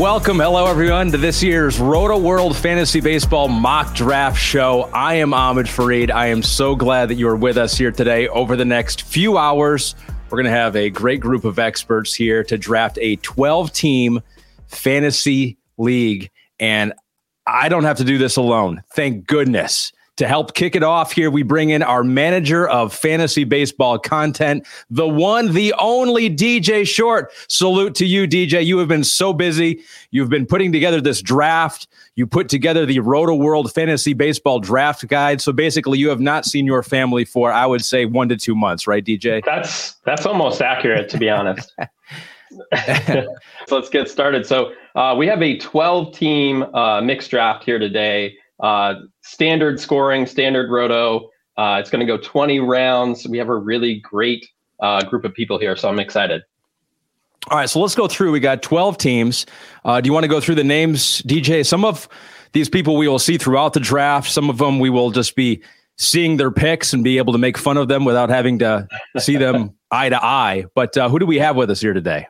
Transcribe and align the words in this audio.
Welcome, 0.00 0.38
hello 0.38 0.64
everyone, 0.64 1.12
to 1.12 1.18
this 1.18 1.42
year's 1.42 1.76
Rotoworld 1.76 2.56
Fantasy 2.56 3.02
Baseball 3.02 3.48
Mock 3.48 3.94
Draft 3.94 4.38
Show. 4.38 4.88
I 4.94 5.16
am 5.16 5.34
Ahmed 5.34 5.66
Fareed. 5.66 6.10
I 6.10 6.28
am 6.28 6.42
so 6.42 6.74
glad 6.74 7.10
that 7.10 7.16
you 7.16 7.28
are 7.28 7.36
with 7.36 7.58
us 7.58 7.76
here 7.76 7.92
today. 7.92 8.26
Over 8.28 8.56
the 8.56 8.64
next 8.64 9.02
few 9.02 9.36
hours, 9.36 9.94
we're 10.30 10.38
going 10.38 10.50
to 10.50 10.58
have 10.58 10.74
a 10.74 10.88
great 10.88 11.20
group 11.20 11.44
of 11.44 11.58
experts 11.58 12.14
here 12.14 12.42
to 12.44 12.56
draft 12.56 12.96
a 13.02 13.16
12 13.16 13.74
team 13.74 14.20
fantasy 14.68 15.58
league. 15.76 16.30
And 16.58 16.94
I 17.46 17.68
don't 17.68 17.84
have 17.84 17.98
to 17.98 18.04
do 18.04 18.16
this 18.16 18.36
alone. 18.36 18.82
Thank 18.94 19.26
goodness. 19.26 19.92
To 20.20 20.28
help 20.28 20.52
kick 20.52 20.76
it 20.76 20.82
off 20.82 21.12
here, 21.12 21.30
we 21.30 21.42
bring 21.42 21.70
in 21.70 21.82
our 21.82 22.04
manager 22.04 22.68
of 22.68 22.92
fantasy 22.92 23.44
baseball 23.44 23.98
content, 23.98 24.66
the 24.90 25.08
one, 25.08 25.54
the 25.54 25.72
only 25.78 26.28
DJ 26.28 26.86
Short. 26.86 27.32
Salute 27.48 27.94
to 27.94 28.04
you, 28.04 28.28
DJ. 28.28 28.62
You 28.62 28.76
have 28.76 28.88
been 28.88 29.02
so 29.02 29.32
busy. 29.32 29.80
You've 30.10 30.28
been 30.28 30.44
putting 30.44 30.72
together 30.72 31.00
this 31.00 31.22
draft. 31.22 31.88
You 32.16 32.26
put 32.26 32.50
together 32.50 32.84
the 32.84 32.98
Rotoworld 32.98 33.72
Fantasy 33.72 34.12
Baseball 34.12 34.60
Draft 34.60 35.08
Guide. 35.08 35.40
So 35.40 35.54
basically, 35.54 35.98
you 35.98 36.10
have 36.10 36.20
not 36.20 36.44
seen 36.44 36.66
your 36.66 36.82
family 36.82 37.24
for, 37.24 37.50
I 37.50 37.64
would 37.64 37.82
say, 37.82 38.04
one 38.04 38.28
to 38.28 38.36
two 38.36 38.54
months, 38.54 38.86
right, 38.86 39.02
DJ? 39.02 39.42
That's 39.42 39.92
that's 40.04 40.26
almost 40.26 40.60
accurate, 40.60 41.08
to 41.08 41.16
be 41.16 41.30
honest. 41.30 41.74
so 42.86 43.26
let's 43.70 43.88
get 43.88 44.10
started. 44.10 44.44
So 44.44 44.72
uh, 44.96 45.14
we 45.16 45.26
have 45.28 45.40
a 45.40 45.56
12 45.56 46.14
team 46.14 46.62
uh, 46.74 47.00
mixed 47.00 47.30
draft 47.30 47.64
here 47.64 47.78
today. 47.78 48.36
Uh, 48.62 48.94
standard 49.22 49.80
scoring, 49.80 50.26
standard 50.26 50.70
roto. 50.70 51.30
Uh, 51.56 51.78
it's 51.80 51.90
going 51.90 52.00
to 52.00 52.06
go 52.06 52.18
20 52.18 52.60
rounds. 52.60 53.26
We 53.26 53.38
have 53.38 53.48
a 53.48 53.56
really 53.56 54.00
great 54.00 54.46
uh, 54.80 55.02
group 55.04 55.24
of 55.24 55.34
people 55.34 55.58
here, 55.58 55.76
so 55.76 55.88
I'm 55.88 55.98
excited. 55.98 56.42
All 57.50 57.58
right, 57.58 57.68
so 57.68 57.80
let's 57.80 57.94
go 57.94 58.06
through. 58.06 58.32
We 58.32 58.40
got 58.40 58.62
12 58.62 58.98
teams. 58.98 59.46
Uh, 59.84 60.00
do 60.00 60.08
you 60.08 60.12
want 60.12 60.24
to 60.24 60.28
go 60.28 60.40
through 60.40 60.56
the 60.56 60.64
names, 60.64 61.22
DJ? 61.22 61.66
Some 61.66 61.84
of 61.84 62.08
these 62.52 62.68
people 62.68 62.96
we 62.96 63.08
will 63.08 63.18
see 63.18 63.38
throughout 63.38 63.72
the 63.72 63.80
draft. 63.80 64.30
Some 64.30 64.50
of 64.50 64.58
them 64.58 64.78
we 64.78 64.90
will 64.90 65.10
just 65.10 65.36
be 65.36 65.62
seeing 65.96 66.36
their 66.36 66.50
picks 66.50 66.92
and 66.92 67.02
be 67.04 67.18
able 67.18 67.32
to 67.32 67.38
make 67.38 67.58
fun 67.58 67.76
of 67.76 67.88
them 67.88 68.04
without 68.04 68.28
having 68.28 68.58
to 68.58 68.86
see 69.18 69.36
them 69.36 69.74
eye 69.90 70.08
to 70.08 70.22
eye. 70.22 70.64
But 70.74 70.96
uh, 70.96 71.08
who 71.08 71.18
do 71.18 71.26
we 71.26 71.38
have 71.38 71.56
with 71.56 71.70
us 71.70 71.80
here 71.80 71.92
today? 71.92 72.26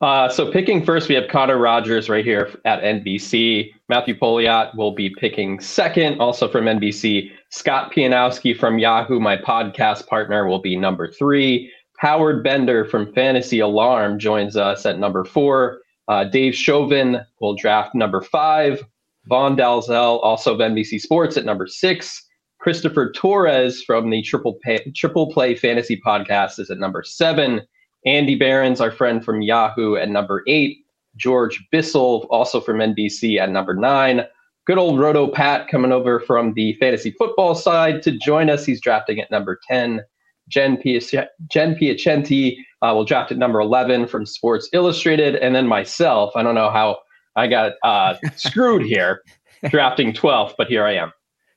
Uh, 0.00 0.28
so 0.28 0.50
picking 0.50 0.84
first, 0.84 1.08
we 1.08 1.14
have 1.14 1.28
Connor 1.28 1.58
Rogers 1.58 2.08
right 2.08 2.24
here 2.24 2.50
at 2.64 2.82
NBC. 2.82 3.70
Matthew 3.88 4.14
Pouliot 4.14 4.74
will 4.76 4.92
be 4.92 5.10
picking 5.10 5.60
second, 5.60 6.20
also 6.20 6.48
from 6.48 6.64
NBC. 6.64 7.30
Scott 7.50 7.92
Pianowski 7.92 8.58
from 8.58 8.78
Yahoo, 8.78 9.20
my 9.20 9.36
podcast 9.36 10.06
partner, 10.06 10.46
will 10.46 10.60
be 10.60 10.76
number 10.76 11.10
three. 11.10 11.72
Howard 11.98 12.42
Bender 12.42 12.84
from 12.84 13.12
Fantasy 13.12 13.60
Alarm 13.60 14.18
joins 14.18 14.56
us 14.56 14.84
at 14.84 14.98
number 14.98 15.24
four. 15.24 15.80
Uh, 16.08 16.24
Dave 16.24 16.54
Shovein 16.54 17.24
will 17.40 17.54
draft 17.54 17.94
number 17.94 18.20
five. 18.20 18.84
Vaughn 19.26 19.56
Dalzell, 19.56 20.22
also 20.22 20.54
of 20.54 20.60
NBC 20.60 21.00
Sports, 21.00 21.36
at 21.36 21.44
number 21.44 21.66
six. 21.66 22.22
Christopher 22.58 23.12
Torres 23.12 23.82
from 23.82 24.10
the 24.10 24.22
Triple, 24.22 24.58
Pay, 24.62 24.92
Triple 24.96 25.32
Play 25.32 25.54
Fantasy 25.54 26.00
Podcast 26.04 26.58
is 26.58 26.70
at 26.70 26.78
number 26.78 27.02
seven. 27.02 27.62
Andy 28.06 28.34
Behrens, 28.34 28.80
our 28.80 28.90
friend 28.90 29.24
from 29.24 29.42
Yahoo, 29.42 29.96
at 29.96 30.08
number 30.08 30.42
eight. 30.46 30.78
George 31.16 31.64
Bissell, 31.70 32.26
also 32.30 32.60
from 32.60 32.78
NBC, 32.78 33.38
at 33.38 33.50
number 33.50 33.74
nine. 33.74 34.22
Good 34.66 34.78
old 34.78 34.98
Roto 34.98 35.28
Pat 35.28 35.68
coming 35.68 35.92
over 35.92 36.18
from 36.20 36.54
the 36.54 36.72
fantasy 36.74 37.12
football 37.12 37.54
side 37.54 38.02
to 38.02 38.12
join 38.18 38.48
us. 38.50 38.64
He's 38.64 38.80
drafting 38.80 39.20
at 39.20 39.30
number 39.30 39.60
10. 39.68 40.00
Jen, 40.48 40.76
Piac- 40.76 41.28
Jen 41.50 41.74
Piacenti 41.74 42.56
uh, 42.82 42.92
will 42.94 43.04
draft 43.04 43.30
at 43.30 43.38
number 43.38 43.60
11 43.60 44.06
from 44.08 44.26
Sports 44.26 44.68
Illustrated. 44.72 45.36
And 45.36 45.54
then 45.54 45.66
myself, 45.66 46.32
I 46.34 46.42
don't 46.42 46.54
know 46.54 46.70
how 46.70 46.98
I 47.36 47.46
got 47.46 47.74
uh, 47.82 48.16
screwed 48.36 48.82
here, 48.82 49.22
drafting 49.68 50.12
12th, 50.12 50.54
but 50.56 50.66
here 50.66 50.84
I 50.84 50.94
am. 50.94 51.12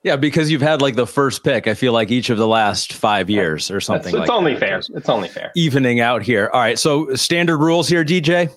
Yeah, 0.07 0.16
because 0.16 0.50
you've 0.50 0.62
had 0.62 0.81
like 0.81 0.95
the 0.95 1.06
first 1.06 1.44
pick. 1.44 1.68
I 1.68 1.73
feel 1.73 1.91
like 1.91 2.12
each 2.12 2.29
of 2.29 2.38
the 2.38 2.47
last 2.47 2.94
five 2.94 3.29
years 3.29 3.69
or 3.69 3.81
something. 3.81 4.16
It's, 4.16 4.19
like 4.22 4.29
only 4.29 4.53
that. 4.53 4.59
fair. 4.62 4.81
It's 4.95 5.09
only 5.09 5.28
fair. 5.28 5.51
Evening 5.53 6.00
out 6.00 6.23
here. 6.23 6.50
All 6.53 6.62
right. 6.62 6.79
So 6.79 7.13
standard 7.16 7.57
rules 7.57 7.90
here, 7.90 8.06
DJ. 8.06 8.50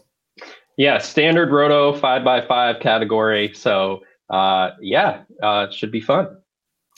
Yeah, 0.77 0.99
standard 0.99 1.51
roto 1.51 1.99
five 1.99 2.23
by 2.23 2.47
five 2.47 2.79
category. 2.79 3.53
So 3.53 4.03
uh, 4.31 4.71
yeah, 4.81 5.23
uh, 5.43 5.67
it 5.69 5.75
should 5.75 5.91
be 5.91 6.01
fun. 6.01 6.29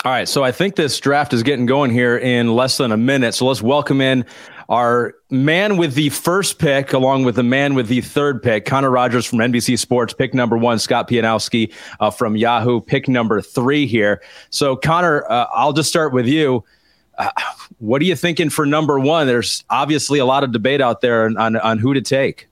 All 0.05 0.13
right, 0.13 0.29
so 0.29 0.43
I 0.43 0.53
think 0.53 0.75
this 0.75 0.99
draft 0.99 1.33
is 1.33 1.43
getting 1.45 1.65
going 1.65 1.93
here 1.93 2.19
in 2.19 2.55
less 2.55 2.77
than 2.77 2.91
a 2.93 2.97
minute. 2.97 3.35
So 3.35 3.47
let's 3.47 3.63
welcome 3.63 4.01
in 4.01 4.27
our 4.73 5.15
man 5.29 5.77
with 5.77 5.93
the 5.95 6.09
first 6.09 6.59
pick, 6.59 6.95
along 6.95 7.25
with 7.25 7.35
the 7.35 7.43
man 7.43 7.75
with 7.75 7.89
the 7.89 8.01
third 8.01 8.43
pick, 8.43 8.65
Connor 8.65 8.91
Rogers 8.91 9.27
from 9.27 9.39
NBC 9.39 9.79
Sports, 9.79 10.15
pick 10.15 10.33
number 10.33 10.57
one, 10.57 10.79
Scott 10.79 11.11
Pianowski 11.11 11.71
uh, 12.01 12.11
from 12.11 12.39
Yahoo, 12.39 12.81
pick 12.81 13.07
number 13.07 13.43
three 13.43 13.87
here. 13.87 14.23
So, 14.49 14.75
Connor, 14.75 15.31
uh, 15.31 15.47
I'll 15.53 15.75
just 15.75 15.91
start 15.91 16.15
with 16.15 16.27
you. 16.27 16.65
Uh, 17.19 17.31
what 17.81 18.01
are 18.01 18.07
you 18.07 18.17
thinking 18.17 18.49
for 18.49 18.65
number 18.65 18.99
one? 18.99 19.27
There's 19.27 19.63
obviously 19.69 20.19
a 20.19 20.25
lot 20.25 20.43
of 20.43 20.53
debate 20.53 20.81
out 20.81 21.03
there 21.03 21.27
on, 21.27 21.37
on, 21.37 21.57
on 21.57 21.79
who 21.79 21.93
to 21.93 22.01
take. 22.01 22.49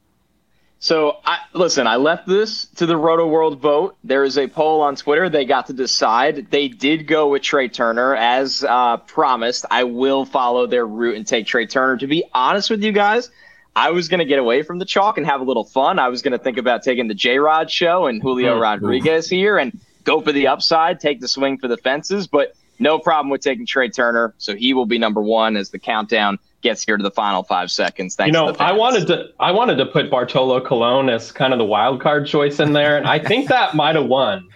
So, 0.83 1.19
I, 1.27 1.41
listen, 1.53 1.87
I 1.87 1.97
left 1.97 2.27
this 2.27 2.65
to 2.77 2.87
the 2.87 2.95
Rotoworld 2.95 3.59
vote. 3.59 3.97
There 4.03 4.25
is 4.25 4.39
a 4.39 4.49
poll 4.49 4.81
on 4.81 4.97
Twitter. 4.97 5.29
They 5.29 5.45
got 5.45 5.67
to 5.67 5.75
decide. 5.75 6.51
They 6.51 6.69
did 6.69 7.07
go 7.07 7.29
with 7.29 7.43
Trea 7.43 7.69
Turner, 7.69 8.17
as 8.17 8.65
uh, 8.65 8.97
promised. 8.97 9.67
I 9.71 9.85
will 9.85 10.25
follow 10.25 10.67
their 10.67 10.87
route 10.87 11.17
and 11.17 11.27
take 11.27 11.47
Trea 11.47 11.67
Turner. 11.67 11.99
To 11.99 12.07
be 12.07 12.25
honest 12.33 12.71
with 12.71 12.83
you 12.83 12.93
guys, 12.93 13.31
I 13.77 13.91
was 13.91 14.09
going 14.09 14.21
to 14.21 14.25
get 14.25 14.39
away 14.39 14.63
from 14.63 14.79
the 14.79 14.87
chalk 14.87 15.19
and 15.19 15.27
have 15.27 15.43
a 15.43 15.45
little 15.45 15.65
fun. 15.65 15.99
I 15.99 16.09
was 16.09 16.23
going 16.23 16.33
to 16.33 16.43
think 16.43 16.57
about 16.57 16.83
taking 16.83 17.09
the 17.09 17.15
J 17.15 17.39
Rod 17.39 17.71
show 17.71 18.07
and 18.07 18.23
Julio 18.23 18.53
mm-hmm. 18.53 18.63
Rodriguez 18.63 19.29
here 19.29 19.59
and 19.59 19.79
go 20.05 20.23
for 20.23 20.33
the 20.33 20.47
upside, 20.47 20.99
take 20.99 21.21
the 21.21 21.29
swing 21.29 21.59
for 21.59 21.69
the 21.69 21.77
fences. 21.77 22.27
But 22.27 22.57
no 22.79 22.99
problem 22.99 23.29
with 23.29 23.43
taking 23.43 23.67
Trea 23.67 23.91
Turner. 23.91 24.33
So 24.39 24.57
he 24.57 24.73
will 24.73 24.87
be 24.87 24.99
number 24.99 25.21
one 25.21 25.59
as 25.59 25.69
the 25.69 25.79
countdown 25.79 26.39
gets 26.63 26.85
here 26.85 26.97
to 26.97 27.03
the 27.03 27.11
final 27.11 27.43
five 27.43 27.71
seconds. 27.71 28.15
Thanks. 28.15 28.29
You 28.29 28.33
know, 28.33 28.55
I 28.59 28.73
wanted 28.73 29.07
to 29.09 29.29
I 29.39 29.53
wanted 29.53 29.77
to 29.77 29.87
put 29.87 30.11
Bartolo 30.11 30.61
Colon 30.61 31.09
as 31.09 31.33
kind 31.33 31.53
of 31.53 31.59
the 31.59 31.65
wild 31.65 32.01
card 32.01 32.27
choice 32.27 32.61
in 32.61 32.73
there, 32.73 32.97
and 32.97 33.07
I 33.07 33.19
think 33.19 33.49
that 33.49 33.75
might 33.75 33.97
have 33.97 34.07
won. 34.07 34.49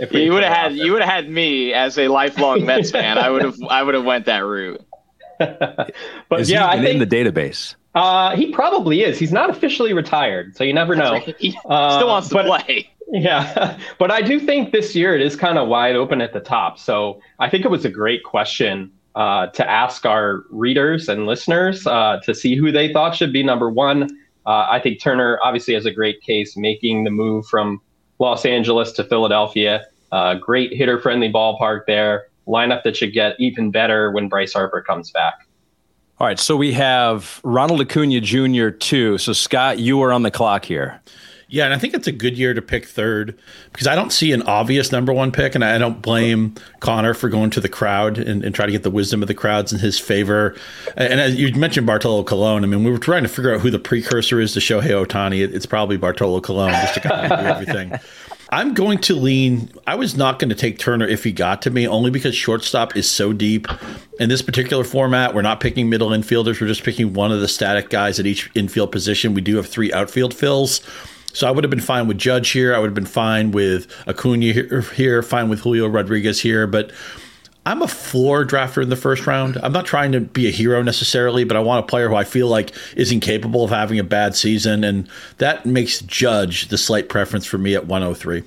If 0.00 0.12
you 0.12 0.32
would 0.32 0.42
have 0.42 0.52
had 0.52 0.72
you 0.74 0.92
would 0.92 1.02
have 1.02 1.10
had 1.10 1.28
me 1.28 1.72
as 1.72 1.98
a 1.98 2.08
lifelong 2.08 2.64
Mets 2.66 2.90
fan. 2.90 3.18
I 3.18 3.30
would 3.30 3.42
have 3.42 3.56
I 3.68 3.82
would 3.82 3.94
have 3.94 4.04
went 4.04 4.26
that 4.26 4.40
route. 4.40 4.84
but 5.38 6.40
is 6.40 6.50
yeah, 6.50 6.68
I 6.68 6.80
think 6.80 7.00
in 7.00 7.08
the 7.08 7.16
database. 7.16 7.74
Uh, 7.94 8.34
he 8.34 8.50
probably 8.50 9.02
is. 9.02 9.18
He's 9.20 9.30
not 9.30 9.50
officially 9.50 9.92
retired, 9.92 10.56
so 10.56 10.64
you 10.64 10.72
never 10.72 10.96
know. 10.96 11.12
Right. 11.12 11.36
He 11.38 11.56
uh, 11.68 11.96
still 11.96 12.08
wants 12.08 12.28
to 12.30 12.34
but, 12.34 12.46
play. 12.46 12.90
Yeah, 13.12 13.78
but 13.98 14.10
I 14.10 14.20
do 14.22 14.40
think 14.40 14.72
this 14.72 14.96
year 14.96 15.14
it 15.14 15.20
is 15.20 15.36
kind 15.36 15.58
of 15.58 15.68
wide 15.68 15.94
open 15.94 16.20
at 16.20 16.32
the 16.32 16.40
top. 16.40 16.78
So 16.78 17.20
I 17.38 17.48
think 17.48 17.64
it 17.64 17.70
was 17.70 17.84
a 17.84 17.90
great 17.90 18.24
question 18.24 18.90
uh, 19.14 19.46
to 19.48 19.68
ask 19.68 20.04
our 20.04 20.44
readers 20.50 21.08
and 21.08 21.26
listeners 21.26 21.86
uh, 21.86 22.18
to 22.24 22.34
see 22.34 22.56
who 22.56 22.72
they 22.72 22.92
thought 22.92 23.14
should 23.14 23.32
be 23.32 23.42
number 23.42 23.70
one. 23.70 24.04
Uh, 24.46 24.66
I 24.68 24.80
think 24.80 25.00
Turner 25.00 25.38
obviously 25.42 25.74
has 25.74 25.86
a 25.86 25.90
great 25.90 26.20
case 26.20 26.56
making 26.56 27.04
the 27.04 27.10
move 27.10 27.46
from 27.46 27.80
Los 28.18 28.44
Angeles 28.44 28.92
to 28.92 29.04
Philadelphia. 29.04 29.84
Uh, 30.12 30.34
great 30.34 30.72
hitter 30.72 31.00
friendly 31.00 31.32
ballpark 31.32 31.86
there. 31.86 32.28
Lineup 32.46 32.82
that 32.82 32.96
should 32.96 33.12
get 33.12 33.36
even 33.38 33.70
better 33.70 34.10
when 34.10 34.28
Bryce 34.28 34.52
Harper 34.52 34.82
comes 34.82 35.10
back. 35.10 35.34
All 36.18 36.26
right, 36.26 36.38
so 36.38 36.56
we 36.56 36.72
have 36.72 37.40
Ronald 37.42 37.80
Acuna 37.80 38.20
Jr. 38.20 38.68
too. 38.68 39.18
So 39.18 39.32
Scott, 39.32 39.78
you 39.78 40.00
are 40.02 40.12
on 40.12 40.22
the 40.22 40.30
clock 40.30 40.64
here. 40.64 41.00
Yeah, 41.54 41.66
and 41.66 41.72
I 41.72 41.78
think 41.78 41.94
it's 41.94 42.08
a 42.08 42.12
good 42.12 42.36
year 42.36 42.52
to 42.52 42.60
pick 42.60 42.84
third 42.84 43.38
because 43.70 43.86
I 43.86 43.94
don't 43.94 44.10
see 44.10 44.32
an 44.32 44.42
obvious 44.42 44.90
number 44.90 45.12
one 45.12 45.30
pick, 45.30 45.54
and 45.54 45.64
I 45.64 45.78
don't 45.78 46.02
blame 46.02 46.56
Connor 46.80 47.14
for 47.14 47.28
going 47.28 47.50
to 47.50 47.60
the 47.60 47.68
crowd 47.68 48.18
and, 48.18 48.44
and 48.44 48.52
try 48.52 48.66
to 48.66 48.72
get 48.72 48.82
the 48.82 48.90
wisdom 48.90 49.22
of 49.22 49.28
the 49.28 49.34
crowds 49.34 49.72
in 49.72 49.78
his 49.78 49.96
favor. 49.96 50.56
And 50.96 51.20
as 51.20 51.36
you 51.36 51.54
mentioned 51.54 51.86
Bartolo 51.86 52.24
Colon, 52.24 52.64
I 52.64 52.66
mean, 52.66 52.82
we 52.82 52.90
were 52.90 52.98
trying 52.98 53.22
to 53.22 53.28
figure 53.28 53.54
out 53.54 53.60
who 53.60 53.70
the 53.70 53.78
precursor 53.78 54.40
is 54.40 54.52
to 54.54 54.58
Shohei 54.58 55.06
Ohtani. 55.06 55.48
It's 55.48 55.64
probably 55.64 55.96
Bartolo 55.96 56.40
Colon 56.40 56.72
just 56.72 56.94
to 56.94 57.00
kind 57.00 57.32
of 57.32 57.38
do 57.38 57.46
everything. 57.46 58.00
I'm 58.50 58.74
going 58.74 58.98
to 59.02 59.14
lean. 59.14 59.70
I 59.86 59.94
was 59.94 60.16
not 60.16 60.40
going 60.40 60.48
to 60.48 60.56
take 60.56 60.78
Turner 60.78 61.06
if 61.06 61.22
he 61.22 61.30
got 61.30 61.62
to 61.62 61.70
me, 61.70 61.86
only 61.86 62.10
because 62.10 62.34
shortstop 62.34 62.96
is 62.96 63.08
so 63.08 63.32
deep. 63.32 63.68
In 64.18 64.28
this 64.28 64.42
particular 64.42 64.82
format, 64.82 65.36
we're 65.36 65.42
not 65.42 65.60
picking 65.60 65.88
middle 65.88 66.08
infielders. 66.08 66.60
We're 66.60 66.66
just 66.66 66.82
picking 66.82 67.12
one 67.14 67.30
of 67.30 67.40
the 67.40 67.48
static 67.48 67.90
guys 67.90 68.18
at 68.18 68.26
each 68.26 68.50
infield 68.56 68.90
position. 68.90 69.34
We 69.34 69.40
do 69.40 69.54
have 69.54 69.68
three 69.68 69.92
outfield 69.92 70.34
fills. 70.34 70.80
So 71.34 71.48
I 71.48 71.50
would 71.50 71.64
have 71.64 71.70
been 71.70 71.80
fine 71.80 72.06
with 72.06 72.16
Judge 72.16 72.50
here. 72.50 72.74
I 72.74 72.78
would 72.78 72.86
have 72.86 72.94
been 72.94 73.04
fine 73.04 73.50
with 73.50 73.92
Acuna 74.06 74.52
here, 74.52 74.68
er, 74.70 74.80
here 74.80 75.22
fine 75.22 75.48
with 75.48 75.60
Julio 75.60 75.88
Rodriguez 75.88 76.40
here. 76.40 76.66
But 76.66 76.92
I'm 77.66 77.82
a 77.82 77.88
floor 77.88 78.46
drafter 78.46 78.82
in 78.82 78.88
the 78.88 78.96
first 78.96 79.26
round. 79.26 79.58
I'm 79.62 79.72
not 79.72 79.84
trying 79.84 80.12
to 80.12 80.20
be 80.20 80.46
a 80.46 80.50
hero 80.50 80.80
necessarily, 80.80 81.42
but 81.42 81.56
I 81.56 81.60
want 81.60 81.84
a 81.84 81.86
player 81.88 82.08
who 82.08 82.14
I 82.14 82.22
feel 82.24 82.46
like 82.46 82.72
is 82.96 83.10
incapable 83.10 83.64
of 83.64 83.70
having 83.70 83.98
a 83.98 84.04
bad 84.04 84.36
season. 84.36 84.84
And 84.84 85.08
that 85.38 85.66
makes 85.66 86.00
Judge 86.02 86.68
the 86.68 86.78
slight 86.78 87.08
preference 87.08 87.46
for 87.46 87.58
me 87.58 87.74
at 87.74 87.86
103. 87.86 88.44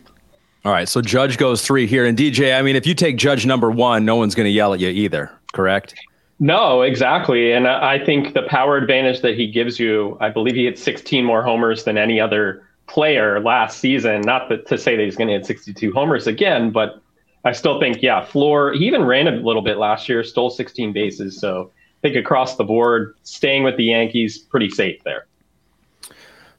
All 0.63 0.71
right. 0.71 0.87
So 0.87 1.01
Judge 1.01 1.37
goes 1.37 1.65
three 1.65 1.87
here. 1.87 2.05
And 2.05 2.17
DJ, 2.17 2.57
I 2.57 2.61
mean, 2.61 2.77
if 2.77 2.87
you 2.87 2.93
take 2.93 3.17
Judge 3.17 3.45
number 3.45 3.69
one, 3.69 4.05
no 4.05 4.15
one's 4.15 4.33
going 4.33 4.45
to 4.45 4.51
yell 4.51 4.73
at 4.73 4.79
you 4.79 4.89
either, 4.89 5.29
correct? 5.51 5.93
No, 6.39 6.83
exactly. 6.83 7.51
And 7.51 7.67
I 7.67 8.03
think 8.03 8.33
the 8.33 8.43
power 8.43 8.77
advantage 8.77 9.21
that 9.21 9.35
he 9.35 9.51
gives 9.51 9.79
you, 9.79 10.17
I 10.21 10.29
believe 10.29 10.55
he 10.55 10.65
hit 10.65 10.77
16 10.77 11.25
more 11.25 11.41
homers 11.41 11.83
than 11.83 11.97
any 11.97 12.19
other 12.19 12.66
player 12.87 13.39
last 13.39 13.79
season. 13.79 14.21
Not 14.21 14.49
that, 14.49 14.65
to 14.67 14.77
say 14.77 14.95
that 14.95 15.03
he's 15.03 15.15
going 15.15 15.27
to 15.27 15.33
hit 15.33 15.45
62 15.45 15.91
homers 15.93 16.27
again, 16.27 16.71
but 16.71 17.01
I 17.43 17.51
still 17.51 17.79
think, 17.79 18.01
yeah, 18.01 18.25
floor. 18.25 18.73
He 18.73 18.87
even 18.87 19.03
ran 19.03 19.27
a 19.27 19.31
little 19.31 19.61
bit 19.61 19.77
last 19.77 20.09
year, 20.09 20.23
stole 20.23 20.49
16 20.49 20.93
bases. 20.93 21.39
So 21.39 21.71
I 21.75 22.01
think 22.01 22.15
across 22.15 22.55
the 22.55 22.63
board, 22.63 23.15
staying 23.23 23.63
with 23.63 23.77
the 23.77 23.85
Yankees, 23.85 24.37
pretty 24.37 24.69
safe 24.69 25.01
there. 25.03 25.27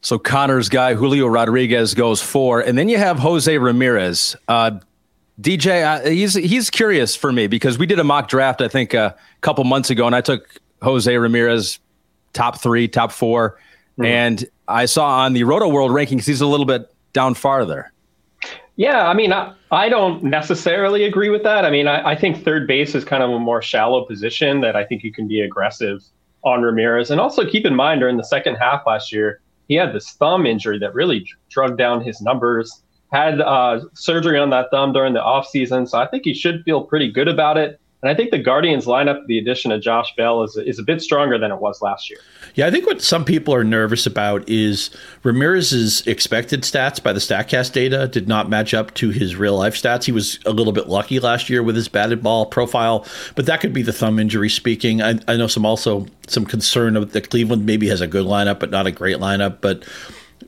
So 0.00 0.18
Connor's 0.18 0.68
guy 0.68 0.94
Julio 0.94 1.26
Rodriguez 1.26 1.92
goes 1.94 2.22
four, 2.22 2.60
and 2.60 2.78
then 2.78 2.88
you 2.88 2.98
have 2.98 3.18
Jose 3.18 3.58
Ramirez. 3.58 4.36
Uh, 4.46 4.78
DJ, 5.40 5.84
uh, 5.84 6.08
he's 6.08 6.34
he's 6.34 6.70
curious 6.70 7.16
for 7.16 7.32
me 7.32 7.48
because 7.48 7.78
we 7.78 7.86
did 7.86 7.98
a 7.98 8.04
mock 8.04 8.28
draft 8.28 8.60
I 8.60 8.68
think 8.68 8.94
a 8.94 9.16
couple 9.40 9.64
months 9.64 9.90
ago, 9.90 10.06
and 10.06 10.14
I 10.14 10.20
took 10.20 10.60
Jose 10.82 11.14
Ramirez 11.16 11.80
top 12.32 12.60
three, 12.60 12.86
top 12.86 13.10
4 13.10 13.58
mm-hmm. 13.98 14.04
and 14.04 14.48
I 14.68 14.86
saw 14.86 15.20
on 15.20 15.32
the 15.32 15.42
Rotoworld 15.42 15.90
rankings 15.90 16.24
he's 16.24 16.40
a 16.40 16.46
little 16.46 16.66
bit 16.66 16.92
down 17.12 17.34
farther. 17.34 17.92
Yeah, 18.76 19.08
I 19.08 19.14
mean, 19.14 19.32
I, 19.32 19.54
I 19.72 19.88
don't 19.88 20.22
necessarily 20.22 21.04
agree 21.04 21.30
with 21.30 21.42
that. 21.42 21.64
I 21.64 21.70
mean, 21.70 21.88
I, 21.88 22.10
I 22.10 22.14
think 22.16 22.44
third 22.44 22.68
base 22.68 22.94
is 22.94 23.04
kind 23.04 23.24
of 23.24 23.30
a 23.30 23.38
more 23.38 23.60
shallow 23.60 24.04
position 24.04 24.60
that 24.60 24.76
I 24.76 24.84
think 24.84 25.02
you 25.02 25.12
can 25.12 25.26
be 25.26 25.40
aggressive 25.40 26.04
on 26.44 26.62
Ramirez. 26.62 27.10
And 27.10 27.20
also 27.20 27.44
keep 27.44 27.66
in 27.66 27.74
mind 27.74 28.00
during 28.00 28.16
the 28.16 28.22
second 28.22 28.54
half 28.54 28.82
last 28.86 29.12
year, 29.12 29.40
he 29.66 29.74
had 29.74 29.92
this 29.92 30.12
thumb 30.12 30.46
injury 30.46 30.78
that 30.78 30.94
really 30.94 31.26
drug 31.50 31.76
down 31.76 32.02
his 32.02 32.20
numbers. 32.20 32.82
Had 33.12 33.40
uh, 33.40 33.80
surgery 33.94 34.38
on 34.38 34.50
that 34.50 34.70
thumb 34.70 34.92
during 34.92 35.14
the 35.14 35.20
offseason, 35.20 35.88
so 35.88 35.98
I 35.98 36.06
think 36.06 36.24
he 36.24 36.34
should 36.34 36.62
feel 36.64 36.84
pretty 36.84 37.10
good 37.10 37.26
about 37.26 37.56
it. 37.56 37.80
And 38.00 38.08
I 38.08 38.14
think 38.14 38.30
the 38.30 38.38
Guardians 38.38 38.86
lineup, 38.86 39.26
the 39.26 39.38
addition 39.38 39.72
of 39.72 39.80
Josh 39.80 40.14
Bell, 40.16 40.44
is 40.44 40.56
is 40.56 40.78
a 40.78 40.84
bit 40.84 41.02
stronger 41.02 41.36
than 41.36 41.50
it 41.50 41.58
was 41.58 41.82
last 41.82 42.08
year. 42.08 42.20
Yeah, 42.54 42.68
I 42.68 42.70
think 42.70 42.86
what 42.86 43.02
some 43.02 43.24
people 43.24 43.52
are 43.52 43.64
nervous 43.64 44.06
about 44.06 44.48
is 44.48 44.90
Ramirez's 45.24 46.06
expected 46.06 46.62
stats 46.62 47.02
by 47.02 47.12
the 47.12 47.18
Statcast 47.18 47.72
data 47.72 48.06
did 48.06 48.28
not 48.28 48.48
match 48.48 48.72
up 48.72 48.94
to 48.94 49.10
his 49.10 49.34
real 49.34 49.56
life 49.56 49.74
stats. 49.74 50.04
He 50.04 50.12
was 50.12 50.38
a 50.46 50.52
little 50.52 50.72
bit 50.72 50.88
lucky 50.88 51.18
last 51.18 51.50
year 51.50 51.60
with 51.60 51.74
his 51.74 51.88
batted 51.88 52.22
ball 52.22 52.46
profile, 52.46 53.04
but 53.34 53.46
that 53.46 53.60
could 53.60 53.72
be 53.72 53.82
the 53.82 53.92
thumb 53.92 54.20
injury 54.20 54.48
speaking. 54.48 55.02
I, 55.02 55.18
I 55.26 55.36
know 55.36 55.48
some 55.48 55.66
also 55.66 56.06
some 56.28 56.44
concern 56.44 56.94
that 56.94 57.30
Cleveland 57.30 57.66
maybe 57.66 57.88
has 57.88 58.00
a 58.00 58.06
good 58.06 58.26
lineup, 58.26 58.60
but 58.60 58.70
not 58.70 58.86
a 58.86 58.92
great 58.92 59.16
lineup, 59.16 59.58
but 59.60 59.84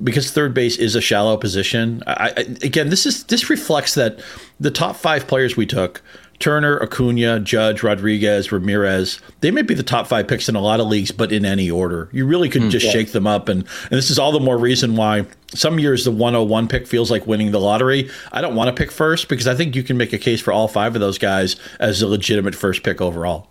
because 0.02 0.30
third 0.30 0.54
base 0.54 0.78
is 0.78 0.94
a 0.94 1.00
shallow 1.00 1.36
position. 1.36 2.02
I, 2.06 2.32
I, 2.36 2.40
again, 2.62 2.90
this 2.90 3.06
is 3.06 3.24
this 3.24 3.50
reflects 3.50 3.94
that 3.94 4.20
the 4.60 4.70
top 4.70 4.94
five 4.94 5.26
players 5.26 5.56
we 5.56 5.66
took 5.66 6.00
Turner, 6.40 6.82
Acuna, 6.82 7.38
Judge, 7.38 7.82
Rodriguez, 7.82 8.50
Ramirez, 8.50 9.20
they 9.40 9.50
may 9.50 9.60
be 9.60 9.74
the 9.74 9.82
top 9.82 10.06
five 10.06 10.26
picks 10.26 10.48
in 10.48 10.56
a 10.56 10.60
lot 10.60 10.80
of 10.80 10.86
leagues, 10.86 11.12
but 11.12 11.32
in 11.32 11.44
any 11.44 11.70
order. 11.70 12.08
You 12.12 12.26
really 12.26 12.48
could 12.48 12.62
mm, 12.62 12.70
just 12.70 12.86
yeah. 12.86 12.92
shake 12.92 13.12
them 13.12 13.26
up. 13.26 13.48
And, 13.50 13.60
and 13.60 13.90
this 13.90 14.10
is 14.10 14.18
all 14.18 14.32
the 14.32 14.40
more 14.40 14.56
reason 14.56 14.96
why 14.96 15.26
some 15.54 15.78
years 15.78 16.04
the 16.04 16.10
101 16.10 16.66
pick 16.68 16.86
feels 16.86 17.10
like 17.10 17.26
winning 17.26 17.50
the 17.50 17.60
lottery. 17.60 18.10
I 18.32 18.40
don't 18.40 18.54
want 18.54 18.74
to 18.74 18.74
pick 18.74 18.90
first 18.90 19.28
because 19.28 19.46
I 19.46 19.54
think 19.54 19.76
you 19.76 19.82
can 19.82 19.98
make 19.98 20.14
a 20.14 20.18
case 20.18 20.40
for 20.40 20.50
all 20.50 20.66
five 20.66 20.94
of 20.94 21.00
those 21.00 21.18
guys 21.18 21.56
as 21.78 22.00
a 22.00 22.08
legitimate 22.08 22.54
first 22.54 22.82
pick 22.82 23.02
overall. 23.02 23.48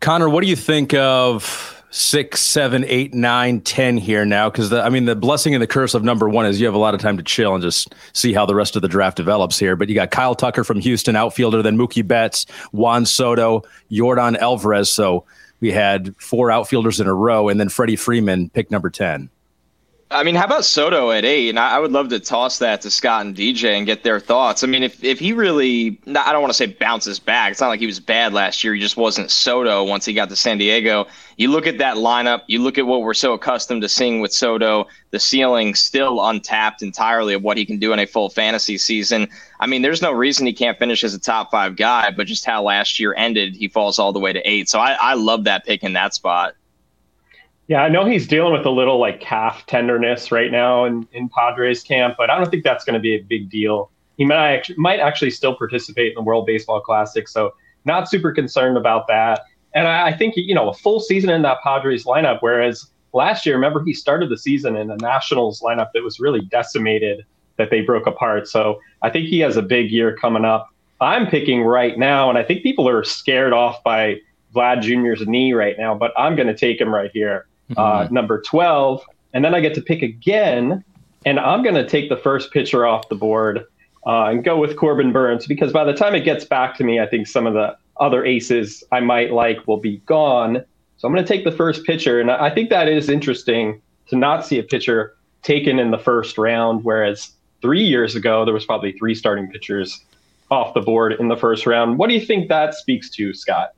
Connor, 0.00 0.28
what 0.28 0.42
do 0.42 0.46
you 0.48 0.56
think 0.56 0.94
of 0.94 1.77
six, 1.90 2.40
seven, 2.40 2.84
eight, 2.86 3.14
nine, 3.14 3.60
ten 3.60 3.96
here 3.96 4.24
now. 4.24 4.50
Because 4.50 4.72
I 4.72 4.88
mean, 4.88 5.04
the 5.04 5.16
blessing 5.16 5.54
and 5.54 5.62
the 5.62 5.66
curse 5.66 5.94
of 5.94 6.04
number 6.04 6.28
one 6.28 6.46
is 6.46 6.60
you 6.60 6.66
have 6.66 6.74
a 6.74 6.78
lot 6.78 6.94
of 6.94 7.00
time 7.00 7.16
to 7.16 7.22
chill 7.22 7.54
and 7.54 7.62
just 7.62 7.94
see 8.12 8.32
how 8.32 8.46
the 8.46 8.54
rest 8.54 8.76
of 8.76 8.82
the 8.82 8.88
draft 8.88 9.16
develops 9.16 9.58
here. 9.58 9.76
But 9.76 9.88
you 9.88 9.94
got 9.94 10.10
Kyle 10.10 10.34
Tucker 10.34 10.64
from 10.64 10.80
Houston, 10.80 11.16
outfielder, 11.16 11.62
then 11.62 11.76
Mookie 11.76 12.06
Betts, 12.06 12.46
Juan 12.72 13.06
Soto, 13.06 13.62
Yordan 13.90 14.36
Alvarez. 14.38 14.90
So 14.90 15.24
we 15.60 15.72
had 15.72 16.14
four 16.16 16.50
outfielders 16.50 17.00
in 17.00 17.06
a 17.06 17.14
row, 17.14 17.48
and 17.48 17.58
then 17.58 17.68
Freddie 17.68 17.96
Freeman, 17.96 18.50
pick 18.50 18.70
number 18.70 18.90
ten. 18.90 19.30
I 20.10 20.22
mean, 20.22 20.36
how 20.36 20.46
about 20.46 20.64
Soto 20.64 21.10
at 21.10 21.26
eight? 21.26 21.50
And 21.50 21.58
I, 21.58 21.78
would 21.78 21.92
love 21.92 22.08
to 22.08 22.18
toss 22.18 22.60
that 22.60 22.80
to 22.80 22.90
Scott 22.90 23.26
and 23.26 23.36
DJ 23.36 23.76
and 23.76 23.84
get 23.84 24.04
their 24.04 24.18
thoughts. 24.18 24.64
I 24.64 24.66
mean, 24.66 24.82
if, 24.82 25.04
if 25.04 25.18
he 25.18 25.34
really, 25.34 26.00
I 26.06 26.32
don't 26.32 26.40
want 26.40 26.50
to 26.50 26.56
say 26.56 26.64
bounces 26.64 27.18
back. 27.18 27.52
It's 27.52 27.60
not 27.60 27.68
like 27.68 27.80
he 27.80 27.86
was 27.86 28.00
bad 28.00 28.32
last 28.32 28.64
year. 28.64 28.72
He 28.72 28.80
just 28.80 28.96
wasn't 28.96 29.30
Soto 29.30 29.84
once 29.84 30.06
he 30.06 30.14
got 30.14 30.30
to 30.30 30.36
San 30.36 30.56
Diego. 30.56 31.08
You 31.36 31.50
look 31.50 31.66
at 31.66 31.76
that 31.78 31.96
lineup, 31.96 32.42
you 32.46 32.62
look 32.62 32.78
at 32.78 32.86
what 32.86 33.02
we're 33.02 33.12
so 33.12 33.34
accustomed 33.34 33.82
to 33.82 33.88
seeing 33.88 34.20
with 34.20 34.32
Soto, 34.32 34.86
the 35.10 35.20
ceiling 35.20 35.74
still 35.74 36.26
untapped 36.26 36.80
entirely 36.80 37.34
of 37.34 37.42
what 37.42 37.58
he 37.58 37.66
can 37.66 37.78
do 37.78 37.92
in 37.92 37.98
a 37.98 38.06
full 38.06 38.30
fantasy 38.30 38.78
season. 38.78 39.28
I 39.60 39.66
mean, 39.66 39.82
there's 39.82 40.00
no 40.00 40.12
reason 40.12 40.46
he 40.46 40.54
can't 40.54 40.78
finish 40.78 41.04
as 41.04 41.12
a 41.12 41.20
top 41.20 41.50
five 41.50 41.76
guy, 41.76 42.12
but 42.12 42.26
just 42.26 42.46
how 42.46 42.62
last 42.62 42.98
year 42.98 43.14
ended, 43.14 43.56
he 43.56 43.68
falls 43.68 43.98
all 43.98 44.14
the 44.14 44.20
way 44.20 44.32
to 44.32 44.40
eight. 44.48 44.70
So 44.70 44.78
I, 44.80 44.92
I 44.98 45.14
love 45.14 45.44
that 45.44 45.66
pick 45.66 45.82
in 45.82 45.92
that 45.92 46.14
spot. 46.14 46.54
Yeah, 47.68 47.82
I 47.82 47.90
know 47.90 48.06
he's 48.06 48.26
dealing 48.26 48.54
with 48.54 48.64
a 48.64 48.70
little 48.70 48.98
like 48.98 49.20
calf 49.20 49.66
tenderness 49.66 50.32
right 50.32 50.50
now 50.50 50.86
in, 50.86 51.06
in 51.12 51.28
Padres 51.28 51.82
camp, 51.82 52.14
but 52.16 52.30
I 52.30 52.38
don't 52.38 52.50
think 52.50 52.64
that's 52.64 52.82
going 52.82 52.94
to 52.94 53.00
be 53.00 53.14
a 53.14 53.22
big 53.22 53.50
deal. 53.50 53.90
He 54.16 54.24
might 54.24 54.54
actually, 54.54 54.76
might 54.78 55.00
actually 55.00 55.30
still 55.30 55.54
participate 55.54 56.08
in 56.08 56.14
the 56.14 56.22
World 56.22 56.46
Baseball 56.46 56.80
Classic, 56.80 57.28
so 57.28 57.52
not 57.84 58.08
super 58.08 58.32
concerned 58.32 58.78
about 58.78 59.06
that. 59.08 59.42
And 59.74 59.86
I, 59.86 60.08
I 60.08 60.16
think 60.16 60.34
you 60.36 60.54
know 60.54 60.70
a 60.70 60.74
full 60.74 60.98
season 60.98 61.28
in 61.28 61.42
that 61.42 61.58
Padres 61.62 62.04
lineup, 62.04 62.38
whereas 62.40 62.90
last 63.12 63.44
year, 63.44 63.54
remember 63.54 63.84
he 63.84 63.92
started 63.92 64.30
the 64.30 64.38
season 64.38 64.74
in 64.74 64.90
a 64.90 64.96
Nationals 64.96 65.60
lineup 65.60 65.90
that 65.92 66.02
was 66.02 66.18
really 66.18 66.40
decimated, 66.40 67.26
that 67.58 67.68
they 67.68 67.82
broke 67.82 68.06
apart. 68.06 68.48
So 68.48 68.80
I 69.02 69.10
think 69.10 69.28
he 69.28 69.40
has 69.40 69.58
a 69.58 69.62
big 69.62 69.90
year 69.90 70.16
coming 70.16 70.46
up. 70.46 70.68
I'm 71.02 71.26
picking 71.26 71.62
right 71.62 71.98
now, 71.98 72.30
and 72.30 72.38
I 72.38 72.44
think 72.44 72.62
people 72.62 72.88
are 72.88 73.04
scared 73.04 73.52
off 73.52 73.84
by 73.84 74.16
Vlad 74.54 74.80
Jr.'s 74.80 75.28
knee 75.28 75.52
right 75.52 75.76
now, 75.78 75.94
but 75.94 76.12
I'm 76.16 76.34
going 76.34 76.48
to 76.48 76.56
take 76.56 76.80
him 76.80 76.92
right 76.92 77.10
here 77.12 77.46
uh, 77.76 78.04
mm-hmm. 78.04 78.14
number 78.14 78.40
12. 78.42 79.02
And 79.32 79.44
then 79.44 79.54
I 79.54 79.60
get 79.60 79.74
to 79.74 79.82
pick 79.82 80.02
again. 80.02 80.84
And 81.26 81.38
I'm 81.38 81.62
going 81.62 81.74
to 81.74 81.86
take 81.86 82.08
the 82.08 82.16
first 82.16 82.52
pitcher 82.52 82.86
off 82.86 83.08
the 83.08 83.14
board 83.14 83.64
uh, 84.06 84.24
and 84.26 84.44
go 84.44 84.58
with 84.58 84.76
Corbin 84.76 85.12
Burnes 85.12 85.46
because 85.46 85.72
by 85.72 85.84
the 85.84 85.92
time 85.92 86.14
it 86.14 86.24
gets 86.24 86.44
back 86.44 86.76
to 86.78 86.84
me, 86.84 87.00
I 87.00 87.06
think 87.06 87.26
some 87.26 87.46
of 87.46 87.54
the 87.54 87.76
other 87.98 88.24
aces 88.24 88.84
I 88.92 89.00
might 89.00 89.32
like 89.32 89.66
will 89.66 89.80
be 89.80 89.98
gone. 90.06 90.64
So 90.96 91.06
I'm 91.06 91.14
going 91.14 91.24
to 91.24 91.32
take 91.32 91.44
the 91.44 91.52
first 91.52 91.84
pitcher. 91.84 92.20
And 92.20 92.30
I 92.30 92.50
think 92.50 92.70
that 92.70 92.88
is 92.88 93.08
interesting 93.08 93.80
to 94.08 94.16
not 94.16 94.46
see 94.46 94.58
a 94.58 94.62
pitcher 94.62 95.14
taken 95.42 95.78
in 95.78 95.90
the 95.90 95.98
first 95.98 96.38
round, 96.38 96.84
whereas 96.84 97.32
three 97.60 97.84
years 97.84 98.14
ago, 98.14 98.44
there 98.44 98.54
was 98.54 98.64
probably 98.64 98.92
three 98.92 99.14
starting 99.14 99.50
pitchers 99.50 100.02
off 100.50 100.74
the 100.74 100.80
board 100.80 101.12
in 101.12 101.28
the 101.28 101.36
first 101.36 101.66
round. 101.66 101.98
What 101.98 102.08
do 102.08 102.14
you 102.14 102.24
think 102.24 102.48
that 102.48 102.74
speaks 102.74 103.10
to, 103.10 103.34
Scott? 103.34 103.70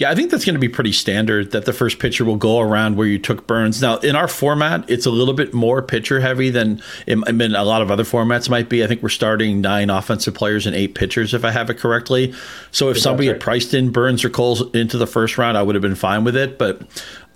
Yeah, 0.00 0.10
I 0.10 0.14
think 0.14 0.30
that's 0.30 0.46
going 0.46 0.54
to 0.54 0.60
be 0.60 0.70
pretty 0.70 0.92
standard 0.92 1.50
that 1.50 1.66
the 1.66 1.74
first 1.74 1.98
pitcher 1.98 2.24
will 2.24 2.36
go 2.36 2.58
around 2.58 2.96
where 2.96 3.06
you 3.06 3.18
took 3.18 3.46
Burnes. 3.46 3.82
Now, 3.82 3.98
in 3.98 4.16
our 4.16 4.28
format, 4.28 4.88
it's 4.88 5.04
a 5.04 5.10
little 5.10 5.34
bit 5.34 5.52
more 5.52 5.82
pitcher 5.82 6.20
heavy 6.20 6.48
than 6.48 6.82
in, 7.06 7.22
in 7.28 7.54
a 7.54 7.64
lot 7.64 7.82
of 7.82 7.90
other 7.90 8.04
formats 8.04 8.48
might 8.48 8.70
be. 8.70 8.82
I 8.82 8.86
think 8.86 9.02
we're 9.02 9.10
starting 9.10 9.60
nine 9.60 9.90
offensive 9.90 10.32
players 10.32 10.66
and 10.66 10.74
eight 10.74 10.94
pitchers, 10.94 11.34
if 11.34 11.44
I 11.44 11.50
have 11.50 11.68
it 11.68 11.74
correctly. 11.74 12.32
So 12.70 12.88
if 12.88 12.98
somebody 12.98 13.28
right. 13.28 13.34
had 13.34 13.42
priced 13.42 13.74
in 13.74 13.92
Burnes 13.92 14.24
or 14.24 14.30
Cole 14.30 14.70
into 14.70 14.96
the 14.96 15.06
first 15.06 15.36
round, 15.36 15.58
I 15.58 15.62
would 15.62 15.74
have 15.74 15.82
been 15.82 15.94
fine 15.94 16.24
with 16.24 16.34
it. 16.34 16.56
But 16.56 16.80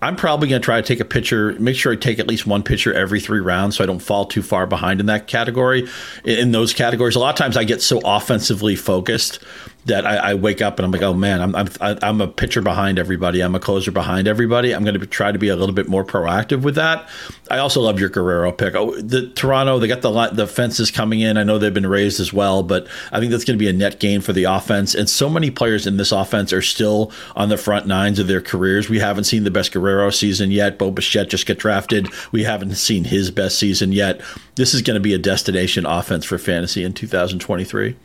I'm 0.00 0.16
probably 0.16 0.48
going 0.48 0.62
to 0.62 0.64
try 0.64 0.80
to 0.80 0.86
take 0.86 1.00
a 1.00 1.04
pitcher, 1.04 1.52
make 1.60 1.76
sure 1.76 1.92
I 1.92 1.96
take 1.96 2.18
at 2.18 2.26
least 2.26 2.46
one 2.46 2.62
pitcher 2.62 2.94
every 2.94 3.20
three 3.20 3.40
rounds 3.40 3.76
so 3.76 3.84
I 3.84 3.86
don't 3.86 4.00
fall 4.00 4.24
too 4.24 4.42
far 4.42 4.66
behind 4.66 5.00
in 5.00 5.06
that 5.06 5.26
category. 5.26 5.86
In 6.24 6.52
those 6.52 6.72
categories, 6.72 7.14
a 7.14 7.18
lot 7.18 7.28
of 7.28 7.36
times 7.36 7.58
I 7.58 7.64
get 7.64 7.82
so 7.82 8.00
offensively 8.06 8.74
focused 8.74 9.44
that 9.86 10.06
I, 10.06 10.16
I, 10.16 10.34
wake 10.34 10.62
up 10.62 10.78
and 10.78 10.86
I'm 10.86 10.92
like, 10.92 11.02
oh 11.02 11.12
man, 11.12 11.42
I'm 11.42 11.54
I'm 11.54 11.68
I'm 11.80 12.20
a 12.20 12.28
pitcher 12.28 12.62
behind 12.62 12.98
everybody. 12.98 13.40
I'm 13.40 13.54
a 13.54 13.60
closer 13.60 13.90
behind 13.90 14.26
everybody. 14.26 14.74
I'm 14.74 14.82
going 14.84 14.98
to 14.98 15.06
try 15.06 15.30
to 15.30 15.38
be 15.38 15.48
a 15.48 15.56
little 15.56 15.74
bit 15.74 15.88
more 15.88 16.04
proactive 16.04 16.62
with 16.62 16.76
that. 16.76 17.08
I 17.50 17.58
also 17.58 17.82
love 17.82 18.00
your 18.00 18.08
Guerrero 18.08 18.50
pick. 18.52 18.74
Oh, 18.74 18.96
the 18.96 19.28
Toronto, 19.28 19.78
they 19.78 19.88
got 19.88 20.00
the 20.00 20.30
the 20.32 20.46
fences 20.46 20.90
coming 20.90 21.20
in. 21.20 21.36
I 21.36 21.42
know 21.42 21.58
they've 21.58 21.74
been 21.74 21.86
raised 21.86 22.20
as 22.20 22.32
well, 22.32 22.62
but 22.62 22.86
I 23.12 23.20
think 23.20 23.30
that's 23.30 23.44
going 23.44 23.58
to 23.58 23.62
be 23.62 23.68
a 23.68 23.72
net 23.72 24.00
gain 24.00 24.20
for 24.22 24.32
the 24.32 24.44
offense. 24.44 24.94
And 24.94 25.08
so 25.08 25.28
many 25.28 25.50
players 25.50 25.86
in 25.86 25.98
this 25.98 26.12
offense 26.12 26.52
are 26.52 26.62
still 26.62 27.12
on 27.36 27.50
the 27.50 27.58
front 27.58 27.86
nines 27.86 28.18
of 28.18 28.26
their 28.26 28.40
careers. 28.40 28.88
We 28.88 29.00
haven't 29.00 29.24
seen 29.24 29.44
the 29.44 29.50
best 29.50 29.72
Guerrero 29.72 30.10
season 30.10 30.50
yet. 30.50 30.78
Bo 30.78 30.90
Bichette 30.90 31.28
just 31.28 31.46
got 31.46 31.58
drafted. 31.58 32.08
We 32.32 32.44
haven't 32.44 32.74
seen 32.76 33.04
his 33.04 33.30
best 33.30 33.58
season 33.58 33.92
yet. 33.92 34.22
This 34.54 34.72
is 34.72 34.82
going 34.82 34.94
to 34.94 35.00
be 35.00 35.14
a 35.14 35.18
destination 35.18 35.84
offense 35.84 36.24
for 36.24 36.38
fantasy 36.38 36.84
in 36.84 36.94
2023. 36.94 37.96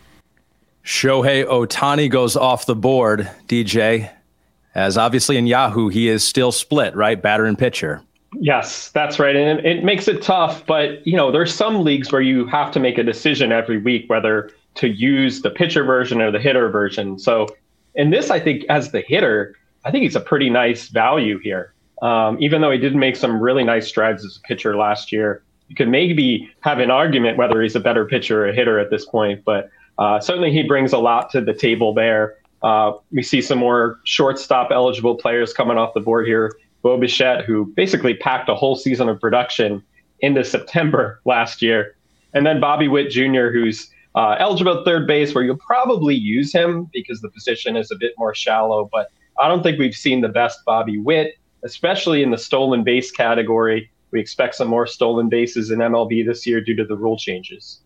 Shohei 0.84 1.46
Ohtani 1.46 2.10
goes 2.10 2.36
off 2.36 2.66
the 2.66 2.76
board, 2.76 3.30
DJ, 3.48 4.12
as 4.76 4.98
obviously 4.98 5.38
in 5.38 5.48
Yahoo, 5.48 5.90
he 5.90 6.08
is 6.08 6.24
still 6.24 6.52
split, 6.52 6.96
right? 6.96 7.22
Batter 7.22 7.46
and 7.46 7.58
pitcher. 7.58 8.02
Yes, 8.34 8.90
that's 8.90 9.20
right. 9.20 9.36
And 9.36 9.66
it 9.66 9.84
makes 9.84 10.08
it 10.08 10.22
tough, 10.22 10.66
but 10.66 11.06
you 11.06 11.18
know, 11.18 11.32
there's 11.32 11.54
some 11.54 11.84
leagues 11.84 12.12
where 12.12 12.22
you 12.22 12.46
have 12.48 12.72
to 12.72 12.80
make 12.80 12.98
a 12.98 13.04
decision 13.04 13.52
every 13.52 13.80
week 13.80 14.10
whether 14.10 14.52
to 14.76 14.88
use 14.88 15.42
the 15.42 15.50
pitcher 15.50 15.84
version 15.84 16.22
or 16.22 16.32
the 16.32 16.40
hitter 16.40 16.70
version. 16.70 17.18
So 17.18 17.48
in 17.96 18.12
this, 18.12 18.30
I 18.30 18.40
think 18.40 18.66
as 18.70 18.92
the 18.92 19.02
hitter, 19.02 19.56
I 19.84 19.92
think 19.92 20.04
he's 20.04 20.16
a 20.16 20.22
pretty 20.22 20.50
nice 20.50 20.90
value 20.90 21.40
here. 21.40 21.74
Um, 22.02 22.38
even 22.40 22.62
though 22.62 22.72
he 22.72 22.78
did 22.78 22.96
make 22.96 23.16
some 23.16 23.42
really 23.42 23.64
nice 23.64 23.88
strides 23.88 24.24
as 24.24 24.38
a 24.38 24.42
pitcher 24.42 24.78
last 24.78 25.12
year, 25.12 25.44
you 25.68 25.76
could 25.76 25.90
maybe 25.90 26.50
have 26.62 26.80
an 26.80 26.92
argument 26.92 27.38
whether 27.38 27.62
he's 27.62 27.76
a 27.76 27.80
better 27.80 28.06
pitcher 28.06 28.46
or 28.46 28.50
a 28.50 28.54
hitter 28.54 28.80
at 28.80 28.90
this 28.90 29.06
point. 29.06 29.44
But 29.44 29.70
uh, 30.00 30.20
certainly, 30.20 30.52
he 30.52 30.64
brings 30.64 30.94
a 30.94 30.98
lot 30.98 31.30
to 31.30 31.42
the 31.42 31.54
table 31.54 31.94
there. 31.94 32.38
Uh, 32.64 32.94
we 33.12 33.22
see 33.22 33.42
some 33.42 33.60
more 33.60 34.00
shortstop 34.06 34.72
eligible 34.72 35.16
players 35.16 35.54
coming 35.54 35.78
off 35.78 35.94
the 35.94 36.00
board 36.00 36.26
here. 36.26 36.56
Bo 36.82 36.98
Bichette, 36.98 37.44
who 37.44 37.66
basically 37.76 38.14
packed 38.14 38.48
a 38.48 38.56
whole 38.56 38.78
season 38.78 39.10
of 39.10 39.20
production 39.20 39.84
into 40.22 40.44
September 40.44 41.20
last 41.26 41.62
year. 41.62 41.96
And 42.34 42.46
then 42.46 42.62
Bobby 42.62 42.88
Witt 42.88 43.10
Jr., 43.10 43.50
who's 43.52 43.90
uh, 44.16 44.36
eligible 44.40 44.84
third 44.86 45.06
base, 45.06 45.36
where 45.36 45.44
you'll 45.44 45.58
probably 45.58 46.16
use 46.16 46.54
him 46.54 46.90
because 46.94 47.20
the 47.22 47.30
position 47.30 47.76
is 47.76 47.92
a 47.92 47.96
bit 47.96 48.14
more 48.18 48.34
shallow. 48.34 48.90
But 48.92 49.10
I 49.40 49.50
don't 49.50 49.64
think 49.64 49.80
we've 49.80 49.96
seen 49.96 50.22
the 50.22 50.30
best 50.30 50.60
Bobby 50.66 50.98
Witt, 50.98 51.36
especially 51.64 52.24
in 52.24 52.32
the 52.32 52.38
stolen 52.38 52.84
base 52.84 53.12
category. 53.12 53.92
We 54.12 54.22
expect 54.22 54.56
some 54.56 54.70
more 54.70 54.88
stolen 54.88 55.28
bases 55.28 55.72
in 55.72 55.80
MLB 55.80 56.26
this 56.26 56.48
year 56.48 56.62
due 56.62 56.76
to 56.76 56.86
the 56.86 56.96
rule 56.96 57.18
changes. 57.18 57.82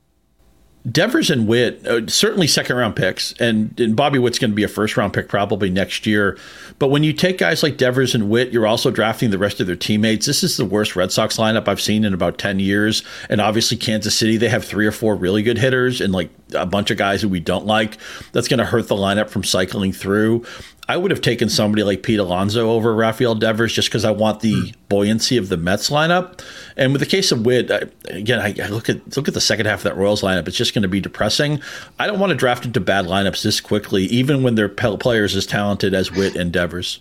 Devers 0.89 1.29
and 1.29 1.47
Witt, 1.47 1.85
uh, 1.87 2.07
certainly 2.07 2.45
second 2.45 2.75
round 2.75 2.95
picks, 2.95 3.31
and, 3.39 3.79
and 3.79 3.95
Bobby 3.95 4.19
Witt's 4.19 4.37
going 4.37 4.51
to 4.51 4.55
be 4.55 4.63
a 4.63 4.67
first 4.67 4.97
round 4.97 5.13
pick 5.13 5.29
probably 5.29 5.69
next 5.69 6.05
year. 6.05 6.37
But 6.77 6.89
when 6.89 7.03
you 7.03 7.13
take 7.13 7.37
guys 7.37 7.63
like 7.63 7.77
Devers 7.77 8.13
and 8.13 8.29
Witt, 8.29 8.51
you're 8.51 8.67
also 8.67 8.91
drafting 8.91 9.31
the 9.31 9.37
rest 9.37 9.61
of 9.61 9.67
their 9.67 9.77
teammates. 9.77 10.25
This 10.25 10.43
is 10.43 10.57
the 10.57 10.65
worst 10.65 10.97
Red 10.97 11.13
Sox 11.13 11.37
lineup 11.37 11.69
I've 11.69 11.79
seen 11.79 12.03
in 12.03 12.13
about 12.13 12.37
10 12.37 12.59
years. 12.59 13.01
And 13.29 13.39
obviously, 13.39 13.77
Kansas 13.77 14.17
City, 14.17 14.35
they 14.35 14.49
have 14.49 14.65
three 14.65 14.85
or 14.85 14.91
four 14.91 15.15
really 15.15 15.41
good 15.41 15.57
hitters 15.57 16.01
and 16.01 16.11
like 16.11 16.29
a 16.53 16.65
bunch 16.65 16.91
of 16.91 16.97
guys 16.97 17.21
who 17.21 17.29
we 17.29 17.39
don't 17.39 17.65
like. 17.65 17.97
That's 18.33 18.49
going 18.49 18.59
to 18.59 18.65
hurt 18.65 18.89
the 18.89 18.95
lineup 18.95 19.29
from 19.29 19.45
cycling 19.45 19.93
through. 19.93 20.45
I 20.87 20.97
would 20.97 21.11
have 21.11 21.21
taken 21.21 21.47
somebody 21.47 21.83
like 21.83 22.03
Pete 22.03 22.19
Alonso 22.19 22.69
over 22.69 22.93
Rafael 22.93 23.35
Devers 23.35 23.73
just 23.73 23.89
because 23.89 24.03
I 24.03 24.11
want 24.11 24.41
the 24.41 24.53
mm. 24.53 24.75
buoyancy 24.89 25.37
of 25.37 25.47
the 25.47 25.55
Mets 25.55 25.89
lineup. 25.89 26.41
And 26.75 26.91
with 26.91 26.99
the 26.99 27.07
case 27.07 27.31
of 27.31 27.45
Witt, 27.45 27.71
I, 27.71 27.83
again, 28.07 28.39
I, 28.39 28.53
I, 28.61 28.67
look 28.67 28.89
at 28.89 29.15
look 29.15 29.27
at 29.27 29.33
the 29.33 29.41
second 29.41 29.65
half 29.65 29.79
of 29.79 29.83
that 29.83 29.97
Royals 29.97 30.21
lineup. 30.21 30.47
It's 30.47 30.57
just 30.57 30.73
going 30.73 30.83
to 30.83 30.89
be 30.89 30.99
depressing. 30.99 31.61
I 31.99 32.07
don't 32.07 32.19
want 32.19 32.31
to 32.31 32.35
draft 32.35 32.65
into 32.65 32.81
bad 32.81 33.05
lineups 33.05 33.43
this 33.43 33.61
quickly, 33.61 34.03
even 34.05 34.43
when 34.43 34.55
their 34.55 34.69
players 34.69 35.35
as 35.35 35.45
talented 35.45 35.93
as 35.93 36.11
Witt 36.11 36.35
and 36.35 36.51
Devers 36.51 36.99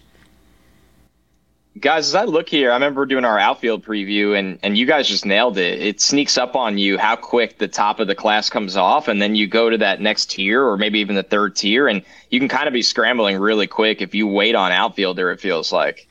guys, 1.80 2.08
as 2.08 2.14
I 2.14 2.24
look 2.24 2.48
here, 2.48 2.70
I 2.70 2.74
remember 2.74 3.06
doing 3.06 3.24
our 3.24 3.38
outfield 3.38 3.84
preview, 3.84 4.38
and 4.38 4.58
and 4.62 4.76
you 4.76 4.86
guys 4.86 5.08
just 5.08 5.24
nailed 5.24 5.58
it. 5.58 5.80
It 5.80 6.00
sneaks 6.00 6.36
up 6.36 6.56
on 6.56 6.78
you 6.78 6.98
how 6.98 7.16
quick 7.16 7.58
the 7.58 7.68
top 7.68 8.00
of 8.00 8.06
the 8.06 8.14
class 8.14 8.50
comes 8.50 8.76
off, 8.76 9.08
and 9.08 9.20
then 9.20 9.34
you 9.34 9.46
go 9.46 9.70
to 9.70 9.78
that 9.78 10.00
next 10.00 10.30
tier, 10.30 10.64
or 10.64 10.76
maybe 10.76 10.98
even 11.00 11.16
the 11.16 11.22
third 11.22 11.56
tier, 11.56 11.88
and 11.88 12.02
you 12.30 12.38
can 12.38 12.48
kind 12.48 12.66
of 12.66 12.72
be 12.72 12.82
scrambling 12.82 13.38
really 13.38 13.66
quick 13.66 14.02
if 14.02 14.14
you 14.14 14.26
wait 14.26 14.54
on 14.54 14.72
outfielder. 14.72 15.30
It 15.30 15.40
feels 15.40 15.72
like. 15.72 16.06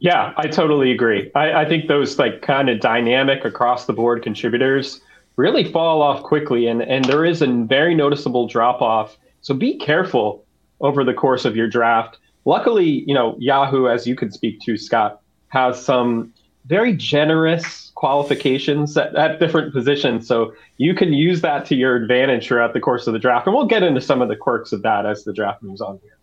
Yeah, 0.00 0.32
I 0.36 0.46
totally 0.46 0.92
agree. 0.92 1.30
I, 1.34 1.62
I 1.62 1.68
think 1.68 1.88
those 1.88 2.18
like 2.18 2.42
kind 2.42 2.68
of 2.68 2.80
dynamic 2.80 3.44
across 3.44 3.86
the 3.86 3.92
board 3.92 4.22
contributors 4.22 5.00
really 5.34 5.70
fall 5.72 6.02
off 6.02 6.22
quickly, 6.22 6.68
and 6.68 6.82
and 6.82 7.04
there 7.04 7.24
is 7.24 7.42
a 7.42 7.46
very 7.46 7.94
noticeable 7.94 8.46
drop 8.46 8.80
off. 8.80 9.18
So 9.40 9.54
be 9.54 9.76
careful 9.78 10.44
over 10.80 11.02
the 11.02 11.14
course 11.14 11.44
of 11.44 11.56
your 11.56 11.68
draft 11.68 12.18
Luckily, 12.48 13.04
you 13.06 13.12
know, 13.12 13.36
Yahoo, 13.38 13.88
as 13.88 14.06
you 14.06 14.16
could 14.16 14.32
speak 14.32 14.58
to, 14.60 14.78
Scott, 14.78 15.20
has 15.48 15.84
some 15.84 16.32
very 16.64 16.96
generous 16.96 17.92
qualifications 17.94 18.96
at, 18.96 19.14
at, 19.16 19.38
different 19.38 19.70
positions. 19.74 20.26
So 20.26 20.54
you 20.78 20.94
can 20.94 21.12
use 21.12 21.42
that 21.42 21.66
to 21.66 21.74
your 21.74 21.94
advantage 21.94 22.46
throughout 22.46 22.72
the 22.72 22.80
course 22.80 23.06
of 23.06 23.12
the 23.12 23.18
draft. 23.18 23.46
And 23.46 23.54
we'll 23.54 23.66
get 23.66 23.82
into 23.82 24.00
some 24.00 24.22
of 24.22 24.28
the 24.28 24.36
quirks 24.36 24.72
of 24.72 24.80
that 24.80 25.04
as 25.04 25.24
the 25.24 25.34
draft 25.34 25.62
moves 25.62 25.82
on 25.82 26.00
here. 26.02 26.16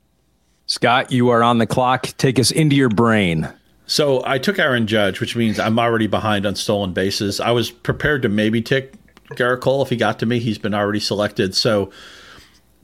Scott, 0.65 1.11
you 1.11 1.29
are 1.29 1.43
on 1.43 1.59
the 1.59 1.67
clock. 1.67 2.07
Take 2.17 2.39
us 2.39 2.49
into 2.49 2.75
your 2.75 2.89
brain. 2.89 3.47
So 3.85 4.23
I 4.25 4.39
took 4.39 4.57
Aaron 4.57 4.87
Judge, 4.87 5.19
which 5.19 5.35
means 5.35 5.59
I'm 5.59 5.77
already 5.77 6.07
behind 6.07 6.47
on 6.47 6.55
stolen 6.55 6.91
bases. 6.91 7.39
I 7.39 7.51
was 7.51 7.69
prepared 7.69 8.23
to 8.23 8.29
maybe 8.29 8.63
take 8.63 8.93
Gerrit 9.33 9.61
Cole 9.61 9.83
if 9.83 9.89
he 9.89 9.95
got 9.95 10.17
to 10.19 10.25
me. 10.25 10.39
He's 10.39 10.57
been 10.57 10.73
already 10.73 10.99
selected. 10.99 11.53
So 11.53 11.91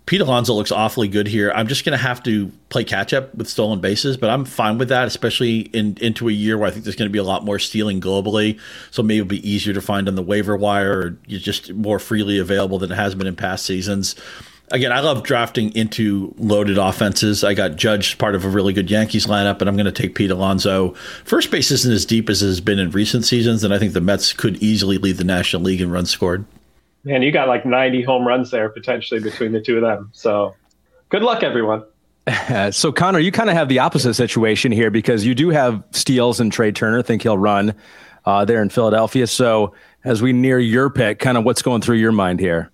Pete 0.08 0.20
Alonso 0.22 0.54
looks 0.54 0.72
awfully 0.72 1.08
good 1.08 1.28
here. 1.28 1.52
I'm 1.56 1.68
just 1.68 1.86
going 1.86 1.98
to 1.98 2.04
have 2.04 2.22
to 2.24 2.52
play 2.70 2.84
catch 2.84 3.14
up 3.14 3.34
with 3.36 3.48
stolen 3.48 3.80
bases, 3.80 4.18
but 4.18 4.30
I'm 4.30 4.46
fine 4.46 4.78
with 4.78 4.90
that, 4.90 5.08
especially 5.08 5.60
in 5.60 5.98
into 6.02 6.28
a 6.28 6.32
year 6.32 6.58
where 6.58 6.68
I 6.68 6.72
think 6.72 6.84
there's 6.84 6.96
going 6.96 7.10
to 7.10 7.14
be 7.14 7.20
a 7.20 7.24
lot 7.24 7.46
more 7.46 7.60
stealing 7.60 8.02
globally. 8.02 8.60
So 8.90 9.04
maybe 9.04 9.20
it'll 9.20 9.30
be 9.30 9.50
easier 9.50 9.74
to 9.74 9.82
find 9.82 10.08
on 10.08 10.16
the 10.16 10.24
waiver 10.24 10.58
wire 10.58 11.00
or 11.00 11.10
just 11.28 11.72
more 11.74 12.00
freely 12.00 12.40
available 12.40 12.80
than 12.80 12.92
it 12.92 12.96
has 12.96 13.16
been 13.16 13.28
in 13.28 13.36
past 13.36 13.66
seasons. 13.66 14.16
Again, 14.72 14.94
I 14.94 15.02
love 15.02 15.24
drafting 15.24 15.76
into 15.76 16.34
loaded 16.38 16.78
offenses. 16.78 17.44
I 17.44 17.54
got 17.54 17.76
Judge 17.76 18.18
part 18.18 18.36
of 18.36 18.46
a 18.46 18.50
really 18.50 18.72
good 18.72 18.90
Yankees 18.90 19.28
lineup, 19.28 19.60
and 19.60 19.70
I'm 19.70 19.76
going 19.76 19.86
to 19.86 19.92
take 19.92 20.16
Pete 20.16 20.32
Alonso. 20.32 20.94
First 21.26 21.52
base 21.52 21.72
isn't 21.72 21.94
as 21.94 22.06
deep 22.06 22.30
as 22.30 22.42
it 22.42 22.48
has 22.48 22.62
been 22.62 22.80
in 22.80 22.90
recent 22.92 23.26
seasons, 23.26 23.66
and 23.66 23.74
I 23.74 23.80
think 23.80 23.92
the 23.92 24.00
Mets 24.00 24.32
could 24.32 24.64
easily 24.64 24.98
lead 24.98 25.18
the 25.18 25.26
National 25.26 25.62
League 25.62 25.82
in 25.82 25.92
runs 25.92 26.10
scored. 26.10 26.46
Man, 27.04 27.22
you 27.22 27.32
got 27.32 27.48
like 27.48 27.66
90 27.66 28.04
home 28.04 28.28
runs 28.28 28.52
there 28.52 28.70
potentially 28.70 29.20
between 29.20 29.52
the 29.52 29.62
two 29.62 29.76
of 29.76 29.82
them. 29.82 30.10
So 30.14 30.56
good 31.10 31.24
luck, 31.24 31.44
everyone. 31.44 31.84
so 32.72 32.92
Connor, 32.92 33.20
you 33.20 33.32
kind 33.32 33.50
of 33.50 33.56
have 33.56 33.70
the 33.70 33.80
opposite 33.80 34.14
situation 34.14 34.72
here 34.72 34.92
because 34.92 35.26
you 35.26 35.34
do 35.34 35.50
have 35.50 35.84
Steals 35.92 36.40
and 36.40 36.52
Trea 36.52 36.72
Turner. 36.72 37.02
Think 37.02 37.24
he'll 37.24 37.38
run 37.38 37.74
uh, 38.26 38.46
there 38.46 38.62
in 38.62 38.70
Philadelphia. 38.70 39.26
So 39.28 39.74
as 40.04 40.22
we 40.22 40.34
near 40.34 40.60
your 40.60 40.90
pick, 40.90 41.20
kind 41.20 41.38
of 41.38 41.44
what's 41.44 41.62
going 41.62 41.82
through 41.82 41.98
your 41.98 42.12
mind 42.12 42.40
here? 42.40 42.72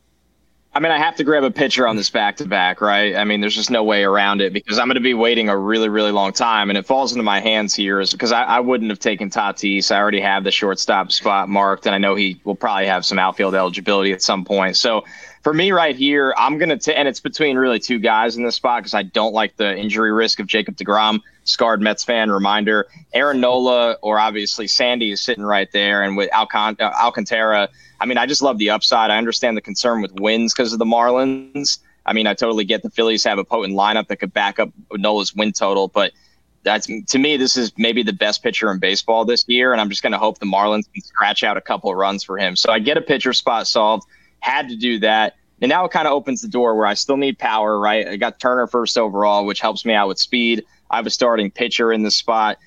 I 0.77 0.79
mean, 0.79 0.91
I 0.91 0.99
have 0.99 1.15
to 1.15 1.23
grab 1.23 1.43
a 1.43 1.49
pitcher 1.49 1.87
on 1.87 1.95
this 1.95 2.11
back 2.11 2.37
to 2.37 2.45
back, 2.45 2.81
right? 2.81 3.15
I 3.15 3.23
mean, 3.23 3.41
there's 3.41 3.55
just 3.55 3.71
no 3.71 3.83
way 3.83 4.03
around 4.03 4.41
it 4.41 4.53
because 4.53 4.77
I'm 4.77 4.85
going 4.85 4.93
to 4.93 5.01
be 5.01 5.15
waiting 5.15 5.49
a 5.49 5.57
really, 5.57 5.89
really 5.89 6.11
long 6.11 6.33
time. 6.33 6.69
And 6.69 6.77
it 6.77 6.85
falls 6.85 7.13
into 7.13 7.23
my 7.23 7.39
hands 7.39 7.73
here 7.73 7.99
is 7.99 8.11
because 8.11 8.31
I, 8.31 8.43
I, 8.43 8.59
wouldn't 8.59 8.91
have 8.91 8.99
taken 8.99 9.31
Tatis. 9.31 9.91
I 9.91 9.97
already 9.97 10.21
have 10.21 10.43
the 10.43 10.51
shortstop 10.51 11.11
spot 11.11 11.49
marked, 11.49 11.87
and 11.87 11.95
I 11.95 11.97
know 11.97 12.13
he 12.13 12.39
will 12.43 12.53
probably 12.53 12.85
have 12.85 13.07
some 13.07 13.17
outfield 13.17 13.55
eligibility 13.55 14.13
at 14.13 14.21
some 14.21 14.45
point. 14.45 14.77
So 14.77 15.03
for 15.41 15.51
me 15.51 15.71
right 15.71 15.95
here, 15.95 16.31
I'm 16.37 16.59
going 16.59 16.77
to, 16.77 16.95
and 16.95 17.07
it's 17.07 17.21
between 17.21 17.57
really 17.57 17.79
two 17.79 17.97
guys 17.97 18.37
in 18.37 18.43
this 18.43 18.53
spot 18.55 18.81
because 18.81 18.93
I 18.93 19.01
don't 19.01 19.33
like 19.33 19.57
the 19.57 19.75
injury 19.75 20.13
risk 20.13 20.39
of 20.39 20.45
Jacob 20.45 20.75
DeGrom, 20.75 21.21
scarred 21.43 21.81
Mets 21.81 22.03
fan 22.03 22.29
reminder. 22.29 22.85
Aaron 23.15 23.41
Nola, 23.41 23.93
or 24.03 24.19
obviously 24.19 24.67
Sandy 24.67 25.11
is 25.11 25.23
sitting 25.23 25.43
right 25.43 25.71
there. 25.71 26.03
And 26.03 26.15
with 26.15 26.29
Alcant- 26.29 26.79
Alcantara, 26.79 27.69
I 27.99 28.05
mean, 28.05 28.17
I 28.17 28.25
just 28.25 28.41
love 28.41 28.57
the 28.57 28.69
upside. 28.69 29.11
I 29.11 29.17
understand 29.17 29.57
the 29.57 29.61
concern 29.61 30.01
with 30.01 30.13
wins 30.19 30.53
because 30.53 30.73
of 30.73 30.79
the 30.79 30.85
Marlins. 30.85 31.79
I 32.05 32.13
mean, 32.13 32.27
I 32.27 32.33
totally 32.33 32.63
get 32.63 32.83
the 32.83 32.89
Phillies 32.89 33.23
have 33.25 33.37
a 33.37 33.43
potent 33.43 33.73
lineup 33.73 34.07
that 34.07 34.17
could 34.17 34.33
back 34.33 34.59
up 34.59 34.69
Nola's 34.93 35.35
win 35.35 35.51
total, 35.51 35.89
but 35.89 36.13
that's 36.63 36.87
to 36.87 37.17
me, 37.17 37.37
this 37.37 37.57
is 37.57 37.71
maybe 37.77 38.03
the 38.03 38.13
best 38.13 38.43
pitcher 38.43 38.71
in 38.71 38.79
baseball 38.79 39.25
this 39.25 39.45
year, 39.47 39.71
and 39.71 39.81
I'm 39.81 39.89
just 39.89 40.01
going 40.01 40.11
to 40.11 40.17
hope 40.17 40.39
the 40.39 40.45
Marlins 40.45 40.91
can 40.93 41.01
scratch 41.01 41.43
out 41.43 41.57
a 41.57 41.61
couple 41.61 41.93
runs 41.95 42.23
for 42.23 42.37
him. 42.37 42.55
So 42.55 42.71
I 42.71 42.79
get 42.79 42.97
a 42.97 43.01
pitcher 43.01 43.33
spot 43.33 43.67
solved. 43.67 44.05
Had 44.39 44.69
to 44.69 44.75
do 44.75 44.99
that, 44.99 45.35
and 45.61 45.69
now 45.69 45.85
it 45.85 45.91
kind 45.91 46.07
of 46.07 46.13
opens 46.13 46.41
the 46.41 46.47
door 46.47 46.75
where 46.75 46.85
I 46.85 46.93
still 46.93 47.17
need 47.17 47.39
power. 47.39 47.79
Right, 47.79 48.07
I 48.07 48.15
got 48.17 48.39
Turner 48.39 48.67
first 48.67 48.97
overall, 48.97 49.45
which 49.45 49.59
helps 49.59 49.85
me 49.85 49.93
out 49.93 50.07
with 50.07 50.19
speed. 50.19 50.63
I 50.89 50.97
have 50.97 51.07
a 51.07 51.11
starting 51.11 51.51
pitcher 51.51 51.91
in 51.91 52.03
the 52.03 52.11
spot 52.11 52.57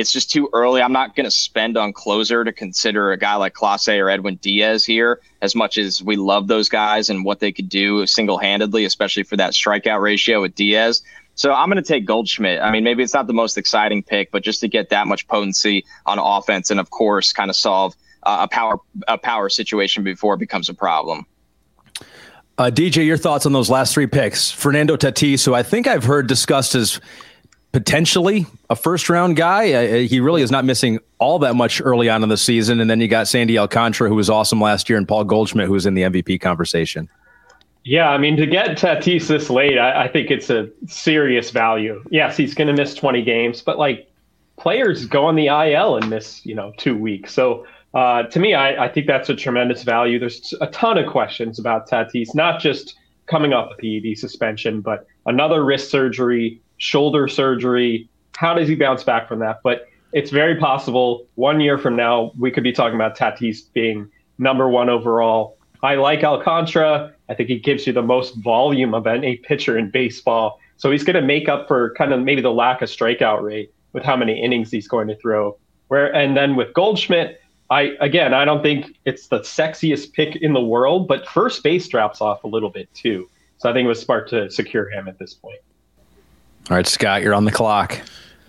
it's 0.00 0.12
just 0.12 0.30
too 0.30 0.48
early. 0.54 0.80
I'm 0.80 0.92
not 0.92 1.14
going 1.14 1.24
to 1.24 1.30
spend 1.30 1.76
on 1.76 1.92
closer 1.92 2.42
to 2.42 2.52
consider 2.52 3.12
a 3.12 3.18
guy 3.18 3.34
like 3.34 3.52
Clase 3.52 4.00
or 4.00 4.08
Edwin 4.08 4.36
Diaz 4.36 4.82
here, 4.82 5.20
as 5.42 5.54
much 5.54 5.76
as 5.76 6.02
we 6.02 6.16
love 6.16 6.48
those 6.48 6.70
guys 6.70 7.10
and 7.10 7.22
what 7.22 7.40
they 7.40 7.52
could 7.52 7.68
do 7.68 8.06
single 8.06 8.38
handedly, 8.38 8.86
especially 8.86 9.24
for 9.24 9.36
that 9.36 9.52
strikeout 9.52 10.00
ratio 10.00 10.40
with 10.40 10.54
Diaz. 10.54 11.02
So 11.34 11.52
I'm 11.52 11.68
going 11.68 11.82
to 11.82 11.86
take 11.86 12.06
Goldschmidt. 12.06 12.62
I 12.62 12.70
mean, 12.70 12.82
maybe 12.82 13.02
it's 13.02 13.12
not 13.12 13.26
the 13.26 13.34
most 13.34 13.58
exciting 13.58 14.02
pick, 14.02 14.30
but 14.30 14.42
just 14.42 14.60
to 14.60 14.68
get 14.68 14.88
that 14.88 15.06
much 15.06 15.28
potency 15.28 15.84
on 16.06 16.18
offense, 16.18 16.70
and 16.70 16.80
of 16.80 16.88
course, 16.88 17.32
kind 17.32 17.50
of 17.50 17.56
solve 17.56 17.94
uh, 18.22 18.38
a 18.42 18.48
power 18.48 18.78
a 19.06 19.18
power 19.18 19.48
situation 19.50 20.02
before 20.02 20.34
it 20.34 20.38
becomes 20.38 20.70
a 20.70 20.74
problem. 20.74 21.26
Uh, 22.58 22.70
DJ, 22.70 23.06
your 23.06 23.16
thoughts 23.16 23.46
on 23.46 23.52
those 23.52 23.70
last 23.70 23.94
three 23.94 24.06
picks? 24.06 24.50
Fernando 24.50 24.96
Tatis, 24.96 25.46
who 25.46 25.54
I 25.54 25.62
think 25.62 25.86
I've 25.86 26.04
heard 26.04 26.26
discussed 26.26 26.74
as 26.74 27.00
potentially 27.72 28.46
a 28.68 28.76
first 28.76 29.08
round 29.08 29.36
guy. 29.36 29.72
Uh, 29.72 29.98
he 30.08 30.20
really 30.20 30.42
is 30.42 30.50
not 30.50 30.64
missing 30.64 30.98
all 31.18 31.38
that 31.40 31.54
much 31.54 31.80
early 31.82 32.08
on 32.08 32.22
in 32.22 32.28
the 32.28 32.36
season. 32.36 32.80
And 32.80 32.90
then 32.90 33.00
you 33.00 33.08
got 33.08 33.28
Sandy 33.28 33.58
Alcantara, 33.58 34.08
who 34.08 34.14
was 34.14 34.30
awesome 34.30 34.60
last 34.60 34.88
year, 34.88 34.98
and 34.98 35.06
Paul 35.06 35.24
Goldschmidt, 35.24 35.66
who 35.66 35.72
was 35.72 35.86
in 35.86 35.94
the 35.94 36.02
MVP 36.02 36.40
conversation. 36.40 37.08
Yeah, 37.84 38.10
I 38.10 38.18
mean, 38.18 38.36
to 38.36 38.46
get 38.46 38.76
Tatis 38.76 39.26
this 39.26 39.48
late, 39.48 39.78
I, 39.78 40.04
I 40.04 40.08
think 40.08 40.30
it's 40.30 40.50
a 40.50 40.68
serious 40.86 41.50
value. 41.50 42.04
Yes, 42.10 42.36
he's 42.36 42.54
going 42.54 42.68
to 42.68 42.74
miss 42.74 42.94
20 42.94 43.22
games, 43.22 43.62
but 43.62 43.78
like 43.78 44.10
players 44.58 45.06
go 45.06 45.24
on 45.24 45.34
the 45.34 45.46
IL 45.46 45.96
and 45.96 46.10
miss, 46.10 46.44
you 46.44 46.54
know, 46.54 46.72
two 46.76 46.96
weeks. 46.96 47.32
So 47.32 47.66
uh, 47.94 48.24
to 48.24 48.38
me, 48.38 48.54
I, 48.54 48.84
I, 48.84 48.88
think 48.88 49.06
that's 49.06 49.30
a 49.30 49.34
tremendous 49.34 49.82
value. 49.82 50.18
There's 50.18 50.54
a 50.60 50.66
ton 50.68 50.98
of 50.98 51.10
questions 51.10 51.58
about 51.58 51.88
Tatis, 51.88 52.34
not 52.34 52.60
just 52.60 52.96
coming 53.26 53.52
off 53.52 53.72
a 53.72 53.76
PED 53.80 54.18
suspension, 54.18 54.80
but 54.80 55.06
another 55.26 55.64
wrist 55.64 55.90
surgery, 55.90 56.60
shoulder 56.80 57.28
surgery. 57.28 58.08
How 58.36 58.54
does 58.54 58.66
he 58.66 58.74
bounce 58.74 59.04
back 59.04 59.28
from 59.28 59.38
that? 59.38 59.60
But 59.62 59.86
it's 60.12 60.30
very 60.30 60.56
possible 60.56 61.26
one 61.36 61.60
year 61.60 61.78
from 61.78 61.94
now, 61.94 62.32
we 62.38 62.50
could 62.50 62.64
be 62.64 62.72
talking 62.72 62.96
about 62.96 63.16
Tatis 63.16 63.72
being 63.72 64.10
number 64.38 64.68
one 64.68 64.88
overall. 64.88 65.56
I 65.82 65.94
like 65.94 66.24
Alcantara. 66.24 67.14
I 67.28 67.34
think 67.34 67.48
he 67.48 67.58
gives 67.58 67.86
you 67.86 67.92
the 67.92 68.02
most 68.02 68.34
volume 68.36 68.92
of 68.94 69.06
any 69.06 69.36
pitcher 69.36 69.78
in 69.78 69.90
baseball. 69.90 70.58
So 70.78 70.90
he's 70.90 71.04
going 71.04 71.14
to 71.14 71.22
make 71.22 71.48
up 71.48 71.68
for 71.68 71.94
kind 71.94 72.12
of 72.12 72.20
maybe 72.20 72.42
the 72.42 72.52
lack 72.52 72.82
of 72.82 72.88
strikeout 72.88 73.42
rate 73.42 73.72
with 73.92 74.02
how 74.02 74.16
many 74.16 74.42
innings 74.42 74.70
he's 74.70 74.88
going 74.88 75.08
to 75.08 75.16
throw. 75.16 75.56
Where 75.88 76.12
and 76.14 76.36
then 76.36 76.56
with 76.56 76.72
Goldschmidt, 76.74 77.40
I 77.70 77.92
again, 78.00 78.34
I 78.34 78.44
don't 78.44 78.62
think 78.62 78.96
it's 79.04 79.28
the 79.28 79.40
sexiest 79.40 80.12
pick 80.12 80.36
in 80.36 80.54
the 80.54 80.60
world, 80.60 81.08
but 81.08 81.26
first 81.28 81.62
base 81.62 81.86
drops 81.88 82.20
off 82.20 82.42
a 82.44 82.48
little 82.48 82.70
bit 82.70 82.92
too. 82.94 83.28
So 83.58 83.68
I 83.68 83.72
think 83.72 83.84
it 83.84 83.88
was 83.88 84.00
smart 84.00 84.28
to 84.30 84.50
secure 84.50 84.88
him 84.90 85.08
at 85.08 85.18
this 85.18 85.34
point. 85.34 85.60
All 86.68 86.76
right, 86.76 86.86
Scott, 86.86 87.22
you're 87.22 87.34
on 87.34 87.44
the 87.44 87.52
clock. 87.52 88.00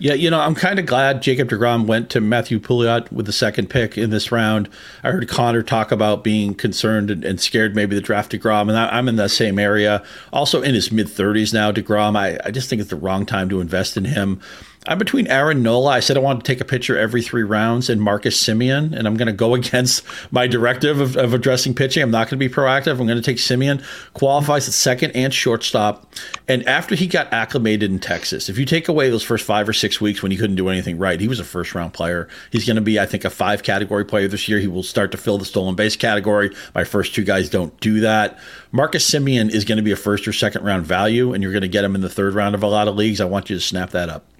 Yeah, 0.02 0.14
you 0.14 0.30
know, 0.30 0.40
I'm 0.40 0.56
kind 0.56 0.80
of 0.80 0.86
glad 0.86 1.22
Jacob 1.22 1.48
DeGrom 1.48 1.86
went 1.86 2.10
to 2.10 2.20
Matthew 2.20 2.58
Pouliot 2.58 3.12
with 3.12 3.26
the 3.26 3.32
second 3.32 3.70
pick 3.70 3.96
in 3.96 4.10
this 4.10 4.32
round. 4.32 4.68
I 5.04 5.12
heard 5.12 5.28
Connor 5.28 5.62
talk 5.62 5.92
about 5.92 6.24
being 6.24 6.54
concerned 6.54 7.08
and, 7.08 7.24
and 7.24 7.40
scared 7.40 7.76
maybe 7.76 7.94
the 7.94 8.00
draft 8.00 8.32
DeGrom, 8.32 8.62
and 8.62 8.76
I, 8.76 8.98
am 8.98 9.08
in 9.08 9.14
that 9.14 9.30
same 9.30 9.60
area. 9.60 10.02
Also 10.32 10.60
in 10.60 10.74
his 10.74 10.90
mid 10.90 11.06
30s 11.06 11.54
now, 11.54 11.70
DeGrom, 11.70 12.16
I, 12.16 12.36
I 12.44 12.50
just 12.50 12.68
think 12.68 12.80
it's 12.80 12.90
the 12.90 12.96
wrong 12.96 13.24
time 13.24 13.48
to 13.50 13.60
invest 13.60 13.96
in 13.96 14.04
him. 14.04 14.40
I'm 14.84 14.98
between 14.98 15.28
Aaron 15.28 15.62
Nola. 15.62 15.90
I 15.90 16.00
said 16.00 16.16
I 16.16 16.20
wanted 16.20 16.44
to 16.44 16.52
take 16.52 16.60
a 16.60 16.64
pitcher 16.64 16.98
every 16.98 17.22
three 17.22 17.44
rounds, 17.44 17.88
and 17.88 18.02
Marcus 18.02 18.42
Semien. 18.42 18.92
and 18.92 19.06
I'm 19.06 19.16
going 19.16 19.26
to 19.26 19.32
go 19.32 19.54
against 19.62 20.02
my 20.32 20.48
directive 20.48 21.00
of, 21.00 21.16
of 21.16 21.32
addressing 21.32 21.74
pitching. 21.74 22.02
I'm 22.02 22.10
not 22.10 22.28
going 22.28 22.40
to 22.40 22.48
be 22.48 22.52
proactive. 22.52 22.98
I'm 22.98 23.06
going 23.06 23.10
to 23.10 23.22
take 23.22 23.36
Semien. 23.36 23.84
Qualifies 24.14 24.66
at 24.66 24.74
second 24.74 25.12
and 25.12 25.32
shortstop. 25.32 26.12
And 26.48 26.66
after 26.68 26.96
he 26.96 27.06
got 27.06 27.32
acclimated 27.32 27.92
in 27.92 28.00
Texas, 28.00 28.48
if 28.48 28.58
you 28.58 28.64
take 28.64 28.88
away 28.88 29.08
those 29.08 29.22
first 29.22 29.46
five 29.46 29.68
or 29.68 29.72
six 29.72 30.00
weeks 30.00 30.20
when 30.20 30.32
he 30.32 30.36
couldn't 30.36 30.56
do 30.56 30.68
anything 30.68 30.98
right, 30.98 31.20
he 31.20 31.28
was 31.28 31.38
a 31.38 31.44
first 31.44 31.76
round 31.76 31.92
player. 31.92 32.28
He's 32.50 32.66
going 32.66 32.76
to 32.76 32.82
be, 32.82 32.98
I 32.98 33.06
think, 33.06 33.24
a 33.24 33.30
five 33.30 33.62
category 33.62 34.04
player 34.04 34.26
this 34.26 34.48
year. 34.48 34.58
He 34.58 34.66
will 34.66 34.82
start 34.82 35.12
to 35.12 35.16
fill 35.18 35.38
the 35.38 35.44
stolen 35.44 35.76
base 35.76 35.94
category. 35.94 36.50
My 36.74 36.82
first 36.82 37.14
two 37.14 37.22
guys 37.22 37.48
don't 37.48 37.78
do 37.78 38.00
that. 38.00 38.36
Marcus 38.72 39.08
Semien 39.08 39.48
is 39.48 39.64
going 39.64 39.76
to 39.76 39.82
be 39.82 39.92
a 39.92 39.96
first 39.96 40.26
or 40.26 40.32
second 40.32 40.64
round 40.64 40.86
value, 40.86 41.32
and 41.32 41.40
you're 41.40 41.52
going 41.52 41.62
to 41.62 41.68
get 41.68 41.84
him 41.84 41.94
in 41.94 42.00
the 42.00 42.08
third 42.08 42.34
round 42.34 42.56
of 42.56 42.64
a 42.64 42.68
lot 42.68 42.88
of 42.88 42.96
leagues. 42.96 43.20
I 43.20 43.26
want 43.26 43.48
you 43.48 43.56
to 43.56 43.60
snap 43.60 43.90
that 43.90 44.08
up. 44.08 44.31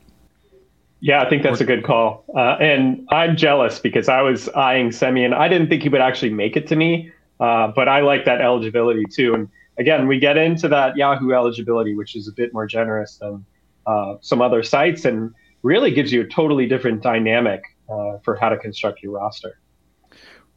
Yeah, 1.05 1.21
I 1.21 1.29
think 1.29 1.43
that's 1.43 1.61
a 1.61 1.65
good 1.65 1.83
call. 1.83 2.25
Uh, 2.33 2.57
and 2.61 3.09
I'm 3.11 3.37
jealous 3.37 3.81
because 3.81 4.09
I 4.09 4.23
was 4.23 4.49
eyeing 4.51 4.91
Semien. 4.91 5.35
I 5.35 5.49
didn't 5.49 5.69
think 5.69 5.83
he 5.83 5.89
would 5.89 6.01
actually 6.01 6.31
make 6.31 6.57
it 6.57 6.69
to 6.69 6.77
me, 6.77 7.11
uh, 7.41 7.73
but 7.75 7.89
I 7.89 8.03
like 8.03 8.25
that 8.25 8.41
eligibility 8.41 9.05
too. 9.13 9.35
And 9.35 9.49
again, 9.79 10.07
we 10.07 10.21
get 10.21 10.37
into 10.39 10.69
that 10.69 10.97
Yahoo 10.97 11.33
eligibility, 11.33 11.97
which 11.97 12.15
is 12.15 12.29
a 12.29 12.33
bit 12.33 12.55
more 12.55 12.69
generous 12.69 13.17
than 13.17 13.45
uh, 13.85 14.15
some 14.21 14.41
other 14.41 14.63
sites 14.63 15.05
and 15.05 15.35
really 15.65 15.91
gives 15.91 16.13
you 16.13 16.21
a 16.21 16.25
totally 16.25 16.67
different 16.67 17.03
dynamic 17.03 17.65
uh, 17.89 18.19
for 18.25 18.37
how 18.37 18.49
to 18.49 18.57
construct 18.57 19.03
your 19.03 19.11
roster. 19.11 19.59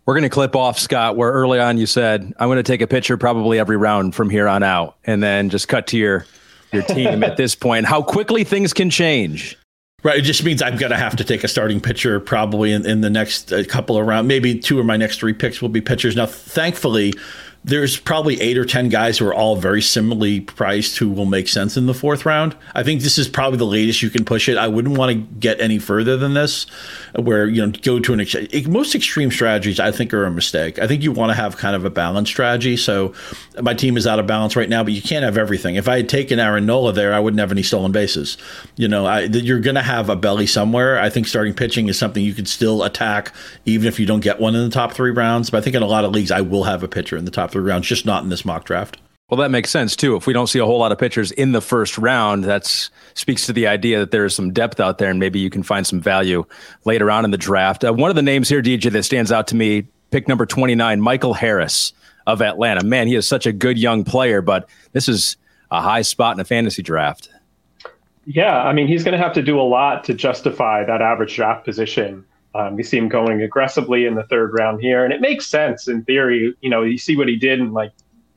We're 0.06 0.14
going 0.14 0.24
to 0.24 0.30
clip 0.30 0.56
off, 0.56 0.78
Scott, 0.78 1.18
where 1.18 1.32
early 1.32 1.60
on 1.60 1.80
you 1.80 1.88
said, 1.88 2.22
I'm 2.38 2.50
going 2.50 2.58
to 2.58 2.64
take 2.64 2.82
a 2.82 2.88
picture 2.88 3.18
probably 3.18 3.58
every 3.58 3.78
round 3.78 4.14
from 4.14 4.30
here 4.30 4.48
on 4.48 4.62
out, 4.62 4.98
and 5.06 5.24
then 5.24 5.50
just 5.50 5.68
cut 5.68 5.88
to 5.88 5.98
your 5.98 6.28
your 6.72 6.84
team 6.84 7.24
at 7.24 7.36
this 7.36 7.56
point. 7.56 7.88
How 7.88 8.04
quickly 8.04 8.44
things 8.44 8.74
can 8.74 8.92
change. 8.92 9.58
Right. 10.06 10.20
It 10.20 10.22
just 10.22 10.44
means 10.44 10.62
I'm 10.62 10.78
going 10.78 10.92
to 10.92 10.98
have 10.98 11.16
to 11.16 11.24
take 11.24 11.44
a 11.44 11.48
starting 11.48 11.82
pitcher 11.82 12.20
probably 12.20 12.72
in, 12.72 12.86
in 12.86 13.02
the 13.02 13.10
next 13.10 13.52
uh, 13.52 13.64
couple 13.68 13.98
of 13.98 14.06
rounds. 14.06 14.28
Maybe 14.28 14.60
two 14.60 14.80
of 14.80 14.86
my 14.86 14.98
next 14.98 15.20
three 15.20 15.34
picks 15.34 15.64
will 15.64 15.70
be 15.70 15.82
pitchers. 15.82 16.16
Now, 16.16 16.28
thankfully, 16.28 17.12
there's 17.66 17.98
probably 17.98 18.40
eight 18.42 18.60
or 18.60 18.64
10 18.66 18.90
guys 18.90 19.18
who 19.18 19.26
are 19.26 19.34
all 19.34 19.56
very 19.56 19.82
similarly 19.82 20.40
priced 20.40 20.98
who 20.98 21.10
will 21.10 21.26
make 21.26 21.48
sense 21.48 21.76
in 21.76 21.88
the 21.88 21.96
fourth 21.96 22.24
round. 22.24 22.56
I 22.76 22.84
think 22.84 23.02
this 23.02 23.18
is 23.18 23.28
probably 23.28 23.58
the 23.58 23.66
latest 23.66 24.04
you 24.04 24.12
can 24.12 24.24
push 24.24 24.48
it. 24.48 24.56
I 24.56 24.68
wouldn't 24.68 24.96
want 24.96 25.12
to 25.12 25.18
get 25.40 25.60
any 25.60 25.80
further 25.80 26.16
than 26.16 26.36
this, 26.36 26.68
where, 27.16 27.48
you 27.48 27.66
know, 27.66 27.74
go 27.82 28.00
to 28.00 28.14
an 28.14 28.22
ex- 28.22 28.68
most 28.68 28.94
extreme 28.94 29.32
strategies, 29.32 29.80
I 29.80 29.92
think, 29.92 30.14
are 30.14 30.26
a 30.26 30.32
mistake. 30.32 30.78
I 30.78 30.86
think 30.86 31.02
you 31.02 31.12
want 31.12 31.32
to 31.32 31.34
have 31.34 31.58
kind 31.58 31.76
of 31.76 31.86
a 31.86 31.90
balanced 31.90 32.32
strategy. 32.32 32.78
So 32.78 33.16
my 33.60 33.74
team 33.74 33.98
is 33.98 34.06
out 34.06 34.20
of 34.20 34.28
balance 34.28 34.56
right 34.56 34.70
now, 34.70 34.84
but 34.84 34.94
you 34.94 35.02
can't 35.02 35.26
have 35.26 35.36
everything. 35.36 35.74
If 35.74 35.88
I 35.88 35.98
had 35.98 36.08
taken 36.08 36.38
Aaron 36.38 36.68
Nola 36.68 36.94
there, 36.94 37.16
I 37.16 37.20
wouldn't 37.20 37.40
have 37.40 37.52
any 37.52 37.64
stolen 37.64 37.92
bases. 37.92 38.38
You 38.76 38.88
know, 38.88 39.08
I, 39.08 39.22
you're 39.22 39.60
going 39.60 39.76
to 39.76 39.82
have 39.82 40.10
a 40.10 40.16
belly 40.16 40.46
somewhere. 40.46 41.00
I 41.00 41.10
think 41.10 41.26
starting 41.26 41.56
pitching 41.56 41.90
is 41.90 41.98
something 41.98 42.24
you 42.24 42.36
could 42.36 42.48
still 42.48 42.84
attack, 42.84 43.34
even 43.66 43.88
if 43.88 44.00
you 44.00 44.06
don't 44.06 44.20
get 44.20 44.40
one 44.40 44.54
in 44.54 44.64
the 44.64 44.70
top 44.70 44.94
three 44.94 45.10
rounds. 45.10 45.50
But 45.50 45.58
I 45.58 45.62
think 45.62 45.76
in 45.76 45.82
a 45.82 45.88
lot 45.88 46.06
of 46.06 46.12
leagues, 46.12 46.30
I 46.30 46.42
will 46.42 46.66
have 46.66 46.84
a 46.84 46.88
pitcher 46.88 47.18
in 47.18 47.26
the 47.26 47.32
top 47.32 47.55
three 47.56 47.64
rounds, 47.64 47.88
just 47.88 48.06
not 48.06 48.22
in 48.22 48.30
this 48.30 48.44
mock 48.44 48.66
draft. 48.66 48.98
Well, 49.30 49.40
that 49.40 49.50
makes 49.50 49.72
sense 49.72 49.96
too. 49.96 50.18
If 50.18 50.28
we 50.28 50.34
don't 50.34 50.48
see 50.48 50.60
a 50.60 50.66
whole 50.66 50.78
lot 50.78 50.92
of 50.92 51.00
pitchers 51.00 51.32
in 51.32 51.54
the 51.54 51.62
first 51.62 51.98
round, 51.98 52.44
that 52.44 52.68
speaks 53.14 53.46
to 53.46 53.54
the 53.54 53.66
idea 53.66 54.00
that 54.00 54.12
there 54.12 54.26
is 54.26 54.36
some 54.36 54.52
depth 54.52 54.80
out 54.80 54.98
there, 54.98 55.10
and 55.10 55.20
maybe 55.20 55.40
you 55.40 55.50
can 55.50 55.64
find 55.64 55.88
some 55.88 56.02
value 56.02 56.46
later 56.84 57.10
on 57.10 57.24
in 57.24 57.32
the 57.32 57.38
draft. 57.38 57.84
Uh, 57.84 57.94
one 57.94 58.10
of 58.10 58.16
the 58.16 58.22
names 58.22 58.50
here, 58.50 58.62
DJ, 58.62 58.92
that 58.92 59.04
stands 59.04 59.32
out 59.32 59.48
to 59.48 59.56
me, 59.56 59.88
pick 60.12 60.28
number 60.28 60.46
twenty-nine, 60.46 61.00
Michael 61.00 61.34
Harris 61.34 61.94
of 62.28 62.42
Atlanta. 62.42 62.84
Man, 62.84 63.08
he 63.08 63.16
is 63.16 63.28
such 63.28 63.46
a 63.46 63.54
good 63.54 63.80
young 63.80 64.04
player, 64.04 64.42
but 64.42 64.70
this 64.92 65.08
is 65.08 65.38
a 65.72 65.82
high 65.82 66.02
spot 66.02 66.36
in 66.36 66.40
a 66.42 66.46
fantasy 66.46 66.84
draft. 66.84 67.30
Yeah, 68.26 68.58
I 68.58 68.74
mean, 68.74 68.88
he's 68.88 69.04
going 69.04 69.18
to 69.18 69.24
have 69.24 69.34
to 69.34 69.42
do 69.42 69.60
a 69.60 69.64
lot 69.64 70.04
to 70.04 70.14
justify 70.14 70.84
that 70.84 71.02
average 71.02 71.36
draft 71.36 71.64
position. 71.66 72.26
Um, 72.56 72.78
you 72.78 72.86
see 72.86 72.98
him 72.98 73.10
going 73.10 73.42
aggressively 73.42 74.06
in 74.06 74.16
the 74.16 74.24
third 74.24 74.54
round 74.58 74.80
here, 74.80 75.04
and 75.04 75.14
it 75.14 75.20
makes 75.20 75.46
sense 75.46 75.90
in 75.90 76.06
theory. 76.06 76.56
You 76.62 76.70
know, 76.70 76.84
you 76.84 76.98
see 76.98 77.18
what 77.18 77.28
he 77.28 77.36
did 77.36 77.60
in 77.60 77.74
like 77.74 77.92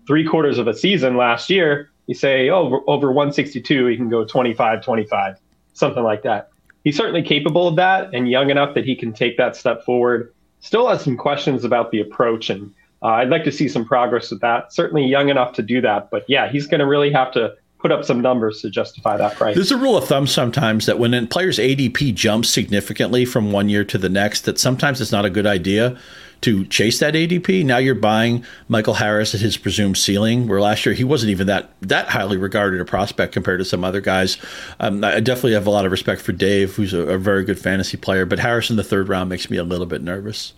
three 0.09 0.26
quarters 0.26 0.59
of 0.59 0.66
a 0.66 0.74
season 0.74 1.16
last 1.16 1.48
year. 1.48 1.88
You 2.09 2.14
say, 2.14 2.48
oh, 2.50 2.66
over, 2.66 2.81
over 2.88 3.12
162, 3.12 3.87
he 3.87 3.96
can 3.96 4.09
go 4.09 4.24
25, 4.24 4.83
25, 4.83 5.37
something 5.74 6.02
like 6.02 6.22
that. 6.24 6.50
He's 6.83 6.96
certainly 6.96 7.22
capable 7.22 7.68
of 7.68 7.76
that 7.76 8.12
and 8.12 8.28
young 8.28 8.50
enough 8.50 8.74
that 8.74 8.85
he 8.85 8.96
can 8.96 9.12
take 9.12 9.37
that 9.37 9.54
step 9.54 9.85
forward. 9.85 10.35
Still 10.61 10.88
has 10.88 11.02
some 11.02 11.16
questions 11.16 11.62
about 11.62 11.92
the 11.92 12.00
approach, 12.00 12.50
and 12.50 12.74
uh, 13.02 13.09
I'd 13.09 13.28
like 13.28 13.44
to 13.44 13.52
see 13.52 13.68
some 13.68 13.85
progress 13.85 14.33
with 14.33 14.40
that. 14.40 14.72
Certainly 14.72 15.07
young 15.07 15.28
enough 15.28 15.52
to 15.52 15.62
do 15.62 15.81
that, 15.83 16.11
but 16.11 16.24
yeah, 16.26 16.50
he's 16.50 16.66
going 16.66 16.81
to 16.81 16.87
really 16.87 17.12
have 17.12 17.31
to 17.33 17.54
put 17.78 17.92
up 17.92 18.04
some 18.04 18.20
numbers 18.20 18.60
to 18.62 18.70
justify 18.70 19.16
that 19.16 19.36
price. 19.36 19.54
There's 19.54 19.70
a 19.70 19.76
rule 19.76 19.96
of 19.96 20.04
thumb 20.04 20.26
sometimes 20.26 20.86
that 20.86 20.98
when 20.98 21.14
a 21.14 21.26
player's 21.26 21.58
ADP 21.58 22.14
jumps 22.14 22.48
significantly 22.48 23.24
from 23.24 23.52
one 23.52 23.68
year 23.68 23.84
to 23.84 23.98
the 23.98 24.08
next, 24.08 24.42
that 24.42 24.58
sometimes 24.58 25.00
it's 25.00 25.12
not 25.12 25.24
a 25.24 25.30
good 25.30 25.46
idea 25.46 25.96
to 26.40 26.64
chase 26.66 27.00
that 27.00 27.14
ADP. 27.14 27.64
Now 27.64 27.78
you're 27.78 27.94
buying 27.94 28.44
Michael 28.68 28.94
Harris 28.94 29.34
at 29.34 29.40
his 29.40 29.56
presumed 29.56 29.96
ceiling, 29.96 30.46
where 30.46 30.60
last 30.60 30.86
year 30.86 30.94
he 30.94 31.04
wasn't 31.04 31.30
even 31.30 31.46
that 31.48 31.70
that 31.82 32.08
highly 32.08 32.36
regarded 32.36 32.80
a 32.80 32.84
prospect 32.84 33.32
compared 33.32 33.58
to 33.60 33.64
some 33.64 33.84
other 33.84 34.00
guys. 34.00 34.36
Um, 34.80 35.02
I 35.02 35.20
definitely 35.20 35.54
have 35.54 35.66
a 35.66 35.70
lot 35.70 35.84
of 35.84 35.92
respect 35.92 36.20
for 36.20 36.32
Dave, 36.32 36.74
who's 36.74 36.94
a, 36.94 37.00
a 37.00 37.18
very 37.18 37.44
good 37.44 37.58
fantasy 37.58 37.96
player, 37.96 38.24
but 38.24 38.38
Harris 38.38 38.70
in 38.70 38.76
the 38.76 38.84
third 38.84 39.08
round 39.08 39.28
makes 39.28 39.50
me 39.50 39.56
a 39.56 39.64
little 39.64 39.86
bit 39.86 40.02
nervous. 40.02 40.52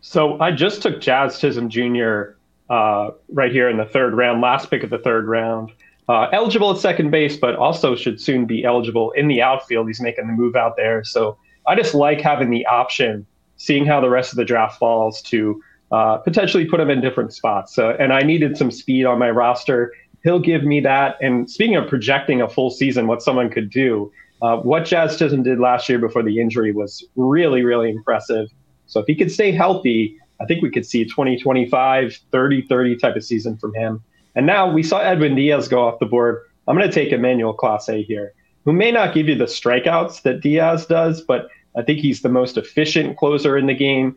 So 0.00 0.38
I 0.40 0.52
just 0.52 0.82
took 0.82 1.00
Jazz 1.00 1.38
Chisholm 1.38 1.68
Jr. 1.68 2.34
Uh, 2.68 3.10
right 3.28 3.50
here 3.50 3.68
in 3.68 3.76
the 3.76 3.84
third 3.84 4.14
round, 4.14 4.40
last 4.40 4.70
pick 4.70 4.82
of 4.82 4.90
the 4.90 4.98
third 4.98 5.26
round. 5.26 5.72
Uh, 6.08 6.28
eligible 6.32 6.70
at 6.70 6.78
second 6.78 7.10
base, 7.10 7.36
but 7.36 7.56
also 7.56 7.96
should 7.96 8.20
soon 8.20 8.44
be 8.44 8.62
eligible 8.64 9.10
in 9.12 9.26
the 9.26 9.40
outfield. 9.40 9.86
He's 9.86 10.00
making 10.00 10.26
the 10.26 10.32
move 10.34 10.54
out 10.54 10.76
there. 10.76 11.02
So 11.02 11.38
I 11.66 11.74
just 11.74 11.94
like 11.94 12.20
having 12.20 12.50
the 12.50 12.66
option, 12.66 13.26
seeing 13.56 13.86
how 13.86 14.00
the 14.00 14.10
rest 14.10 14.30
of 14.30 14.36
the 14.36 14.44
draft 14.44 14.78
falls 14.78 15.22
to 15.22 15.62
uh, 15.92 16.18
potentially 16.18 16.66
put 16.66 16.80
him 16.80 16.90
in 16.90 17.00
different 17.00 17.32
spots. 17.32 17.74
So, 17.74 17.90
and 17.98 18.12
I 18.12 18.20
needed 18.20 18.56
some 18.58 18.70
speed 18.70 19.06
on 19.06 19.18
my 19.18 19.30
roster. 19.30 19.92
He'll 20.24 20.40
give 20.40 20.64
me 20.64 20.80
that. 20.80 21.16
And 21.22 21.50
speaking 21.50 21.76
of 21.76 21.88
projecting 21.88 22.42
a 22.42 22.48
full 22.48 22.70
season, 22.70 23.06
what 23.06 23.22
someone 23.22 23.48
could 23.48 23.70
do, 23.70 24.12
uh, 24.42 24.56
what 24.58 24.84
Jazz 24.84 25.18
Chisholm 25.18 25.42
did 25.42 25.58
last 25.58 25.88
year 25.88 25.98
before 25.98 26.22
the 26.22 26.40
injury 26.40 26.72
was 26.72 27.02
really, 27.16 27.62
really 27.62 27.90
impressive. 27.90 28.48
So 28.86 29.00
if 29.00 29.06
he 29.06 29.14
could 29.14 29.32
stay 29.32 29.52
healthy, 29.52 30.18
I 30.40 30.44
think 30.46 30.62
we 30.62 30.70
could 30.70 30.84
see 30.84 31.02
a 31.02 31.04
2025, 31.04 32.18
30 32.30 32.66
30 32.66 32.96
type 32.96 33.16
of 33.16 33.24
season 33.24 33.56
from 33.56 33.74
him. 33.74 34.02
And 34.34 34.46
now 34.46 34.70
we 34.70 34.82
saw 34.82 34.98
Edwin 34.98 35.34
Diaz 35.34 35.68
go 35.68 35.86
off 35.86 35.98
the 35.98 36.06
board 36.06 36.42
I'm 36.66 36.76
going 36.76 36.88
to 36.88 36.94
take 36.94 37.12
Emmanuel 37.12 37.54
Clase 37.54 38.04
here, 38.06 38.32
who 38.64 38.72
may 38.72 38.90
not 38.90 39.14
give 39.14 39.28
you 39.28 39.34
the 39.34 39.44
strikeouts 39.44 40.22
that 40.22 40.40
Diaz 40.40 40.86
does, 40.86 41.20
but 41.20 41.48
I 41.76 41.82
think 41.82 42.00
he's 42.00 42.22
the 42.22 42.28
most 42.28 42.56
efficient 42.56 43.18
closer 43.18 43.56
in 43.56 43.66
the 43.66 43.74
game. 43.74 44.16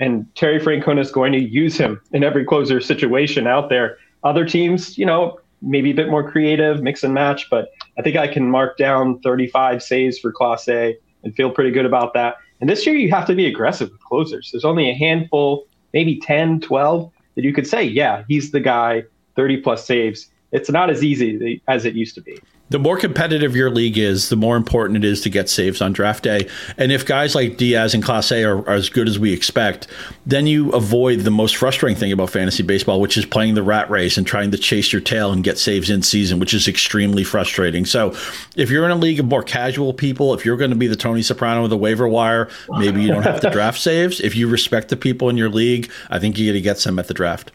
And 0.00 0.26
Terry 0.34 0.58
Francona 0.58 1.00
is 1.00 1.12
going 1.12 1.32
to 1.32 1.38
use 1.38 1.76
him 1.76 2.00
in 2.12 2.24
every 2.24 2.44
closer 2.44 2.80
situation 2.80 3.46
out 3.46 3.68
there. 3.68 3.96
Other 4.24 4.44
teams, 4.44 4.98
you 4.98 5.06
know, 5.06 5.38
maybe 5.62 5.92
a 5.92 5.94
bit 5.94 6.10
more 6.10 6.28
creative, 6.28 6.82
mix 6.82 7.04
and 7.04 7.14
match, 7.14 7.48
but 7.48 7.68
I 7.96 8.02
think 8.02 8.16
I 8.16 8.26
can 8.26 8.50
mark 8.50 8.76
down 8.76 9.20
35 9.20 9.82
saves 9.82 10.18
for 10.18 10.32
Clase 10.32 10.96
and 11.22 11.34
feel 11.34 11.50
pretty 11.50 11.70
good 11.70 11.86
about 11.86 12.12
that. 12.14 12.36
And 12.60 12.68
this 12.68 12.84
year, 12.86 12.96
you 12.96 13.10
have 13.10 13.26
to 13.26 13.34
be 13.34 13.46
aggressive 13.46 13.90
with 13.90 14.02
closers. 14.02 14.50
There's 14.50 14.64
only 14.64 14.90
a 14.90 14.94
handful, 14.94 15.66
maybe 15.92 16.18
10, 16.18 16.60
12, 16.60 17.10
that 17.36 17.44
you 17.44 17.52
could 17.52 17.66
say, 17.66 17.84
yeah, 17.84 18.24
he's 18.28 18.50
the 18.50 18.60
guy, 18.60 19.04
30 19.36 19.58
plus 19.58 19.86
saves. 19.86 20.28
It's 20.52 20.70
not 20.70 20.90
as 20.90 21.02
easy 21.02 21.60
as 21.66 21.84
it 21.84 21.94
used 21.94 22.14
to 22.14 22.20
be 22.20 22.38
the 22.70 22.78
more 22.78 22.96
competitive 22.96 23.54
your 23.54 23.70
league 23.70 23.98
is, 23.98 24.30
the 24.30 24.36
more 24.36 24.56
important 24.56 25.04
it 25.04 25.06
is 25.06 25.20
to 25.20 25.30
get 25.30 25.50
saves 25.50 25.82
on 25.82 25.92
draft 25.92 26.24
day. 26.24 26.48
And 26.78 26.90
if 26.90 27.04
guys 27.04 27.34
like 27.34 27.58
Diaz 27.58 27.94
and 27.94 28.02
Clase 28.02 28.44
are, 28.44 28.66
are, 28.68 28.74
as 28.74 28.88
good 28.88 29.06
as 29.06 29.18
we 29.18 29.32
expect, 29.32 29.86
then 30.24 30.46
you 30.46 30.72
avoid 30.72 31.20
the 31.20 31.30
most 31.30 31.56
frustrating 31.56 31.98
thing 31.98 32.10
about 32.10 32.30
fantasy 32.30 32.62
baseball, 32.62 33.00
which 33.00 33.18
is 33.18 33.26
playing 33.26 33.54
the 33.54 33.62
rat 33.62 33.90
race 33.90 34.16
and 34.16 34.26
trying 34.26 34.50
to 34.50 34.58
chase 34.58 34.92
your 34.92 35.02
tail 35.02 35.30
and 35.30 35.44
get 35.44 35.58
saves 35.58 35.90
in 35.90 36.02
season, 36.02 36.38
which 36.38 36.54
is 36.54 36.66
extremely 36.66 37.22
frustrating. 37.22 37.84
So 37.84 38.16
if 38.56 38.70
you're 38.70 38.86
in 38.86 38.90
a 38.90 38.96
league 38.96 39.20
of 39.20 39.26
more 39.26 39.42
casual 39.42 39.92
people, 39.92 40.32
if 40.32 40.44
you're 40.46 40.56
going 40.56 40.70
to 40.70 40.76
be 40.76 40.86
the 40.86 40.96
Tony 40.96 41.22
Soprano 41.22 41.64
of 41.64 41.70
the 41.70 41.76
waiver 41.76 42.08
wire, 42.08 42.48
maybe 42.70 43.02
you 43.02 43.08
don't 43.08 43.22
have 43.22 43.40
to 43.42 43.50
draft 43.52 43.78
saves. 43.78 44.20
If 44.20 44.34
you 44.34 44.48
respect 44.48 44.88
the 44.88 44.96
people 44.96 45.28
in 45.28 45.36
your 45.36 45.50
league, 45.50 45.90
I 46.08 46.18
think 46.18 46.38
you 46.38 46.50
got 46.50 46.54
to 46.54 46.60
get 46.62 46.78
some 46.78 46.98
at 46.98 47.08
the 47.08 47.14
draft. 47.14 47.52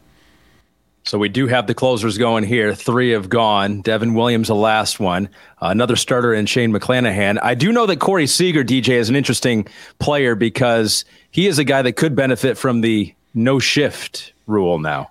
So 1.09 1.17
we 1.17 1.27
do 1.27 1.47
have 1.47 1.65
the 1.65 1.73
closers 1.73 2.19
going 2.19 2.43
here. 2.43 2.75
Three 2.75 3.09
have 3.13 3.29
gone. 3.29 3.81
Devin 3.81 4.13
Williams, 4.13 4.49
the 4.49 4.53
last 4.53 4.99
one. 4.99 5.27
Uh, 5.59 5.69
another 5.69 5.95
starter 5.95 6.35
in 6.35 6.45
Shane 6.45 6.71
McClanahan. 6.71 7.39
I 7.41 7.55
do 7.55 7.71
know 7.71 7.87
that 7.87 7.99
Corey 7.99 8.27
Seager, 8.27 8.63
DJ, 8.63 8.89
is 8.89 9.09
an 9.09 9.15
interesting 9.15 9.67
player 9.97 10.35
because 10.35 11.05
he 11.31 11.47
is 11.47 11.57
a 11.57 11.63
guy 11.63 11.81
that 11.81 11.93
could 11.93 12.15
benefit 12.15 12.59
from 12.59 12.81
the 12.81 13.11
no 13.33 13.57
shift 13.57 14.33
rule 14.45 14.77
now. 14.77 15.09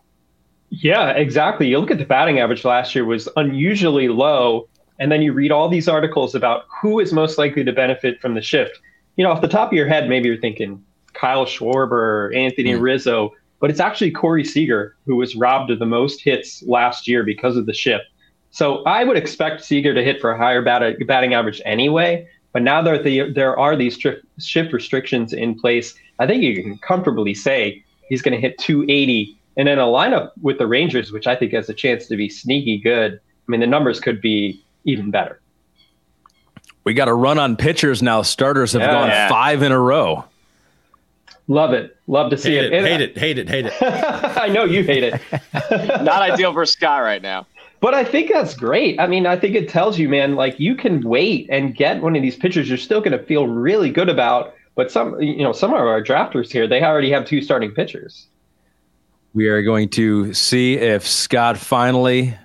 Yeah, 0.70 1.10
exactly. 1.10 1.66
You 1.66 1.80
look 1.80 1.90
at 1.90 1.98
the 1.98 2.04
batting 2.04 2.38
average 2.38 2.64
last 2.64 2.94
year 2.94 3.04
was 3.04 3.28
unusually 3.34 4.06
low, 4.06 4.68
and 5.00 5.10
then 5.10 5.20
you 5.20 5.32
read 5.32 5.50
all 5.50 5.68
these 5.68 5.88
articles 5.88 6.32
about 6.32 6.66
who 6.80 7.00
is 7.00 7.12
most 7.12 7.38
likely 7.38 7.64
to 7.64 7.72
benefit 7.72 8.20
from 8.20 8.34
the 8.34 8.40
shift. 8.40 8.78
You 9.16 9.24
know, 9.24 9.32
off 9.32 9.40
the 9.40 9.48
top 9.48 9.70
of 9.70 9.72
your 9.72 9.88
head, 9.88 10.08
maybe 10.08 10.28
you're 10.28 10.38
thinking 10.38 10.80
Kyle 11.14 11.44
Schwarber, 11.44 12.32
Anthony 12.36 12.74
mm. 12.74 12.80
Rizzo 12.80 13.34
but 13.60 13.70
it's 13.70 13.80
actually 13.80 14.10
Corey 14.10 14.44
Seager 14.44 14.96
who 15.04 15.16
was 15.16 15.36
robbed 15.36 15.70
of 15.70 15.78
the 15.78 15.86
most 15.86 16.20
hits 16.22 16.62
last 16.64 17.08
year 17.08 17.24
because 17.24 17.56
of 17.56 17.66
the 17.66 17.74
shift. 17.74 18.04
So 18.50 18.82
I 18.84 19.04
would 19.04 19.16
expect 19.16 19.64
Seager 19.64 19.94
to 19.94 20.02
hit 20.02 20.20
for 20.20 20.30
a 20.30 20.38
higher 20.38 20.62
bat- 20.62 21.06
batting 21.06 21.34
average 21.34 21.60
anyway. 21.64 22.26
But 22.52 22.62
now 22.62 22.80
that 22.82 23.04
the, 23.04 23.30
there 23.30 23.58
are 23.58 23.76
these 23.76 23.98
shift 24.38 24.72
restrictions 24.72 25.32
in 25.32 25.58
place, 25.58 25.94
I 26.18 26.26
think 26.26 26.42
you 26.42 26.62
can 26.62 26.78
comfortably 26.78 27.34
say 27.34 27.84
he's 28.08 28.22
going 28.22 28.34
to 28.34 28.40
hit 28.40 28.58
280. 28.58 29.36
And 29.56 29.68
in 29.68 29.78
a 29.78 29.84
lineup 29.84 30.30
with 30.40 30.58
the 30.58 30.66
Rangers, 30.66 31.12
which 31.12 31.26
I 31.26 31.36
think 31.36 31.52
has 31.52 31.68
a 31.68 31.74
chance 31.74 32.06
to 32.06 32.16
be 32.16 32.28
sneaky 32.28 32.78
good, 32.78 33.14
I 33.14 33.50
mean, 33.50 33.60
the 33.60 33.66
numbers 33.66 34.00
could 34.00 34.20
be 34.20 34.64
even 34.84 35.10
better. 35.10 35.40
We 36.84 36.94
got 36.94 37.08
a 37.08 37.14
run 37.14 37.38
on 37.38 37.56
pitchers 37.56 38.02
now. 38.02 38.22
Starters 38.22 38.72
have 38.72 38.80
yeah, 38.80 38.92
gone 38.92 39.08
yeah. 39.08 39.28
five 39.28 39.62
in 39.62 39.72
a 39.72 39.78
row. 39.78 40.24
Love 41.48 41.72
it. 41.72 41.96
Love 42.06 42.30
to 42.30 42.36
see 42.36 42.54
hate 42.54 42.66
it. 42.66 42.72
it. 42.74 42.84
Hate 42.84 43.00
it. 43.00 43.18
Hate 43.18 43.38
it. 43.38 43.48
Hate 43.48 43.66
it. 43.66 43.72
I 43.82 44.48
know 44.48 44.64
you 44.64 44.84
hate 44.84 45.02
it. 45.02 45.20
Not 46.02 46.22
ideal 46.22 46.52
for 46.52 46.66
Scott 46.66 47.02
right 47.02 47.22
now. 47.22 47.46
But 47.80 47.94
I 47.94 48.04
think 48.04 48.30
that's 48.30 48.54
great. 48.54 49.00
I 49.00 49.06
mean, 49.06 49.26
I 49.26 49.36
think 49.38 49.54
it 49.54 49.68
tells 49.68 49.98
you, 49.98 50.08
man, 50.08 50.34
like 50.34 50.60
you 50.60 50.74
can 50.74 51.00
wait 51.02 51.48
and 51.50 51.74
get 51.74 52.02
one 52.02 52.16
of 52.16 52.22
these 52.22 52.36
pitchers 52.36 52.68
you're 52.68 52.76
still 52.76 53.00
going 53.00 53.16
to 53.16 53.24
feel 53.24 53.46
really 53.46 53.90
good 53.90 54.08
about. 54.08 54.54
But 54.74 54.90
some, 54.90 55.20
you 55.20 55.42
know, 55.42 55.52
some 55.52 55.72
of 55.72 55.80
our 55.80 56.02
drafters 56.02 56.52
here, 56.52 56.66
they 56.66 56.82
already 56.82 57.10
have 57.10 57.24
two 57.24 57.40
starting 57.40 57.70
pitchers. 57.70 58.26
We 59.32 59.48
are 59.48 59.62
going 59.62 59.88
to 59.90 60.34
see 60.34 60.74
if 60.74 61.06
Scott 61.06 61.56
finally 61.56 62.36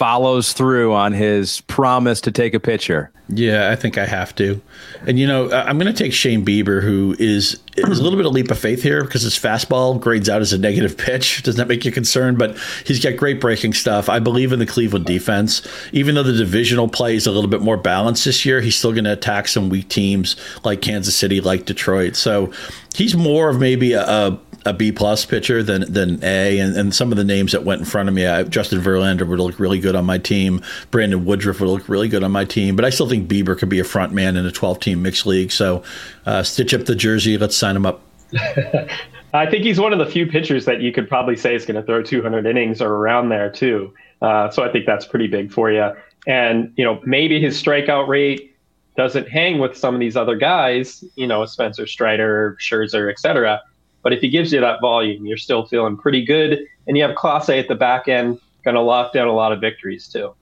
follows 0.00 0.54
through 0.54 0.94
on 0.94 1.12
his 1.12 1.60
promise 1.60 2.22
to 2.22 2.32
take 2.32 2.54
a 2.54 2.58
pitcher. 2.58 3.12
Yeah, 3.28 3.70
I 3.70 3.76
think 3.76 3.98
I 3.98 4.06
have 4.06 4.34
to. 4.36 4.58
And 5.06 5.18
you 5.18 5.26
know, 5.26 5.52
I'm 5.52 5.78
going 5.78 5.94
to 5.94 6.02
take 6.02 6.14
Shane 6.14 6.42
Bieber, 6.42 6.82
who 6.82 7.14
is 7.18 7.60
is 7.76 7.98
a 7.98 8.02
little 8.02 8.16
bit 8.16 8.24
of 8.24 8.32
leap 8.32 8.50
of 8.50 8.58
faith 8.58 8.82
here 8.82 9.04
because 9.04 9.20
his 9.20 9.38
fastball 9.38 10.00
grades 10.00 10.30
out 10.30 10.40
as 10.40 10.54
a 10.54 10.58
negative 10.58 10.96
pitch. 10.96 11.42
Does 11.44 11.56
that 11.56 11.68
make 11.68 11.84
you 11.84 11.92
concerned? 11.92 12.38
But 12.38 12.56
he's 12.86 12.98
got 12.98 13.18
great 13.18 13.42
breaking 13.42 13.74
stuff. 13.74 14.08
I 14.08 14.20
believe 14.20 14.54
in 14.54 14.58
the 14.58 14.64
Cleveland 14.64 15.04
defense. 15.04 15.60
Even 15.92 16.14
though 16.14 16.22
the 16.22 16.32
divisional 16.32 16.88
play 16.88 17.14
is 17.14 17.26
a 17.26 17.30
little 17.30 17.50
bit 17.50 17.60
more 17.60 17.76
balanced 17.76 18.24
this 18.24 18.46
year, 18.46 18.62
he's 18.62 18.76
still 18.76 18.92
going 18.92 19.04
to 19.04 19.12
attack 19.12 19.48
some 19.48 19.68
weak 19.68 19.90
teams 19.90 20.34
like 20.64 20.80
Kansas 20.80 21.14
City, 21.14 21.42
like 21.42 21.66
Detroit. 21.66 22.16
So 22.16 22.50
he's 22.94 23.14
more 23.14 23.50
of 23.50 23.60
maybe 23.60 23.92
a, 23.92 24.02
a 24.02 24.40
a 24.66 24.72
B 24.72 24.92
plus 24.92 25.24
pitcher 25.24 25.62
than 25.62 25.90
than 25.92 26.22
A, 26.22 26.58
and, 26.58 26.76
and 26.76 26.94
some 26.94 27.12
of 27.12 27.18
the 27.18 27.24
names 27.24 27.52
that 27.52 27.64
went 27.64 27.80
in 27.80 27.84
front 27.84 28.08
of 28.08 28.14
me, 28.14 28.26
I, 28.26 28.42
Justin 28.44 28.80
Verlander 28.80 29.26
would 29.26 29.38
look 29.38 29.58
really 29.58 29.78
good 29.78 29.96
on 29.96 30.04
my 30.04 30.18
team. 30.18 30.62
Brandon 30.90 31.24
Woodruff 31.24 31.60
would 31.60 31.68
look 31.68 31.88
really 31.88 32.08
good 32.08 32.22
on 32.22 32.32
my 32.32 32.44
team, 32.44 32.76
but 32.76 32.84
I 32.84 32.90
still 32.90 33.08
think 33.08 33.28
Bieber 33.28 33.56
could 33.56 33.68
be 33.68 33.78
a 33.78 33.84
front 33.84 34.12
man 34.12 34.36
in 34.36 34.46
a 34.46 34.52
12 34.52 34.80
team 34.80 35.02
mixed 35.02 35.26
league. 35.26 35.52
So 35.52 35.82
uh, 36.26 36.42
stitch 36.42 36.74
up 36.74 36.84
the 36.84 36.94
jersey, 36.94 37.38
let's 37.38 37.56
sign 37.56 37.76
him 37.76 37.86
up. 37.86 38.02
I 39.32 39.46
think 39.46 39.64
he's 39.64 39.78
one 39.78 39.92
of 39.92 39.98
the 39.98 40.06
few 40.06 40.26
pitchers 40.26 40.64
that 40.64 40.80
you 40.80 40.92
could 40.92 41.08
probably 41.08 41.36
say 41.36 41.54
is 41.54 41.64
going 41.64 41.80
to 41.80 41.82
throw 41.82 42.02
200 42.02 42.46
innings 42.46 42.82
or 42.82 42.92
around 42.92 43.28
there 43.28 43.50
too. 43.50 43.94
Uh, 44.20 44.50
so 44.50 44.64
I 44.64 44.70
think 44.70 44.86
that's 44.86 45.06
pretty 45.06 45.28
big 45.28 45.52
for 45.52 45.70
you. 45.70 45.92
And 46.26 46.72
you 46.76 46.84
know 46.84 47.00
maybe 47.04 47.40
his 47.40 47.60
strikeout 47.60 48.08
rate 48.08 48.50
doesn't 48.96 49.28
hang 49.28 49.58
with 49.58 49.76
some 49.76 49.94
of 49.94 50.00
these 50.00 50.16
other 50.16 50.36
guys, 50.36 51.02
you 51.14 51.26
know, 51.26 51.46
Spencer 51.46 51.86
Strider, 51.86 52.58
Scherzer, 52.60 53.10
et 53.10 53.18
cetera. 53.18 53.62
But 54.02 54.12
if 54.12 54.20
he 54.20 54.28
gives 54.28 54.52
you 54.52 54.60
that 54.60 54.80
volume, 54.80 55.26
you're 55.26 55.36
still 55.36 55.66
feeling 55.66 55.96
pretty 55.96 56.24
good. 56.24 56.66
And 56.86 56.96
you 56.96 57.02
have 57.02 57.14
Clase 57.16 57.58
at 57.58 57.68
the 57.68 57.74
back 57.74 58.08
end, 58.08 58.40
going 58.64 58.74
to 58.74 58.80
lock 58.80 59.12
down 59.12 59.28
a 59.28 59.32
lot 59.32 59.52
of 59.52 59.60
victories 59.60 60.08
too. 60.08 60.34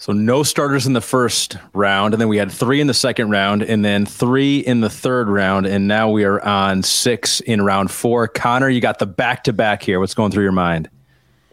So 0.00 0.12
no 0.12 0.44
starters 0.44 0.86
in 0.86 0.92
the 0.92 1.00
first 1.00 1.56
round, 1.72 2.14
and 2.14 2.20
then 2.20 2.28
we 2.28 2.36
had 2.36 2.52
three 2.52 2.80
in 2.80 2.86
the 2.86 2.94
second 2.94 3.30
round, 3.30 3.62
and 3.62 3.84
then 3.84 4.06
three 4.06 4.58
in 4.60 4.80
the 4.80 4.88
third 4.88 5.28
round, 5.28 5.66
and 5.66 5.88
now 5.88 6.08
we 6.08 6.22
are 6.22 6.40
on 6.44 6.84
six 6.84 7.40
in 7.40 7.62
round 7.62 7.90
four. 7.90 8.28
Connor, 8.28 8.68
you 8.68 8.80
got 8.80 9.00
the 9.00 9.06
back 9.06 9.42
to 9.44 9.52
back 9.52 9.82
here. 9.82 9.98
What's 9.98 10.14
going 10.14 10.30
through 10.30 10.44
your 10.44 10.52
mind? 10.52 10.88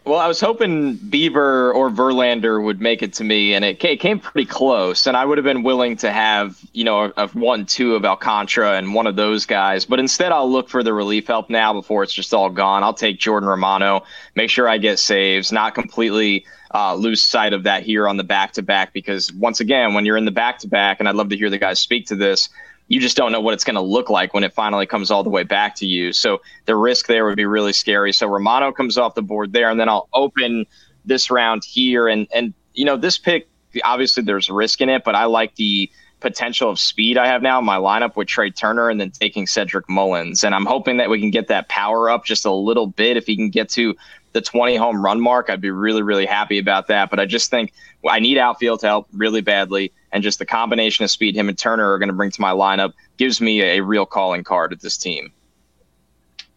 Well, 0.05 0.19
I 0.19 0.27
was 0.27 0.39
hoping 0.39 0.97
Bieber 0.97 1.73
or 1.73 1.89
Verlander 1.89 2.63
would 2.63 2.79
make 2.79 3.01
it 3.01 3.13
to 3.13 3.23
me, 3.23 3.55
and 3.55 3.65
it 3.65 3.79
came 3.79 4.19
pretty 4.19 4.45
close. 4.45 5.07
And 5.07 5.17
I 5.17 5.25
would 5.25 5.39
have 5.39 5.45
been 5.45 5.63
willing 5.63 5.97
to 5.97 6.11
have, 6.11 6.59
you 6.73 6.83
know, 6.83 7.11
a, 7.17 7.27
one, 7.29 7.65
two 7.65 7.95
of 7.95 8.05
Alcantara 8.05 8.77
and 8.77 8.93
one 8.93 9.07
of 9.07 9.15
those 9.15 9.47
guys. 9.47 9.83
But 9.83 9.99
instead, 9.99 10.31
I'll 10.31 10.49
look 10.49 10.69
for 10.69 10.83
the 10.83 10.93
relief 10.93 11.25
help 11.25 11.49
now 11.49 11.73
before 11.73 12.03
it's 12.03 12.13
just 12.13 12.35
all 12.35 12.51
gone. 12.51 12.83
I'll 12.83 12.93
take 12.93 13.17
Jordan 13.17 13.49
Romano, 13.49 14.03
make 14.35 14.51
sure 14.51 14.69
I 14.69 14.77
get 14.77 14.99
saves, 14.99 15.51
not 15.51 15.73
completely 15.73 16.45
uh, 16.71 16.93
lose 16.93 17.23
sight 17.23 17.53
of 17.53 17.63
that 17.63 17.81
here 17.81 18.07
on 18.07 18.17
the 18.17 18.23
back 18.23 18.51
to 18.53 18.61
back. 18.61 18.93
Because 18.93 19.33
once 19.33 19.59
again, 19.59 19.95
when 19.95 20.05
you're 20.05 20.17
in 20.17 20.25
the 20.25 20.31
back 20.31 20.59
to 20.59 20.67
back, 20.67 20.99
and 20.99 21.09
I'd 21.09 21.15
love 21.15 21.29
to 21.29 21.37
hear 21.37 21.49
the 21.49 21.57
guys 21.57 21.79
speak 21.79 22.05
to 22.07 22.15
this, 22.15 22.49
you 22.87 22.99
just 22.99 23.17
don't 23.17 23.31
know 23.31 23.41
what 23.41 23.53
it's 23.53 23.63
going 23.63 23.75
to 23.75 23.81
look 23.81 24.09
like 24.09 24.33
when 24.33 24.43
it 24.43 24.53
finally 24.53 24.85
comes 24.85 25.09
all 25.09 25.23
the 25.23 25.29
way 25.29 25.43
back 25.43 25.75
to 25.75 25.87
you. 25.87 26.13
So 26.13 26.41
the 26.65 26.75
risk 26.75 27.07
there 27.07 27.25
would 27.25 27.35
be 27.35 27.45
really 27.45 27.73
scary. 27.73 28.13
So 28.13 28.27
Romano 28.27 28.71
comes 28.71 28.97
off 28.97 29.15
the 29.15 29.23
board 29.23 29.53
there, 29.53 29.69
and 29.69 29.79
then 29.79 29.89
I'll 29.89 30.07
open 30.13 30.65
this 31.03 31.31
round 31.31 31.63
here. 31.65 32.07
And 32.07 32.27
and 32.33 32.53
you 32.73 32.85
know 32.85 32.97
this 32.97 33.17
pick 33.17 33.47
obviously 33.83 34.23
there's 34.23 34.49
risk 34.49 34.81
in 34.81 34.89
it, 34.89 35.03
but 35.03 35.15
I 35.15 35.25
like 35.25 35.55
the 35.55 35.89
potential 36.25 36.71
of 36.71 36.79
speed 36.79 37.19
I 37.19 37.27
have 37.27 37.43
now 37.43 37.59
in 37.59 37.65
my 37.65 37.77
lineup 37.77 38.15
with 38.15 38.27
Trea 38.27 38.49
Turner 38.49 38.89
and 38.89 38.99
then 38.99 39.11
taking 39.11 39.45
Cedric 39.45 39.87
Mullins. 39.87 40.43
And 40.43 40.55
I'm 40.55 40.65
hoping 40.65 40.97
that 40.97 41.07
we 41.07 41.19
can 41.19 41.29
get 41.29 41.49
that 41.49 41.69
power 41.69 42.09
up 42.09 42.25
just 42.25 42.45
a 42.45 42.51
little 42.51 42.87
bit. 42.87 43.15
If 43.15 43.27
he 43.27 43.35
can 43.35 43.51
get 43.51 43.69
to 43.69 43.95
the 44.33 44.41
20 44.41 44.75
home 44.75 45.05
run 45.05 45.21
mark, 45.21 45.51
I'd 45.51 45.61
be 45.61 45.69
really, 45.69 46.01
really 46.01 46.25
happy 46.25 46.57
about 46.57 46.87
that. 46.87 47.11
But 47.11 47.19
I 47.19 47.27
just 47.27 47.51
think 47.51 47.73
I 48.09 48.17
need 48.17 48.39
outfield 48.39 48.79
to 48.79 48.87
help 48.87 49.07
really 49.13 49.41
badly 49.41 49.93
and 50.11 50.23
just 50.23 50.39
the 50.39 50.47
combination 50.47 51.03
of 51.05 51.11
speed 51.11 51.35
him 51.35 51.47
and 51.47 51.57
Turner 51.57 51.91
are 51.91 51.99
going 51.99 52.09
to 52.09 52.13
bring 52.13 52.31
to 52.31 52.41
my 52.41 52.51
lineup 52.51 52.93
gives 53.17 53.39
me 53.39 53.61
a, 53.61 53.77
a 53.77 53.83
real 53.83 54.07
calling 54.07 54.43
card 54.43 54.73
at 54.73 54.81
this 54.81 54.97
team. 54.97 55.31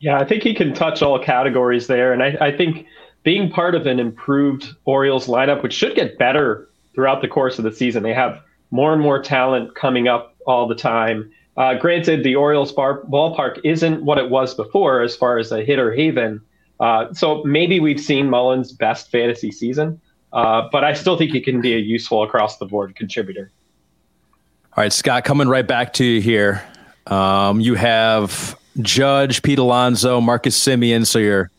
Yeah, 0.01 0.19
I 0.19 0.25
think 0.25 0.45
he 0.45 0.55
can 0.55 0.73
touch 0.73 1.03
all 1.03 1.19
categories 1.19 1.89
there, 1.89 2.15
and 2.15 2.23
I, 2.23 2.37
I 2.41 2.57
think 2.57 2.87
being 3.23 3.51
part 3.51 3.75
of 3.75 3.87
an 3.87 4.01
improved 4.01 4.75
Orioles 4.87 5.27
lineup, 5.27 5.63
which 5.63 5.75
should 5.75 5.95
get 5.95 6.17
better 6.17 6.71
throughout 6.95 7.21
the 7.21 7.29
course 7.29 7.59
of 7.59 7.65
the 7.65 7.73
season, 7.73 8.03
they 8.03 8.15
have 8.15 8.41
more 8.71 8.93
and 8.93 9.03
more 9.03 9.23
talent 9.23 9.75
coming 9.75 10.09
up 10.09 10.35
all 10.47 10.67
the 10.67 10.75
time. 10.75 11.31
Uh, 11.57 11.75
granted, 11.75 12.23
the 12.23 12.37
Orioles 12.37 12.73
bar- 12.73 13.03
ballpark 13.03 13.61
isn't 13.65 14.05
what 14.05 14.19
it 14.19 14.31
was 14.31 14.55
before 14.55 15.03
as 15.03 15.17
far 15.17 15.39
as 15.39 15.51
a 15.51 15.65
hitter 15.65 15.93
haven. 15.93 16.41
Uh, 16.79 17.13
so 17.13 17.43
maybe 17.45 17.81
we've 17.81 18.01
seen 18.01 18.31
Mullins' 18.31 18.73
best 18.73 19.11
fantasy 19.11 19.51
season. 19.51 20.01
Uh, 20.33 20.69
but 20.71 20.85
I 20.85 20.93
still 20.93 21.17
think 21.17 21.33
he 21.33 21.41
can 21.41 21.61
be 21.61 21.75
a 21.75 21.79
useful 21.79 22.23
across 22.23 22.59
the 22.59 22.67
board 22.67 22.95
contributor. 22.95 23.51
All 24.77 24.83
right, 24.83 24.93
Scott, 24.93 25.25
coming 25.25 25.49
right 25.49 25.67
back 25.67 25.95
to 25.95 26.05
you 26.05 26.21
here. 26.21 26.63
Um, 27.07 27.61
you 27.61 27.75
have 27.75 28.57
Judge, 28.81 29.43
Pete 29.43 29.59
Alonso, 29.59 30.21
Marcus 30.21 30.59
Semien. 30.59 31.07
So 31.07 31.19
your 31.19 31.51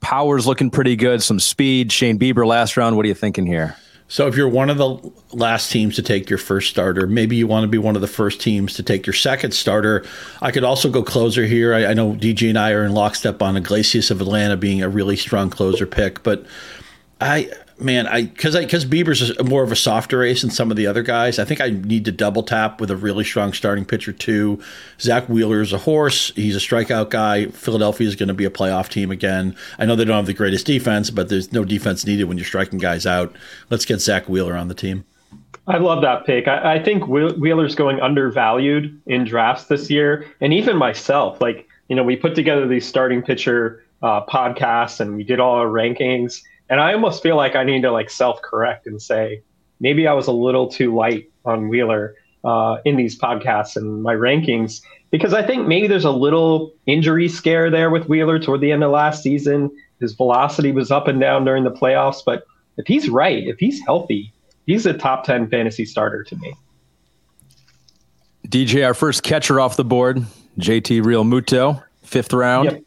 power's 0.00 0.46
looking 0.46 0.70
pretty 0.70 0.96
good. 0.96 1.22
Some 1.22 1.38
speed. 1.38 1.92
Shane 1.92 2.18
Bieber 2.18 2.46
last 2.46 2.76
round. 2.76 2.96
What 2.96 3.04
are 3.04 3.08
you 3.08 3.14
thinking 3.14 3.46
here? 3.46 3.76
So 4.10 4.26
if 4.26 4.36
you're 4.36 4.48
one 4.48 4.70
of 4.70 4.76
the 4.76 4.98
last 5.32 5.70
teams 5.70 5.94
to 5.94 6.02
take 6.02 6.28
your 6.28 6.38
first 6.38 6.68
starter, 6.68 7.06
maybe 7.06 7.36
you 7.36 7.46
want 7.46 7.62
to 7.62 7.68
be 7.68 7.78
one 7.78 7.94
of 7.94 8.00
the 8.00 8.08
first 8.08 8.40
teams 8.40 8.74
to 8.74 8.82
take 8.82 9.06
your 9.06 9.14
second 9.14 9.52
starter. 9.52 10.04
I 10.42 10.50
could 10.50 10.64
also 10.64 10.90
go 10.90 11.04
closer 11.04 11.46
here. 11.46 11.72
I, 11.72 11.86
I 11.86 11.94
know 11.94 12.14
DJ 12.14 12.48
and 12.48 12.58
I 12.58 12.72
are 12.72 12.82
in 12.84 12.90
lockstep 12.90 13.40
on 13.40 13.56
Iglesias 13.56 14.10
of 14.10 14.20
Atlanta 14.20 14.56
being 14.56 14.82
a 14.82 14.88
really 14.88 15.14
strong 15.14 15.48
closer 15.48 15.86
pick, 15.86 16.24
but 16.24 16.44
I 17.20 17.52
man, 17.80 18.06
I 18.06 18.22
because 18.22 18.54
I 18.54 18.62
because 18.62 18.84
Bieber's 18.84 19.38
more 19.42 19.62
of 19.62 19.72
a 19.72 19.76
softer 19.76 20.22
ace 20.22 20.42
than 20.42 20.50
some 20.50 20.70
of 20.70 20.76
the 20.76 20.86
other 20.86 21.02
guys. 21.02 21.38
I 21.38 21.44
think 21.44 21.60
I 21.60 21.70
need 21.70 22.04
to 22.04 22.12
double 22.12 22.42
tap 22.42 22.80
with 22.80 22.90
a 22.90 22.96
really 22.96 23.24
strong 23.24 23.52
starting 23.52 23.84
pitcher 23.84 24.12
too. 24.12 24.60
Zack 25.00 25.28
Wheeler 25.28 25.60
is 25.60 25.72
a 25.72 25.78
horse. 25.78 26.32
He's 26.36 26.56
a 26.56 26.58
strikeout 26.58 27.10
guy. 27.10 27.46
Philadelphia 27.46 28.06
is 28.06 28.16
going 28.16 28.28
to 28.28 28.34
be 28.34 28.44
a 28.44 28.50
playoff 28.50 28.88
team 28.88 29.10
again. 29.10 29.56
I 29.78 29.86
know 29.86 29.96
they 29.96 30.04
don't 30.04 30.16
have 30.16 30.26
the 30.26 30.34
greatest 30.34 30.66
defense, 30.66 31.10
but 31.10 31.28
there's 31.28 31.52
no 31.52 31.64
defense 31.64 32.06
needed 32.06 32.24
when 32.24 32.38
you're 32.38 32.46
striking 32.46 32.78
guys 32.78 33.06
out. 33.06 33.34
Let's 33.70 33.84
get 33.84 34.00
Zack 34.00 34.28
Wheeler 34.28 34.56
on 34.56 34.68
the 34.68 34.74
team. 34.74 35.04
I 35.66 35.78
love 35.78 36.02
that 36.02 36.26
pick. 36.26 36.48
I, 36.48 36.74
I 36.74 36.82
think 36.82 37.06
Wheeler's 37.06 37.74
going 37.74 38.00
undervalued 38.00 39.00
in 39.06 39.24
drafts 39.24 39.64
this 39.64 39.90
year, 39.90 40.26
and 40.40 40.52
even 40.52 40.76
myself. 40.76 41.40
Like 41.40 41.66
you 41.88 41.96
know, 41.96 42.04
we 42.04 42.16
put 42.16 42.36
together 42.36 42.68
these 42.68 42.86
starting 42.86 43.20
pitcher 43.20 43.84
uh, 44.02 44.24
podcasts 44.24 45.00
and 45.00 45.16
we 45.16 45.24
did 45.24 45.40
all 45.40 45.56
our 45.56 45.66
rankings 45.66 46.42
and 46.70 46.80
I 46.80 46.94
almost 46.94 47.22
feel 47.22 47.36
like 47.36 47.56
I 47.56 47.64
need 47.64 47.82
to 47.82 47.90
like 47.90 48.08
self 48.08 48.40
correct 48.40 48.86
and 48.86 49.02
say 49.02 49.42
maybe 49.80 50.06
I 50.06 50.14
was 50.14 50.28
a 50.28 50.32
little 50.32 50.68
too 50.68 50.94
light 50.94 51.28
on 51.44 51.68
Wheeler 51.68 52.14
uh, 52.44 52.76
in 52.84 52.96
these 52.96 53.18
podcasts 53.18 53.76
and 53.76 54.02
my 54.02 54.14
rankings 54.14 54.80
because 55.10 55.34
I 55.34 55.44
think 55.44 55.66
maybe 55.66 55.88
there's 55.88 56.04
a 56.04 56.12
little 56.12 56.72
injury 56.86 57.28
scare 57.28 57.70
there 57.70 57.90
with 57.90 58.08
Wheeler 58.08 58.38
toward 58.38 58.60
the 58.60 58.70
end 58.72 58.84
of 58.84 58.92
last 58.92 59.22
season. 59.22 59.70
His 59.98 60.14
velocity 60.14 60.70
was 60.70 60.90
up 60.90 61.08
and 61.08 61.20
down 61.20 61.44
during 61.44 61.64
the 61.64 61.72
playoffs, 61.72 62.22
but 62.24 62.44
if 62.76 62.86
he's 62.86 63.10
right, 63.10 63.46
if 63.46 63.58
he's 63.58 63.80
healthy, 63.84 64.32
he's 64.66 64.86
a 64.86 64.94
top 64.94 65.24
10 65.24 65.50
fantasy 65.50 65.84
starter 65.84 66.22
to 66.24 66.36
me. 66.36 66.54
DJ, 68.46 68.86
our 68.86 68.94
first 68.94 69.22
catcher 69.22 69.60
off 69.60 69.76
the 69.76 69.84
board, 69.84 70.24
JT 70.58 71.02
Realmuto, 71.02 71.82
fifth 72.02 72.32
round. 72.32 72.70
Yep. 72.70 72.82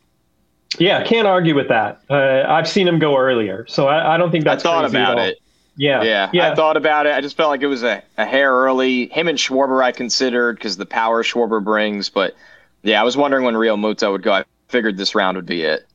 Yeah, 0.79 1.03
can't 1.03 1.27
argue 1.27 1.55
with 1.55 1.67
that. 1.69 2.01
Uh, 2.09 2.43
I've 2.47 2.67
seen 2.67 2.87
him 2.87 2.99
go 2.99 3.17
earlier, 3.17 3.65
so 3.67 3.87
I, 3.87 4.15
I 4.15 4.17
don't 4.17 4.31
think 4.31 4.43
that's. 4.43 4.63
I 4.65 4.69
thought 4.69 4.85
about 4.85 5.19
it. 5.19 5.37
Yeah, 5.75 6.03
yeah, 6.03 6.29
yeah. 6.33 6.51
I 6.51 6.55
thought 6.55 6.77
about 6.77 7.07
it. 7.07 7.13
I 7.13 7.21
just 7.21 7.35
felt 7.35 7.49
like 7.49 7.61
it 7.61 7.67
was 7.67 7.83
a, 7.83 8.03
a 8.17 8.25
hair 8.25 8.51
early. 8.51 9.07
Him 9.07 9.27
and 9.27 9.37
Schwarber, 9.37 9.83
I 9.83 9.91
considered 9.91 10.57
because 10.57 10.77
the 10.77 10.85
power 10.85 11.23
Schwarber 11.23 11.63
brings. 11.63 12.09
But 12.09 12.35
yeah, 12.83 13.01
I 13.01 13.03
was 13.03 13.17
wondering 13.17 13.43
when 13.43 13.55
Realmuto 13.55 14.11
would 14.11 14.21
go. 14.21 14.33
I 14.33 14.45
figured 14.67 14.97
this 14.97 15.15
round 15.15 15.37
would 15.37 15.45
be 15.45 15.63
it. 15.63 15.87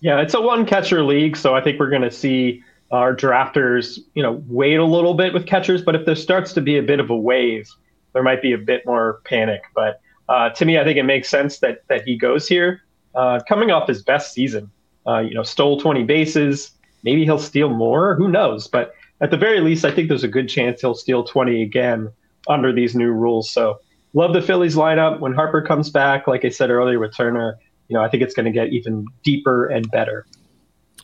Yeah, 0.00 0.20
it's 0.20 0.34
a 0.34 0.40
one 0.40 0.64
catcher 0.64 1.02
league, 1.02 1.36
so 1.36 1.54
I 1.56 1.60
think 1.60 1.80
we're 1.80 1.90
going 1.90 2.02
to 2.02 2.10
see 2.10 2.62
our 2.92 3.14
drafters, 3.14 3.98
you 4.14 4.22
know, 4.22 4.42
wait 4.48 4.76
a 4.76 4.84
little 4.84 5.14
bit 5.14 5.34
with 5.34 5.46
catchers. 5.46 5.82
But 5.82 5.96
if 5.96 6.06
there 6.06 6.14
starts 6.14 6.52
to 6.52 6.60
be 6.60 6.78
a 6.78 6.82
bit 6.82 7.00
of 7.00 7.10
a 7.10 7.16
wave, 7.16 7.68
there 8.12 8.22
might 8.22 8.40
be 8.40 8.52
a 8.52 8.58
bit 8.58 8.86
more 8.86 9.20
panic. 9.24 9.62
But 9.74 10.00
uh, 10.28 10.50
to 10.50 10.64
me, 10.64 10.78
I 10.78 10.84
think 10.84 10.96
it 10.96 11.02
makes 11.02 11.28
sense 11.28 11.58
that 11.58 11.82
that 11.88 12.04
he 12.04 12.16
goes 12.16 12.46
here 12.46 12.82
uh, 13.18 13.40
coming 13.48 13.72
off 13.72 13.88
his 13.88 14.02
best 14.02 14.32
season. 14.32 14.70
Uh, 15.06 15.18
you 15.18 15.34
know, 15.34 15.42
stole 15.42 15.80
20 15.80 16.04
bases. 16.04 16.70
Maybe 17.02 17.24
he'll 17.24 17.38
steal 17.38 17.68
more. 17.68 18.14
Who 18.14 18.28
knows? 18.28 18.68
But 18.68 18.94
at 19.20 19.30
the 19.32 19.36
very 19.36 19.60
least, 19.60 19.84
I 19.84 19.90
think 19.90 20.08
there's 20.08 20.22
a 20.22 20.28
good 20.28 20.48
chance 20.48 20.80
he'll 20.80 20.94
steal 20.94 21.24
20 21.24 21.62
again 21.62 22.12
under 22.46 22.72
these 22.72 22.94
new 22.94 23.10
rules. 23.10 23.50
So 23.50 23.80
love 24.14 24.34
the 24.34 24.42
Phillies 24.42 24.76
lineup. 24.76 25.18
When 25.18 25.32
Harper 25.32 25.62
comes 25.62 25.90
back, 25.90 26.28
like 26.28 26.44
I 26.44 26.50
said 26.50 26.70
earlier 26.70 27.00
with 27.00 27.16
Turner, 27.16 27.58
you 27.88 27.94
know, 27.94 28.04
I 28.04 28.08
think 28.08 28.22
it's 28.22 28.34
going 28.34 28.46
to 28.46 28.52
get 28.52 28.68
even 28.68 29.06
deeper 29.24 29.66
and 29.66 29.90
better. 29.90 30.24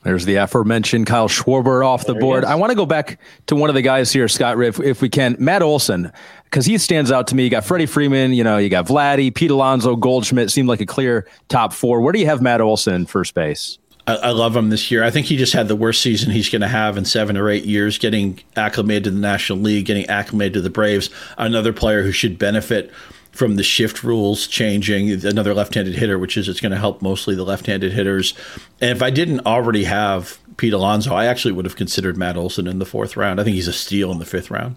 There's 0.05 0.27
the 0.27 0.37
aforementioned 0.37 1.07
Kyle 1.07 1.29
Schwarber 1.29 1.85
off 1.85 2.07
the 2.07 2.13
there 2.13 2.21
board. 2.21 2.45
I 2.45 2.55
want 2.55 2.71
to 2.71 2.77
go 2.77 2.87
back 2.87 3.19
to 3.47 3.57
one 3.57 3.71
of 3.71 3.75
the 3.75 3.83
guys 3.83 4.13
here, 4.13 4.29
Scott, 4.29 4.63
if, 4.63 4.79
if 4.79 5.01
we 5.03 5.09
can. 5.09 5.35
Matt 5.39 5.63
Olson, 5.63 6.13
because 6.45 6.67
he 6.67 6.77
stands 6.79 7.11
out 7.11 7.27
to 7.29 7.35
me. 7.35 7.45
You 7.45 7.51
got 7.51 7.65
Freddie 7.65 7.87
Freeman, 7.87 8.35
you 8.35 8.45
know, 8.45 8.59
you 8.59 8.69
got 8.69 8.87
Vladdy, 8.87 9.35
Pete 9.35 9.51
Alonso, 9.51 9.97
Goldschmidt 9.97 10.51
seemed 10.51 10.69
like 10.69 10.83
a 10.83 10.87
clear 10.87 11.27
top 11.49 11.73
four. 11.73 12.01
Where 12.03 12.13
do 12.13 12.21
you 12.21 12.27
have 12.27 12.43
Matt 12.43 12.61
Olson 12.61 13.07
first 13.07 13.35
base? 13.35 13.79
I, 14.07 14.17
I 14.17 14.31
love 14.31 14.55
him 14.55 14.69
this 14.69 14.91
year. 14.91 15.03
I 15.03 15.11
think 15.11 15.27
he 15.27 15.37
just 15.37 15.55
had 15.55 15.69
the 15.69 15.77
worst 15.77 16.03
season 16.03 16.31
he's 16.31 16.51
going 16.51 16.63
to 16.63 16.69
have 16.69 16.99
in 16.99 17.07
seven 17.07 17.37
or 17.39 17.49
eight 17.49 17.65
years, 17.65 17.97
getting 17.97 18.41
acclimated 18.57 19.05
to 19.05 19.11
the 19.11 19.21
National 19.21 19.59
League, 19.59 19.87
getting 19.87 20.07
acclimated 20.07 20.55
to 20.55 20.61
the 20.61 20.71
Braves. 20.71 21.09
Another 21.39 21.73
player 21.73 22.03
who 22.03 22.13
should 22.13 22.39
benefit 22.39 22.91
from 23.35 23.57
the 23.57 23.63
shift 23.65 24.05
rules 24.05 24.47
changing, 24.47 25.11
another 25.27 25.55
left-handed 25.55 25.97
hitter, 25.97 26.19
which 26.19 26.37
is 26.37 26.49
it's 26.49 26.61
going 26.61 26.73
to 26.73 26.79
help 26.79 27.03
mostly 27.03 27.35
the 27.35 27.45
left-handed 27.45 27.93
hitters. 27.93 28.33
And 28.81 28.91
if 28.91 29.03
I 29.03 29.11
didn't 29.11 29.45
already 29.45 29.85
have 29.85 30.39
Pete 30.57 30.73
Alonso, 30.73 31.13
I 31.13 31.27
actually 31.27 31.53
would 31.53 31.65
have 31.65 31.75
considered 31.75 32.17
Matt 32.17 32.37
Olson 32.37 32.69
in 32.69 32.79
the 32.79 32.87
fourth 32.87 33.17
round. 33.17 33.41
I 33.41 33.45
think 33.45 33.57
he's 33.57 33.67
a 33.67 33.73
steal 33.73 34.13
in 34.13 34.21
the 34.21 34.25
fifth 34.25 34.53
round. 34.53 34.77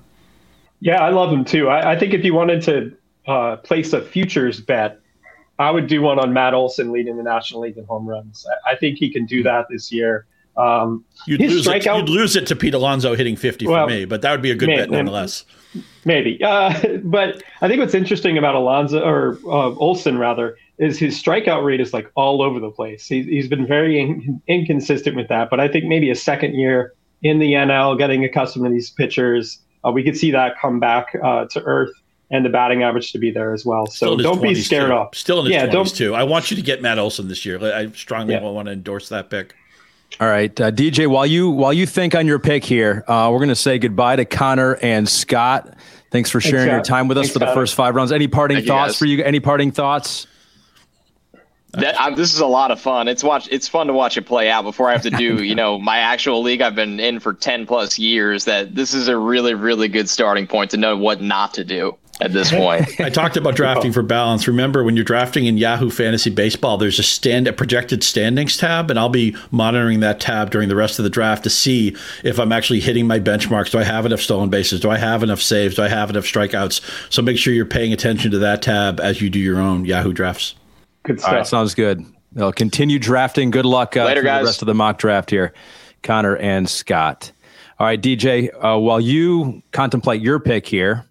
Yeah, 0.79 1.03
I 1.03 1.09
love 1.09 1.31
him 1.31 1.45
too. 1.45 1.69
I, 1.69 1.93
I 1.93 1.99
think 1.99 2.13
if 2.13 2.23
you 2.25 2.33
wanted 2.33 2.63
to 2.63 2.97
uh, 3.31 3.55
place 3.57 3.93
a 3.93 4.01
futures 4.01 4.59
bet, 4.59 4.99
I 5.59 5.69
would 5.69 5.87
do 5.87 6.01
one 6.01 6.19
on 6.19 6.33
Matt 6.33 6.55
Olson 6.55 6.91
leading 6.91 7.17
the 7.17 7.23
National 7.23 7.61
League 7.61 7.77
in 7.77 7.85
home 7.85 8.07
runs. 8.07 8.45
I, 8.65 8.71
I 8.71 8.75
think 8.75 8.97
he 8.97 9.11
can 9.11 9.25
do 9.25 9.43
that 9.43 9.67
this 9.69 9.91
year. 9.91 10.25
Um, 10.57 11.05
you'd, 11.27 11.39
lose 11.39 11.67
it, 11.67 11.85
you'd 11.85 12.09
lose 12.09 12.35
it 12.35 12.47
to 12.47 12.55
Pete 12.55 12.73
Alonso 12.73 13.15
hitting 13.15 13.35
50 13.35 13.67
well, 13.67 13.85
for 13.85 13.93
me, 13.93 14.05
but 14.05 14.23
that 14.23 14.31
would 14.31 14.41
be 14.41 14.51
a 14.51 14.55
good 14.55 14.67
bet 14.67 14.89
nonetheless. 14.89 15.45
Maybe. 16.03 16.43
Uh, 16.43 16.73
but 17.03 17.43
I 17.61 17.67
think 17.67 17.79
what's 17.79 17.93
interesting 17.93 18.37
about 18.37 18.55
Alonso 18.55 19.03
or 19.03 19.37
uh, 19.45 19.75
Olson 19.75 20.17
rather 20.17 20.57
is 20.79 20.97
his 20.97 21.21
strikeout 21.21 21.63
rate 21.63 21.79
is 21.79 21.93
like 21.93 22.11
all 22.15 22.41
over 22.41 22.59
the 22.59 22.71
place. 22.71 23.07
He, 23.07 23.23
he's 23.23 23.47
been 23.47 23.67
very 23.67 23.99
in, 23.99 24.41
inconsistent 24.47 25.15
with 25.15 25.27
that. 25.27 25.49
But 25.49 25.59
I 25.59 25.67
think 25.67 25.85
maybe 25.85 26.09
a 26.09 26.15
second 26.15 26.55
year 26.55 26.93
in 27.21 27.39
the 27.39 27.53
NL, 27.53 27.97
getting 27.97 28.23
accustomed 28.23 28.65
to 28.65 28.71
these 28.71 28.89
pitchers, 28.89 29.59
uh, 29.85 29.91
we 29.91 30.03
could 30.03 30.17
see 30.17 30.31
that 30.31 30.59
come 30.59 30.79
back 30.79 31.15
uh, 31.23 31.45
to 31.45 31.61
earth 31.63 31.93
and 32.29 32.45
the 32.45 32.49
batting 32.49 32.83
average 32.83 33.11
to 33.13 33.19
be 33.19 33.31
there 33.31 33.53
as 33.53 33.65
well. 33.65 33.87
So 33.87 34.17
don't 34.17 34.41
be 34.41 34.53
scared 34.55 34.89
too. 34.89 34.93
off. 34.93 35.15
Still 35.15 35.39
in 35.39 35.45
his 35.45 35.53
yeah, 35.53 35.67
20s 35.67 35.95
too. 35.95 36.13
I 36.13 36.23
want 36.23 36.51
you 36.51 36.57
to 36.57 36.63
get 36.63 36.81
Matt 36.81 36.99
Olson 36.99 37.27
this 37.27 37.45
year. 37.45 37.59
I 37.63 37.89
strongly 37.91 38.33
yeah. 38.33 38.41
want 38.41 38.67
to 38.67 38.73
endorse 38.73 39.09
that 39.09 39.29
pick. 39.29 39.55
All 40.19 40.27
right, 40.27 40.59
uh, 40.59 40.71
DJ. 40.71 41.07
While 41.07 41.27
you 41.27 41.49
while 41.51 41.73
you 41.73 41.85
think 41.85 42.15
on 42.15 42.25
your 42.25 42.39
pick 42.39 42.63
here, 42.63 43.03
uh, 43.07 43.29
we're 43.31 43.37
going 43.37 43.49
to 43.49 43.55
say 43.55 43.77
goodbye 43.77 44.15
to 44.15 44.25
Connor 44.25 44.75
and 44.81 45.07
Scott. 45.07 45.75
Thanks 46.09 46.29
for 46.29 46.41
sharing 46.41 46.69
Thanks, 46.69 46.89
your 46.89 46.95
time 46.97 47.07
with 47.07 47.17
us 47.17 47.25
Thanks, 47.25 47.33
for 47.33 47.39
the 47.39 47.45
Connor. 47.45 47.55
first 47.55 47.75
five 47.75 47.93
rounds. 47.93 48.11
Any 48.11 48.27
parting 48.27 48.57
Thank 48.57 48.67
thoughts 48.67 48.93
you 48.93 48.97
for 48.97 49.05
you? 49.05 49.23
Any 49.23 49.39
parting 49.39 49.71
thoughts? 49.71 50.25
That, 51.73 51.99
I, 51.99 52.15
this 52.15 52.33
is 52.33 52.39
a 52.39 52.47
lot 52.47 52.71
of 52.71 52.79
fun. 52.79 53.07
It's 53.07 53.23
watch. 53.23 53.47
It's 53.51 53.67
fun 53.67 53.87
to 53.87 53.93
watch 53.93 54.17
it 54.17 54.23
play 54.23 54.49
out 54.49 54.63
before 54.63 54.89
I 54.89 54.93
have 54.93 55.03
to 55.03 55.11
do, 55.11 55.43
you 55.43 55.53
know, 55.53 55.77
my 55.77 55.99
actual 55.99 56.41
league 56.41 56.61
I've 56.61 56.75
been 56.75 56.99
in 56.99 57.19
for 57.19 57.33
ten 57.33 57.67
plus 57.67 57.99
years. 57.99 58.45
That 58.45 58.73
this 58.73 58.95
is 58.95 59.09
a 59.09 59.17
really, 59.17 59.53
really 59.53 59.87
good 59.87 60.09
starting 60.09 60.47
point 60.47 60.71
to 60.71 60.77
know 60.77 60.97
what 60.97 61.21
not 61.21 61.53
to 61.55 61.63
do 61.63 61.95
at 62.21 62.33
this 62.33 62.51
point. 62.51 62.99
I 62.99 63.09
talked 63.09 63.37
about 63.37 63.55
drafting 63.55 63.91
for 63.91 64.01
balance. 64.01 64.47
Remember, 64.47 64.83
when 64.83 64.95
you're 64.95 65.05
drafting 65.05 65.45
in 65.45 65.57
Yahoo 65.57 65.89
Fantasy 65.89 66.29
Baseball, 66.29 66.77
there's 66.77 66.99
a 66.99 67.03
stand 67.03 67.47
a 67.47 67.53
projected 67.53 68.03
standings 68.03 68.57
tab, 68.57 68.89
and 68.89 68.99
I'll 68.99 69.09
be 69.09 69.35
monitoring 69.51 69.99
that 70.01 70.19
tab 70.19 70.49
during 70.49 70.69
the 70.69 70.75
rest 70.75 70.99
of 70.99 71.03
the 71.03 71.09
draft 71.09 71.43
to 71.43 71.49
see 71.49 71.95
if 72.23 72.39
I'm 72.39 72.51
actually 72.51 72.79
hitting 72.79 73.07
my 73.07 73.19
benchmarks. 73.19 73.71
Do 73.71 73.79
I 73.79 73.83
have 73.83 74.05
enough 74.05 74.21
stolen 74.21 74.49
bases? 74.49 74.79
Do 74.79 74.89
I 74.89 74.97
have 74.97 75.23
enough 75.23 75.41
saves? 75.41 75.75
Do 75.75 75.83
I 75.83 75.89
have 75.89 76.09
enough 76.09 76.25
strikeouts? 76.25 77.11
So 77.11 77.21
make 77.21 77.37
sure 77.37 77.53
you're 77.53 77.65
paying 77.65 77.93
attention 77.93 78.31
to 78.31 78.39
that 78.39 78.61
tab 78.61 78.99
as 78.99 79.21
you 79.21 79.29
do 79.29 79.39
your 79.39 79.59
own 79.59 79.85
Yahoo 79.85 80.13
drafts. 80.13 80.55
Good 81.03 81.19
stuff. 81.19 81.31
All 81.31 81.37
right, 81.37 81.47
sounds 81.47 81.75
good. 81.75 82.05
I'll 82.37 82.51
continue 82.51 82.99
drafting. 82.99 83.51
Good 83.51 83.65
luck 83.65 83.95
uh, 83.95 84.05
Later, 84.05 84.21
guys. 84.21 84.41
the 84.41 84.45
rest 84.45 84.61
of 84.61 84.65
the 84.65 84.75
mock 84.75 84.97
draft 84.97 85.29
here, 85.29 85.53
Connor 86.03 86.35
and 86.37 86.69
Scott. 86.69 87.31
All 87.79 87.87
right, 87.87 88.01
DJ, 88.01 88.49
uh, 88.55 88.77
while 88.79 88.99
you 88.99 89.61
contemplate 89.71 90.21
your 90.21 90.39
pick 90.39 90.65
here, 90.65 91.05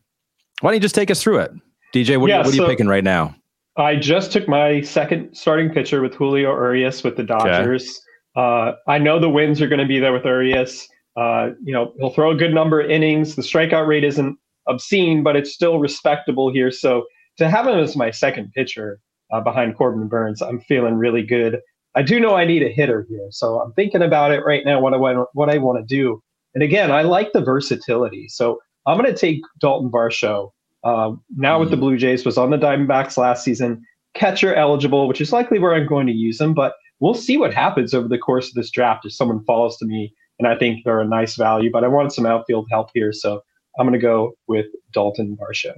why 0.60 0.70
don't 0.70 0.74
you 0.74 0.80
just 0.80 0.94
take 0.94 1.10
us 1.10 1.22
through 1.22 1.38
it? 1.38 1.52
DJ, 1.94 2.20
what, 2.20 2.28
yeah, 2.28 2.38
what 2.38 2.48
are 2.48 2.54
you 2.54 2.66
picking 2.66 2.88
right 2.88 3.04
now? 3.04 3.34
I 3.76 3.96
just 3.96 4.32
took 4.32 4.48
my 4.48 4.80
second 4.80 5.34
starting 5.34 5.70
pitcher 5.70 6.00
with 6.00 6.14
Julio 6.14 6.50
Urias 6.52 7.02
with 7.02 7.16
the 7.16 7.22
Dodgers. 7.22 8.00
Okay. 8.36 8.42
Uh, 8.42 8.72
I 8.88 8.98
know 8.98 9.18
the 9.18 9.28
wins 9.28 9.60
are 9.60 9.68
going 9.68 9.80
to 9.80 9.86
be 9.86 9.98
there 9.98 10.12
with 10.12 10.24
Urias. 10.24 10.88
Uh, 11.16 11.50
you 11.62 11.72
know, 11.72 11.92
he'll 11.98 12.10
throw 12.10 12.30
a 12.30 12.34
good 12.34 12.54
number 12.54 12.80
of 12.80 12.90
innings. 12.90 13.36
The 13.36 13.42
strikeout 13.42 13.86
rate 13.86 14.04
isn't 14.04 14.38
obscene, 14.66 15.22
but 15.22 15.36
it's 15.36 15.52
still 15.52 15.78
respectable 15.78 16.52
here. 16.52 16.70
So 16.70 17.04
to 17.38 17.48
have 17.48 17.66
him 17.66 17.78
as 17.78 17.96
my 17.96 18.10
second 18.10 18.52
pitcher 18.52 19.00
uh, 19.32 19.40
behind 19.40 19.76
Corbin 19.76 20.08
Burnes, 20.08 20.42
I'm 20.42 20.60
feeling 20.60 20.94
really 20.94 21.22
good. 21.22 21.60
I 21.94 22.02
do 22.02 22.20
know 22.20 22.34
I 22.34 22.44
need 22.44 22.62
a 22.62 22.68
hitter 22.68 23.06
here, 23.08 23.28
so 23.30 23.60
I'm 23.60 23.72
thinking 23.72 24.02
about 24.02 24.30
it 24.30 24.44
right 24.44 24.64
now. 24.66 24.80
What 24.80 24.92
I 24.92 24.98
what 25.32 25.48
I 25.48 25.56
want 25.56 25.78
to 25.78 25.94
do, 25.94 26.22
and 26.54 26.62
again, 26.62 26.90
I 26.90 27.02
like 27.02 27.32
the 27.32 27.40
versatility. 27.40 28.28
So 28.28 28.58
I'm 28.86 28.98
going 28.98 29.12
to 29.12 29.18
take 29.18 29.40
Dalton 29.60 29.90
Varsho. 29.90 30.52
Uh, 30.84 31.12
now 31.36 31.56
mm 31.56 31.60
with 31.60 31.70
the 31.70 31.76
mm. 31.76 31.80
Blue 31.80 31.96
Jays, 31.96 32.24
was 32.24 32.38
on 32.38 32.50
the 32.50 32.58
Diamondbacks 32.58 33.16
last 33.16 33.42
season, 33.42 33.84
catcher 34.14 34.54
eligible, 34.54 35.08
which 35.08 35.20
is 35.20 35.32
likely 35.32 35.58
where 35.58 35.74
I'm 35.74 35.86
going 35.86 36.06
to 36.06 36.12
use 36.12 36.40
him. 36.40 36.54
But 36.54 36.74
we'll 37.00 37.14
see 37.14 37.36
what 37.36 37.52
happens 37.52 37.92
over 37.92 38.06
the 38.06 38.18
course 38.18 38.48
of 38.48 38.54
this 38.54 38.70
draft 38.70 39.04
if 39.04 39.12
someone 39.12 39.44
falls 39.44 39.76
to 39.78 39.86
me 39.86 40.14
and 40.38 40.48
I 40.48 40.56
think 40.56 40.84
they're 40.84 41.00
a 41.00 41.06
nice 41.06 41.36
value. 41.36 41.70
But 41.70 41.84
I 41.84 41.88
wanted 41.88 42.12
some 42.12 42.26
outfield 42.26 42.68
help 42.70 42.90
here, 42.94 43.12
so 43.12 43.42
I'm 43.78 43.86
going 43.86 43.98
to 43.98 44.04
go 44.04 44.36
with 44.46 44.66
Dalton 44.92 45.36
Varsho. 45.36 45.74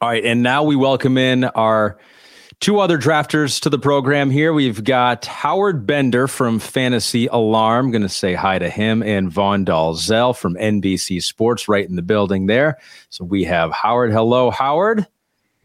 All 0.00 0.08
right, 0.08 0.24
and 0.24 0.42
now 0.42 0.62
we 0.62 0.76
welcome 0.76 1.18
in 1.18 1.44
our 1.44 1.98
Two 2.60 2.78
other 2.78 2.98
drafters 2.98 3.58
to 3.62 3.70
the 3.70 3.78
program 3.78 4.28
here. 4.28 4.52
We've 4.52 4.84
got 4.84 5.24
Howard 5.24 5.86
Bender 5.86 6.28
from 6.28 6.58
Fantasy 6.58 7.26
Alarm. 7.28 7.90
Going 7.90 8.02
to 8.02 8.08
say 8.10 8.34
hi 8.34 8.58
to 8.58 8.68
him 8.68 9.02
and 9.02 9.32
Vaughn 9.32 9.64
Dalzell 9.64 10.36
from 10.36 10.56
NBC 10.56 11.22
Sports 11.22 11.68
right 11.68 11.88
in 11.88 11.96
the 11.96 12.02
building 12.02 12.48
there. 12.48 12.76
So 13.08 13.24
we 13.24 13.44
have 13.44 13.72
Howard. 13.72 14.12
Hello, 14.12 14.50
Howard. 14.50 15.06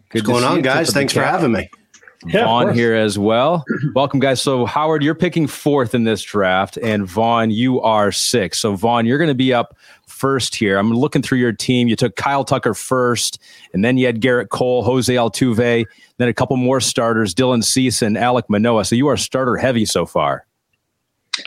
Good 0.10 0.26
What's 0.26 0.40
going 0.40 0.44
on, 0.46 0.62
guys? 0.62 0.92
Thanks 0.92 1.12
for 1.12 1.22
having 1.22 1.52
me. 1.52 1.70
Yeah, 2.28 2.46
Vaughn 2.46 2.74
here 2.74 2.96
as 2.96 3.20
well. 3.20 3.66
Welcome, 3.94 4.22
guys. 4.22 4.42
So, 4.42 4.66
Howard, 4.66 5.04
you're 5.04 5.16
picking 5.16 5.48
fourth 5.48 5.94
in 5.94 6.06
this 6.06 6.24
draft, 6.24 6.78
and 6.78 7.06
Vaughn, 7.06 7.52
you 7.52 7.82
are 7.82 8.14
sixth. 8.14 8.62
So, 8.62 8.74
Vaughn, 8.76 9.06
you're 9.06 9.18
going 9.18 9.28
to 9.28 9.36
be 9.36 9.54
up 9.54 9.78
first 10.16 10.56
here. 10.56 10.78
I'm 10.78 10.92
looking 10.92 11.22
through 11.22 11.40
your 11.40 11.52
team. 11.52 11.88
You 11.88 11.96
took 11.96 12.16
Kyle 12.16 12.44
Tucker 12.44 12.74
first, 12.74 13.40
and 13.74 13.84
then 13.84 13.98
you 13.98 14.06
had 14.06 14.22
Gerrit 14.22 14.50
Cole, 14.50 14.84
Jose 14.84 15.14
Altuve, 15.14 15.86
then 16.18 16.28
a 16.28 16.34
couple 16.34 16.58
more 16.58 16.80
starters, 16.80 17.36
Dylan 17.36 17.64
Cease 17.64 18.02
and 18.02 18.16
Alek 18.16 18.44
Manoah. 18.50 18.86
So, 18.86 18.96
you 18.96 19.08
are 19.08 19.18
starter 19.18 19.58
heavy 19.58 19.86
so 19.86 20.06
far. 20.06 20.46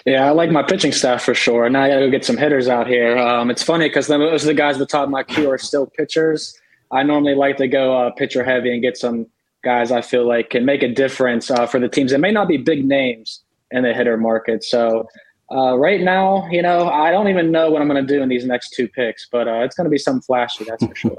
Yeah, 0.05 0.27
I 0.27 0.31
like 0.31 0.51
my 0.51 0.63
pitching 0.63 0.93
staff 0.93 1.23
for 1.23 1.35
sure. 1.35 1.69
Now 1.71 1.85
I 1.85 1.89
got 1.89 1.95
to 1.97 2.07
go 2.07 2.11
get 2.11 2.25
some 2.25 2.37
hitters 2.37 2.69
out 2.69 2.87
here. 2.87 3.17
Um, 3.17 3.51
it's 3.51 3.63
funny 3.63 3.89
because 3.89 4.07
those 4.07 4.45
are 4.45 4.47
the 4.47 4.55
guys 4.55 4.77
at 4.77 4.81
the 4.81 4.87
top 4.87 5.05
of 5.05 5.11
my 5.11 5.23
queue 5.23 5.51
are 5.51 5.57
still 5.57 5.87
pitchers. 5.87 6.59
I 6.91 7.03
normally 7.03 7.35
like 7.35 7.57
to 7.57 7.69
go 7.69 7.97
uh, 7.97 8.11
pitcher 8.11 8.45
heavy 8.45 8.73
and 8.73 8.83
get 8.83 8.99
some 8.99 9.27
guys 9.65 9.91
I 9.91 10.03
feel 10.03 10.27
like 10.27 10.51
can 10.51 10.65
make 10.65 10.83
a 10.83 10.89
difference 10.89 11.51
uh, 11.51 11.67
for 11.67 11.81
the 11.81 11.89
teams. 11.89 12.13
It 12.13 12.21
may 12.21 12.33
not 12.33 12.49
be 12.49 12.59
big 12.59 12.85
names 12.85 13.43
in 13.71 13.83
the 13.83 13.93
hitter 13.93 14.17
market. 14.17 14.63
So 14.63 15.09
uh, 15.51 15.79
right 15.79 16.03
now, 16.03 16.47
you 16.51 16.61
know, 16.61 16.89
I 16.89 17.11
don't 17.11 17.29
even 17.29 17.51
know 17.51 17.71
what 17.71 17.81
I'm 17.81 17.89
going 17.89 18.07
to 18.07 18.15
do 18.15 18.23
in 18.23 18.29
these 18.29 18.45
next 18.45 18.71
two 18.71 18.87
picks, 18.87 19.27
but 19.31 19.49
uh, 19.49 19.61
it's 19.61 19.75
going 19.75 19.87
to 19.87 19.91
be 19.91 19.99
some 19.99 20.21
flashy, 20.21 20.65
that's 20.65 20.85
for 20.85 20.95
sure. 20.95 21.17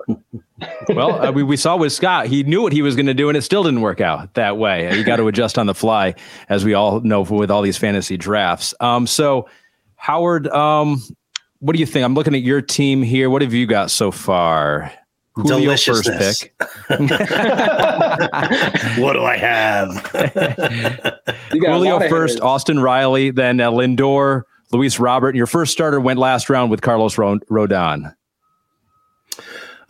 well, 0.89 1.25
uh, 1.25 1.31
we, 1.31 1.41
we 1.41 1.57
saw 1.57 1.75
with 1.75 1.91
Scott, 1.91 2.27
he 2.27 2.43
knew 2.43 2.61
what 2.61 2.71
he 2.71 2.83
was 2.83 2.95
going 2.95 3.07
to 3.07 3.13
do, 3.15 3.29
and 3.29 3.37
it 3.37 3.41
still 3.41 3.63
didn't 3.63 3.81
work 3.81 4.01
out 4.01 4.35
that 4.35 4.57
way. 4.57 4.95
You 4.95 5.03
got 5.05 5.15
to 5.15 5.27
adjust 5.27 5.57
on 5.57 5.65
the 5.65 5.73
fly, 5.73 6.13
as 6.47 6.63
we 6.63 6.75
all 6.75 6.99
know 7.01 7.21
with 7.21 7.49
all 7.49 7.63
these 7.63 7.77
fantasy 7.77 8.17
drafts. 8.17 8.73
Um, 8.79 9.07
so, 9.07 9.49
Howard, 9.95 10.47
um, 10.49 11.01
what 11.57 11.73
do 11.73 11.79
you 11.79 11.87
think? 11.87 12.05
I'm 12.05 12.13
looking 12.13 12.35
at 12.35 12.41
your 12.41 12.61
team 12.61 13.01
here. 13.01 13.31
What 13.31 13.41
have 13.41 13.53
you 13.53 13.65
got 13.65 13.89
so 13.89 14.11
far? 14.11 14.91
Julio 15.35 15.77
first 15.77 16.05
pick. 16.05 16.53
what 18.99 19.13
do 19.13 19.23
I 19.23 19.37
have? 19.37 19.95
Julio 21.51 21.99
first, 22.09 22.41
Austin 22.41 22.79
Riley, 22.79 23.31
then 23.31 23.61
uh, 23.61 23.71
Lindor, 23.71 24.43
Luis 24.71 24.99
Robert. 24.99 25.29
And 25.29 25.37
Your 25.37 25.47
first 25.47 25.71
starter 25.71 25.99
went 25.99 26.19
last 26.19 26.49
round 26.49 26.71
with 26.71 26.81
Carlos 26.81 27.15
Rodon. 27.15 28.13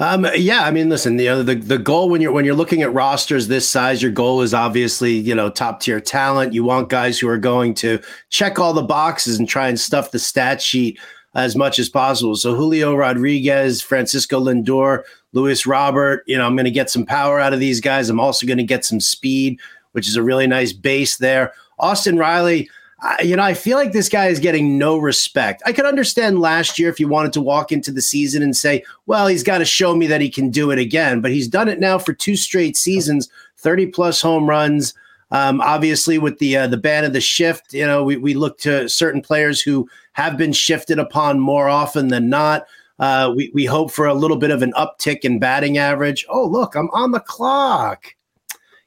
Um, 0.02 0.26
yeah, 0.36 0.64
I 0.64 0.72
mean, 0.72 0.88
listen, 0.88 1.18
the, 1.18 1.44
the 1.44 1.56
the 1.56 1.78
goal 1.78 2.10
when 2.10 2.22
you're 2.22 2.32
when 2.32 2.46
you're 2.46 2.56
looking 2.56 2.82
at 2.82 2.94
rosters 2.94 3.50
this 3.50 3.68
size, 3.68 4.02
your 4.02 4.12
goal 4.12 4.42
is 4.42 4.54
obviously 4.54 5.12
you 5.12 5.36
know 5.36 5.50
top 5.50 5.82
tier 5.82 6.00
talent. 6.00 6.54
You 6.54 6.64
want 6.64 6.88
guys 6.88 7.20
who 7.20 7.28
are 7.28 7.38
going 7.38 7.74
to 7.76 8.00
check 8.30 8.60
all 8.60 8.72
the 8.72 8.82
boxes 8.82 9.40
and 9.40 9.50
try 9.50 9.68
and 9.68 9.78
stuff 9.78 10.12
the 10.12 10.20
stat 10.20 10.62
sheet 10.62 10.98
as 11.36 11.56
much 11.56 11.80
as 11.80 11.90
possible. 11.90 12.36
So 12.36 12.56
Julio 12.56 12.96
Rodriguez, 12.96 13.82
Francisco 13.82 14.40
Lindor, 14.40 15.04
Luis 15.34 15.66
Robert, 15.66 16.24
you 16.26 16.38
know, 16.38 16.46
I'm 16.46 16.56
going 16.56 16.66
to 16.66 16.72
get 16.72 16.90
some 16.90 17.06
power 17.06 17.40
out 17.40 17.54
of 17.54 17.60
these 17.60 17.80
guys. 17.80 18.10
I'm 18.10 18.20
also 18.20 18.48
going 18.48 18.58
to 18.58 18.64
get 18.64 18.86
some 18.86 19.00
speed, 19.00 19.60
which 19.92 20.08
is 20.08 20.16
a 20.16 20.24
really 20.24 20.48
nice 20.48 20.74
base 20.74 21.18
there. 21.18 21.54
Austin 21.78 22.18
Riley, 22.18 22.70
I, 23.02 23.22
you 23.22 23.36
know, 23.36 23.44
I 23.44 23.54
feel 23.54 23.78
like 23.78 23.92
this 23.92 24.10
guy 24.10 24.28
is 24.28 24.40
getting 24.40 24.78
no 24.78 24.98
respect. 24.98 25.62
I 25.66 25.72
could 25.72 25.86
understand 25.86 26.40
last 26.40 26.78
year 26.78 26.90
if 26.90 27.00
you 27.00 27.08
wanted 27.08 27.34
to 27.34 27.42
walk 27.42 27.72
into 27.72 27.92
the 27.92 28.02
season 28.02 28.42
and 28.42 28.56
say, 28.56 28.84
well, 29.06 29.28
he's 29.28 29.44
got 29.44 29.60
to 29.60 29.66
show 29.66 29.96
me 29.96 30.08
that 30.08 30.22
he 30.22 30.30
can 30.30 30.50
do 30.50 30.72
it 30.72 30.80
again. 30.80 31.22
But 31.22 31.32
he's 31.32 31.48
done 31.48 31.70
it 31.70 31.80
now 31.80 31.98
for 31.98 32.14
two 32.14 32.36
straight 32.36 32.76
seasons, 32.76 33.30
30 33.58 33.88
plus 33.88 34.22
home 34.22 34.50
runs. 34.50 34.94
Um, 35.32 35.62
obviously, 35.62 36.18
with 36.18 36.40
the 36.40 36.58
uh, 36.58 36.68
the 36.68 36.78
ban 36.78 37.06
of 37.06 37.14
the 37.14 37.22
shift, 37.22 37.72
you 37.72 37.86
know, 37.86 38.04
we, 38.04 38.18
we 38.18 38.34
look 38.34 38.58
to 38.60 38.90
certain 38.90 39.22
players 39.22 39.62
who 39.62 39.88
have 40.14 40.38
been 40.38 40.54
shifted 40.54 40.98
upon 40.98 41.40
more 41.40 41.70
often 41.70 42.08
than 42.08 42.30
not. 42.30 42.66
Uh, 43.00 43.34
we, 43.36 43.52
we 43.54 43.66
hope 43.66 43.92
for 43.92 44.06
a 44.06 44.14
little 44.14 44.38
bit 44.38 44.52
of 44.52 44.62
an 44.62 44.74
uptick 44.74 45.20
in 45.24 45.40
batting 45.40 45.78
average. 45.78 46.26
Oh, 46.30 46.46
look, 46.46 46.76
I'm 46.76 46.90
on 46.92 47.12
the 47.12 47.20
clock. 47.20 48.14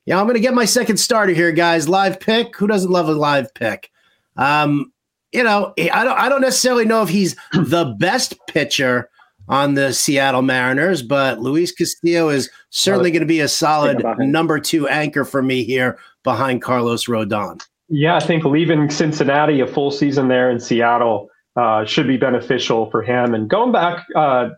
Yeah, 0.04 0.18
I'm 0.18 0.26
going 0.26 0.34
to 0.34 0.40
get 0.40 0.54
my 0.54 0.64
second 0.64 0.96
starter 0.98 1.32
here, 1.32 1.52
guys. 1.52 1.88
Live 1.88 2.20
pick. 2.20 2.56
Who 2.56 2.66
doesn't 2.66 2.90
love 2.90 3.08
a 3.08 3.12
live 3.12 3.54
pick? 3.54 3.90
Um, 4.36 4.92
you 5.32 5.42
know, 5.42 5.72
I 5.78 6.04
don't 6.04 6.18
I 6.18 6.28
don't 6.28 6.40
necessarily 6.42 6.84
know 6.84 7.02
if 7.02 7.08
he's 7.08 7.36
the 7.52 7.96
best 7.98 8.34
pitcher 8.48 9.08
on 9.48 9.74
the 9.74 9.92
Seattle 9.92 10.42
Mariners, 10.42 11.02
but 11.02 11.40
Luis 11.40 11.72
Castillo 11.72 12.28
is 12.28 12.50
certainly 12.70 13.10
going 13.10 13.20
to 13.20 13.26
be 13.26 13.40
a 13.40 13.48
solid 13.48 14.02
number 14.18 14.60
two 14.60 14.88
anchor 14.88 15.24
for 15.24 15.42
me 15.42 15.64
here 15.64 15.98
behind 16.22 16.62
Carlos 16.62 17.06
Rodon. 17.06 17.62
Yeah, 17.88 18.16
I 18.16 18.20
think 18.20 18.44
leaving 18.44 18.88
Cincinnati 18.90 19.60
a 19.60 19.66
full 19.66 19.90
season 19.90 20.28
there 20.28 20.50
in 20.50 20.60
Seattle 20.60 21.28
uh, 21.56 21.84
should 21.84 22.06
be 22.06 22.16
beneficial 22.16 22.90
for 22.90 23.02
him. 23.02 23.34
And 23.34 23.48
going 23.48 23.72
back 23.72 24.06
uh, 24.14 24.50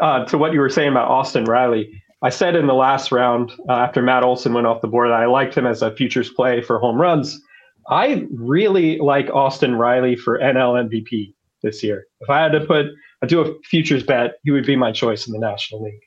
uh, 0.00 0.24
to 0.26 0.38
what 0.38 0.52
you 0.52 0.60
were 0.60 0.70
saying 0.70 0.90
about 0.90 1.08
Austin 1.08 1.44
Riley, 1.44 2.02
I 2.22 2.30
said 2.30 2.56
in 2.56 2.66
the 2.66 2.74
last 2.74 3.12
round 3.12 3.52
uh, 3.68 3.72
after 3.72 4.02
Matt 4.02 4.22
Olson 4.22 4.52
went 4.52 4.66
off 4.66 4.80
the 4.80 4.88
board 4.88 5.10
that 5.10 5.20
I 5.20 5.26
liked 5.26 5.56
him 5.56 5.66
as 5.66 5.82
a 5.82 5.94
futures 5.94 6.30
play 6.30 6.62
for 6.62 6.78
home 6.78 7.00
runs. 7.00 7.40
I 7.88 8.26
really 8.32 8.98
like 8.98 9.30
Austin 9.30 9.76
Riley 9.76 10.16
for 10.16 10.38
NL 10.38 10.88
MVP 10.88 11.34
this 11.62 11.82
year. 11.82 12.06
If 12.20 12.30
I 12.30 12.42
had 12.42 12.52
to 12.52 12.60
put 12.60 12.86
I 13.22 13.26
do 13.26 13.40
a 13.40 13.54
futures 13.62 14.02
bet, 14.02 14.34
he 14.44 14.50
would 14.50 14.66
be 14.66 14.76
my 14.76 14.92
choice 14.92 15.26
in 15.26 15.32
the 15.32 15.38
National 15.38 15.82
League. 15.82 16.02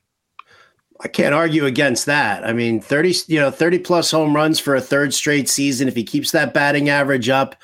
I 1.02 1.08
can't 1.08 1.34
argue 1.34 1.66
against 1.66 2.06
that. 2.08 2.46
I 2.46 2.52
mean, 2.52 2.82
30, 2.82 3.16
you 3.28 3.40
know, 3.40 3.50
30 3.50 3.80
plus 3.80 4.12
home 4.12 4.36
runs 4.36 4.60
for 4.60 4.76
a 4.76 4.82
third 4.82 5.14
straight 5.14 5.48
season. 5.48 5.88
If 5.88 5.96
he 5.96 6.04
keeps 6.04 6.32
that 6.32 6.54
batting 6.54 6.90
average 6.90 7.30
up, 7.30 7.56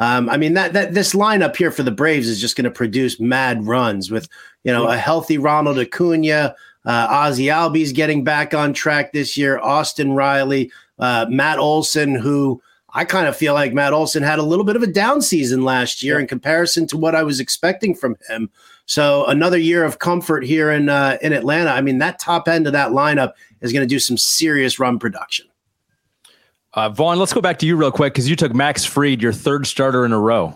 um, 0.00 0.30
I 0.30 0.38
mean, 0.38 0.54
that, 0.54 0.72
that 0.72 0.94
this 0.94 1.12
lineup 1.12 1.54
here 1.54 1.70
for 1.70 1.82
the 1.82 1.90
Braves 1.90 2.26
is 2.26 2.40
just 2.40 2.56
going 2.56 2.64
to 2.64 2.70
produce 2.70 3.20
mad 3.20 3.66
runs 3.66 4.10
with, 4.10 4.28
you 4.64 4.72
know, 4.72 4.88
a 4.88 4.96
healthy 4.96 5.36
Ronald 5.36 5.78
Acuna, 5.78 6.54
uh, 6.86 7.06
Ozzie 7.10 7.44
Albies 7.44 7.94
getting 7.94 8.24
back 8.24 8.54
on 8.54 8.72
track 8.72 9.12
this 9.12 9.36
year, 9.36 9.58
Austin 9.58 10.12
Riley, 10.12 10.72
uh, 10.98 11.26
Matt 11.28 11.58
Olson, 11.58 12.14
who 12.14 12.62
I 12.94 13.04
kind 13.04 13.28
of 13.28 13.36
feel 13.36 13.52
like 13.52 13.74
Matt 13.74 13.92
Olson 13.92 14.22
had 14.22 14.38
a 14.38 14.42
little 14.42 14.64
bit 14.64 14.74
of 14.74 14.82
a 14.82 14.86
down 14.86 15.20
season 15.20 15.64
last 15.64 16.02
year 16.02 16.14
yeah. 16.14 16.22
in 16.22 16.26
comparison 16.26 16.86
to 16.88 16.96
what 16.96 17.14
I 17.14 17.22
was 17.22 17.38
expecting 17.38 17.94
from 17.94 18.16
him. 18.26 18.50
So 18.86 19.26
another 19.26 19.58
year 19.58 19.84
of 19.84 19.98
comfort 19.98 20.44
here 20.46 20.70
in 20.70 20.88
uh, 20.88 21.18
in 21.20 21.34
Atlanta. 21.34 21.70
I 21.70 21.82
mean, 21.82 21.98
that 21.98 22.18
top 22.18 22.48
end 22.48 22.66
of 22.66 22.72
that 22.72 22.90
lineup 22.90 23.34
is 23.60 23.72
going 23.72 23.86
to 23.86 23.94
do 23.94 24.00
some 24.00 24.16
serious 24.16 24.78
run 24.78 24.98
production. 24.98 25.46
Uh, 26.74 26.88
Vaughn, 26.88 27.18
let's 27.18 27.32
go 27.32 27.40
back 27.40 27.58
to 27.58 27.66
you 27.66 27.76
real 27.76 27.90
quick 27.90 28.12
because 28.12 28.28
you 28.28 28.36
took 28.36 28.54
Max 28.54 28.84
Fried, 28.84 29.20
your 29.20 29.32
third 29.32 29.66
starter 29.66 30.04
in 30.04 30.12
a 30.12 30.18
row. 30.18 30.54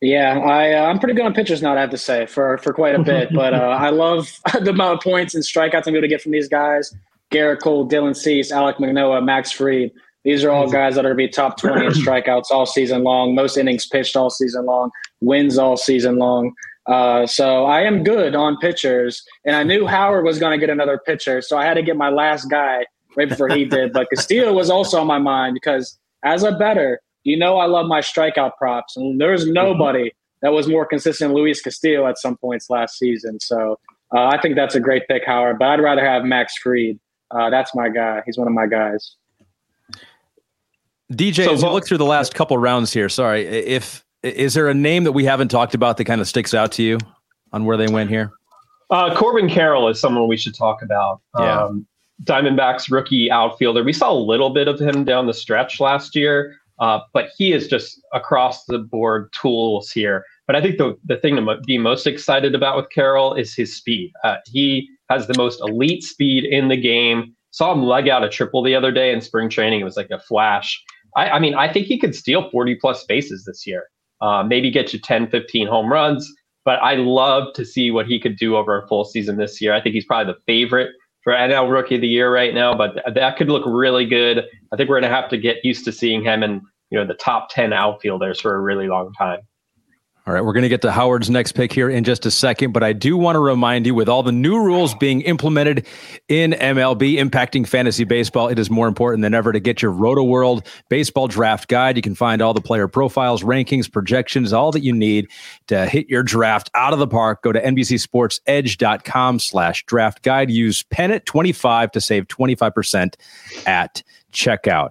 Yeah, 0.00 0.38
I 0.38 0.72
uh, 0.74 0.86
I'm 0.86 0.98
pretty 0.98 1.14
good 1.14 1.24
on 1.24 1.34
pitchers 1.34 1.62
now. 1.62 1.76
I 1.76 1.80
have 1.80 1.90
to 1.90 1.98
say 1.98 2.26
for 2.26 2.58
for 2.58 2.72
quite 2.72 2.94
a 2.94 3.02
bit, 3.02 3.32
but 3.34 3.54
uh, 3.54 3.76
I 3.78 3.90
love 3.90 4.28
the 4.60 4.70
amount 4.70 4.94
of 4.94 5.00
points 5.00 5.34
and 5.34 5.44
strikeouts 5.44 5.86
I'm 5.86 5.94
able 5.94 6.02
to 6.02 6.08
get 6.08 6.22
from 6.22 6.32
these 6.32 6.48
guys: 6.48 6.94
Gerrit 7.32 7.60
Cole, 7.60 7.88
Dylan 7.88 8.16
Cease, 8.16 8.52
Alek 8.52 8.80
Manoah, 8.80 9.20
Max 9.22 9.52
Fried. 9.52 9.90
These 10.24 10.44
are 10.44 10.50
all 10.50 10.70
guys 10.70 10.96
that 10.96 11.06
are 11.06 11.14
going 11.14 11.28
to 11.28 11.28
be 11.28 11.32
top 11.32 11.58
20 11.58 11.86
in 11.86 11.92
strikeouts 11.92 12.50
all 12.50 12.66
season 12.66 13.04
long, 13.04 13.34
most 13.34 13.56
innings 13.56 13.86
pitched 13.86 14.16
all 14.16 14.28
season 14.28 14.66
long, 14.66 14.90
wins 15.22 15.56
all 15.56 15.78
season 15.78 16.18
long. 16.18 16.52
Uh, 16.86 17.26
so 17.26 17.64
I 17.64 17.82
am 17.82 18.04
good 18.04 18.34
on 18.34 18.58
pitchers, 18.58 19.24
and 19.46 19.56
I 19.56 19.62
knew 19.62 19.86
Howard 19.86 20.24
was 20.24 20.38
going 20.38 20.52
to 20.52 20.58
get 20.58 20.70
another 20.70 20.98
pitcher, 20.98 21.40
so 21.40 21.56
I 21.56 21.64
had 21.64 21.74
to 21.74 21.82
get 21.82 21.96
my 21.96 22.10
last 22.10 22.50
guy 22.50 22.84
right 23.16 23.28
before 23.28 23.48
he 23.48 23.64
did. 23.64 23.92
But 23.92 24.08
Castillo 24.10 24.52
was 24.52 24.70
also 24.70 25.00
on 25.00 25.06
my 25.06 25.18
mind 25.18 25.54
because 25.54 25.98
as 26.24 26.42
a 26.42 26.52
better, 26.52 27.00
you 27.24 27.36
know 27.36 27.58
I 27.58 27.66
love 27.66 27.86
my 27.86 28.00
strikeout 28.00 28.52
props, 28.56 28.96
and 28.96 29.20
there's 29.20 29.46
nobody 29.46 30.12
that 30.42 30.52
was 30.52 30.68
more 30.68 30.86
consistent 30.86 31.30
than 31.30 31.36
Luis 31.36 31.60
Castillo 31.60 32.06
at 32.06 32.18
some 32.18 32.36
points 32.36 32.70
last 32.70 32.98
season. 32.98 33.38
So 33.40 33.78
uh, 34.14 34.26
I 34.26 34.40
think 34.40 34.56
that's 34.56 34.74
a 34.74 34.80
great 34.80 35.06
pick, 35.06 35.24
Howard. 35.26 35.58
But 35.58 35.68
I'd 35.68 35.80
rather 35.80 36.04
have 36.04 36.24
Max 36.24 36.56
Fried. 36.56 36.98
Uh, 37.30 37.50
that's 37.50 37.74
my 37.74 37.88
guy. 37.88 38.22
He's 38.26 38.38
one 38.38 38.48
of 38.48 38.54
my 38.54 38.66
guys. 38.66 39.16
DJ, 41.12 41.44
so, 41.44 41.52
as 41.52 41.62
you 41.62 41.70
look 41.70 41.86
through 41.86 41.98
the 41.98 42.04
last 42.04 42.34
couple 42.34 42.56
rounds 42.56 42.92
here, 42.92 43.08
sorry, 43.08 43.44
if 43.44 44.04
is 44.22 44.54
there 44.54 44.68
a 44.68 44.74
name 44.74 45.04
that 45.04 45.12
we 45.12 45.24
haven't 45.24 45.48
talked 45.48 45.74
about 45.74 45.96
that 45.96 46.04
kind 46.04 46.20
of 46.20 46.28
sticks 46.28 46.54
out 46.54 46.72
to 46.72 46.82
you 46.82 46.98
on 47.52 47.64
where 47.64 47.76
they 47.76 47.88
went 47.88 48.10
here? 48.10 48.30
Uh, 48.90 49.14
Corbin 49.14 49.48
Carroll 49.48 49.88
is 49.88 50.00
someone 50.00 50.28
we 50.28 50.36
should 50.36 50.54
talk 50.54 50.82
about. 50.82 51.20
Yeah. 51.38 51.64
Um, 51.64 51.86
Diamondbacks 52.24 52.90
rookie 52.90 53.30
outfielder. 53.30 53.82
We 53.82 53.92
saw 53.92 54.12
a 54.12 54.14
little 54.14 54.50
bit 54.50 54.68
of 54.68 54.78
him 54.78 55.04
down 55.04 55.26
the 55.26 55.34
stretch 55.34 55.80
last 55.80 56.14
year, 56.14 56.56
uh, 56.78 57.00
but 57.12 57.30
he 57.36 57.52
is 57.52 57.68
just 57.68 58.00
across 58.12 58.64
the 58.66 58.78
board 58.78 59.32
tools 59.32 59.90
here. 59.90 60.24
But 60.46 60.56
I 60.56 60.60
think 60.60 60.78
the, 60.78 60.96
the 61.04 61.16
thing 61.16 61.36
to 61.36 61.60
be 61.66 61.78
most 61.78 62.06
excited 62.06 62.54
about 62.54 62.76
with 62.76 62.90
Carroll 62.90 63.34
is 63.34 63.54
his 63.54 63.76
speed. 63.76 64.12
Uh, 64.24 64.36
he 64.46 64.88
has 65.08 65.26
the 65.26 65.36
most 65.36 65.60
elite 65.60 66.02
speed 66.02 66.44
in 66.44 66.68
the 66.68 66.76
game. 66.76 67.34
Saw 67.52 67.72
him 67.72 67.82
leg 67.82 68.08
out 68.08 68.24
a 68.24 68.28
triple 68.28 68.62
the 68.62 68.74
other 68.74 68.92
day 68.92 69.12
in 69.12 69.20
spring 69.20 69.48
training. 69.48 69.80
It 69.80 69.84
was 69.84 69.96
like 69.96 70.10
a 70.10 70.20
flash. 70.20 70.82
I, 71.16 71.30
I 71.30 71.38
mean, 71.38 71.54
I 71.54 71.72
think 71.72 71.86
he 71.86 71.98
could 71.98 72.14
steal 72.14 72.50
40 72.50 72.76
plus 72.76 73.04
bases 73.04 73.44
this 73.44 73.66
year 73.66 73.86
uh, 74.20 74.42
maybe 74.42 74.70
get 74.70 74.92
you 74.92 74.98
10, 74.98 75.28
15 75.28 75.66
home 75.66 75.92
runs. 75.92 76.32
But 76.64 76.78
I 76.82 76.94
love 76.94 77.52
to 77.54 77.64
see 77.64 77.90
what 77.90 78.06
he 78.06 78.20
could 78.20 78.36
do 78.36 78.56
over 78.56 78.80
a 78.80 78.86
full 78.86 79.04
season 79.04 79.38
this 79.38 79.60
year. 79.60 79.72
I 79.72 79.80
think 79.80 79.94
he's 79.94 80.04
probably 80.04 80.32
the 80.32 80.40
favorite 80.46 80.90
for 81.22 81.32
NL 81.32 81.70
Rookie 81.70 81.96
of 81.96 82.00
the 82.00 82.08
Year 82.08 82.32
right 82.32 82.54
now, 82.54 82.74
but 82.74 83.02
that 83.14 83.36
could 83.36 83.48
look 83.48 83.64
really 83.66 84.06
good. 84.06 84.44
I 84.72 84.76
think 84.76 84.88
we're 84.88 85.00
going 85.00 85.10
to 85.10 85.16
have 85.16 85.28
to 85.30 85.38
get 85.38 85.64
used 85.64 85.84
to 85.84 85.92
seeing 85.92 86.22
him 86.22 86.42
in 86.42 86.62
you 86.90 86.98
know 86.98 87.06
the 87.06 87.14
top 87.14 87.48
ten 87.50 87.72
outfielders 87.72 88.40
for 88.40 88.54
a 88.54 88.60
really 88.60 88.88
long 88.88 89.12
time. 89.14 89.40
All 90.26 90.34
right, 90.34 90.44
we're 90.44 90.52
going 90.52 90.64
to 90.64 90.68
get 90.68 90.82
to 90.82 90.92
Howard's 90.92 91.30
next 91.30 91.52
pick 91.52 91.72
here 91.72 91.88
in 91.88 92.04
just 92.04 92.26
a 92.26 92.30
second, 92.30 92.72
but 92.72 92.82
I 92.82 92.92
do 92.92 93.16
want 93.16 93.36
to 93.36 93.40
remind 93.40 93.86
you 93.86 93.94
with 93.94 94.06
all 94.06 94.22
the 94.22 94.30
new 94.30 94.62
rules 94.62 94.94
being 94.94 95.22
implemented 95.22 95.86
in 96.28 96.52
MLB 96.52 97.14
impacting 97.14 97.66
fantasy 97.66 98.04
baseball, 98.04 98.48
it 98.48 98.58
is 98.58 98.68
more 98.68 98.86
important 98.86 99.22
than 99.22 99.32
ever 99.32 99.50
to 99.50 99.60
get 99.60 99.80
your 99.80 99.92
Rotoworld 99.92 100.66
baseball 100.90 101.26
draft 101.26 101.68
guide. 101.68 101.96
You 101.96 102.02
can 102.02 102.14
find 102.14 102.42
all 102.42 102.52
the 102.52 102.60
player 102.60 102.86
profiles, 102.86 103.42
rankings, 103.42 103.90
projections, 103.90 104.52
all 104.52 104.72
that 104.72 104.84
you 104.84 104.92
need 104.92 105.26
to 105.68 105.86
hit 105.86 106.08
your 106.10 106.22
draft 106.22 106.70
out 106.74 106.92
of 106.92 106.98
the 106.98 107.08
park. 107.08 107.42
Go 107.42 107.52
to 107.52 107.60
NBCSportsEdge.com 107.60 109.38
slash 109.38 109.84
draft 109.86 110.22
guide. 110.22 110.50
Use 110.50 110.82
Pennant25 110.82 111.92
to 111.92 112.00
save 112.00 112.28
25% 112.28 113.14
at 113.66 114.02
checkout. 114.32 114.90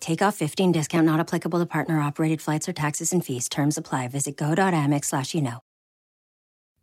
Take 0.00 0.22
off 0.22 0.36
15 0.36 0.72
discount 0.72 1.06
not 1.06 1.20
applicable 1.20 1.58
to 1.58 1.66
partner 1.66 2.00
operated 2.00 2.40
flights 2.40 2.68
or 2.68 2.72
taxes 2.72 3.12
and 3.12 3.24
fees. 3.24 3.48
Terms 3.48 3.76
apply. 3.78 4.08
Visit 4.08 4.36
go.amex 4.36 5.06
slash 5.06 5.34
you 5.34 5.42
know. 5.42 5.60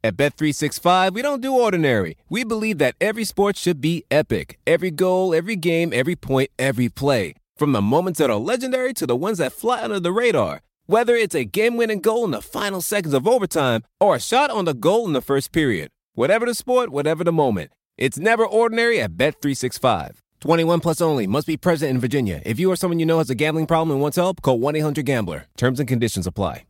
At 0.04 0.16
Bet365, 0.16 1.14
we 1.14 1.24
don't 1.24 1.42
do 1.42 1.52
ordinary. 1.54 2.18
We 2.30 2.44
believe 2.44 2.78
that 2.78 2.96
every 3.02 3.24
sport 3.26 3.58
should 3.58 3.82
be 3.82 4.06
epic. 4.12 4.60
Every 4.68 4.92
goal, 4.92 5.34
every 5.34 5.56
game, 5.56 5.92
every 5.92 6.16
point, 6.16 6.52
every 6.60 6.88
play. 6.88 7.34
From 7.58 7.72
the 7.72 7.82
moments 7.82 8.20
that 8.20 8.30
are 8.30 8.38
legendary 8.38 8.94
to 8.94 9.08
the 9.08 9.16
ones 9.16 9.40
that 9.40 9.54
fly 9.54 9.82
under 9.84 10.00
the 10.00 10.12
radar. 10.12 10.62
Whether 10.86 11.16
it's 11.16 11.36
a 11.36 11.44
game-winning 11.44 12.02
goal 12.02 12.24
in 12.24 12.32
the 12.32 12.42
final 12.42 12.82
seconds 12.82 13.16
of 13.16 13.28
overtime 13.28 13.84
or 14.00 14.16
a 14.16 14.20
shot 14.20 14.52
on 14.52 14.66
the 14.66 14.76
goal 14.76 15.08
in 15.08 15.14
the 15.14 15.22
first 15.22 15.52
period. 15.52 15.90
Whatever 16.14 16.46
the 16.46 16.54
sport, 16.54 16.92
whatever 16.92 17.24
the 17.24 17.34
moment. 17.34 17.72
It's 17.98 18.20
never 18.20 18.46
ordinary 18.46 19.02
at 19.02 19.18
Bet365. 19.18 20.20
21 20.42 20.80
plus 20.80 21.02
only. 21.02 21.28
Must 21.28 21.48
be 21.48 21.58
present 21.58 21.92
in 21.92 22.00
Virginia. 22.00 22.42
If 22.46 22.60
you 22.60 22.72
or 22.72 22.76
someone 22.76 23.00
you 23.00 23.06
know 23.06 23.18
has 23.18 23.30
a 23.30 23.36
gambling 23.36 23.68
problem 23.68 23.92
and 23.92 24.02
wants 24.02 24.18
help, 24.18 24.42
call 24.42 24.60
1-800-GAMBLER. 24.60 25.46
Terms 25.58 25.80
and 25.80 25.88
conditions 25.88 26.28
apply. 26.28 26.66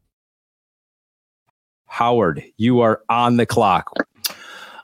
Howard, 1.88 2.44
you 2.58 2.82
are 2.82 3.02
on 3.10 3.38
the 3.38 3.46
clock. 3.46 3.92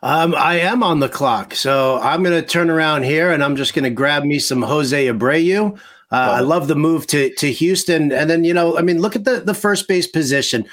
Um, 0.02 0.36
I 0.36 0.60
am 0.60 0.84
on 0.84 1.00
the 1.00 1.08
clock, 1.08 1.56
so 1.56 2.00
I'm 2.00 2.24
going 2.24 2.42
to 2.42 2.48
turn 2.48 2.70
around 2.70 3.04
here 3.04 3.32
and 3.32 3.44
I'm 3.44 3.56
just 3.56 3.74
going 3.74 3.84
to 3.84 3.90
grab 3.90 4.24
me 4.24 4.40
some 4.40 4.62
Jose 4.62 5.08
Abreu. 5.08 5.80
Uh, 6.12 6.36
I 6.38 6.42
love 6.42 6.68
the 6.68 6.76
move 6.76 7.08
to 7.08 7.34
to 7.36 7.52
Houston, 7.52 8.12
and 8.12 8.30
then 8.30 8.44
you 8.44 8.54
know, 8.54 8.78
I 8.78 8.84
mean, 8.84 9.02
look 9.02 9.16
at 9.16 9.24
the 9.24 9.40
the 9.40 9.56
first 9.56 9.88
base 9.88 10.06
position, 10.06 10.64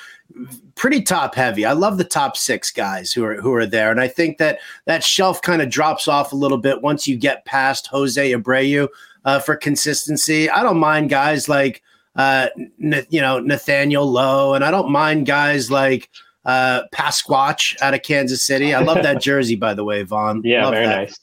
pretty 0.74 1.02
top 1.02 1.34
heavy. 1.34 1.64
I 1.64 1.72
love 1.72 1.98
the 1.98 2.04
top 2.04 2.36
six 2.36 2.70
guys 2.70 3.12
who 3.12 3.24
are 3.24 3.40
who 3.40 3.52
are 3.54 3.66
there, 3.66 3.90
and 3.90 4.00
I 4.00 4.08
think 4.08 4.38
that 4.38 4.58
that 4.86 5.04
shelf 5.04 5.42
kind 5.42 5.62
of 5.62 5.70
drops 5.70 6.08
off 6.08 6.32
a 6.32 6.36
little 6.36 6.58
bit 6.58 6.82
once 6.82 7.06
you 7.06 7.16
get 7.16 7.44
past 7.44 7.86
Jose 7.88 8.32
Abreu 8.32 8.88
uh, 9.24 9.38
for 9.38 9.56
consistency. 9.56 10.48
I 10.48 10.62
don't 10.62 10.78
mind 10.78 11.10
guys 11.10 11.48
like 11.48 11.82
uh, 12.16 12.48
N- 12.82 13.06
you 13.10 13.20
know 13.20 13.40
Nathaniel 13.40 14.10
Lowe, 14.10 14.54
and 14.54 14.64
I 14.64 14.70
don't 14.70 14.90
mind 14.90 15.26
guys 15.26 15.70
like 15.70 16.08
uh, 16.44 16.82
Pasquatch 16.92 17.80
out 17.82 17.94
of 17.94 18.02
Kansas 18.02 18.42
City. 18.42 18.74
I 18.74 18.80
love 18.80 19.02
that 19.02 19.20
jersey, 19.22 19.56
by 19.56 19.74
the 19.74 19.84
way, 19.84 20.02
Vaughn. 20.02 20.42
Yeah, 20.44 20.64
love 20.64 20.74
very 20.74 20.86
that. 20.86 20.96
nice. 20.96 21.20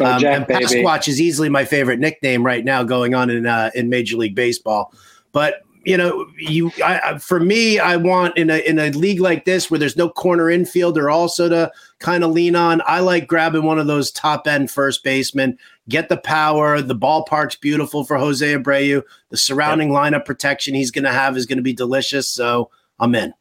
Um, 0.00 0.20
Jack, 0.20 0.36
and 0.36 0.46
baby. 0.46 0.64
Pasquatch 0.64 1.08
is 1.08 1.20
easily 1.20 1.48
my 1.48 1.64
favorite 1.64 1.98
nickname 1.98 2.44
right 2.44 2.64
now 2.64 2.82
going 2.82 3.14
on 3.14 3.30
in 3.30 3.46
uh, 3.46 3.70
in 3.74 3.88
Major 3.88 4.16
League 4.16 4.34
Baseball. 4.34 4.92
But 5.32 5.62
you 5.88 5.96
know, 5.96 6.26
you 6.36 6.70
I, 6.84 7.16
for 7.16 7.40
me, 7.40 7.78
I 7.78 7.96
want 7.96 8.36
in 8.36 8.50
a 8.50 8.58
in 8.58 8.78
a 8.78 8.90
league 8.90 9.20
like 9.20 9.46
this 9.46 9.70
where 9.70 9.80
there's 9.80 9.96
no 9.96 10.10
corner 10.10 10.44
infielder 10.44 11.10
also 11.10 11.48
to 11.48 11.72
kind 11.98 12.22
of 12.22 12.30
lean 12.30 12.54
on. 12.54 12.82
I 12.84 13.00
like 13.00 13.26
grabbing 13.26 13.62
one 13.62 13.78
of 13.78 13.86
those 13.86 14.10
top 14.10 14.46
end 14.46 14.70
first 14.70 15.02
basemen. 15.02 15.58
Get 15.88 16.10
the 16.10 16.18
power. 16.18 16.82
The 16.82 16.94
ballpark's 16.94 17.56
beautiful 17.56 18.04
for 18.04 18.18
Jose 18.18 18.46
Abreu. 18.54 19.02
The 19.30 19.36
surrounding 19.38 19.88
lineup 19.88 20.26
protection 20.26 20.74
he's 20.74 20.90
going 20.90 21.04
to 21.04 21.10
have 21.10 21.38
is 21.38 21.46
going 21.46 21.56
to 21.56 21.62
be 21.62 21.72
delicious. 21.72 22.28
So 22.28 22.70
I'm 23.00 23.14
in. 23.14 23.32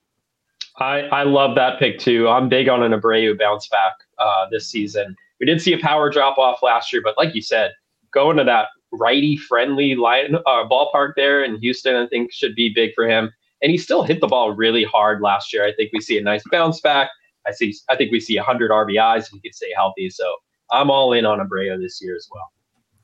I, 0.77 0.99
I 1.01 1.23
love 1.23 1.53
that 1.55 1.79
pick 1.79 1.99
too. 1.99 2.29
I'm 2.29 2.47
big 2.47 2.69
on 2.69 2.81
an 2.81 2.97
Abreu 2.97 3.37
bounce 3.37 3.67
back 3.67 3.91
uh, 4.19 4.45
this 4.49 4.69
season. 4.69 5.17
We 5.41 5.47
did 5.47 5.61
see 5.61 5.73
a 5.73 5.79
power 5.79 6.09
drop 6.09 6.37
off 6.37 6.63
last 6.63 6.93
year, 6.93 7.01
but 7.03 7.17
like 7.17 7.35
you 7.35 7.41
said, 7.41 7.71
going 8.13 8.37
to 8.37 8.45
that 8.45 8.67
righty 8.91 9.37
friendly 9.37 9.95
line 9.95 10.35
uh, 10.35 10.67
ballpark 10.69 11.13
there 11.15 11.43
in 11.43 11.59
Houston, 11.59 11.95
I 11.95 12.07
think 12.07 12.31
should 12.31 12.55
be 12.55 12.71
big 12.73 12.91
for 12.95 13.07
him. 13.07 13.31
And 13.61 13.71
he 13.71 13.77
still 13.77 14.03
hit 14.03 14.21
the 14.21 14.27
ball 14.27 14.51
really 14.51 14.83
hard 14.83 15.21
last 15.21 15.51
year. 15.51 15.65
I 15.65 15.73
think 15.73 15.91
we 15.93 15.99
see 15.99 16.17
a 16.17 16.21
nice 16.21 16.43
bounce 16.51 16.79
back. 16.79 17.09
I 17.47 17.51
see. 17.51 17.73
I 17.89 17.95
think 17.95 18.11
we 18.11 18.19
see 18.19 18.35
100 18.35 18.71
RBIs 18.71 19.21
if 19.21 19.29
he 19.29 19.39
can 19.39 19.53
stay 19.53 19.71
healthy. 19.75 20.09
So 20.09 20.31
I'm 20.71 20.91
all 20.91 21.13
in 21.13 21.25
on 21.25 21.39
Abreu 21.39 21.79
this 21.81 21.99
year 22.01 22.15
as 22.15 22.27
well. 22.31 22.51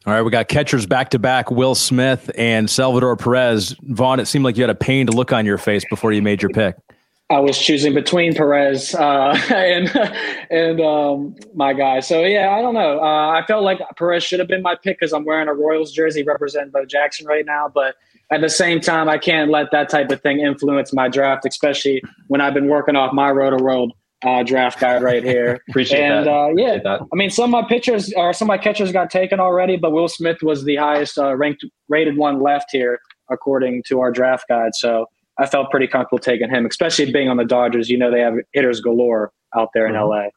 All 0.05 0.11
right, 0.11 0.21
we 0.21 0.31
got 0.31 0.49
catchers 0.49 0.85
back 0.85 1.09
to 1.11 1.19
back, 1.19 1.49
Will 1.49 1.75
Smith 1.75 2.29
and 2.37 2.69
Salvador 2.69 3.15
Perez. 3.15 3.73
Vaughn, 3.83 4.19
it 4.19 4.25
seemed 4.25 4.43
like 4.43 4.57
you 4.57 4.63
had 4.63 4.69
a 4.69 4.75
pained 4.75 5.13
look 5.13 5.31
on 5.31 5.45
your 5.45 5.57
face 5.57 5.85
before 5.89 6.11
you 6.11 6.21
made 6.21 6.41
your 6.41 6.51
pick. 6.51 6.75
I 7.29 7.39
was 7.39 7.57
choosing 7.57 7.93
between 7.93 8.35
Perez 8.35 8.93
uh, 8.93 9.37
and 9.53 9.89
and 10.51 10.81
um, 10.81 11.35
my 11.55 11.73
guy. 11.73 11.99
So 11.99 12.23
yeah, 12.23 12.49
I 12.51 12.61
don't 12.61 12.73
know. 12.73 12.99
Uh, 12.99 13.31
I 13.31 13.43
felt 13.47 13.63
like 13.63 13.79
Perez 13.97 14.23
should 14.23 14.39
have 14.39 14.47
been 14.47 14.61
my 14.61 14.75
pick 14.75 14.99
because 14.99 15.13
I'm 15.13 15.25
wearing 15.25 15.47
a 15.47 15.53
Royals 15.53 15.91
jersey 15.91 16.23
representing 16.23 16.71
Bo 16.71 16.85
Jackson 16.85 17.25
right 17.25 17.45
now. 17.45 17.71
But 17.73 17.95
at 18.31 18.41
the 18.41 18.49
same 18.49 18.79
time, 18.79 19.09
I 19.09 19.17
can't 19.17 19.49
let 19.49 19.71
that 19.71 19.89
type 19.89 20.11
of 20.11 20.21
thing 20.21 20.39
influence 20.39 20.93
my 20.93 21.07
draft, 21.07 21.45
especially 21.45 22.01
when 22.27 22.41
I've 22.41 22.53
been 22.53 22.67
working 22.67 22.95
off 22.95 23.13
my 23.13 23.31
Rotoworld 23.31 23.91
uh, 24.23 24.43
draft 24.43 24.79
guide 24.79 25.01
right 25.01 25.23
here. 25.23 25.61
Appreciate 25.69 26.01
and 26.01 26.27
that. 26.27 26.31
uh, 26.31 26.47
yeah, 26.55 26.75
Appreciate 26.75 26.83
that. 26.83 27.01
I 27.11 27.15
mean, 27.15 27.29
some 27.29 27.53
of 27.53 27.63
my 27.63 27.67
pitchers 27.67 28.13
or 28.15 28.33
some 28.33 28.45
of 28.45 28.49
my 28.49 28.57
catchers 28.57 28.91
got 28.91 29.09
taken 29.09 29.39
already, 29.39 29.77
but 29.77 29.91
Will 29.91 30.07
Smith 30.07 30.41
was 30.41 30.63
the 30.65 30.75
highest 30.75 31.17
uh, 31.17 31.35
ranked 31.35 31.65
rated 31.89 32.17
one 32.17 32.41
left 32.41 32.69
here 32.71 32.99
according 33.29 33.83
to 33.87 34.01
our 34.01 34.11
draft 34.11 34.47
guide. 34.47 34.75
So 34.75 35.07
I 35.39 35.45
felt 35.47 35.71
pretty 35.71 35.87
comfortable 35.87 36.19
taking 36.19 36.49
him, 36.49 36.65
especially 36.65 37.11
being 37.11 37.29
on 37.29 37.37
the 37.37 37.45
Dodgers. 37.45 37.89
You 37.89 37.97
know, 37.97 38.11
they 38.11 38.19
have 38.19 38.35
hitters 38.53 38.81
galore 38.81 39.31
out 39.55 39.69
there 39.73 39.87
in 39.87 39.93
Mhm. 39.93 40.01
LA. 40.01 40.29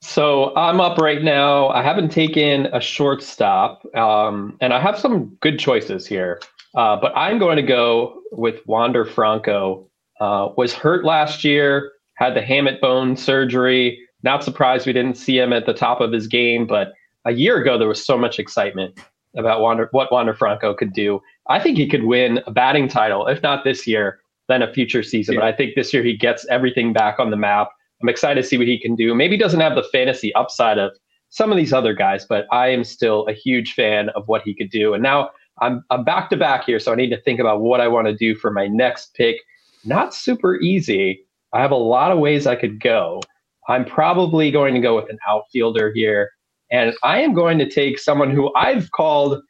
So 0.00 0.52
I'm 0.56 0.80
up 0.80 0.98
right 0.98 1.22
now. 1.22 1.68
I 1.68 1.82
haven't 1.82 2.10
taken 2.10 2.66
a 2.66 2.80
shortstop, 2.80 3.82
um, 3.94 4.56
and 4.60 4.72
I 4.72 4.80
have 4.80 4.98
some 4.98 5.36
good 5.40 5.58
choices 5.58 6.06
here. 6.06 6.40
Uh, 6.74 6.96
but 6.96 7.12
I'm 7.14 7.38
going 7.38 7.56
to 7.56 7.62
go 7.62 8.20
with 8.32 8.66
Wander 8.66 9.04
Franco. 9.04 9.86
Uh, 10.20 10.48
was 10.56 10.74
hurt 10.74 11.04
last 11.04 11.44
year, 11.44 11.92
had 12.14 12.34
the 12.34 12.40
hamate 12.40 12.80
bone 12.80 13.16
surgery. 13.16 13.98
Not 14.22 14.42
surprised 14.42 14.86
we 14.86 14.92
didn't 14.92 15.16
see 15.16 15.38
him 15.38 15.52
at 15.52 15.66
the 15.66 15.74
top 15.74 16.00
of 16.00 16.12
his 16.12 16.26
game, 16.26 16.66
but 16.66 16.92
a 17.24 17.32
year 17.32 17.58
ago 17.58 17.78
there 17.78 17.88
was 17.88 18.04
so 18.04 18.16
much 18.18 18.38
excitement 18.38 18.98
about 19.36 19.60
Wander, 19.60 19.88
what 19.92 20.10
Wander 20.12 20.34
Franco 20.34 20.74
could 20.74 20.92
do. 20.92 21.20
I 21.48 21.60
think 21.60 21.76
he 21.76 21.88
could 21.88 22.04
win 22.04 22.40
a 22.46 22.50
batting 22.50 22.88
title, 22.88 23.26
if 23.26 23.42
not 23.42 23.64
this 23.64 23.86
year, 23.86 24.20
then 24.48 24.62
a 24.62 24.72
future 24.72 25.02
season. 25.02 25.34
But 25.34 25.44
I 25.44 25.52
think 25.52 25.74
this 25.74 25.92
year 25.92 26.02
he 26.02 26.16
gets 26.16 26.46
everything 26.48 26.92
back 26.92 27.18
on 27.18 27.30
the 27.30 27.36
map. 27.36 27.68
I'm 28.00 28.08
excited 28.08 28.42
to 28.42 28.46
see 28.46 28.58
what 28.58 28.66
he 28.66 28.78
can 28.78 28.94
do. 28.94 29.14
Maybe 29.14 29.34
he 29.34 29.38
doesn't 29.38 29.60
have 29.60 29.74
the 29.74 29.84
fantasy 29.84 30.34
upside 30.34 30.78
of 30.78 30.92
some 31.30 31.50
of 31.50 31.56
these 31.56 31.72
other 31.72 31.94
guys, 31.94 32.26
but 32.26 32.46
I 32.52 32.68
am 32.68 32.84
still 32.84 33.26
a 33.26 33.32
huge 33.32 33.74
fan 33.74 34.10
of 34.10 34.28
what 34.28 34.42
he 34.42 34.54
could 34.54 34.70
do. 34.70 34.92
And 34.94 35.02
now 35.02 35.30
I'm 35.60 35.84
I'm 35.90 36.04
back 36.04 36.30
to 36.30 36.36
back 36.36 36.64
here, 36.64 36.78
so 36.78 36.92
I 36.92 36.96
need 36.96 37.10
to 37.10 37.20
think 37.20 37.40
about 37.40 37.60
what 37.60 37.80
I 37.80 37.88
want 37.88 38.06
to 38.06 38.16
do 38.16 38.34
for 38.34 38.50
my 38.50 38.66
next 38.66 39.14
pick. 39.14 39.36
Not 39.84 40.14
super 40.14 40.56
easy. 40.60 41.24
I 41.52 41.60
have 41.60 41.70
a 41.70 41.76
lot 41.76 42.12
of 42.12 42.18
ways 42.18 42.46
I 42.46 42.56
could 42.56 42.80
go. 42.80 43.20
I'm 43.68 43.84
probably 43.84 44.50
going 44.50 44.74
to 44.74 44.80
go 44.80 44.96
with 44.96 45.08
an 45.10 45.18
outfielder 45.28 45.92
here, 45.94 46.30
and 46.70 46.94
I 47.02 47.20
am 47.20 47.34
going 47.34 47.58
to 47.58 47.68
take 47.68 47.98
someone 47.98 48.30
who 48.30 48.52
I've 48.54 48.90
called 48.92 49.40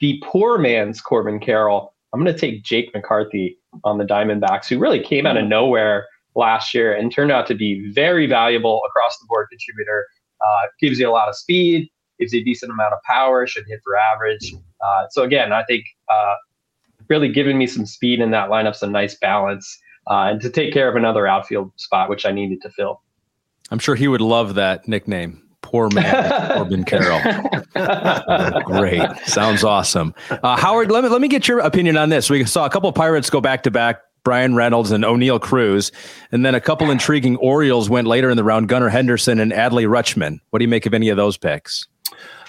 the 0.00 0.22
poor 0.24 0.58
man's 0.58 1.00
Corbin 1.00 1.40
Carroll, 1.40 1.94
I'm 2.12 2.22
going 2.22 2.32
to 2.32 2.38
take 2.38 2.62
Jake 2.62 2.92
McCarthy 2.94 3.58
on 3.84 3.98
the 3.98 4.04
Diamondbacks, 4.04 4.68
who 4.68 4.78
really 4.78 5.02
came 5.02 5.26
out 5.26 5.36
of 5.36 5.46
nowhere 5.46 6.06
last 6.34 6.74
year 6.74 6.94
and 6.94 7.12
turned 7.12 7.32
out 7.32 7.46
to 7.46 7.54
be 7.54 7.90
very 7.92 8.26
valuable 8.26 8.80
across 8.88 9.18
the 9.18 9.26
board 9.28 9.48
contributor. 9.50 10.06
Uh, 10.40 10.66
gives 10.80 10.98
you 10.98 11.08
a 11.08 11.10
lot 11.10 11.28
of 11.28 11.36
speed, 11.36 11.88
gives 12.20 12.32
you 12.32 12.40
a 12.40 12.44
decent 12.44 12.70
amount 12.70 12.92
of 12.92 13.00
power, 13.06 13.46
should 13.46 13.64
hit 13.66 13.80
for 13.82 13.96
average. 13.96 14.54
Uh, 14.84 15.04
so 15.10 15.22
again, 15.22 15.52
I 15.52 15.64
think 15.64 15.84
uh, 16.12 16.34
really 17.08 17.30
giving 17.30 17.56
me 17.58 17.66
some 17.66 17.86
speed 17.86 18.20
in 18.20 18.30
that 18.32 18.50
lineup, 18.50 18.76
some 18.76 18.92
nice 18.92 19.16
balance, 19.16 19.78
uh, 20.10 20.28
and 20.30 20.40
to 20.42 20.50
take 20.50 20.72
care 20.72 20.88
of 20.88 20.96
another 20.96 21.26
outfield 21.26 21.72
spot, 21.76 22.10
which 22.10 22.26
I 22.26 22.32
needed 22.32 22.60
to 22.62 22.70
fill. 22.70 23.02
I'm 23.70 23.78
sure 23.78 23.94
he 23.94 24.08
would 24.08 24.20
love 24.20 24.54
that 24.54 24.86
nickname. 24.86 25.42
Poor 25.66 25.90
man, 25.90 26.52
Corbin 26.52 26.84
Carroll. 26.84 27.20
Great, 28.64 29.02
sounds 29.24 29.64
awesome. 29.64 30.14
Uh, 30.30 30.56
Howard, 30.56 30.92
let 30.92 31.02
me 31.02 31.10
let 31.10 31.20
me 31.20 31.26
get 31.26 31.48
your 31.48 31.58
opinion 31.58 31.96
on 31.96 32.08
this. 32.08 32.30
We 32.30 32.44
saw 32.44 32.66
a 32.66 32.70
couple 32.70 32.88
of 32.88 32.94
Pirates 32.94 33.30
go 33.30 33.40
back 33.40 33.64
to 33.64 33.72
back 33.72 34.00
Bryan 34.22 34.54
Reynolds 34.54 34.92
and 34.92 35.02
Oneil 35.02 35.40
Cruz. 35.40 35.90
And 36.30 36.46
then 36.46 36.54
a 36.54 36.60
couple 36.60 36.88
intriguing 36.90 37.36
Orioles 37.36 37.90
went 37.90 38.06
later 38.06 38.30
in 38.30 38.36
the 38.36 38.44
round, 38.44 38.68
Gunnar 38.68 38.88
Henderson 38.88 39.40
and 39.40 39.50
Adley 39.50 39.88
Rutschman. 39.88 40.38
What 40.50 40.60
do 40.60 40.64
you 40.64 40.68
make 40.68 40.86
of 40.86 40.94
any 40.94 41.08
of 41.08 41.16
those 41.16 41.36
picks? 41.36 41.88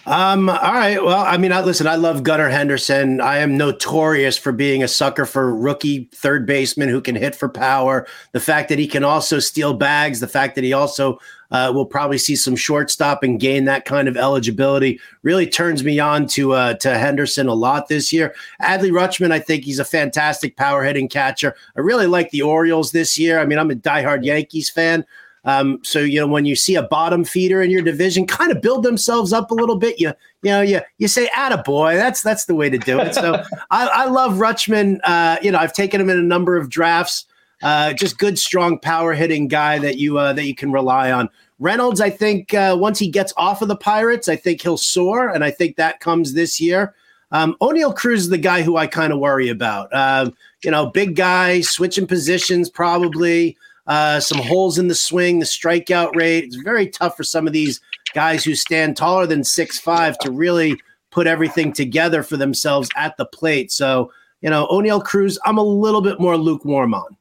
Um, 0.07 0.47
all 0.47 0.55
right. 0.55 1.03
Well, 1.03 1.19
I 1.19 1.35
mean, 1.35 1.51
I, 1.51 1.59
listen, 1.59 1.85
I 1.85 1.95
love 1.95 2.23
Gunnar 2.23 2.47
Henderson. 2.47 3.19
I 3.19 3.39
am 3.39 3.57
notorious 3.57 4.37
for 4.37 4.53
being 4.53 4.81
a 4.81 4.87
sucker 4.87 5.25
for 5.25 5.53
rookie 5.53 6.09
third 6.13 6.45
baseman 6.45 6.87
who 6.87 7.01
can 7.01 7.13
hit 7.13 7.35
for 7.35 7.49
power. 7.49 8.07
The 8.31 8.39
fact 8.39 8.69
that 8.69 8.79
he 8.79 8.87
can 8.87 9.03
also 9.03 9.39
steal 9.39 9.73
bags, 9.73 10.21
the 10.21 10.27
fact 10.29 10.55
that 10.55 10.63
he 10.63 10.71
also 10.71 11.19
uh, 11.51 11.73
will 11.75 11.85
probably 11.85 12.17
see 12.17 12.37
some 12.37 12.55
shortstop 12.55 13.21
and 13.21 13.37
gain 13.37 13.65
that 13.65 13.83
kind 13.83 14.07
of 14.07 14.15
eligibility 14.15 14.97
really 15.23 15.45
turns 15.45 15.83
me 15.83 15.99
on 15.99 16.25
to 16.27 16.53
uh, 16.53 16.75
to 16.75 16.97
Henderson 16.97 17.49
a 17.49 17.53
lot 17.53 17.89
this 17.89 18.13
year. 18.13 18.33
Adley 18.61 18.91
Rutschman, 18.91 19.31
I 19.31 19.39
think 19.39 19.65
he's 19.65 19.79
a 19.79 19.85
fantastic 19.85 20.55
power 20.55 20.85
hitting 20.85 21.09
catcher. 21.09 21.53
I 21.75 21.81
really 21.81 22.07
like 22.07 22.31
the 22.31 22.43
Orioles 22.43 22.93
this 22.93 23.19
year. 23.19 23.39
I 23.39 23.45
mean, 23.45 23.59
I'm 23.59 23.71
a 23.71 23.75
diehard 23.75 24.23
Yankees 24.23 24.69
fan. 24.69 25.05
Um, 25.47 25.79
so 25.81 25.99
you 25.99 26.19
know 26.19 26.27
when 26.27 26.45
you 26.45 26.57
see 26.57 26.75
a 26.75 26.83
bottom 26.83 27.23
feeder 27.23 27.61
in 27.61 27.71
your 27.71 27.81
division 27.81 28.27
kind 28.27 28.51
of 28.51 28.61
build 28.61 28.83
themselves 28.83 29.31
up 29.31 29.49
a 29.49 29.53
little 29.53 29.77
bit, 29.77 29.97
you 29.97 30.11
you 30.43 30.51
know 30.51 30.61
you 30.61 30.81
you 30.97 31.07
say 31.07 31.29
boy, 31.65 31.95
That's 31.95 32.21
that's 32.21 32.45
the 32.45 32.53
way 32.53 32.69
to 32.69 32.77
do 32.77 32.99
it. 32.99 33.15
So 33.15 33.41
I, 33.71 33.87
I, 33.87 34.05
love 34.05 34.33
Rutschman. 34.33 34.99
Uh, 35.05 35.37
you 35.41 35.49
know 35.49 35.57
I've 35.57 35.71
taken 35.71 36.01
him 36.01 36.09
in 36.09 36.19
a 36.19 36.23
number 36.23 36.57
of 36.57 36.69
drafts. 36.69 37.25
Uh, 37.63 37.93
just 37.93 38.19
good, 38.19 38.37
strong, 38.37 38.77
power 38.77 39.13
hitting 39.13 39.47
guy 39.47 39.79
that 39.79 39.97
you 39.97 40.19
uh, 40.19 40.33
that 40.33 40.45
you 40.45 40.53
can 40.53 40.71
rely 40.71 41.11
on. 41.13 41.29
Reynolds, 41.59 42.01
I 42.01 42.09
think 42.09 42.53
uh, 42.53 42.75
once 42.77 42.99
he 42.99 43.09
gets 43.09 43.33
off 43.37 43.61
of 43.61 43.69
the 43.69 43.75
Pirates, 43.77 44.27
I 44.27 44.35
think 44.35 44.61
he'll 44.61 44.77
soar, 44.77 45.29
and 45.29 45.45
I 45.45 45.49
think 45.49 45.77
that 45.77 46.01
comes 46.01 46.33
this 46.33 46.59
year. 46.59 46.93
Um, 47.31 47.55
Oneil 47.61 47.95
Cruz 47.95 48.23
is 48.23 48.29
the 48.29 48.37
guy 48.37 48.61
who 48.61 48.77
I 48.77 48.85
kind 48.85 49.11
of 49.11 49.19
worry 49.19 49.49
about. 49.49 49.93
Um, 49.93 50.35
you 50.63 50.71
know, 50.71 50.87
big 50.87 51.15
guy, 51.15 51.61
switching 51.61 52.05
positions 52.05 52.69
probably 52.69 53.57
uh, 53.87 54.19
some 54.19 54.39
holes 54.39 54.77
in 54.77 54.87
the 54.87 54.95
swing, 54.95 55.39
the 55.39 55.45
strikeout 55.45 56.15
rate. 56.15 56.43
It's 56.43 56.55
very 56.57 56.87
tough 56.87 57.15
for 57.17 57.23
some 57.23 57.47
of 57.47 57.53
these 57.53 57.79
guys 58.13 58.43
who 58.43 58.55
stand 58.55 58.97
taller 58.97 59.25
than 59.25 59.43
six 59.43 59.79
five 59.79 60.17
to 60.19 60.31
really 60.31 60.77
put 61.11 61.27
everything 61.27 61.73
together 61.73 62.23
for 62.23 62.37
themselves 62.37 62.89
at 62.95 63.15
the 63.17 63.25
plate. 63.25 63.71
So, 63.71 64.11
you 64.41 64.49
know, 64.49 64.67
Oneil 64.67 65.03
Cruz, 65.03 65.39
I'm 65.45 65.57
a 65.57 65.63
little 65.63 66.01
bit 66.01 66.19
more 66.19 66.37
lukewarm 66.37 66.93
on. 66.93 67.17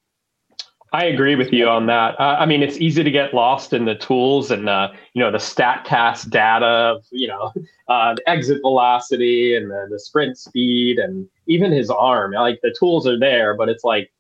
I 0.93 1.05
agree 1.07 1.35
with 1.35 1.53
you 1.53 1.69
on 1.69 1.87
that. 1.87 2.19
Uh, 2.19 2.37
I 2.39 2.47
mean, 2.47 2.62
it's 2.62 2.79
easy 2.79 3.03
to 3.03 3.11
get 3.11 3.35
lost 3.35 3.73
in 3.73 3.85
the 3.85 3.97
tools 3.97 4.51
and 4.51 4.69
uh, 4.69 4.93
you 5.14 5.23
know 5.23 5.31
the 5.31 5.39
Statcast 5.39 6.31
data, 6.31 7.01
you 7.11 7.29
know, 7.29 7.53
uh, 7.89 8.14
the 8.14 8.29
exit 8.29 8.61
velocity 8.62 9.57
and 9.57 9.71
the, 9.71 9.89
the 9.91 9.99
sprint 9.99 10.39
speed 10.39 10.99
and 10.99 11.29
even 11.47 11.73
his 11.73 11.91
arm. 11.91 12.33
Like 12.33 12.61
the 12.62 12.75
tools 12.79 13.07
are 13.07 13.19
there, 13.19 13.55
but 13.55 13.69
it's 13.69 13.85
like 13.85 14.11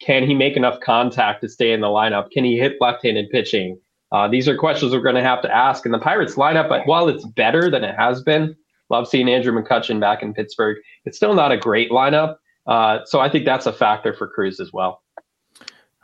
can 0.00 0.24
he 0.24 0.34
make 0.34 0.56
enough 0.56 0.80
contact 0.80 1.40
to 1.42 1.48
stay 1.48 1.72
in 1.72 1.80
the 1.80 1.86
lineup? 1.86 2.30
Can 2.30 2.44
he 2.44 2.58
hit 2.58 2.76
left-handed 2.80 3.30
pitching? 3.30 3.78
Uh, 4.12 4.28
these 4.28 4.48
are 4.48 4.56
questions 4.56 4.92
we're 4.92 5.00
going 5.00 5.14
to 5.14 5.22
have 5.22 5.42
to 5.42 5.54
ask. 5.54 5.84
And 5.84 5.92
the 5.92 5.98
Pirates 5.98 6.34
lineup, 6.34 6.86
while 6.86 7.08
it's 7.08 7.26
better 7.26 7.70
than 7.70 7.82
it 7.82 7.94
has 7.96 8.22
been, 8.22 8.54
love 8.90 9.08
seeing 9.08 9.28
Andrew 9.28 9.52
McCutchen 9.52 10.00
back 10.00 10.22
in 10.22 10.32
Pittsburgh. 10.32 10.78
It's 11.04 11.16
still 11.16 11.34
not 11.34 11.50
a 11.50 11.56
great 11.56 11.90
lineup. 11.90 12.36
Uh, 12.66 13.00
so 13.04 13.20
I 13.20 13.28
think 13.28 13.44
that's 13.44 13.66
a 13.66 13.72
factor 13.72 14.12
for 14.12 14.28
Cruz 14.28 14.60
as 14.60 14.72
well. 14.72 15.02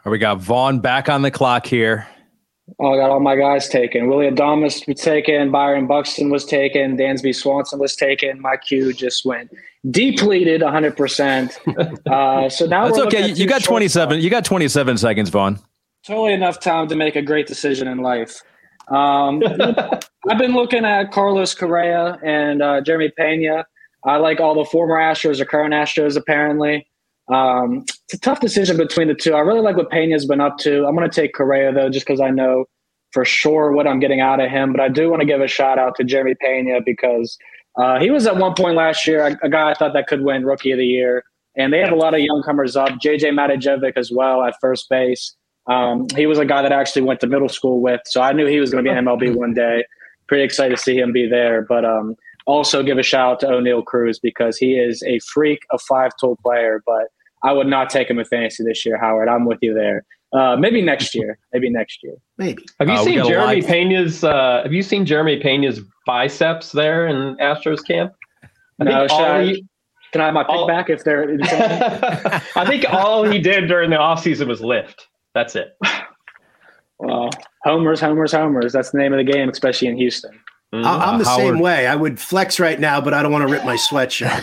we 0.04 0.18
got 0.18 0.38
Vaughn 0.38 0.80
back 0.80 1.08
on 1.08 1.22
the 1.22 1.30
clock 1.30 1.66
here. 1.66 2.08
Oh, 2.78 2.92
I 2.92 2.96
got 2.96 3.10
all 3.10 3.20
my 3.20 3.36
guys 3.36 3.68
taken. 3.68 4.08
Willy 4.08 4.30
Adames 4.30 4.86
was 4.86 5.00
taken. 5.00 5.50
Byron 5.50 5.86
Buxton 5.86 6.30
was 6.30 6.44
taken. 6.44 6.96
Dansby 6.96 7.34
Swanson 7.34 7.78
was 7.78 7.96
taken. 7.96 8.40
My 8.40 8.56
queue 8.56 8.92
just 8.92 9.24
went 9.24 9.50
depleted 9.90 10.60
100%. 10.60 11.98
Uh, 12.12 12.48
so 12.48 12.66
now 12.66 12.86
that's 12.86 12.98
okay. 12.98 13.32
You 13.32 13.46
got 13.46 13.64
27. 13.64 14.20
You 14.20 14.28
got 14.28 14.44
27 14.44 14.98
seconds, 14.98 15.30
Vaughn. 15.30 15.58
Totally 16.04 16.34
enough 16.34 16.60
time 16.60 16.88
to 16.88 16.96
make 16.96 17.16
a 17.16 17.22
great 17.22 17.46
decision 17.46 17.88
in 17.88 17.98
life. 17.98 18.42
Um, 18.88 19.42
I've 20.28 20.38
been 20.38 20.52
looking 20.52 20.84
at 20.84 21.10
Carlos 21.10 21.54
Correa 21.54 22.18
and 22.22 22.62
uh, 22.62 22.82
Jeremy 22.82 23.10
Pena. 23.16 23.64
I 24.04 24.16
like 24.16 24.40
all 24.40 24.54
the 24.54 24.64
former 24.64 24.96
Astros 24.96 25.40
or 25.40 25.46
current 25.46 25.72
Astros, 25.72 26.16
apparently. 26.16 26.86
Um, 27.32 27.84
it's 28.12 28.20
a 28.20 28.20
tough 28.20 28.40
decision 28.40 28.76
between 28.76 29.08
the 29.08 29.14
two. 29.14 29.34
I 29.34 29.40
really 29.40 29.60
like 29.60 29.76
what 29.76 29.90
Pena's 29.90 30.26
been 30.26 30.40
up 30.40 30.58
to. 30.58 30.86
I'm 30.86 30.94
going 30.94 31.08
to 31.08 31.14
take 31.14 31.34
Correa, 31.34 31.72
though, 31.72 31.88
just 31.88 32.06
because 32.06 32.20
I 32.20 32.30
know 32.30 32.66
for 33.12 33.24
sure 33.24 33.72
what 33.72 33.86
I'm 33.86 34.00
getting 34.00 34.20
out 34.20 34.40
of 34.40 34.50
him. 34.50 34.72
But 34.72 34.80
I 34.80 34.88
do 34.88 35.10
want 35.10 35.20
to 35.20 35.26
give 35.26 35.40
a 35.40 35.48
shout 35.48 35.78
out 35.78 35.96
to 35.96 36.04
Jeremy 36.04 36.34
Pena 36.40 36.80
because– 36.84 37.36
uh, 37.76 37.98
he 37.98 38.10
was 38.10 38.26
at 38.26 38.36
one 38.36 38.54
point 38.54 38.76
last 38.76 39.06
year 39.06 39.26
a, 39.26 39.46
a, 39.46 39.48
guy 39.48 39.70
I 39.70 39.74
thought 39.74 39.94
that 39.94 40.06
could 40.06 40.22
win 40.22 40.44
Rookie 40.44 40.72
of 40.72 40.78
the 40.78 40.86
Year, 40.86 41.24
and 41.56 41.72
they 41.72 41.78
have 41.78 41.92
a 41.92 41.96
lot 41.96 42.14
of 42.14 42.20
young 42.20 42.42
comers 42.42 42.76
up. 42.76 42.90
JJ 42.90 43.32
Matijevic 43.32 43.96
as 43.96 44.10
well 44.12 44.42
at 44.42 44.54
first 44.60 44.88
base. 44.90 45.34
Um, 45.68 46.06
he 46.14 46.26
was 46.26 46.38
a 46.38 46.44
guy 46.44 46.60
that 46.62 46.72
I 46.72 46.80
actually 46.80 47.02
went 47.02 47.20
to 47.20 47.26
middle 47.26 47.48
school 47.48 47.80
with, 47.80 48.00
so 48.06 48.20
I 48.20 48.32
knew 48.32 48.46
he 48.46 48.60
was 48.60 48.70
going 48.70 48.84
to 48.84 48.90
be 48.90 48.96
in 48.96 49.04
MLB 49.04 49.34
one 49.34 49.54
day. 49.54 49.84
Pretty 50.26 50.44
excited 50.44 50.76
to 50.76 50.82
see 50.82 50.98
him 50.98 51.12
be 51.12 51.26
there, 51.26 51.62
but 51.62 51.84
um, 51.84 52.16
also 52.46 52.82
give 52.82 52.98
a 52.98 53.02
shout 53.02 53.32
out 53.32 53.40
to 53.40 53.46
Oneil 53.46 53.84
Cruz 53.84 54.18
because 54.18 54.56
he 54.56 54.74
is 54.74 55.02
a 55.04 55.18
freak, 55.20 55.60
a 55.70 55.78
five-tool 55.78 56.38
player. 56.42 56.82
But 56.84 57.08
I 57.44 57.52
would 57.52 57.66
not 57.66 57.90
take 57.90 58.08
him 58.08 58.18
in 58.18 58.24
fantasy 58.24 58.64
this 58.64 58.84
year, 58.86 58.98
Howard. 58.98 59.28
I'm 59.28 59.44
with 59.44 59.58
you 59.62 59.74
there. 59.74 60.04
Uh, 60.32 60.56
maybe 60.56 60.80
next 60.80 61.14
year. 61.14 61.38
Maybe 61.52 61.68
next 61.68 62.02
year. 62.02 62.14
Maybe. 62.38 62.64
Have 62.78 62.88
you 62.88 62.94
uh, 62.94 63.04
seen 63.04 63.24
Jeremy 63.26 63.60
live... 63.60 63.66
Pena's? 63.66 64.24
Uh, 64.24 64.62
have 64.62 64.72
you 64.72 64.82
seen 64.82 65.04
Jeremy 65.04 65.40
Pena's 65.40 65.80
biceps 66.06 66.72
there 66.72 67.06
in 67.06 67.36
Astros 67.36 67.84
camp? 67.86 68.12
I 68.80 68.84
no, 68.84 69.06
I, 69.10 69.44
he, 69.44 69.66
can 70.12 70.20
I 70.20 70.26
have 70.26 70.34
my 70.34 70.42
pick 70.42 70.52
all, 70.52 70.66
back 70.66 70.88
if 70.88 71.04
they're? 71.04 71.38
I 72.56 72.64
think 72.66 72.86
all 72.88 73.24
he 73.24 73.38
did 73.38 73.68
during 73.68 73.90
the 73.90 73.96
offseason 73.96 74.46
was 74.48 74.60
lift. 74.60 75.08
That's 75.34 75.54
it. 75.56 75.76
Well, 76.98 77.30
homers, 77.64 78.00
homers, 78.00 78.32
homers. 78.32 78.72
That's 78.72 78.90
the 78.90 78.98
name 78.98 79.12
of 79.12 79.24
the 79.24 79.30
game, 79.30 79.48
especially 79.48 79.88
in 79.88 79.96
Houston. 79.96 80.38
Mm-hmm. 80.72 80.86
I'm 80.86 81.18
the 81.18 81.26
Howard. 81.26 81.54
same 81.54 81.58
way. 81.58 81.86
I 81.86 81.94
would 81.94 82.18
flex 82.18 82.58
right 82.58 82.80
now, 82.80 82.98
but 82.98 83.12
I 83.12 83.22
don't 83.22 83.30
want 83.30 83.46
to 83.46 83.52
rip 83.52 83.62
my 83.62 83.76
sweatshirt. 83.76 84.42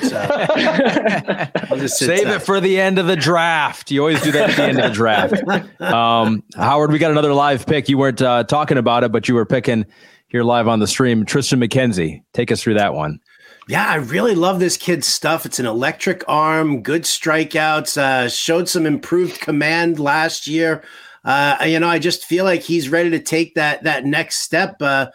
So 1.80 1.88
save 1.88 2.25
tight. 2.25 2.36
it 2.36 2.39
for 2.43 2.61
the 2.61 2.80
end 2.80 2.99
of 2.99 3.07
the 3.07 3.15
draft. 3.15 3.89
You 3.89 4.01
always 4.01 4.21
do 4.21 4.32
that 4.34 4.51
at 4.51 4.55
the 4.55 4.63
end 4.63 4.80
of 4.80 4.89
the 4.89 4.95
draft. 4.95 5.43
Um, 5.80 6.43
Howard, 6.55 6.91
we 6.91 6.99
got 6.99 7.09
another 7.09 7.34
live 7.34 7.65
pick. 7.65 7.89
You 7.89 7.97
weren't 7.97 8.21
uh, 8.21 8.43
talking 8.43 8.77
about 8.77 9.03
it, 9.03 9.11
but 9.11 9.27
you 9.27 9.34
were 9.34 9.45
picking 9.45 9.86
here 10.27 10.43
live 10.43 10.67
on 10.67 10.80
the 10.80 10.88
stream. 10.88 11.25
Triston 11.25 11.63
McKenzie, 11.65 12.21
take 12.34 12.51
us 12.51 12.61
through 12.61 12.75
that 12.75 12.93
one. 12.93 13.19
Yeah, 13.67 13.88
I 13.88 13.95
really 13.95 14.36
love 14.36 14.59
this 14.59 14.77
kid's 14.77 15.07
stuff. 15.07 15.45
It's 15.45 15.57
an 15.57 15.65
electric 15.65 16.23
arm, 16.27 16.84
good 16.84 17.03
strikeouts, 17.03 17.97
uh, 17.97 18.30
showed 18.30 18.69
some 18.69 18.86
improved 18.86 19.41
command 19.41 19.99
last 19.99 20.47
year. 20.47 20.84
Uh, 21.25 21.57
you 21.65 21.80
know, 21.80 21.88
I 21.88 21.97
just 21.97 22.25
feel 22.25 22.45
like 22.45 22.61
he's 22.61 22.89
ready 22.89 23.09
to 23.11 23.19
take 23.19 23.55
that 23.55 23.84
that 23.84 24.05
next 24.05 24.39
step. 24.39 24.82
Uh, 24.82 25.07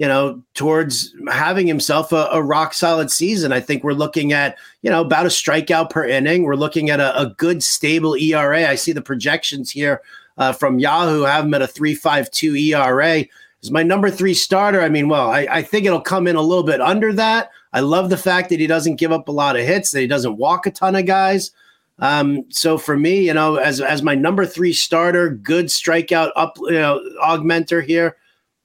you 0.00 0.08
know, 0.08 0.42
towards 0.54 1.14
having 1.30 1.66
himself 1.66 2.10
a, 2.10 2.26
a, 2.32 2.42
rock 2.42 2.72
solid 2.72 3.10
season. 3.10 3.52
I 3.52 3.60
think 3.60 3.84
we're 3.84 3.92
looking 3.92 4.32
at, 4.32 4.56
you 4.80 4.88
know, 4.88 5.02
about 5.02 5.26
a 5.26 5.28
strikeout 5.28 5.90
per 5.90 6.06
inning. 6.06 6.44
We're 6.44 6.54
looking 6.54 6.88
at 6.88 7.00
a, 7.00 7.20
a 7.20 7.26
good, 7.36 7.62
stable 7.62 8.14
ERA. 8.14 8.66
I 8.66 8.76
see 8.76 8.92
the 8.92 9.02
projections 9.02 9.70
here 9.70 10.00
uh, 10.38 10.54
from 10.54 10.78
Yahoo 10.78 11.24
have 11.24 11.44
him 11.44 11.52
at 11.52 11.60
a 11.60 11.66
3.52 11.66 12.72
ERA. 12.72 13.26
Is 13.62 13.70
my 13.70 13.82
number 13.82 14.10
three 14.10 14.32
starter. 14.32 14.80
I 14.80 14.88
mean, 14.88 15.06
well, 15.06 15.30
I, 15.30 15.46
I 15.50 15.62
think 15.62 15.84
it'll 15.84 16.00
come 16.00 16.26
in 16.26 16.34
a 16.34 16.40
little 16.40 16.64
bit 16.64 16.80
under 16.80 17.12
that. 17.12 17.50
I 17.74 17.80
love 17.80 18.08
the 18.08 18.16
fact 18.16 18.48
that 18.48 18.58
he 18.58 18.66
doesn't 18.66 18.96
give 18.96 19.12
up 19.12 19.28
a 19.28 19.32
lot 19.32 19.56
of 19.56 19.66
hits, 19.66 19.90
that 19.90 20.00
he 20.00 20.06
doesn't 20.06 20.38
walk 20.38 20.64
a 20.64 20.70
ton 20.70 20.96
of 20.96 21.04
guys. 21.04 21.50
Um, 21.98 22.46
so 22.48 22.78
for 22.78 22.96
me, 22.96 23.26
you 23.26 23.34
know, 23.34 23.56
as 23.56 23.82
as 23.82 24.02
my 24.02 24.14
number 24.14 24.46
three 24.46 24.72
starter, 24.72 25.28
good 25.28 25.66
strikeout 25.66 26.30
up, 26.36 26.56
you 26.62 26.70
know, 26.70 27.02
augmenter 27.22 27.84
here, 27.84 28.16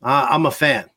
uh, 0.02 0.28
I'm 0.30 0.46
a 0.46 0.52
fan. 0.52 0.90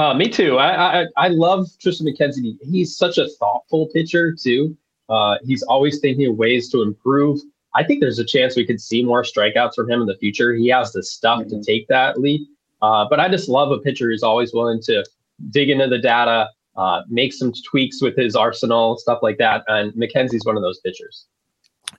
Uh, 0.00 0.14
me 0.14 0.30
too. 0.30 0.56
I, 0.56 1.02
I 1.02 1.06
I 1.18 1.28
love 1.28 1.66
Triston 1.78 2.08
McKenzie. 2.08 2.56
He's 2.62 2.96
such 2.96 3.18
a 3.18 3.28
thoughtful 3.38 3.86
pitcher 3.92 4.34
too. 4.34 4.74
Uh, 5.10 5.36
he's 5.44 5.62
always 5.64 6.00
thinking 6.00 6.26
of 6.26 6.36
ways 6.36 6.70
to 6.70 6.80
improve. 6.80 7.38
I 7.74 7.84
think 7.84 8.00
there's 8.00 8.18
a 8.18 8.24
chance 8.24 8.56
we 8.56 8.64
could 8.64 8.80
see 8.80 9.04
more 9.04 9.22
strikeouts 9.22 9.74
from 9.74 9.90
him 9.90 10.00
in 10.00 10.06
the 10.06 10.16
future. 10.16 10.54
He 10.54 10.68
has 10.68 10.92
the 10.92 11.02
stuff 11.02 11.40
mm-hmm. 11.40 11.60
to 11.60 11.62
take 11.62 11.86
that 11.88 12.18
leap. 12.18 12.48
Uh, 12.80 13.06
but 13.10 13.20
I 13.20 13.28
just 13.28 13.46
love 13.50 13.72
a 13.72 13.78
pitcher 13.78 14.08
who's 14.08 14.22
always 14.22 14.54
willing 14.54 14.80
to 14.84 15.04
dig 15.50 15.68
into 15.68 15.86
the 15.86 15.98
data, 15.98 16.48
uh, 16.78 17.02
make 17.10 17.34
some 17.34 17.52
tweaks 17.70 18.00
with 18.00 18.16
his 18.16 18.34
arsenal, 18.34 18.96
stuff 18.96 19.18
like 19.22 19.36
that. 19.36 19.64
And 19.68 19.92
McKenzie's 19.92 20.46
one 20.46 20.56
of 20.56 20.62
those 20.62 20.80
pitchers. 20.80 21.26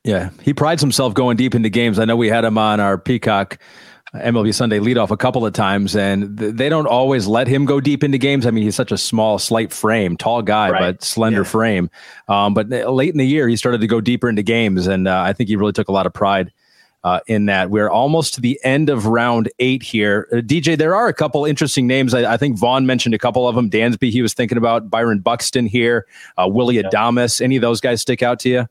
Yeah, 0.04 0.32
he 0.42 0.56
prides 0.56 0.82
himself 0.82 1.14
going 1.14 1.38
deep 1.38 1.54
into 1.54 1.70
games. 1.70 2.00
I 2.00 2.06
know 2.06 2.16
we 2.16 2.30
had 2.30 2.46
him 2.46 2.58
on 2.58 2.80
our 2.80 2.98
Peacock 2.98 3.60
MLB 4.14 4.54
Sunday 4.54 4.80
leadoff 4.80 5.10
a 5.10 5.16
couple 5.16 5.46
of 5.46 5.54
times, 5.54 5.96
and 5.96 6.38
th- 6.38 6.56
they 6.56 6.68
don't 6.68 6.86
always 6.86 7.28
let 7.28 7.48
him 7.48 7.64
go 7.64 7.80
deep 7.80 8.04
into 8.04 8.18
games. 8.18 8.46
I 8.46 8.52
mean, 8.52 8.66
he's 8.66 8.76
such 8.76 8.92
a 8.92 8.98
small, 8.98 9.40
slight 9.40 9.72
frame, 9.72 10.18
tall 10.18 10.42
guy, 10.42 10.70
right. 10.70 10.80
but 10.82 11.04
slender 11.04 11.42
yeah. 11.42 11.48
frame. 11.48 11.90
Um, 12.28 12.54
but 12.54 12.70
late 12.70 13.12
in 13.12 13.18
the 13.18 13.26
year, 13.26 13.48
he 13.48 13.56
started 13.56 13.80
to 13.80 13.88
go 13.88 14.02
deeper 14.02 14.28
into 14.28 14.44
games, 14.44 14.86
and 14.88 15.08
uh, 15.08 15.22
I 15.22 15.32
think 15.32 15.48
he 15.48 15.56
really 15.56 15.72
took 15.72 15.88
a 15.88 15.94
lot 15.94 16.06
of 16.06 16.14
pride. 16.14 16.52
Uh, 17.04 17.20
in 17.26 17.48
that 17.48 17.72
we're 17.72 17.90
almost 17.90 18.36
to 18.36 18.42
the 18.42 18.60
end 18.64 18.88
of 18.88 19.08
round 19.08 19.50
eight 19.58 19.82
here. 19.82 20.28
Uh, 20.32 20.36
DJ, 20.36 20.78
there 20.78 20.94
are 20.94 21.08
a 21.08 21.14
couple 21.16 21.44
interesting 21.46 21.88
names. 21.88 22.14
I, 22.14 22.34
I, 22.34 22.38
think 22.38 22.60
Vaughn 22.60 22.86
mentioned 22.86 23.16
a 23.16 23.18
couple 23.18 23.48
of 23.48 23.56
them. 23.56 23.72
Dansby, 23.72 24.12
he 24.12 24.22
was 24.22 24.36
thinking 24.36 24.56
about 24.56 24.92
Byron 24.92 25.18
Buxton 25.18 25.66
here, 25.66 26.06
uh, 26.38 26.48
Willy 26.48 26.76
yeah. 26.76 26.84
Adames. 26.84 27.42
Any 27.42 27.56
of 27.56 27.64
those 27.64 27.82
guys 27.82 28.02
stick 28.02 28.22
out 28.22 28.38
to 28.42 28.50
you? 28.50 28.68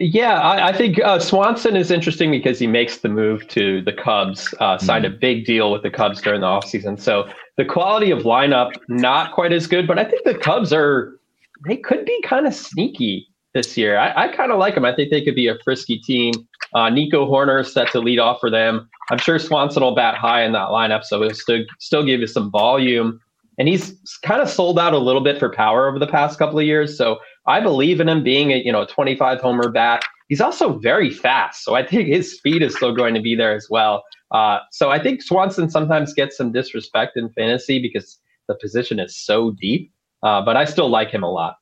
Yeah, 0.00 0.40
I, 0.40 0.68
I 0.68 0.72
think 0.72 0.98
uh, 1.04 1.20
Swanson 1.20 1.76
is 1.76 1.92
interesting 1.92 2.32
because 2.32 2.58
he 2.58 2.66
makes 2.66 2.98
the 2.98 3.08
move 3.08 3.46
to 3.48 3.80
the 3.82 3.92
Cubs, 3.92 4.52
uh, 4.58 4.76
signed 4.76 5.04
mm-hmm. 5.04 5.14
a 5.14 5.18
big 5.18 5.44
deal 5.44 5.70
with 5.70 5.84
the 5.84 5.90
Cubs 5.90 6.20
during 6.20 6.40
the 6.40 6.48
offseason. 6.48 7.00
So 7.00 7.28
the 7.56 7.64
quality 7.64 8.10
of 8.10 8.20
lineup, 8.20 8.72
not 8.88 9.32
quite 9.32 9.52
as 9.52 9.68
good, 9.68 9.86
but 9.86 9.96
I 9.96 10.04
think 10.04 10.24
the 10.24 10.34
Cubs 10.34 10.72
are, 10.72 11.20
they 11.66 11.76
could 11.76 12.04
be 12.04 12.20
kind 12.22 12.46
of 12.46 12.54
sneaky 12.54 13.28
this 13.54 13.76
year. 13.76 13.98
I, 13.98 14.24
I 14.24 14.28
kind 14.28 14.50
of 14.50 14.58
like 14.58 14.74
them. 14.74 14.84
I 14.84 14.94
think 14.94 15.10
they 15.10 15.24
could 15.24 15.36
be 15.36 15.46
a 15.46 15.56
frisky 15.62 15.98
team. 15.98 16.34
Uh, 16.74 16.90
Nico 16.90 17.30
Hoerner 17.30 17.64
set 17.64 17.92
to 17.92 18.00
lead 18.00 18.18
off 18.18 18.40
for 18.40 18.50
them. 18.50 18.88
I'm 19.12 19.18
sure 19.18 19.38
Swanson 19.38 19.82
will 19.82 19.94
bat 19.94 20.16
high 20.16 20.42
in 20.42 20.52
that 20.52 20.68
lineup, 20.68 21.04
so 21.04 21.22
he'll 21.22 21.34
still, 21.34 21.64
still 21.78 22.04
give 22.04 22.20
you 22.20 22.26
some 22.26 22.50
volume. 22.50 23.20
And 23.58 23.68
he's 23.68 23.96
kind 24.22 24.40
of 24.42 24.48
sold 24.48 24.78
out 24.78 24.92
a 24.92 24.98
little 24.98 25.22
bit 25.22 25.38
for 25.38 25.50
power 25.50 25.88
over 25.88 25.98
the 25.98 26.06
past 26.06 26.38
couple 26.38 26.58
of 26.58 26.64
years. 26.64 26.96
So 26.96 27.18
I 27.48 27.60
believe 27.60 27.98
in 28.00 28.08
him 28.08 28.22
being 28.22 28.52
a 28.52 28.58
you 28.58 28.70
know 28.70 28.84
25 28.84 29.40
homer 29.40 29.70
bat. 29.70 30.04
He's 30.28 30.42
also 30.42 30.78
very 30.78 31.10
fast, 31.10 31.64
so 31.64 31.74
I 31.74 31.84
think 31.84 32.06
his 32.06 32.36
speed 32.36 32.62
is 32.62 32.76
still 32.76 32.94
going 32.94 33.14
to 33.14 33.20
be 33.20 33.34
there 33.34 33.54
as 33.54 33.66
well. 33.70 34.04
Uh, 34.30 34.58
so 34.70 34.90
I 34.90 35.02
think 35.02 35.22
Swanson 35.22 35.70
sometimes 35.70 36.12
gets 36.12 36.36
some 36.36 36.52
disrespect 36.52 37.16
in 37.16 37.30
fantasy 37.30 37.80
because 37.80 38.18
the 38.46 38.54
position 38.60 39.00
is 39.00 39.18
so 39.18 39.52
deep, 39.52 39.90
uh, 40.22 40.42
but 40.42 40.56
I 40.56 40.66
still 40.66 40.90
like 40.90 41.10
him 41.10 41.22
a 41.22 41.30
lot. 41.30 41.56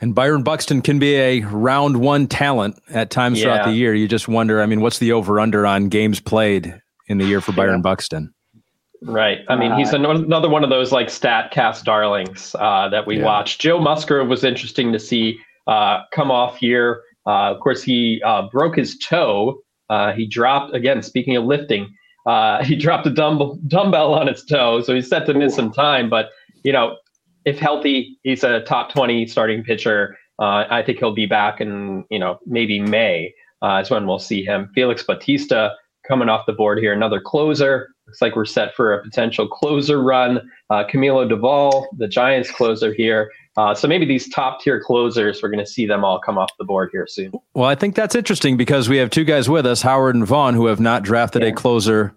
And 0.00 0.14
Byron 0.14 0.42
Buxton 0.42 0.82
can 0.82 0.98
be 0.98 1.16
a 1.16 1.40
round 1.40 1.96
one 1.96 2.26
talent 2.26 2.80
at 2.90 3.10
times 3.10 3.38
yeah. 3.38 3.44
throughout 3.44 3.64
the 3.64 3.72
year. 3.72 3.94
You 3.94 4.06
just 4.06 4.28
wonder, 4.28 4.60
I 4.60 4.66
mean, 4.66 4.80
what's 4.80 4.98
the 4.98 5.12
over 5.12 5.40
under 5.40 5.66
on 5.66 5.88
games 5.88 6.20
played 6.20 6.80
in 7.08 7.18
the 7.18 7.24
year 7.24 7.40
for 7.40 7.52
Byron 7.52 7.78
yeah. 7.78 7.82
Buxton? 7.82 8.34
Right. 9.02 9.40
I 9.48 9.56
mean, 9.56 9.74
he's 9.74 9.92
uh, 9.92 9.98
another 9.98 10.48
one 10.48 10.64
of 10.64 10.70
those 10.70 10.92
like 10.92 11.08
Statcast 11.08 11.84
darlings 11.84 12.54
uh, 12.58 12.88
that 12.88 13.06
we 13.06 13.18
yeah. 13.18 13.24
watch. 13.24 13.58
Joe 13.58 13.78
Musgrove 13.80 14.28
was 14.28 14.44
interesting 14.44 14.92
to 14.92 14.98
see 14.98 15.38
uh, 15.66 16.02
come 16.12 16.30
off 16.30 16.56
here. 16.56 17.02
Uh, 17.26 17.52
of 17.52 17.60
course, 17.60 17.82
he 17.82 18.22
uh, 18.24 18.48
broke 18.50 18.76
his 18.76 18.98
toe. 18.98 19.58
Uh, 19.90 20.12
he 20.12 20.26
dropped 20.26 20.74
again. 20.74 21.02
Speaking 21.02 21.36
of 21.36 21.44
lifting, 21.44 21.92
he 22.64 22.76
dropped 22.76 23.06
a 23.06 23.10
dumb- 23.10 23.60
dumbbell 23.66 24.14
on 24.14 24.26
his 24.26 24.44
toe, 24.44 24.80
so 24.82 24.94
he's 24.94 25.08
set 25.08 25.26
to 25.26 25.34
miss 25.34 25.52
Ooh. 25.54 25.56
some 25.56 25.72
time. 25.72 26.08
But 26.08 26.30
you 26.62 26.72
know, 26.72 26.96
if 27.44 27.58
healthy, 27.58 28.18
he's 28.22 28.44
a 28.44 28.60
top 28.62 28.92
twenty 28.92 29.26
starting 29.26 29.62
pitcher. 29.62 30.16
I 30.38 30.82
think 30.82 30.98
he'll 30.98 31.14
be 31.14 31.26
back 31.26 31.60
in 31.60 32.04
you 32.10 32.18
know 32.18 32.38
maybe 32.46 32.80
May. 32.80 33.34
is 33.62 33.90
when 33.90 34.06
we'll 34.06 34.18
see 34.18 34.44
him. 34.44 34.70
Felix 34.74 35.02
Bautista 35.02 35.74
coming 36.06 36.28
off 36.28 36.46
the 36.46 36.52
board 36.52 36.78
here, 36.78 36.92
another 36.92 37.20
closer. 37.20 37.88
Looks 38.06 38.22
like 38.22 38.36
we're 38.36 38.44
set 38.44 38.74
for 38.74 38.94
a 38.94 39.02
potential 39.02 39.48
closer 39.48 40.00
run. 40.00 40.48
Uh, 40.70 40.84
Camilo 40.84 41.28
Doval, 41.28 41.86
the 41.96 42.06
Giants 42.06 42.50
closer 42.50 42.92
here. 42.94 43.32
Uh, 43.56 43.74
so 43.74 43.88
maybe 43.88 44.04
these 44.04 44.28
top 44.28 44.60
tier 44.60 44.80
closers, 44.80 45.42
we're 45.42 45.48
going 45.48 45.64
to 45.64 45.70
see 45.70 45.86
them 45.86 46.04
all 46.04 46.20
come 46.20 46.38
off 46.38 46.50
the 46.58 46.64
board 46.64 46.90
here 46.92 47.06
soon. 47.08 47.32
Well, 47.54 47.68
I 47.68 47.74
think 47.74 47.94
that's 47.94 48.14
interesting 48.14 48.56
because 48.56 48.88
we 48.88 48.98
have 48.98 49.10
two 49.10 49.24
guys 49.24 49.48
with 49.48 49.66
us, 49.66 49.82
Howard 49.82 50.14
and 50.14 50.26
Vaughn, 50.26 50.54
who 50.54 50.66
have 50.66 50.78
not 50.78 51.02
drafted 51.02 51.42
yeah. 51.42 51.48
a 51.48 51.52
closer 51.52 52.14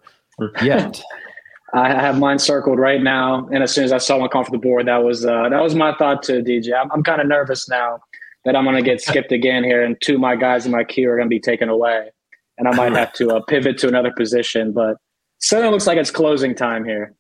yet. 0.62 1.02
I 1.74 1.90
have 1.90 2.18
mine 2.18 2.40
circled 2.40 2.80
right 2.80 3.02
now, 3.02 3.48
and 3.52 3.62
as 3.62 3.72
soon 3.72 3.84
as 3.84 3.92
I 3.92 4.00
saw 4.00 4.18
one 4.18 4.30
come 4.30 4.42
off 4.42 4.52
the 4.52 4.58
board, 4.58 4.88
that 4.88 5.04
was 5.04 5.24
uh, 5.24 5.50
that 5.50 5.62
was 5.62 5.76
my 5.76 5.94
thought 5.96 6.24
too, 6.24 6.42
DJ. 6.42 6.74
I'm, 6.74 6.92
I'm 6.92 7.04
kind 7.04 7.22
of 7.22 7.28
nervous 7.28 7.70
now 7.70 8.00
that 8.46 8.56
I'm 8.56 8.64
going 8.64 8.76
to 8.76 8.82
get 8.82 9.02
skipped 9.02 9.32
again 9.32 9.64
here, 9.64 9.84
and 9.84 9.96
two 10.02 10.16
of 10.16 10.20
my 10.20 10.36
guys 10.36 10.66
in 10.66 10.72
my 10.72 10.84
queue 10.84 11.10
are 11.12 11.16
going 11.16 11.28
to 11.28 11.30
be 11.30 11.40
taken 11.40 11.70
away, 11.70 12.10
and 12.58 12.68
I 12.68 12.76
might 12.76 12.94
have 12.94 13.14
to 13.14 13.36
uh, 13.36 13.42
pivot 13.42 13.78
to 13.80 13.88
another 13.88 14.12
position. 14.12 14.72
But 14.72 14.98
Certainly 15.40 15.72
looks 15.72 15.88
like 15.88 15.98
it's 15.98 16.12
closing 16.12 16.54
time 16.54 16.86
here. 16.86 17.16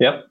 Yep. 0.00 0.24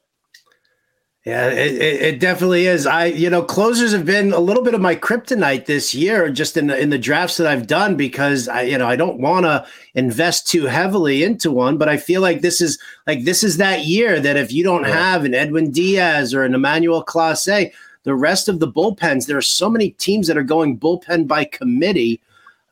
Yeah, 1.27 1.49
it, 1.49 1.75
it, 1.75 2.19
definitely 2.21 2.67
is. 2.67 2.87
I, 2.87 3.07
you 3.07 3.29
know, 3.29 3.43
closers 3.43 3.91
have 3.91 4.05
been 4.05 4.31
a 4.31 4.39
little 4.39 4.63
bit 4.63 4.73
of 4.73 4.79
my 4.79 4.95
kryptonite 4.95 5.65
this 5.65 5.93
year, 5.93 6.29
just 6.29 6.55
in 6.55 6.67
the 6.67 6.79
in 6.79 6.89
the 6.89 6.97
drafts 6.97 7.35
that 7.35 7.47
I've 7.47 7.67
done, 7.67 7.97
because 7.97 8.47
I, 8.47 8.61
you 8.61 8.77
know, 8.77 8.87
I 8.87 8.95
don't 8.95 9.19
want 9.19 9.45
to 9.45 9.67
invest 9.93 10.47
too 10.47 10.67
heavily 10.67 11.23
into 11.23 11.51
one, 11.51 11.77
but 11.77 11.89
I 11.89 11.97
feel 11.97 12.21
like 12.21 12.39
this 12.39 12.61
is 12.61 12.79
like 13.07 13.25
this 13.25 13.43
is 13.43 13.57
that 13.57 13.83
year 13.83 14.21
that 14.21 14.37
if 14.37 14.53
you 14.53 14.63
don't 14.63 14.83
yeah. 14.83 14.93
have 14.93 15.25
an 15.25 15.33
Edwin 15.33 15.69
Diaz 15.69 16.33
or 16.33 16.43
an 16.43 16.55
Emmanuel 16.55 17.03
Clase, 17.03 17.73
the 18.03 18.15
rest 18.15 18.47
of 18.47 18.61
the 18.61 18.71
bullpens, 18.71 19.25
there 19.25 19.35
are 19.35 19.41
so 19.41 19.69
many 19.69 19.89
teams 19.89 20.27
that 20.27 20.37
are 20.37 20.43
going 20.43 20.79
bullpen 20.79 21.27
by 21.27 21.43
committee. 21.43 22.21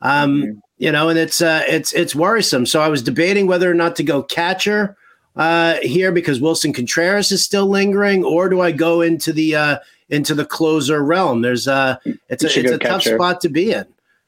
Um, 0.02 0.42
mm-hmm 0.42 0.58
you 0.78 0.92
know, 0.92 1.08
and 1.08 1.18
it's 1.18 1.40
uh, 1.40 1.62
it's 1.66 1.92
it's 1.92 2.14
worrisome. 2.14 2.66
So 2.66 2.80
I 2.80 2.88
was 2.88 3.02
debating 3.02 3.46
whether 3.46 3.70
or 3.70 3.74
not 3.74 3.96
to 3.96 4.02
go 4.02 4.22
catcher 4.22 4.96
uh, 5.34 5.76
here 5.82 6.12
because 6.12 6.40
Willson 6.40 6.74
Contreras 6.74 7.32
is 7.32 7.44
still 7.44 7.66
lingering, 7.66 8.24
or 8.24 8.48
do 8.48 8.60
I 8.60 8.72
go 8.72 9.00
into 9.00 9.32
the 9.32 9.56
uh, 9.56 9.78
into 10.10 10.34
the 10.34 10.44
closer 10.44 11.02
realm? 11.02 11.40
There's 11.42 11.66
uh, 11.66 11.96
it's 12.28 12.44
a, 12.44 12.60
it's 12.60 12.72
a 12.72 12.78
tough 12.78 13.02
spot 13.02 13.40
to 13.42 13.48
be 13.48 13.72
in. 13.72 13.86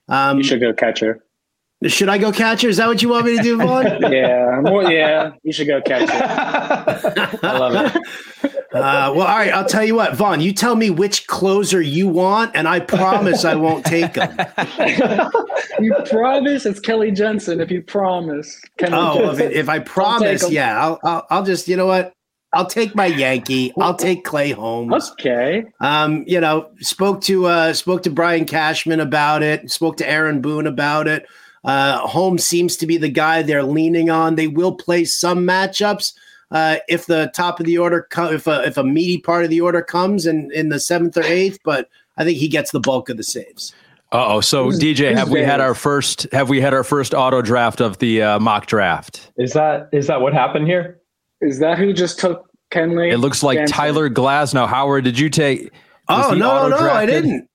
Um, 0.08 0.38
you 0.38 0.44
should 0.44 0.60
go 0.60 0.72
catcher. 0.72 1.22
Should 1.84 2.08
I 2.08 2.18
go 2.18 2.32
catcher? 2.32 2.68
Is 2.68 2.78
that 2.78 2.88
what 2.88 3.02
you 3.02 3.10
want 3.10 3.26
me 3.26 3.36
to 3.36 3.42
do, 3.42 3.56
Vaughn? 3.58 3.84
yeah, 4.12 4.58
well, 4.60 4.90
yeah, 4.90 5.32
you 5.44 5.52
should 5.52 5.68
go 5.68 5.80
catcher. 5.80 6.10
I 7.42 7.58
love 7.58 7.92
it. 8.42 8.52
Uh, 8.72 9.12
well, 9.16 9.26
all 9.26 9.36
right. 9.38 9.52
I'll 9.52 9.64
tell 9.64 9.84
you 9.84 9.94
what, 9.94 10.14
Vaughn. 10.14 10.42
You 10.42 10.52
tell 10.52 10.76
me 10.76 10.90
which 10.90 11.26
closer 11.26 11.80
you 11.80 12.06
want, 12.06 12.54
and 12.54 12.68
I 12.68 12.80
promise 12.80 13.44
I 13.46 13.54
won't 13.54 13.84
take 13.86 14.12
them. 14.12 14.30
you 15.80 15.94
promise 16.10 16.66
it's 16.66 16.78
Kenley 16.78 17.16
Jansen. 17.16 17.60
If 17.60 17.70
you 17.70 17.80
promise. 17.80 18.60
Kelly 18.76 18.92
oh, 18.94 19.30
if, 19.30 19.40
if, 19.40 19.68
I 19.70 19.78
promise, 19.78 20.50
yeah, 20.50 20.82
I'll, 20.82 21.00
I'll, 21.02 21.26
I'll 21.30 21.44
just. 21.44 21.66
You 21.66 21.76
know 21.76 21.86
what? 21.86 22.12
I'll 22.52 22.66
take 22.66 22.94
my 22.94 23.06
Yankee. 23.06 23.72
I'll 23.78 23.94
take 23.94 24.24
Clay 24.24 24.50
Holmes. 24.50 25.10
Okay. 25.12 25.64
Um, 25.80 26.24
you 26.26 26.40
know, 26.40 26.70
spoke 26.80 27.22
to 27.22 27.46
uh 27.46 27.72
spoke 27.72 28.02
to 28.02 28.10
Brian 28.10 28.44
Cashman 28.44 29.00
about 29.00 29.42
it, 29.42 29.70
spoke 29.70 29.96
to 29.98 30.08
Aaron 30.08 30.40
Boone 30.40 30.66
about 30.66 31.08
it. 31.08 31.26
Uh 31.64 31.98
Holmes 31.98 32.44
seems 32.44 32.76
to 32.78 32.86
be 32.86 32.96
the 32.96 33.10
guy 33.10 33.42
they're 33.42 33.62
leaning 33.62 34.08
on. 34.08 34.36
They 34.36 34.46
will 34.46 34.74
play 34.74 35.04
some 35.04 35.46
matchups 35.46 36.12
uh, 36.50 36.76
if 36.88 37.06
the 37.06 37.30
top 37.34 37.60
of 37.60 37.66
the 37.66 37.78
order, 37.78 38.06
co- 38.10 38.32
if 38.32 38.46
a 38.46 38.62
if 38.64 38.76
a 38.76 38.84
meaty 38.84 39.18
part 39.18 39.44
of 39.44 39.50
the 39.50 39.60
order 39.60 39.82
comes 39.82 40.26
in 40.26 40.50
in 40.52 40.68
the 40.68 40.80
seventh 40.80 41.16
or 41.16 41.22
eighth, 41.22 41.58
but 41.64 41.88
I 42.16 42.24
think 42.24 42.38
he 42.38 42.48
gets 42.48 42.70
the 42.70 42.80
bulk 42.80 43.08
of 43.08 43.16
the 43.16 43.22
saves. 43.22 43.74
oh. 44.12 44.40
So 44.40 44.70
DJ, 44.70 45.14
have 45.14 45.30
we 45.30 45.42
had 45.42 45.60
our 45.60 45.74
first? 45.74 46.26
Have 46.32 46.48
we 46.48 46.60
had 46.60 46.72
our 46.74 46.84
first 46.84 47.14
auto 47.14 47.42
draft 47.42 47.80
of 47.80 47.98
the 47.98 48.22
uh, 48.22 48.40
mock 48.40 48.66
draft? 48.66 49.30
Is 49.36 49.52
that 49.52 49.88
is 49.92 50.06
that 50.06 50.20
what 50.20 50.32
happened 50.32 50.66
here? 50.66 51.00
Is 51.40 51.58
that 51.60 51.78
who 51.78 51.92
just 51.92 52.18
took 52.18 52.48
Kenley? 52.70 53.12
It 53.12 53.18
looks 53.18 53.42
like 53.42 53.60
Tyler 53.66 54.08
Glasnow. 54.10 54.66
Howard, 54.66 55.04
did 55.04 55.18
you 55.18 55.30
take? 55.30 55.70
Oh 56.08 56.32
no, 56.34 56.68
no, 56.68 56.78
I 56.78 57.04
didn't. 57.06 57.48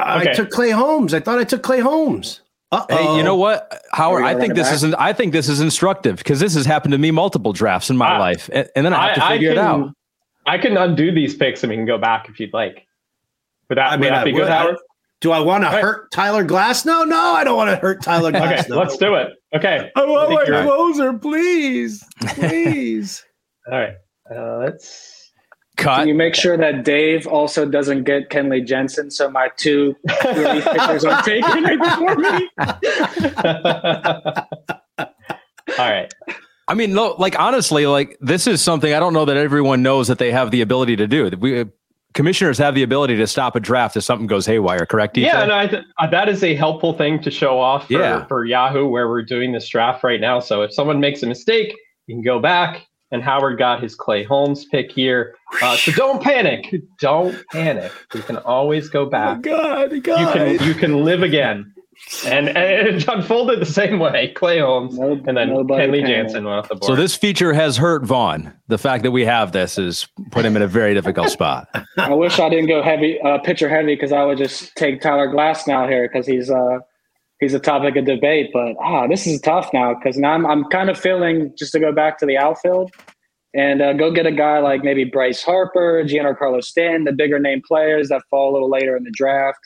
Okay. 0.00 0.30
I 0.30 0.32
took 0.34 0.50
Clay 0.50 0.70
Holmes. 0.70 1.14
I 1.14 1.20
thought 1.20 1.38
I 1.38 1.44
took 1.44 1.62
Clay 1.62 1.80
Holmes. 1.80 2.42
Uh-oh. 2.72 2.96
Hey, 2.96 3.16
you 3.16 3.22
know 3.22 3.36
what, 3.36 3.82
Howard? 3.92 4.24
I 4.24 4.38
think 4.38 4.54
this 4.54 4.70
is 4.70 4.92
I 4.94 5.12
think 5.12 5.32
this 5.32 5.48
is 5.48 5.60
instructive 5.60 6.18
because 6.18 6.40
this 6.40 6.54
has 6.54 6.66
happened 6.66 6.92
to 6.92 6.98
me 6.98 7.12
multiple 7.12 7.52
drafts 7.52 7.90
in 7.90 7.96
my 7.96 8.16
uh, 8.16 8.18
life, 8.18 8.50
and, 8.52 8.68
and, 8.74 8.84
then 8.84 8.92
I 8.92 9.08
have 9.08 9.14
to 9.14 9.28
figure 9.28 9.54
can, 9.54 9.58
it 9.58 9.60
out. 9.60 9.92
I 10.46 10.58
can 10.58 10.76
undo 10.76 11.12
these 11.12 11.34
picks 11.34 11.62
and 11.62 11.70
we 11.70 11.76
can 11.76 11.86
go 11.86 11.96
back 11.96 12.28
if 12.28 12.40
you'd 12.40 12.52
like. 12.52 12.86
Would 13.68 13.78
that, 13.78 13.92
I 13.92 13.96
mean, 13.96 14.04
would 14.04 14.12
that 14.12 14.24
be 14.24 14.32
good, 14.32 14.48
Howard? 14.48 14.76
Do 15.20 15.32
I 15.32 15.40
want 15.40 15.62
to 15.62 15.68
right. 15.68 15.82
hurt 15.82 16.10
Tyler 16.10 16.44
Glass? 16.44 16.84
No, 16.84 17.04
no, 17.04 17.16
I 17.16 17.44
don't 17.44 17.56
want 17.56 17.70
to 17.70 17.76
hurt 17.76 18.02
Tyler 18.02 18.30
Glass. 18.30 18.64
okay, 18.64 18.74
let's 18.74 18.96
do 18.96 19.14
it. 19.14 19.32
Okay, 19.54 19.90
I 19.94 20.04
want 20.04 20.32
I 20.32 20.34
my 20.34 20.62
closer, 20.62 21.10
right. 21.12 21.22
please, 21.22 22.04
please. 22.20 23.24
All 23.70 23.78
right, 23.78 23.94
uh, 24.34 24.58
let's 24.58 25.15
Cut. 25.76 25.98
Can 25.98 26.08
you 26.08 26.14
make 26.14 26.34
sure 26.34 26.56
that 26.56 26.84
Dave 26.84 27.26
also 27.26 27.66
doesn't 27.66 28.04
get 28.04 28.30
Kenley 28.30 28.66
Jansen 28.66 29.10
so 29.10 29.30
my 29.30 29.50
two 29.56 29.94
relief 30.24 30.64
pitchers 30.64 31.04
are 31.04 31.22
taken 31.22 31.64
right 31.64 31.78
before 31.78 32.16
me? 32.16 32.50
All 35.78 35.90
right. 35.90 36.12
I 36.68 36.74
mean, 36.74 36.94
no, 36.94 37.14
like 37.18 37.38
honestly, 37.38 37.86
like 37.86 38.16
this 38.20 38.46
is 38.46 38.62
something 38.62 38.92
I 38.92 38.98
don't 38.98 39.12
know 39.12 39.26
that 39.26 39.36
everyone 39.36 39.82
knows 39.82 40.08
that 40.08 40.18
they 40.18 40.32
have 40.32 40.50
the 40.50 40.62
ability 40.62 40.96
to 40.96 41.06
do. 41.06 41.30
We 41.38 41.66
commissioners 42.16 42.56
have 42.56 42.74
the 42.74 42.82
ability 42.82 43.16
to 43.16 43.26
stop 43.26 43.54
a 43.54 43.60
draft 43.60 43.96
if 43.96 44.02
something 44.02 44.26
goes 44.26 44.46
haywire. 44.46 44.86
Correct? 44.86 45.16
Yeah, 45.16 45.42
and 45.42 45.52
I 45.52 45.66
th- 45.66 45.84
uh, 45.98 46.06
that 46.08 46.28
is 46.28 46.42
a 46.42 46.54
helpful 46.54 46.94
thing 46.94 47.22
to 47.22 47.30
show 47.30 47.60
off 47.60 47.86
for, 47.86 47.92
yeah. 47.92 48.24
for 48.24 48.44
Yahoo 48.44 48.88
where 48.88 49.08
we're 49.08 49.22
doing 49.22 49.52
this 49.52 49.68
draft 49.68 50.02
right 50.02 50.20
now. 50.20 50.40
So 50.40 50.62
if 50.62 50.72
someone 50.72 50.98
makes 50.98 51.22
a 51.22 51.26
mistake, 51.26 51.76
you 52.06 52.16
can 52.16 52.22
go 52.22 52.40
back, 52.40 52.86
and 53.10 53.22
Howard 53.22 53.58
got 53.58 53.82
his 53.82 53.94
Clay 53.94 54.24
Holmes 54.24 54.64
pick 54.66 54.90
here. 54.90 55.34
Uh, 55.62 55.76
so 55.76 55.92
don't 55.96 56.22
panic. 56.22 56.74
Don't 56.98 57.36
panic. 57.50 57.92
You 58.14 58.22
can 58.22 58.36
always 58.38 58.88
go 58.88 59.06
back. 59.06 59.38
Oh 59.38 59.40
God, 59.40 60.02
God. 60.02 60.20
You 60.20 60.56
can 60.58 60.68
you 60.68 60.74
can 60.74 61.04
live 61.04 61.22
again. 61.22 61.72
And, 62.26 62.48
and 62.48 62.58
it 62.88 63.08
unfolded 63.08 63.60
the 63.60 63.66
same 63.66 63.98
way. 63.98 64.32
Clay 64.36 64.58
Holmes 64.60 64.98
No- 64.98 65.12
and 65.12 65.36
then 65.36 65.48
Kenley. 65.48 66.06
Jansen 66.06 66.44
went 66.44 66.58
off 66.58 66.68
the 66.68 66.74
board. 66.74 66.84
So 66.84 66.94
this 66.94 67.16
feature 67.16 67.54
has 67.54 67.76
hurt 67.78 68.04
Vaughn. 68.04 68.52
The 68.68 68.78
fact 68.78 69.02
that 69.04 69.12
we 69.12 69.24
have 69.24 69.52
this 69.52 69.78
is 69.78 70.06
put 70.30 70.44
him 70.44 70.56
in 70.56 70.62
a 70.62 70.66
very 70.66 70.94
difficult 70.94 71.30
spot. 71.30 71.68
I 71.96 72.12
wish 72.12 72.38
I 72.38 72.48
didn't 72.48 72.68
go 72.68 72.82
heavy, 72.82 73.18
uh, 73.20 73.38
pitcher 73.38 73.68
heavy, 73.68 73.94
because 73.94 74.12
I 74.12 74.24
would 74.24 74.38
just 74.38 74.74
take 74.76 75.00
Tyler 75.00 75.28
Glasnow 75.28 75.88
here 75.88 76.06
because 76.06 76.26
he's 76.26 76.50
uh, 76.50 76.80
he's 77.40 77.54
a 77.54 77.60
topic 77.60 77.96
of 77.96 78.04
debate. 78.04 78.50
But 78.52 78.74
ah, 78.80 79.06
this 79.06 79.26
is 79.26 79.40
tough 79.40 79.70
now 79.72 79.94
because 79.94 80.16
now 80.18 80.32
I'm 80.32 80.46
I'm 80.46 80.64
kind 80.64 80.90
of 80.90 80.98
feeling 80.98 81.52
just 81.56 81.72
to 81.72 81.80
go 81.80 81.92
back 81.92 82.18
to 82.18 82.26
the 82.26 82.36
outfield 82.36 82.90
and 83.54 83.80
uh, 83.80 83.92
go 83.94 84.10
get 84.10 84.26
a 84.26 84.32
guy 84.32 84.58
like 84.58 84.82
maybe 84.84 85.04
Bryce 85.04 85.42
Harper, 85.42 86.02
Giancarlo 86.04 86.62
Stanton, 86.62 87.04
the 87.04 87.12
bigger 87.12 87.38
name 87.38 87.62
players 87.66 88.08
that 88.10 88.22
fall 88.30 88.50
a 88.50 88.52
little 88.52 88.70
later 88.70 88.96
in 88.96 89.04
the 89.04 89.12
draft. 89.14 89.58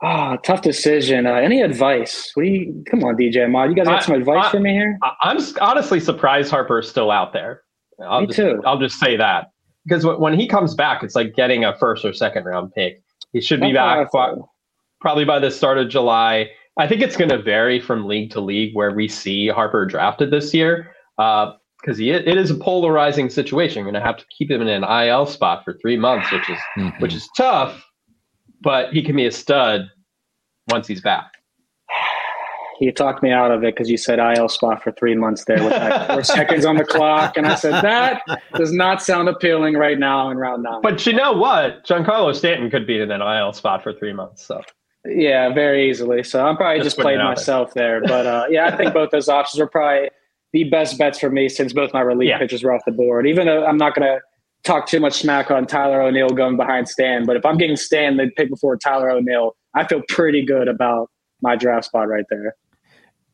Ah, 0.00 0.36
tough 0.44 0.62
decision. 0.62 1.26
Uh, 1.26 1.34
any 1.34 1.60
advice? 1.60 2.30
What 2.34 2.44
do 2.44 2.48
you? 2.48 2.84
Come 2.88 3.02
on, 3.02 3.16
DJ 3.16 3.44
Ahmad. 3.44 3.70
You 3.70 3.74
guys 3.76 3.86
got 3.86 4.02
I- 4.02 4.04
some 4.04 4.14
advice 4.14 4.46
I- 4.46 4.50
for 4.52 4.60
me 4.60 4.72
here? 4.72 4.96
I- 5.02 5.14
I'm 5.22 5.38
honestly 5.60 5.98
surprised 5.98 6.50
Harper's 6.50 6.88
still 6.88 7.10
out 7.10 7.32
there. 7.32 7.62
I'll 8.00 8.20
Me 8.20 8.26
just, 8.28 8.36
too. 8.36 8.62
I'll 8.64 8.78
just 8.78 9.00
say 9.00 9.16
that 9.16 9.50
because 9.84 10.06
when 10.06 10.38
he 10.38 10.46
comes 10.46 10.74
back, 10.74 11.02
it's 11.02 11.16
like 11.16 11.34
getting 11.34 11.64
a 11.64 11.76
first 11.78 12.04
or 12.04 12.12
second 12.12 12.44
round 12.44 12.72
pick. 12.72 13.02
He 13.32 13.40
should 13.40 13.60
be 13.60 13.72
That's 13.72 14.12
back. 14.12 14.32
Probably 15.00 15.24
by 15.24 15.38
the 15.38 15.50
start 15.50 15.78
of 15.78 15.88
July. 15.88 16.50
I 16.78 16.86
think 16.86 17.02
it's 17.02 17.16
going 17.16 17.30
to 17.30 17.42
vary 17.42 17.80
from 17.80 18.06
league 18.06 18.30
to 18.32 18.40
league 18.40 18.74
where 18.74 18.92
we 18.92 19.08
see 19.08 19.48
Harper 19.48 19.84
drafted 19.84 20.30
this 20.30 20.54
year 20.54 20.92
because 21.16 21.96
he 21.98 22.10
it 22.10 22.36
is 22.38 22.50
a 22.50 22.54
polarizing 22.54 23.28
situation. 23.30 23.78
You're 23.82 23.90
going 23.90 24.00
to 24.00 24.06
have 24.06 24.16
to 24.18 24.24
keep 24.36 24.50
him 24.50 24.62
in 24.62 24.68
an 24.68 24.84
IL 24.84 25.26
spot 25.26 25.64
for 25.64 25.76
three 25.82 25.96
months, 25.96 26.30
which 26.30 26.48
is 26.48 26.58
Mhm. 26.76 27.00
which 27.00 27.14
is 27.14 27.28
tough, 27.36 27.84
but 28.60 28.92
he 28.92 29.02
can 29.02 29.16
be 29.16 29.26
a 29.26 29.32
stud 29.32 29.90
once 30.70 30.86
he's 30.86 31.00
back. 31.00 31.32
You 32.80 32.92
talked 32.92 33.24
me 33.24 33.32
out 33.32 33.50
of 33.50 33.64
it 33.64 33.74
because 33.74 33.90
you 33.90 33.96
said 33.96 34.20
IL 34.20 34.48
spot 34.48 34.84
for 34.84 34.92
three 34.92 35.16
months 35.16 35.44
there 35.46 35.60
with 35.60 35.72
like 35.72 36.06
four 36.06 36.22
seconds 36.38 36.64
on 36.64 36.76
the 36.76 36.84
clock, 36.84 37.36
and 37.36 37.44
I 37.44 37.56
said 37.56 37.82
that 37.82 38.22
does 38.54 38.72
not 38.72 39.02
sound 39.02 39.28
appealing 39.28 39.74
right 39.74 39.98
now 39.98 40.30
in 40.30 40.36
round 40.38 40.62
nine. 40.62 40.80
But 40.80 41.04
you 41.04 41.12
know 41.12 41.32
what? 41.32 41.84
Giancarlo 41.84 42.32
Stanton 42.36 42.70
could 42.70 42.86
be 42.86 43.00
in 43.00 43.10
an 43.10 43.20
IL 43.20 43.52
spot 43.52 43.82
for 43.82 43.92
three 43.92 44.12
months. 44.12 44.46
So 44.46 44.62
yeah, 45.08 45.52
very 45.52 45.88
easily. 45.90 46.22
So 46.22 46.44
I'm 46.44 46.56
probably 46.56 46.78
Just 46.78 46.86
just, 46.86 46.96
putting 46.96 47.12
it 47.12 47.14
played 47.16 47.18
there. 47.20 47.28
myself 47.28 47.74
there. 47.74 48.00
But 48.02 48.26
uh, 48.26 48.44
yeah, 48.50 48.66
I 48.66 48.76
think 48.76 48.92
both 48.94 49.10
those 49.10 49.28
options 49.28 49.60
were 49.60 49.66
probably 49.68 50.10
the 50.52 50.64
best 50.64 50.98
bets 50.98 51.18
for 51.18 51.30
me 51.30 51.48
since 51.48 51.72
both 51.72 51.92
my 51.92 52.00
relief 52.00 52.28
Yeah. 52.28 52.38
pitchers 52.38 52.62
were 52.62 52.72
off 52.72 52.82
the 52.86 52.92
board. 52.92 53.26
Even 53.26 53.46
though 53.46 53.64
I'm 53.66 53.76
not 53.76 53.94
going 53.94 54.06
to 54.08 54.20
talk 54.64 54.86
too 54.86 55.00
much 55.00 55.14
smack 55.14 55.50
on 55.50 55.66
Tyler 55.66 56.00
O'Neill 56.02 56.30
going 56.30 56.56
behind 56.56 56.88
Stan, 56.88 57.24
but 57.26 57.36
if 57.36 57.44
I'm 57.46 57.56
getting 57.58 57.76
Stan 57.76 58.16
the 58.16 58.30
pick 58.36 58.50
before 58.50 58.76
Tyler 58.76 59.10
O'Neill, 59.10 59.56
I 59.74 59.86
feel 59.86 60.02
pretty 60.08 60.44
good 60.44 60.68
about 60.68 61.10
my 61.42 61.54
draft 61.56 61.86
spot 61.86 62.08
right 62.08 62.24
there. 62.30 62.54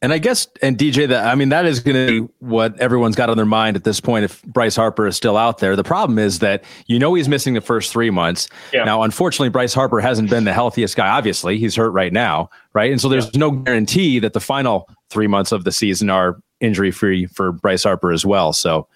And 0.05 0.13
I 0.13 0.19
guess, 0.19 0.47
and 0.61 0.77
DJ, 0.77 1.09
that 1.09 1.27
I 1.27 1.35
mean, 1.35 1.49
that 1.49 1.65
is 1.65 1.81
going 1.81 1.95
to 2.07 2.27
be 2.27 2.33
what 2.41 2.79
everyone's 2.79 3.17
got 3.17 3.31
on 3.31 3.39
their 3.39 3.47
mind 3.47 3.75
at 3.75 3.85
this 3.85 4.01
point. 4.01 4.27
If 4.27 4.43
Bryce 4.43 4.77
Harper 4.77 5.07
is 5.07 5.17
still 5.17 5.39
out 5.39 5.59
there, 5.59 5.77
the 5.77 5.83
problem 5.83 6.19
is 6.19 6.41
that 6.41 6.63
you 6.89 6.99
know 6.99 7.15
he's 7.15 7.27
missing 7.27 7.55
the 7.55 7.63
first 7.63 7.91
three 7.91 8.11
months. 8.11 8.47
Yeah. 8.73 8.85
Now, 8.85 9.03
unfortunately, 9.03 9.49
Bryce 9.49 9.73
Harper 9.73 10.01
hasn't 10.01 10.29
been 10.29 10.45
the 10.45 10.53
healthiest 10.53 10.95
guy. 10.95 11.09
Obviously, 11.09 11.59
he's 11.59 11.75
hurt 11.75 11.91
right 11.93 12.13
now, 12.13 12.51
right? 12.75 12.93
And 12.93 13.01
so 13.01 13.09
there's 13.09 13.35
no 13.35 13.51
guarantee 13.51 14.19
that 14.19 14.35
the 14.35 14.41
final 14.41 14.91
three 15.09 15.27
months 15.27 15.53
of 15.53 15.65
the 15.65 15.73
season 15.73 16.11
are 16.11 16.39
injury 16.61 16.91
free 16.91 17.25
for 17.25 17.53
Bryce 17.53 17.85
Harper 17.85 18.13
as 18.13 18.27
well. 18.27 18.53
So 18.53 18.87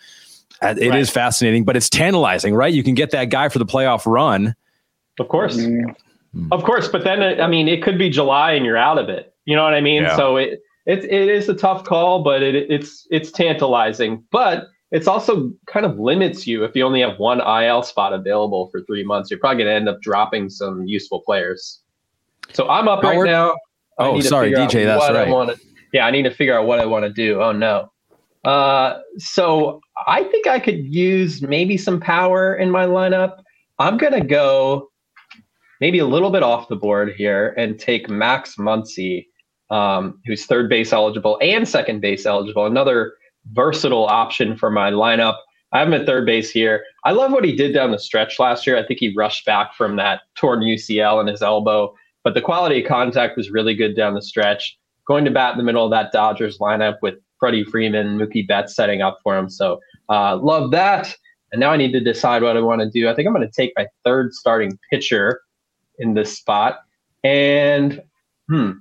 uh, 0.61 0.75
it 0.79 0.95
is 0.95 1.09
Right. 1.09 1.15
fascinating, 1.15 1.65
but 1.65 1.75
it's 1.75 1.89
tantalizing, 1.89 2.55
right? 2.55 2.73
You 2.75 2.83
can 2.83 2.95
get 2.95 3.13
that 3.13 3.31
guy 3.31 3.49
for 3.49 3.59
the 3.59 3.67
playoff 3.67 4.03
run. 4.05 4.55
of 5.19 5.29
course, 5.29 5.57
Mm, 5.57 5.95
of 6.53 6.63
course. 6.65 6.89
But 6.89 7.05
then 7.05 7.23
uh, 7.23 7.43
I 7.43 7.47
mean, 7.49 7.67
it 7.69 7.83
could 7.83 7.97
be 7.97 8.11
July 8.11 8.53
and 8.53 8.67
you're 8.67 8.77
out 8.77 8.99
of 8.99 9.09
it. 9.09 9.33
You 9.47 9.57
know 9.57 9.65
what 9.65 9.73
I 9.73 9.81
mean? 9.81 10.03
Yeah. 10.03 10.15
So 10.17 10.37
it 10.37 10.63
it 10.89 11.05
it 11.05 11.29
is 11.29 11.49
a 11.49 11.55
tough 11.55 11.85
call, 11.85 12.25
but 12.25 12.43
it 12.43 12.57
it's 12.57 13.07
it's 13.13 13.31
tantalizing. 13.31 14.25
But 14.33 14.67
it's 14.91 15.07
also 15.07 15.53
kind 15.67 15.85
of 15.87 15.99
limits 15.99 16.47
you 16.47 16.65
if 16.65 16.75
you 16.75 16.83
only 16.85 17.01
have 17.03 17.19
one 17.19 17.41
IL 17.41 17.83
spot 17.83 18.13
available 18.13 18.69
for 18.71 18.81
three 18.83 19.05
months. 19.05 19.31
You're 19.31 19.39
probably 19.39 19.63
going 19.63 19.71
to 19.73 19.77
end 19.77 19.89
up 19.89 20.01
dropping 20.01 20.49
some 20.49 20.87
useful 20.87 21.21
players. 21.21 21.83
So 22.55 22.67
I'm 22.69 22.89
up 22.89 23.03
Howard? 23.03 23.27
right 23.27 23.31
now. 23.31 23.51
I 23.99 24.07
Oh, 24.09 24.17
to 24.17 24.23
sorry, 24.23 24.51
DJ, 24.53 24.87
that's 24.87 25.01
what 25.01 25.15
I 25.17 25.25
right. 25.25 25.31
wanna- 25.31 25.57
yeah, 25.93 26.07
I 26.07 26.11
need 26.11 26.23
to 26.23 26.31
figure 26.31 26.59
out 26.59 26.67
what 26.67 26.79
I 26.81 26.87
want 26.87 27.05
to 27.05 27.13
do. 27.13 27.43
Oh 27.43 27.53
no. 27.53 27.91
Uh, 28.45 28.99
so 29.19 29.81
I 30.07 30.23
think 30.25 30.47
I 30.47 30.59
could 30.59 30.79
use 30.87 31.43
maybe 31.43 31.77
some 31.77 32.01
power 32.01 32.55
in 32.55 32.71
my 32.71 32.87
lineup. 32.87 33.39
I'm 33.79 33.97
gonna 33.99 34.25
go 34.25 34.89
maybe 35.81 35.99
a 35.99 36.07
little 36.07 36.31
bit 36.31 36.43
off 36.43 36.69
the 36.69 36.77
board 36.77 37.13
here 37.17 37.55
and 37.59 37.79
take 37.79 38.09
Max 38.09 38.57
Muncy, 38.57 39.27
um, 39.71 40.21
who's 40.27 40.47
third 40.47 40.69
base 40.69 40.93
eligible 40.93 41.39
and 41.43 41.69
second 41.69 42.01
base 42.01 42.27
eligible. 42.27 42.67
Another 42.67 43.15
versatile 43.53 44.07
option 44.07 44.57
for 44.57 44.71
my 44.71 44.91
lineup. 44.91 45.37
I 45.73 45.81
have 45.81 45.89
him 45.89 45.95
at 45.95 46.07
third 46.07 46.25
base 46.25 46.51
here. 46.51 46.85
I 47.05 47.13
love 47.13 47.33
what 47.33 47.45
he 47.45 47.55
did 47.55 47.75
down 47.75 47.91
the 47.91 47.99
stretch 47.99 48.39
last 48.39 48.67
year. 48.67 48.79
I 48.79 48.87
think 48.87 49.01
he 49.01 49.15
rushed 49.15 49.45
back 49.45 49.75
from 49.75 49.97
that 49.97 50.23
torn 50.35 50.61
UCL 50.61 51.21
in 51.21 51.27
his 51.27 51.43
elbow, 51.43 51.95
but 52.25 52.35
the 52.35 52.41
quality 52.41 52.83
of 52.83 52.89
contact 52.89 53.37
was 53.37 53.51
really 53.51 53.75
good 53.75 53.95
down 53.95 54.15
the 54.15 54.23
stretch. 54.23 54.79
Going 55.07 55.25
to 55.25 55.31
bat 55.31 55.53
in 55.53 55.59
the 55.59 55.65
middle 55.65 55.85
of 55.85 55.91
that 55.91 56.13
Dodgers 56.13 56.59
lineup 56.59 56.97
with 57.03 57.15
Freddie 57.39 57.65
Freeman, 57.65 58.19
Mookie 58.19 58.47
Betts 58.47 58.75
setting 58.75 59.03
up 59.03 59.19
for 59.23 59.37
him. 59.37 59.49
So 59.49 59.81
uh, 60.09 60.37
love 60.37 60.71
that. 60.71 61.15
And 61.53 61.61
now 61.61 61.71
I 61.71 61.77
need 61.77 61.93
to 61.93 62.01
decide 62.01 62.43
what 62.43 62.57
I 62.57 62.61
want 62.61 62.81
to 62.81 62.91
do. 62.91 63.09
I 63.09 63.15
think 63.15 63.27
I'm 63.27 63.35
going 63.35 63.47
to 63.47 63.55
take 63.55 63.73
my 63.77 63.87
third 64.05 64.35
starting 64.35 64.79
pitcher 64.91 65.41
in 65.99 66.15
this 66.15 66.37
spot. 66.37 66.81
And 67.25 68.03
hmm, 68.49 68.73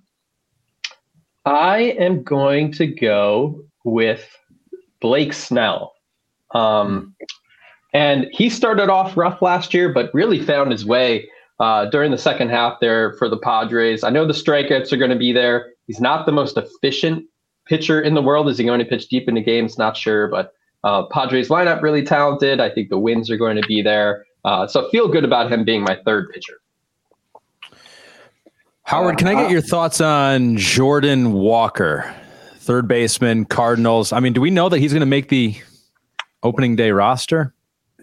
I 1.48 1.96
am 1.98 2.24
going 2.24 2.74
to 2.74 2.86
go 2.86 3.64
with 3.86 4.38
Blake 5.00 5.32
Snell. 5.32 5.94
Um, 6.54 7.16
and 7.94 8.28
he 8.34 8.50
started 8.50 8.90
off 8.90 9.16
rough 9.16 9.42
last 9.42 9.74
year, 9.74 9.92
but 9.94 10.14
really 10.14 10.44
found 10.44 10.74
his 10.74 10.86
way 10.86 11.30
uh, 11.62 11.86
during 11.86 12.12
the 12.12 12.18
second 12.18 12.50
half 12.50 12.82
there 12.82 13.14
for 13.14 13.30
the 13.30 13.38
Padres. 13.38 14.04
I 14.04 14.10
know 14.10 14.28
the 14.28 14.34
strikeouts 14.34 14.92
are 14.92 14.98
going 14.98 15.12
to 15.12 15.18
be 15.18 15.32
there. 15.32 15.72
He's 15.86 16.02
not 16.02 16.26
the 16.26 16.34
most 16.34 16.58
efficient 16.58 17.24
pitcher 17.66 18.02
in 18.02 18.14
the 18.14 18.22
world. 18.22 18.50
Is 18.50 18.58
he 18.58 18.66
going 18.66 18.80
to 18.80 18.86
pitch 18.86 19.08
deep 19.08 19.30
into 19.30 19.42
games? 19.42 19.78
Not 19.78 19.96
sure, 19.96 20.28
but 20.28 20.52
uh, 20.84 21.06
Padres 21.08 21.48
lineup 21.48 21.82
really 21.82 22.04
talented. 22.04 22.60
I 22.60 22.70
think 22.70 22.90
the 22.90 23.00
wins 23.00 23.32
are 23.32 23.38
going 23.38 23.56
to 23.56 23.68
be 23.68 23.82
there. 23.82 24.26
Uh, 24.44 24.68
so 24.68 24.90
feel 24.90 25.08
good 25.08 25.24
about 25.24 25.50
him 25.50 25.64
being 25.64 25.82
my 25.82 25.98
third 26.06 26.30
pitcher. 26.34 26.58
Howard, 28.88 29.18
can 29.18 29.28
I 29.28 29.34
get 29.34 29.52
your 29.52 29.60
thoughts 29.60 30.00
on 30.00 30.56
Jordan 30.56 31.34
Walker, 31.34 32.16
third 32.60 32.88
baseman, 32.88 33.44
Cardinals? 33.44 34.14
I 34.14 34.22
mean, 34.22 34.32
do 34.32 34.40
we 34.40 34.50
know 34.50 34.70
that 34.70 34.80
he's 34.80 34.94
going 34.94 35.02
to 35.02 35.06
make 35.06 35.28
the 35.28 35.58
opening 36.42 36.78
day 36.78 36.92
roster? 36.92 37.54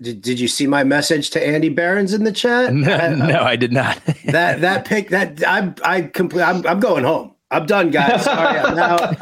Did, 0.02 0.20
did 0.20 0.38
you 0.38 0.46
see 0.46 0.66
my 0.66 0.84
message 0.84 1.30
to 1.30 1.44
Andy 1.44 1.70
Behrens 1.70 2.12
in 2.12 2.24
the 2.24 2.32
chat? 2.32 2.74
No, 2.74 3.14
no 3.14 3.40
I 3.40 3.56
did 3.56 3.72
not. 3.72 3.98
that 4.26 4.60
that 4.60 4.84
pick 4.84 5.08
that 5.08 5.42
I'm 5.48 5.74
I 5.82 6.02
complete 6.02 6.42
I'm, 6.42 6.66
I'm 6.66 6.80
going 6.80 7.04
home. 7.04 7.34
I'm 7.50 7.64
done, 7.64 7.90
guys. 7.90 8.24
Sorry, 8.24 8.58
I'm, 8.58 8.76
now, 8.76 9.14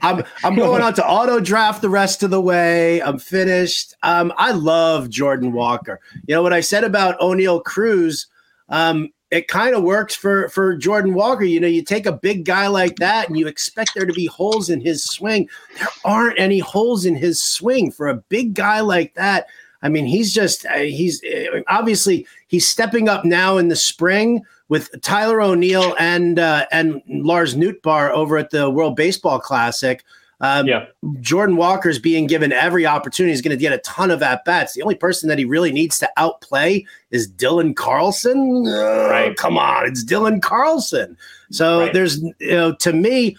I'm 0.00 0.24
I'm 0.42 0.54
going 0.56 0.80
on 0.80 0.94
to 0.94 1.06
auto 1.06 1.38
draft 1.38 1.82
the 1.82 1.90
rest 1.90 2.22
of 2.22 2.30
the 2.30 2.40
way. 2.40 3.02
I'm 3.02 3.18
finished. 3.18 3.94
Um, 4.02 4.32
I 4.38 4.52
love 4.52 5.10
Jordan 5.10 5.52
Walker. 5.52 6.00
You 6.26 6.34
know 6.34 6.42
what 6.42 6.54
I 6.54 6.62
said 6.62 6.82
about 6.82 7.20
Oneil 7.20 7.62
Cruz. 7.62 8.26
Um, 8.70 9.10
it 9.30 9.48
kind 9.48 9.74
of 9.74 9.82
works 9.82 10.14
for 10.14 10.48
for 10.48 10.76
Jordan 10.76 11.14
Walker. 11.14 11.44
You 11.44 11.60
know, 11.60 11.68
you 11.68 11.82
take 11.82 12.06
a 12.06 12.12
big 12.12 12.44
guy 12.44 12.66
like 12.66 12.96
that 12.96 13.28
and 13.28 13.38
you 13.38 13.46
expect 13.46 13.92
there 13.94 14.06
to 14.06 14.12
be 14.12 14.26
holes 14.26 14.70
in 14.70 14.80
his 14.80 15.04
swing. 15.04 15.48
There 15.78 15.88
aren't 16.04 16.38
any 16.38 16.58
holes 16.58 17.06
in 17.06 17.14
his 17.14 17.42
swing 17.42 17.92
for 17.92 18.08
a 18.08 18.16
big 18.16 18.54
guy 18.54 18.80
like 18.80 19.14
that. 19.14 19.46
I 19.82 19.88
mean, 19.88 20.04
he's 20.04 20.32
just 20.32 20.66
uh, 20.66 20.78
he's 20.78 21.22
uh, 21.24 21.60
obviously 21.68 22.26
he's 22.48 22.68
stepping 22.68 23.08
up 23.08 23.24
now 23.24 23.56
in 23.56 23.68
the 23.68 23.76
spring 23.76 24.42
with 24.68 24.90
Tyler 25.02 25.40
O'Neill 25.40 25.94
and 25.98 26.38
uh, 26.38 26.66
and 26.72 27.00
Lars 27.08 27.54
Nootbaar 27.54 28.10
over 28.10 28.36
at 28.36 28.50
the 28.50 28.68
World 28.68 28.96
Baseball 28.96 29.38
Classic. 29.38 30.04
Um, 30.40 30.66
Yeah. 30.66 30.86
Jordan 31.20 31.56
Walker's 31.56 31.98
being 31.98 32.26
given 32.26 32.52
every 32.52 32.86
opportunity. 32.86 33.32
He's 33.32 33.42
going 33.42 33.56
to 33.56 33.60
get 33.60 33.72
a 33.72 33.78
ton 33.78 34.10
of 34.10 34.22
at 34.22 34.44
bats. 34.44 34.72
The 34.74 34.82
only 34.82 34.94
person 34.94 35.28
that 35.28 35.38
he 35.38 35.44
really 35.44 35.70
needs 35.72 35.98
to 35.98 36.10
outplay 36.16 36.84
is 37.10 37.30
Dylan 37.30 37.76
Carlson. 37.76 38.64
Uh, 38.66 39.08
Right. 39.10 39.36
Come 39.36 39.58
on, 39.58 39.86
it's 39.86 40.04
Dylan 40.04 40.40
Carlson. 40.40 41.16
So 41.50 41.80
Right. 41.80 41.92
there's, 41.92 42.22
you 42.22 42.52
know, 42.52 42.74
to 42.76 42.92
me, 42.92 43.36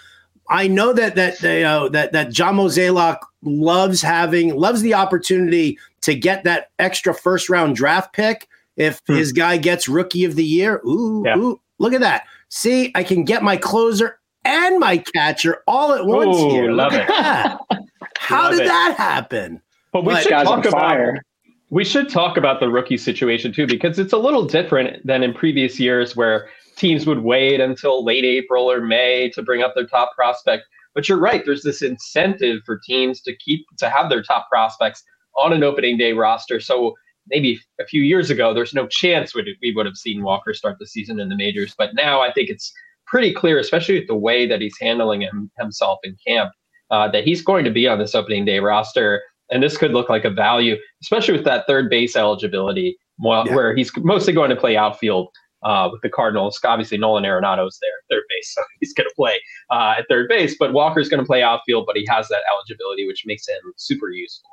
I 0.49 0.67
know 0.67 0.91
that 0.93 1.15
that 1.15 1.41
you 1.41 1.63
know 1.63 1.87
that 1.89 2.11
that 2.11 2.31
John 2.31 2.57
Mozeliak 2.57 3.17
loves 3.43 4.01
having 4.01 4.53
loves 4.55 4.81
the 4.81 4.93
opportunity 4.93 5.77
to 6.01 6.13
get 6.13 6.43
that 6.43 6.69
extra 6.77 7.13
first 7.13 7.49
round 7.49 7.75
draft 7.75 8.11
pick 8.13 8.47
if 8.75 9.01
Hmm. 9.07 9.15
his 9.15 9.31
guy 9.31 9.57
gets 9.57 9.87
rookie 9.87 10.25
of 10.25 10.35
the 10.35 10.43
year. 10.43 10.81
Ooh, 10.85 11.23
Yeah. 11.25 11.37
ooh, 11.37 11.59
look 11.79 11.93
at 11.93 12.01
that. 12.01 12.23
See, 12.49 12.91
I 12.95 13.03
can 13.03 13.23
get 13.23 13.43
my 13.43 13.55
closer 13.55 14.19
and 14.45 14.79
my 14.79 14.97
catcher 14.97 15.63
all 15.67 15.93
at 15.93 16.05
once 16.05 16.37
Ooh, 16.37 16.49
here. 16.49 16.71
love 16.71 16.93
Look 16.93 17.03
it. 17.09 17.09
How 18.17 18.43
Love 18.43 18.51
did 18.51 18.61
it. 18.61 18.65
that 18.67 18.95
happen? 18.97 19.61
But 19.91 20.05
we 20.05 20.13
But 20.13 20.23
should 20.23 20.39
talk 20.43 20.65
about 20.65 20.71
fire. 20.71 21.21
we 21.69 21.83
should 21.83 22.09
talk 22.09 22.37
about 22.37 22.59
the 22.59 22.69
rookie 22.69 22.97
situation 22.97 23.51
too, 23.53 23.67
because 23.67 23.99
it's 23.99 24.13
a 24.13 24.17
little 24.17 24.45
different 24.45 25.05
than 25.05 25.23
in 25.23 25.33
previous 25.33 25.79
years 25.79 26.15
where 26.15 26.49
teams 26.77 27.05
would 27.05 27.19
wait 27.19 27.59
until 27.59 28.03
late 28.03 28.23
April 28.25 28.71
or 28.71 28.81
May 28.81 29.29
to 29.31 29.41
bring 29.41 29.61
up 29.63 29.73
their 29.75 29.85
top 29.87 30.13
prospect. 30.15 30.63
But 30.95 31.07
you're 31.09 31.19
right, 31.19 31.43
there's 31.45 31.63
this 31.63 31.81
incentive 31.81 32.61
for 32.65 32.79
teams 32.85 33.21
to 33.21 33.35
keep 33.35 33.65
to 33.79 33.89
have 33.89 34.09
their 34.09 34.23
top 34.23 34.49
prospects 34.49 35.03
on 35.37 35.53
an 35.53 35.63
opening 35.63 35.97
day 35.97 36.13
roster. 36.13 36.59
So 36.59 36.95
maybe 37.27 37.59
a 37.79 37.85
few 37.85 38.01
years 38.01 38.29
ago, 38.29 38.53
there's 38.53 38.73
no 38.73 38.87
chance 38.87 39.33
we 39.35 39.57
we 39.61 39.73
would 39.73 39.85
have 39.85 39.97
seen 39.97 40.23
Walker 40.23 40.53
start 40.53 40.77
the 40.79 40.87
season 40.87 41.19
in 41.19 41.29
the 41.29 41.35
majors. 41.37 41.73
But 41.77 41.95
now 41.95 42.21
I 42.21 42.31
think 42.33 42.49
it's 42.49 42.73
pretty 43.12 43.34
clear, 43.34 43.59
especially 43.59 43.99
with 43.99 44.07
the 44.07 44.16
way 44.16 44.47
that 44.47 44.62
he's 44.62 44.78
handling 44.80 45.22
him, 45.22 45.51
himself 45.59 45.99
in 46.03 46.16
camp, 46.26 46.51
uh, 46.89 47.12
that 47.12 47.26
he's 47.26 47.41
going 47.41 47.66
to 47.66 47.70
be 47.72 47.88
on 47.88 47.99
this 47.99 48.16
opening 48.16 48.45
day 48.45 48.59
roster. 48.59 49.22
And 49.51 49.62
this 49.62 49.78
could 49.78 49.91
look 49.91 50.07
like 50.09 50.24
a 50.24 50.30
value, 50.30 50.78
especially 51.03 51.34
with 51.36 51.43
that 51.43 51.68
third 51.68 51.89
base 51.89 52.16
eligibility, 52.16 52.97
well, 53.20 53.45
Yeah. 53.45 53.53
where 53.55 53.76
he's 53.76 53.91
mostly 53.97 54.32
going 54.34 54.49
to 54.49 54.55
play 54.55 54.78
outfield 54.78 55.28
uh, 55.64 55.89
with 55.91 56.01
the 56.01 56.09
Cardinals. 56.09 56.57
Obviously, 56.64 56.97
Nolan 56.97 57.26
Arenado's 57.26 57.78
there, 57.82 57.91
third 58.09 58.24
base, 58.30 58.53
so 58.55 58.64
he's 58.80 58.93
going 58.93 59.09
to 59.09 59.14
play 59.16 59.41
uh, 59.70 59.95
at 59.99 60.05
third 60.09 60.30
base. 60.30 60.55
But 60.57 60.72
Walker's 60.72 61.09
going 61.09 61.20
to 61.22 61.28
play 61.28 61.43
outfield, 61.43 61.84
but 61.86 61.97
he 61.97 62.07
has 62.09 62.30
that 62.30 62.41
eligibility, 62.51 63.05
which 63.05 63.24
makes 63.26 63.45
him 63.47 63.74
super 63.76 64.09
useful. 64.09 64.49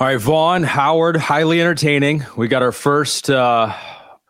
All 0.00 0.08
right, 0.08 0.16
Vaughn, 0.20 0.64
Howard, 0.64 1.16
highly 1.16 1.60
entertaining. 1.60 2.24
We 2.36 2.48
got 2.48 2.62
our 2.62 2.72
first 2.72 3.30
uh, 3.30 3.72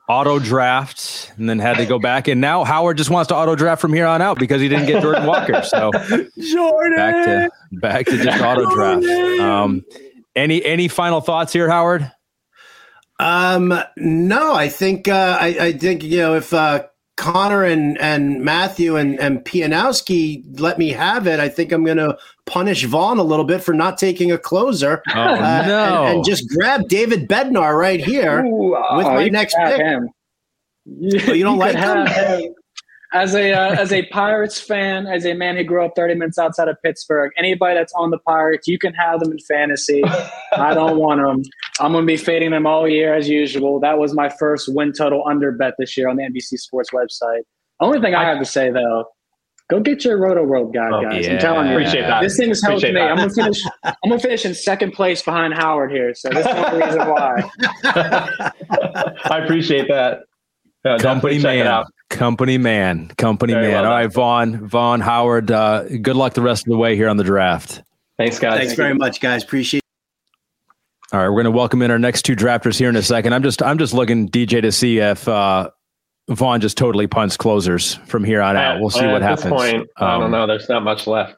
auto 0.08 0.38
draft 0.38 1.32
and 1.36 1.48
then 1.48 1.58
had 1.58 1.76
to 1.78 1.86
go 1.86 1.98
back. 1.98 2.28
And 2.28 2.40
now 2.40 2.64
Howard 2.64 2.96
just 2.98 3.10
wants 3.10 3.28
to 3.28 3.36
auto 3.36 3.54
draft 3.54 3.80
from 3.80 3.92
here 3.92 4.06
on 4.06 4.20
out 4.20 4.38
because 4.38 4.60
he 4.60 4.68
didn't 4.68 4.86
get 4.86 5.02
Jordan 5.02 5.26
Walker. 5.26 5.62
So 5.62 5.90
Jordan. 6.38 6.96
back 6.96 7.24
to 7.24 7.50
back 7.72 8.06
to 8.06 8.16
just 8.22 8.42
auto 8.42 8.68
draft. 8.74 9.04
Um, 9.40 9.84
any 10.36 10.64
any 10.64 10.88
final 10.88 11.20
thoughts 11.20 11.52
here, 11.52 11.68
Howard? 11.70 12.10
Um, 13.20 13.72
no, 13.96 14.54
I 14.54 14.68
think 14.68 15.08
uh, 15.08 15.38
I, 15.40 15.46
I 15.60 15.72
think 15.72 16.02
you 16.02 16.18
know 16.18 16.34
if 16.34 16.52
uh, 16.52 16.84
Connor 17.16 17.64
and 17.64 17.96
and 17.98 18.42
Matthew 18.42 18.96
and 18.96 19.18
and 19.20 19.44
Pianowski 19.44 20.42
let 20.60 20.78
me 20.78 20.90
have 20.90 21.26
it, 21.26 21.38
I 21.38 21.48
think 21.48 21.70
I'm 21.72 21.84
going 21.84 21.98
to 21.98 22.16
punish 22.44 22.84
Vaughn 22.84 23.18
a 23.18 23.22
little 23.22 23.44
bit 23.44 23.62
for 23.62 23.72
not 23.72 23.98
taking 23.98 24.32
a 24.32 24.38
closer. 24.38 25.02
Oh 25.14 25.20
uh, 25.20 25.64
no! 25.66 26.04
and, 26.06 26.16
and 26.16 26.24
just 26.24 26.48
grab 26.48 26.88
David 26.88 27.28
Bednar 27.28 27.78
right 27.78 28.00
here 28.00 28.44
Ooh, 28.44 28.70
with 28.70 29.06
oh, 29.06 29.14
my 29.14 29.22
you 29.24 29.30
next 29.30 29.54
pick. 29.54 29.78
him. 29.78 30.08
You, 30.86 31.20
Oh, 31.28 31.32
you 31.32 31.44
don't 31.44 31.58
could 31.58 31.74
like 31.74 31.76
him? 31.76 32.06
him. 32.06 32.54
As 33.14 33.34
a 33.36 33.52
uh, 33.52 33.76
as 33.80 33.92
a 33.92 34.04
Pirates 34.06 34.60
fan, 34.60 35.06
as 35.06 35.24
a 35.24 35.34
man 35.34 35.56
who 35.56 35.62
grew 35.62 35.84
up 35.84 35.92
30 35.94 36.14
minutes 36.14 36.36
outside 36.36 36.66
of 36.66 36.76
Pittsburgh, 36.82 37.30
anybody 37.38 37.76
that's 37.78 37.92
on 37.94 38.10
the 38.10 38.18
Pirates, 38.18 38.66
you 38.66 38.76
can 38.76 38.92
have 38.94 39.20
them 39.20 39.30
in 39.30 39.38
fantasy. 39.38 40.02
I 40.56 40.74
don't 40.74 40.98
want 40.98 41.20
them. 41.22 41.42
I'm 41.80 41.92
going 41.92 42.02
to 42.02 42.06
be 42.06 42.16
fading 42.16 42.50
them 42.50 42.66
all 42.66 42.88
year 42.88 43.14
as 43.14 43.28
usual. 43.28 43.78
That 43.78 43.98
was 43.98 44.14
my 44.14 44.28
first 44.28 44.68
win 44.74 44.92
total 44.92 45.22
under 45.28 45.52
bet 45.52 45.74
this 45.78 45.96
year 45.96 46.08
on 46.08 46.16
the 46.16 46.24
NBC 46.24 46.58
Sports 46.58 46.90
website. 46.92 47.42
Only 47.78 48.00
thing 48.00 48.16
I 48.16 48.24
have 48.24 48.40
to 48.40 48.44
say 48.44 48.70
though, 48.72 49.04
go 49.70 49.78
get 49.78 50.04
your 50.04 50.18
Rotoworld 50.18 50.74
guide, 50.74 50.92
Oh, 50.92 51.02
guys. 51.02 51.24
yeah. 51.24 51.34
I'm 51.34 51.38
telling 51.38 51.66
you, 51.68 51.72
Appreciate 51.74 52.02
that. 52.02 52.20
this 52.20 52.36
thing's 52.36 52.60
helped 52.62 52.82
Appreciate 52.82 52.94
me. 52.94 53.00
that. 53.00 53.10
I'm 53.12 53.16
gonna 53.16 53.30
finish. 53.30 53.62
I'm 53.84 53.94
gonna 54.10 54.18
finish 54.20 54.44
in 54.44 54.54
second 54.54 54.90
place 54.92 55.22
behind 55.22 55.54
Howard 55.54 55.92
here. 55.92 56.14
So 56.14 56.30
this 56.30 56.38
is 56.38 56.52
the 56.52 56.80
reason 56.84 57.08
why. 57.08 57.50
I 59.30 59.38
appreciate 59.44 59.86
that. 59.88 60.22
Uh, 60.84 60.98
company 60.98 61.38
definitely 61.38 61.38
check 61.38 61.54
it 61.54 61.58
man, 61.64 61.66
out. 61.66 61.86
Company 62.14 62.56
man, 62.58 63.08
company 63.18 63.52
Very 63.52 63.66
man. 63.66 63.72
well 63.72 63.84
All 63.84 63.90
done. 63.90 64.00
right, 64.04 64.12
Vaughn, 64.12 64.68
Vaughn, 64.68 65.00
Howard. 65.00 65.50
Uh, 65.50 65.84
good 66.00 66.16
luck 66.16 66.34
the 66.34 66.42
rest 66.42 66.66
of 66.66 66.70
the 66.70 66.78
way 66.78 66.96
here 66.96 67.08
on 67.08 67.16
the 67.16 67.24
draft. 67.24 67.82
Thanks, 68.16 68.38
guys. 68.38 68.58
Thanks 68.58 68.74
very 68.74 68.94
much, 68.94 69.20
guys. 69.20 69.42
Appreciate. 69.42 69.82
All 71.12 71.20
right, 71.20 71.28
we're 71.28 71.42
going 71.42 71.44
to 71.44 71.50
welcome 71.50 71.82
in 71.82 71.90
our 71.90 71.98
next 71.98 72.22
two 72.22 72.34
drafters 72.34 72.78
here 72.78 72.88
in 72.88 72.96
a 72.96 73.02
second. 73.02 73.32
I'm 73.34 73.42
just 73.42 73.62
I'm 73.62 73.78
just 73.78 73.92
looking 73.94 74.28
DJ 74.28 74.62
to 74.62 74.72
see 74.72 74.98
if 74.98 75.28
uh, 75.28 75.70
Vaughn 76.30 76.60
just 76.60 76.76
totally 76.78 77.06
punts 77.06 77.36
closers 77.36 77.94
from 78.06 78.24
here 78.24 78.40
on 78.42 78.56
out. 78.56 78.80
We'll 78.80 78.90
see 78.90 79.00
At 79.00 79.12
what 79.12 79.18
this 79.20 79.42
happens. 79.42 79.52
point, 79.60 79.88
I 79.98 80.14
Um, 80.14 80.20
don't 80.22 80.30
know. 80.30 80.46
There's 80.46 80.68
not 80.68 80.82
much 80.82 81.06
left. 81.06 81.36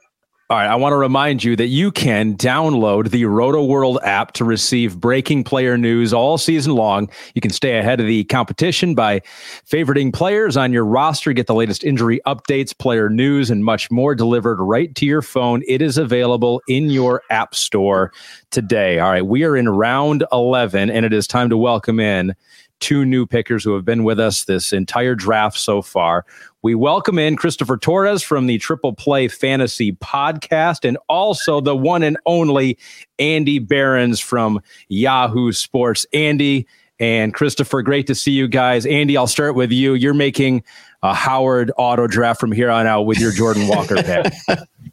All 0.48 0.56
right, 0.56 0.68
I 0.68 0.76
want 0.76 0.92
to 0.92 0.96
remind 0.96 1.42
you 1.42 1.56
that 1.56 1.66
you 1.66 1.90
can 1.90 2.36
download 2.36 3.10
the 3.10 3.24
Rotoworld 3.24 3.98
app 4.04 4.30
to 4.34 4.44
receive 4.44 5.00
breaking 5.00 5.42
player 5.42 5.76
news 5.76 6.12
all 6.12 6.38
season 6.38 6.76
long. 6.76 7.10
You 7.34 7.40
can 7.40 7.50
stay 7.50 7.80
ahead 7.80 7.98
of 7.98 8.06
the 8.06 8.22
competition 8.22 8.94
by 8.94 9.22
favoriting 9.68 10.12
players 10.12 10.56
on 10.56 10.72
your 10.72 10.84
roster, 10.84 11.32
get 11.32 11.48
the 11.48 11.54
latest 11.56 11.82
injury 11.82 12.20
updates, 12.28 12.78
player 12.78 13.10
news, 13.10 13.50
and 13.50 13.64
much 13.64 13.90
more 13.90 14.14
delivered 14.14 14.60
right 14.60 14.94
to 14.94 15.04
your 15.04 15.20
phone. 15.20 15.64
It 15.66 15.82
is 15.82 15.98
available 15.98 16.62
in 16.68 16.90
your 16.90 17.22
app 17.28 17.56
store 17.56 18.12
today. 18.52 19.00
All 19.00 19.10
right, 19.10 19.26
we 19.26 19.42
are 19.42 19.56
in 19.56 19.68
round 19.68 20.22
11, 20.30 20.90
and 20.90 21.04
it 21.04 21.12
is 21.12 21.26
time 21.26 21.50
to 21.50 21.56
welcome 21.56 21.98
in 21.98 22.36
two 22.80 23.04
new 23.04 23.26
pickers 23.26 23.64
who 23.64 23.74
have 23.74 23.84
been 23.84 24.04
with 24.04 24.20
us 24.20 24.44
this 24.44 24.72
entire 24.72 25.14
draft 25.14 25.58
so 25.58 25.82
far. 25.82 26.24
We 26.62 26.74
welcome 26.74 27.18
in 27.18 27.36
Christopher 27.36 27.76
Torres 27.76 28.22
from 28.22 28.46
the 28.46 28.58
Triple 28.58 28.92
Play 28.92 29.28
Fantasy 29.28 29.92
Podcast 29.92 30.86
and 30.86 30.98
also 31.08 31.60
the 31.60 31.76
one 31.76 32.02
and 32.02 32.18
only 32.26 32.78
Andy 33.18 33.58
Behrens 33.58 34.20
from 34.20 34.60
Yahoo 34.88 35.52
Sports. 35.52 36.06
Andy 36.12 36.66
and 36.98 37.34
Christopher, 37.34 37.82
great 37.82 38.06
to 38.06 38.14
see 38.14 38.32
you 38.32 38.48
guys. 38.48 38.86
Andy, 38.86 39.16
I'll 39.16 39.26
start 39.26 39.54
with 39.54 39.70
you. 39.70 39.94
You're 39.94 40.14
making 40.14 40.64
a 41.02 41.14
Howard 41.14 41.70
auto 41.76 42.06
draft 42.06 42.40
from 42.40 42.52
here 42.52 42.70
on 42.70 42.86
out 42.86 43.02
with 43.02 43.18
your 43.18 43.32
Jordan 43.32 43.68
Walker 43.68 43.96
pick. 44.02 44.32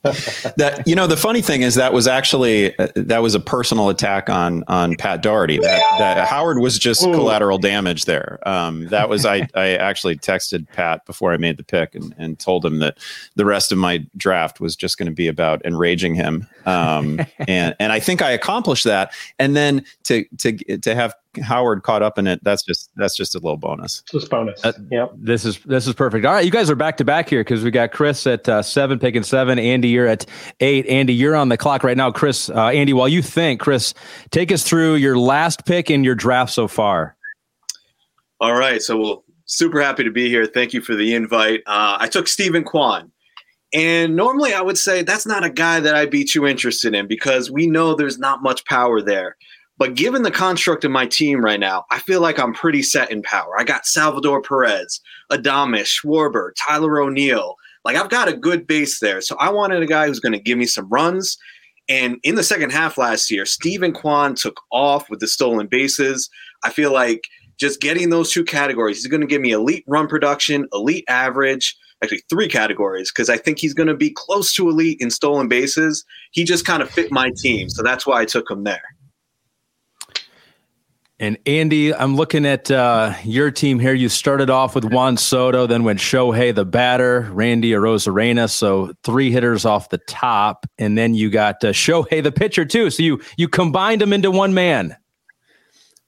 That 0.04 0.84
you 0.86 0.96
know 0.96 1.08
the 1.08 1.16
funny 1.16 1.42
thing 1.42 1.62
is 1.62 1.76
that 1.76 1.94
was 1.94 2.08
actually 2.08 2.78
uh, 2.78 2.90
that 2.96 3.22
was 3.22 3.36
a 3.36 3.40
personal 3.40 3.88
attack 3.88 4.30
on 4.30 4.64
on 4.68 4.96
Pat 4.98 5.22
Doherty. 5.22 5.58
That, 5.60 5.82
that 5.98 6.28
Howard 6.28 6.60
was 6.60 6.78
just 6.78 7.04
collateral 7.04 7.58
damage 7.58 8.04
there. 8.04 8.40
Um, 8.46 8.88
that 8.88 9.08
was 9.08 9.26
I 9.26 9.48
I 9.56 9.76
actually 9.76 10.18
texted 10.18 10.68
Pat 10.74 11.06
before 11.06 11.32
I 11.32 11.38
made 11.38 11.56
the 11.56 11.64
pick 11.64 11.96
and, 11.96 12.14
and 12.18 12.38
told 12.38 12.66
him 12.66 12.80
that 12.80 12.98
the 13.36 13.46
rest 13.46 13.72
of 13.72 13.78
my 13.78 14.06
draft 14.18 14.60
was 14.60 14.76
just 14.76 14.98
going 14.98 15.08
to 15.08 15.14
be 15.14 15.28
about 15.30 15.66
enraging 15.66 16.16
him. 16.16 16.48
Um, 16.66 17.22
and 17.48 17.74
and 17.80 17.94
I 17.94 18.02
think 18.02 18.22
I 18.22 18.32
accomplished 18.32 18.84
that. 18.84 19.14
And 19.40 19.56
then 19.56 19.86
to 20.04 20.26
to 20.40 20.58
to 20.80 20.96
have 20.96 21.16
Howard 21.42 21.84
caught 21.84 22.04
up 22.04 22.18
in 22.18 22.28
it, 22.28 22.44
that's 22.44 22.64
just 22.64 22.90
that's 22.96 23.16
just 23.16 23.36
a 23.36 23.40
little 23.40 23.58
bonus. 23.58 24.04
Just 24.12 24.30
bonus. 24.30 24.64
Uh, 24.64 24.74
yep. 24.92 25.12
This 25.16 25.46
is 25.46 25.60
this 25.60 25.88
is 25.88 25.94
perfect. 25.94 26.26
All 26.26 26.34
right, 26.34 26.46
you 26.46 26.52
guys 26.52 26.70
are 26.70 26.76
back 26.76 26.98
to 26.98 27.06
back 27.06 27.30
here 27.30 27.42
because 27.42 27.64
we 27.64 27.72
got 27.72 27.92
Chris 27.92 28.26
at 28.28 28.48
uh, 28.48 28.62
seven, 28.62 29.00
picking 29.00 29.24
seven. 29.24 29.58
Andy, 29.60 29.90
you're 29.90 30.08
at 30.08 30.26
eight. 30.60 30.86
Andy, 30.88 31.14
you're 31.14 31.36
on 31.36 31.50
the 31.50 31.58
clock 31.58 31.84
right 31.84 31.98
now. 31.98 32.12
Chris, 32.12 32.50
uh, 32.50 32.68
Andy, 32.68 32.94
while 32.94 33.08
you 33.08 33.22
think, 33.22 33.60
Chris, 33.60 33.94
take 34.32 34.52
us 34.52 34.64
through 34.64 34.96
your 34.96 35.18
last 35.18 35.66
pick 35.66 35.90
in 35.90 36.04
your 36.04 36.16
draft 36.16 36.52
so 36.52 36.68
far. 36.68 37.16
All 38.40 38.56
right. 38.56 38.82
So, 38.82 38.98
well, 38.98 39.24
super 39.46 39.82
happy 39.82 40.04
to 40.04 40.12
be 40.12 40.30
here. 40.30 40.46
Thank 40.46 40.74
you 40.74 40.82
for 40.82 40.96
the 40.96 41.16
invite. 41.16 41.62
Uh, 41.66 41.98
I 42.00 42.08
took 42.08 42.28
Steven 42.28 42.64
Kwan. 42.64 43.12
And 43.74 44.16
normally 44.16 44.54
I 44.54 44.62
would 44.62 44.78
say 44.78 45.02
that's 45.02 45.26
not 45.26 45.44
a 45.44 45.50
guy 45.50 45.80
that 45.80 45.96
I'd 45.96 46.12
be 46.12 46.24
too 46.24 46.46
interested 46.46 46.94
in 46.94 47.08
because 47.08 47.50
we 47.50 47.66
know 47.66 47.96
there's 47.96 48.20
not 48.20 48.44
much 48.44 48.64
power 48.66 49.02
there. 49.02 49.36
But 49.78 49.96
given 49.96 50.22
the 50.22 50.32
construct 50.32 50.86
of 50.86 50.92
my 50.92 51.08
team 51.08 51.44
right 51.44 51.60
now, 51.60 51.86
I 51.90 52.00
feel 52.00 52.22
like 52.22 52.40
I'm 52.40 52.54
pretty 52.54 52.84
set 52.84 53.12
in 53.12 53.24
power. 53.24 53.60
I 53.60 53.64
got 53.64 53.86
Salvador 53.86 54.42
Perez, 54.42 55.02
Adames, 55.32 55.88
Schwarber, 55.88 56.52
Tyler 56.64 57.02
O'Neill. 57.02 57.56
Like 57.84 57.98
I've 57.98 58.10
got 58.10 58.28
a 58.28 58.38
good 58.38 58.68
base 58.68 59.00
there. 59.00 59.20
So 59.22 59.36
I 59.40 59.50
wanted 59.50 59.82
a 59.82 59.88
guy 59.88 60.08
who's 60.08 60.20
going 60.20 60.34
to 60.34 60.40
give 60.40 60.58
me 60.58 60.66
some 60.66 60.88
runs. 60.90 61.38
And 61.90 62.18
in 62.24 62.36
the 62.36 62.44
second 62.44 62.72
half 62.72 62.98
last 62.98 63.30
year, 63.30 63.46
Steven 63.46 63.92
Kwan 63.92 64.36
took 64.36 64.62
off 64.72 65.10
with 65.10 65.20
the 65.20 65.28
stolen 65.28 65.68
bases. 65.68 66.30
I 66.64 66.70
feel 66.70 66.94
like 66.94 67.24
just 67.60 67.82
getting 67.82 68.10
those 68.10 68.32
two 68.32 68.44
categories, 68.44 68.98
he's 68.98 69.08
going 69.08 69.22
to 69.22 69.28
give 69.28 69.42
me 69.42 69.52
elite 69.52 69.84
run 69.88 70.08
production, 70.08 70.68
elite 70.72 71.04
average, 71.10 71.76
actually 72.02 72.24
three 72.30 72.48
categories, 72.48 73.12
because 73.12 73.30
I 73.30 73.38
think 73.38 73.60
he's 73.60 73.74
going 73.74 73.88
to 73.88 73.96
be 73.96 74.12
close 74.16 74.54
to 74.56 74.70
elite 74.70 74.98
in 75.02 75.10
stolen 75.10 75.48
bases. 75.48 76.06
He 76.32 76.44
just 76.44 76.66
kind 76.66 76.82
of 76.82 76.90
fit 76.90 77.12
my 77.12 77.32
team. 77.38 77.70
So 77.70 77.84
that's 77.84 78.08
why 78.08 78.22
I 78.22 78.26
took 78.26 78.50
him 78.50 78.64
there. 78.64 78.84
And 81.24 81.38
Andy, 81.46 81.96
I'm 81.96 82.18
looking 82.18 82.46
at 82.46 82.70
uh, 82.70 83.14
your 83.24 83.50
team 83.50 83.80
here. 83.80 83.94
You 83.94 84.10
started 84.10 84.50
off 84.50 84.76
with 84.76 84.84
Juan 84.84 85.16
Soto, 85.16 85.66
then 85.66 85.86
went 85.86 86.00
Shohei 86.00 86.54
the 86.54 86.66
batter, 86.66 87.30
Randy 87.32 87.72
Arozarena, 87.72 88.50
so 88.50 88.92
three 89.06 89.32
hitters 89.32 89.64
off 89.64 89.88
the 89.88 90.00
top, 90.00 90.66
and 90.78 90.98
then 90.98 91.14
you 91.14 91.30
got 91.30 91.64
uh, 91.64 91.72
Shohei 91.72 92.22
the 92.22 92.34
pitcher 92.34 92.66
too. 92.66 92.90
So 92.90 93.04
you 93.04 93.22
you 93.38 93.48
combined 93.48 94.02
them 94.02 94.12
into 94.12 94.32
one 94.32 94.54
man. 94.54 94.98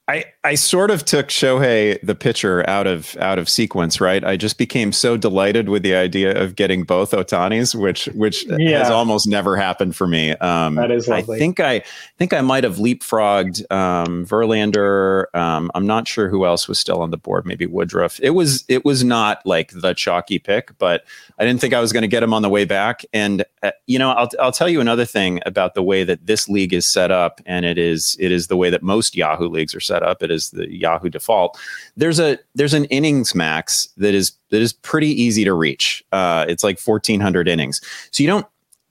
I 0.05 0.26
I 0.45 0.53
sort 0.53 0.91
of 0.91 1.03
took 1.03 1.29
Shohei 1.29 1.99
the 2.03 2.13
pitcher 2.13 2.69
out 2.69 2.85
of 2.85 3.17
out 3.17 3.39
of 3.39 3.49
sequence, 3.49 3.99
right? 3.99 4.23
I 4.23 4.37
just 4.37 4.59
became 4.59 4.91
so 4.91 5.17
delighted 5.17 5.69
with 5.69 5.81
the 5.81 5.95
idea 5.95 6.39
of 6.39 6.55
getting 6.55 6.83
both 6.83 7.11
Ohtanis, 7.13 7.73
which 7.73 8.05
which 8.13 8.45
yeah. 8.59 8.77
has 8.77 8.91
almost 8.91 9.27
never 9.27 9.55
happened 9.55 9.95
for 9.95 10.05
me. 10.05 10.33
Um, 10.33 10.75
that 10.75 10.91
is 10.91 11.07
lovely. 11.07 11.37
I 11.37 11.39
think 11.39 11.59
I 11.59 11.81
think 12.19 12.31
I 12.31 12.41
might 12.41 12.63
have 12.63 12.75
leapfrogged 12.75 13.71
um, 13.71 14.23
Verlander. 14.27 15.35
Um, 15.35 15.71
I'm 15.73 15.87
not 15.87 16.07
sure 16.07 16.29
who 16.29 16.45
else 16.45 16.67
was 16.67 16.77
still 16.79 17.01
on 17.01 17.09
the 17.09 17.17
board. 17.17 17.47
Maybe 17.47 17.65
Woodruff. 17.65 18.19
It 18.19 18.31
was 18.31 18.65
it 18.67 18.85
was 18.85 19.03
not 19.03 19.43
like 19.47 19.71
the 19.71 19.95
chalky 19.95 20.37
pick, 20.37 20.77
but 20.77 21.05
I 21.39 21.45
didn't 21.45 21.59
think 21.59 21.73
I 21.73 21.79
was 21.79 21.91
going 21.91 22.03
to 22.03 22.07
get 22.07 22.21
him 22.21 22.35
on 22.35 22.43
the 22.43 22.49
way 22.49 22.65
back. 22.65 23.03
And 23.13 23.45
uh, 23.63 23.71
you 23.87 23.97
know, 23.97 24.11
I'll 24.11 24.29
I'll 24.39 24.51
tell 24.51 24.69
you 24.69 24.79
another 24.79 25.05
thing 25.05 25.39
about 25.47 25.73
the 25.73 25.81
way 25.81 26.03
that 26.03 26.27
this 26.27 26.47
league 26.47 26.71
is 26.71 26.85
set 26.85 27.09
up, 27.09 27.41
and 27.47 27.65
it 27.65 27.79
is 27.79 28.15
it 28.19 28.31
is 28.31 28.45
the 28.45 28.57
way 28.57 28.69
that 28.69 28.83
most 28.83 29.15
Yahoo 29.15 29.49
leagues 29.49 29.73
are 29.73 29.79
set 29.79 30.03
up. 30.03 30.21
It 30.21 30.34
is 30.36 30.51
the 30.51 30.71
Yahoo 30.71 31.09
default. 31.09 31.57
There's 31.97 32.19
a 32.19 32.38
there's 32.53 32.73
an 32.73 32.86
innings 32.86 33.33
max 33.33 33.88
that 33.97 34.13
is 34.13 34.33
that 34.49 34.61
is 34.61 34.73
pretty 34.73 35.09
easy 35.09 35.43
to 35.45 35.53
reach. 35.53 36.03
Uh, 36.11 36.45
it's 36.47 36.63
like 36.63 36.79
1,400 36.79 37.47
innings, 37.47 37.81
so 38.11 38.21
you 38.21 38.29
don't 38.29 38.45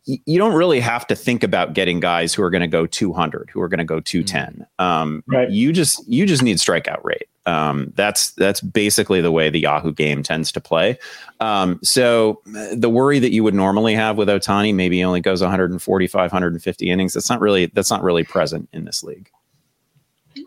you 0.07 0.39
don't 0.39 0.55
really 0.55 0.81
have 0.81 1.07
to 1.07 1.15
think 1.15 1.43
about 1.43 1.73
getting 1.73 1.99
guys 1.99 2.35
who 2.35 2.43
are 2.43 2.51
going 2.51 2.61
to 2.61 2.67
go 2.67 2.87
200, 2.87 3.49
who 3.51 3.61
are 3.61 3.69
going 3.69 3.79
to 3.79 3.85
go 3.85 4.01
210. 4.01 4.67
Mm. 4.79 4.85
Um, 4.85 5.25
right. 5.27 5.51
You 5.51 5.73
just 5.73 6.07
you 6.07 6.27
just 6.27 6.43
need 6.43 6.59
strikeout 6.59 7.03
rate. 7.03 7.29
Um, 7.47 7.93
that's 7.95 8.31
that's 8.33 8.61
basically 8.61 9.21
the 9.21 9.33
way 9.33 9.51
the 9.51 9.61
Yahoo 9.61 9.93
game 9.93 10.23
tends 10.23 10.51
to 10.53 10.61
play. 10.61 10.99
Um, 11.41 11.79
so 11.83 12.41
the 12.45 12.89
worry 12.89 13.19
that 13.19 13.33
you 13.33 13.45
would 13.45 13.55
normally 13.55 13.95
have 13.95 14.17
with 14.17 14.29
Ohtani, 14.29 14.75
maybe 14.75 15.03
only 15.05 15.21
goes 15.21 15.41
145, 15.41 16.33
150 16.33 16.91
innings. 16.91 17.13
That's 17.13 17.31
not 17.31 17.41
really 17.41 17.67
that's 17.67 17.91
not 17.91 18.03
really 18.03 18.25
present 18.25 18.69
in 18.73 18.85
this 18.85 19.03
league. 19.03 19.31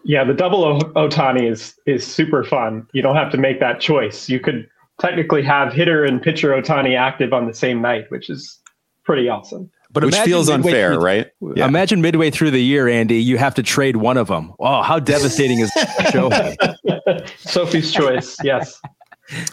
Yeah, 0.03 0.23
the 0.23 0.33
double 0.33 0.63
o- 0.63 0.79
Ohtani 0.79 1.49
is 1.49 1.75
is 1.85 2.05
super 2.05 2.43
fun. 2.43 2.87
You 2.93 3.01
don't 3.01 3.15
have 3.15 3.31
to 3.31 3.37
make 3.37 3.59
that 3.59 3.79
choice. 3.79 4.29
You 4.29 4.39
could 4.39 4.67
technically 4.99 5.43
have 5.43 5.73
hitter 5.73 6.03
and 6.03 6.21
pitcher 6.21 6.49
Ohtani 6.49 6.97
active 6.97 7.33
on 7.33 7.47
the 7.47 7.53
same 7.53 7.81
night, 7.81 8.05
which 8.09 8.29
is 8.29 8.59
pretty 9.03 9.29
awesome. 9.29 9.69
But 9.91 10.03
which 10.03 10.17
feels 10.19 10.49
unfair, 10.49 10.93
through, 10.93 11.03
right? 11.03 11.27
Yeah. 11.55 11.65
Imagine 11.65 12.01
midway 12.01 12.29
through 12.29 12.51
the 12.51 12.61
year, 12.61 12.87
Andy, 12.89 13.21
you 13.21 13.37
have 13.37 13.55
to 13.55 13.63
trade 13.63 13.95
one 13.95 14.17
of 14.17 14.27
them. 14.27 14.53
Oh, 14.59 14.81
how 14.81 14.99
devastating 14.99 15.59
is 15.59 15.71
that 15.75 16.09
show? 17.17 17.25
Sophie's 17.37 17.91
choice, 17.91 18.35
yes. 18.43 18.81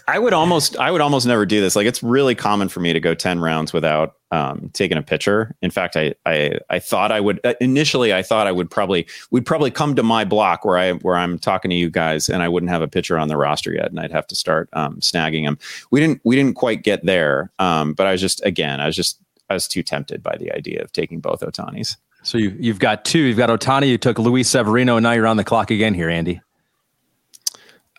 I 0.07 0.19
would 0.19 0.33
almost, 0.33 0.77
I 0.77 0.91
would 0.91 1.01
almost 1.01 1.27
never 1.27 1.45
do 1.45 1.61
this. 1.61 1.75
Like, 1.75 1.87
it's 1.87 2.03
really 2.03 2.35
common 2.35 2.69
for 2.69 2.81
me 2.81 2.93
to 2.93 3.01
go 3.01 3.15
ten 3.15 3.41
rounds 3.41 3.73
without 3.73 4.15
um, 4.31 4.71
taking 4.73 4.97
a 4.97 5.03
pitcher. 5.03 5.55
In 5.63 5.71
fact, 5.71 5.97
I, 5.97 6.15
I, 6.27 6.59
I 6.71 6.79
thought 6.79 7.11
I 7.11 7.21
would 7.21 7.41
uh, 7.45 7.55
initially. 7.61 8.13
I 8.13 8.23
thought 8.23 8.47
I 8.47 8.53
would 8.53 8.71
probably, 8.71 9.07
we'd 9.31 9.47
probably 9.47 9.71
come 9.71 9.95
to 9.97 10.03
my 10.03 10.25
block 10.25 10.65
where 10.65 10.79
I, 10.79 10.93
where 10.93 11.17
I'm 11.17 11.39
talking 11.39 11.71
to 11.71 11.77
you 11.77 11.91
guys, 11.91 12.29
and 12.29 12.43
I 12.43 12.49
wouldn't 12.49 12.71
have 12.71 12.83
a 12.83 12.89
pitcher 12.89 13.19
on 13.19 13.29
the 13.29 13.37
roster 13.37 13.73
yet, 13.73 13.91
and 13.91 13.99
I'd 13.99 14.13
have 14.13 14.27
to 14.29 14.35
start 14.35 14.69
um, 14.75 15.01
snagging 15.01 15.43
him. 15.43 15.59
We 15.91 16.01
didn't, 16.01 16.21
we 16.25 16.37
didn't 16.37 16.55
quite 16.55 16.83
get 16.83 17.05
there, 17.05 17.51
um, 17.59 17.95
but 17.95 18.07
I 18.07 18.13
was 18.13 18.21
just, 18.21 18.45
again, 18.45 18.81
I 18.81 18.87
was 18.87 18.97
just 18.97 19.19
I 19.51 19.55
was 19.55 19.69
too 19.69 19.83
tempted 19.83 20.23
by 20.23 20.37
the 20.39 20.53
idea 20.53 20.83
of 20.83 20.93
taking 20.93 21.21
both 21.21 21.41
Ohtanis. 21.41 21.97
So 22.23 22.39
you, 22.39 22.57
you've 22.59 22.79
got 22.79 23.05
two. 23.05 23.19
You've 23.19 23.37
got 23.37 23.51
Ohtani. 23.51 23.89
You 23.89 23.99
took 23.99 24.19
Luis 24.19 24.49
Severino, 24.49 24.97
and 24.97 25.05
now 25.05 25.13
you're 25.13 25.27
on 25.27 25.37
the 25.37 25.45
clock 25.45 25.71
again 25.71 25.93
here, 25.93 26.09
Andy. 26.09 26.41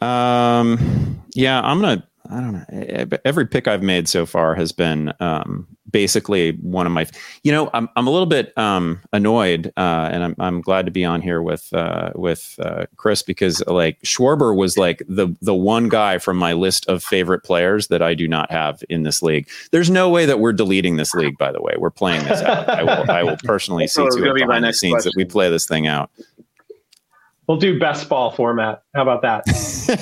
Um, 0.05 1.23
yeah, 1.33 1.61
I'm 1.61 1.81
gonna 1.81 2.07
I 2.29 2.39
don't 2.39 2.53
know. 2.53 3.17
Every 3.23 3.45
pick 3.45 3.67
I've 3.67 3.83
made 3.83 4.07
so 4.07 4.25
far 4.25 4.55
has 4.55 4.71
been 4.71 5.13
um, 5.19 5.67
basically 5.91 6.51
one 6.53 6.85
of 6.85 6.91
my. 6.91 7.07
You 7.43 7.51
know, 7.51 7.69
I'm 7.73 7.87
I'm 7.95 8.07
a 8.07 8.09
little 8.09 8.25
bit 8.25 8.57
um, 8.57 9.01
annoyed, 9.13 9.71
uh, 9.77 10.09
and 10.11 10.23
I'm 10.23 10.35
I'm 10.39 10.61
glad 10.61 10.85
to 10.85 10.91
be 10.91 11.05
on 11.05 11.21
here 11.21 11.41
with 11.41 11.71
uh, 11.73 12.11
with 12.15 12.55
uh, 12.59 12.85
Chris 12.95 13.21
because 13.21 13.63
like 13.67 14.01
Schwarber 14.01 14.55
was 14.55 14.77
like 14.77 15.03
the 15.07 15.35
the 15.41 15.53
one 15.53 15.87
guy 15.87 16.17
from 16.17 16.37
my 16.37 16.53
list 16.53 16.87
of 16.87 17.03
favorite 17.03 17.43
players 17.43 17.87
that 17.87 18.01
I 18.01 18.15
do 18.15 18.27
not 18.27 18.51
have 18.51 18.83
in 18.89 19.03
this 19.03 19.21
league. 19.21 19.47
There's 19.71 19.89
no 19.89 20.09
way 20.09 20.25
that 20.25 20.39
we're 20.39 20.53
deleting 20.53 20.97
this 20.97 21.13
league. 21.13 21.37
By 21.37 21.51
the 21.51 21.61
way, 21.61 21.75
we're 21.77 21.91
playing 21.91 22.23
this 22.23 22.41
out. 22.41 22.69
I 22.69 22.83
will 22.83 23.11
I 23.11 23.23
will 23.23 23.37
personally 23.43 23.87
see 23.87 24.01
to 24.01 24.29
it 24.29 24.33
behind 24.33 24.65
the 24.65 24.73
scenes 24.73 24.93
question. 24.93 25.11
that 25.15 25.17
we 25.17 25.25
play 25.25 25.49
this 25.49 25.67
thing 25.67 25.85
out. 25.87 26.09
We'll 27.47 27.57
do 27.57 27.79
best 27.79 28.09
ball 28.09 28.31
format. 28.31 28.81
How 28.95 29.03
about 29.03 29.21
that? 29.21 29.43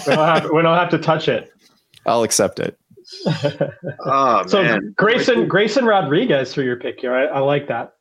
we, 0.07 0.15
don't 0.15 0.27
have, 0.27 0.49
we 0.51 0.61
don't 0.61 0.77
have 0.77 0.89
to 0.89 0.97
touch 0.97 1.27
it. 1.27 1.51
I'll 2.05 2.23
accept 2.23 2.59
it. 2.59 2.77
oh 4.05 4.43
so 4.47 4.63
man. 4.63 4.93
Grayson 4.97 5.47
Grayson 5.47 5.85
Rodriguez 5.85 6.53
for 6.53 6.63
your 6.63 6.77
pick 6.77 7.01
here. 7.01 7.13
I, 7.13 7.25
I, 7.25 7.39
like 7.39 7.67
that. 7.67 7.93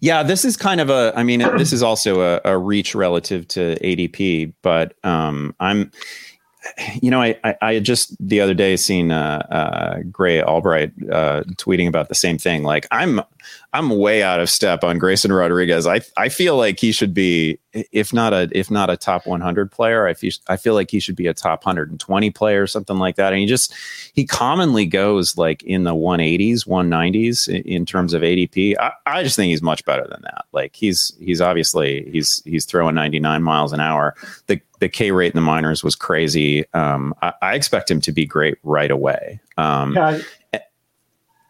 Yeah, 0.00 0.22
this 0.22 0.44
is 0.44 0.56
kind 0.56 0.80
of 0.80 0.90
a. 0.90 1.12
I 1.16 1.22
mean, 1.22 1.40
this 1.56 1.72
is 1.72 1.82
also 1.82 2.20
a, 2.20 2.40
a 2.44 2.58
reach 2.58 2.94
relative 2.94 3.46
to 3.48 3.76
ADP, 3.80 4.54
but 4.62 4.94
um, 5.04 5.54
I'm 5.60 5.92
you 7.00 7.10
know, 7.10 7.20
I, 7.20 7.38
I, 7.44 7.56
I 7.62 7.78
just 7.78 8.16
the 8.26 8.40
other 8.40 8.54
day 8.54 8.76
seen 8.76 9.10
uh, 9.10 9.46
uh, 9.50 10.02
Gray 10.10 10.42
Albright 10.42 10.92
uh, 11.10 11.42
tweeting 11.56 11.88
about 11.88 12.08
the 12.08 12.14
same 12.14 12.38
thing. 12.38 12.62
Like 12.62 12.86
I'm 12.90 13.20
I'm 13.72 13.90
way 13.90 14.22
out 14.22 14.40
of 14.40 14.48
step 14.48 14.82
on 14.82 14.98
Grayson 14.98 15.32
Rodriguez. 15.32 15.86
I 15.86 16.00
I 16.16 16.28
feel 16.28 16.56
like 16.56 16.80
he 16.80 16.92
should 16.92 17.12
be 17.14 17.58
if 17.72 18.12
not 18.12 18.32
a 18.32 18.48
if 18.52 18.70
not 18.70 18.90
a 18.90 18.96
top 18.96 19.26
100 19.26 19.70
player. 19.70 20.06
I 20.06 20.14
feel 20.14 20.32
I 20.48 20.56
feel 20.56 20.74
like 20.74 20.90
he 20.90 21.00
should 21.00 21.16
be 21.16 21.26
a 21.26 21.34
top 21.34 21.64
120 21.64 22.30
player 22.30 22.62
or 22.62 22.66
something 22.66 22.98
like 22.98 23.16
that. 23.16 23.32
And 23.32 23.40
he 23.40 23.46
just 23.46 23.74
he 24.14 24.24
commonly 24.24 24.86
goes 24.86 25.36
like 25.36 25.62
in 25.62 25.84
the 25.84 25.94
180s, 25.94 26.66
190s 26.66 27.48
in, 27.48 27.62
in 27.62 27.86
terms 27.86 28.14
of 28.14 28.22
ADP. 28.22 28.76
I, 28.78 28.92
I 29.06 29.22
just 29.22 29.36
think 29.36 29.50
he's 29.50 29.62
much 29.62 29.84
better 29.84 30.06
than 30.08 30.22
that. 30.22 30.46
Like 30.52 30.74
he's 30.74 31.12
he's 31.20 31.40
obviously 31.40 32.08
he's 32.10 32.42
he's 32.44 32.64
throwing 32.64 32.94
99 32.94 33.42
miles 33.42 33.72
an 33.72 33.80
hour. 33.80 34.14
The 34.46 34.60
the 34.80 34.88
K 34.88 35.10
rate 35.10 35.32
in 35.32 35.36
the 35.36 35.42
minors 35.42 35.82
was 35.82 35.94
crazy. 35.94 36.64
Um, 36.74 37.14
I, 37.22 37.32
I, 37.42 37.54
expect 37.54 37.90
him 37.90 38.00
to 38.02 38.12
be 38.12 38.24
great 38.24 38.58
right 38.62 38.90
away. 38.90 39.40
Um, 39.56 39.94
yeah, 39.94 40.20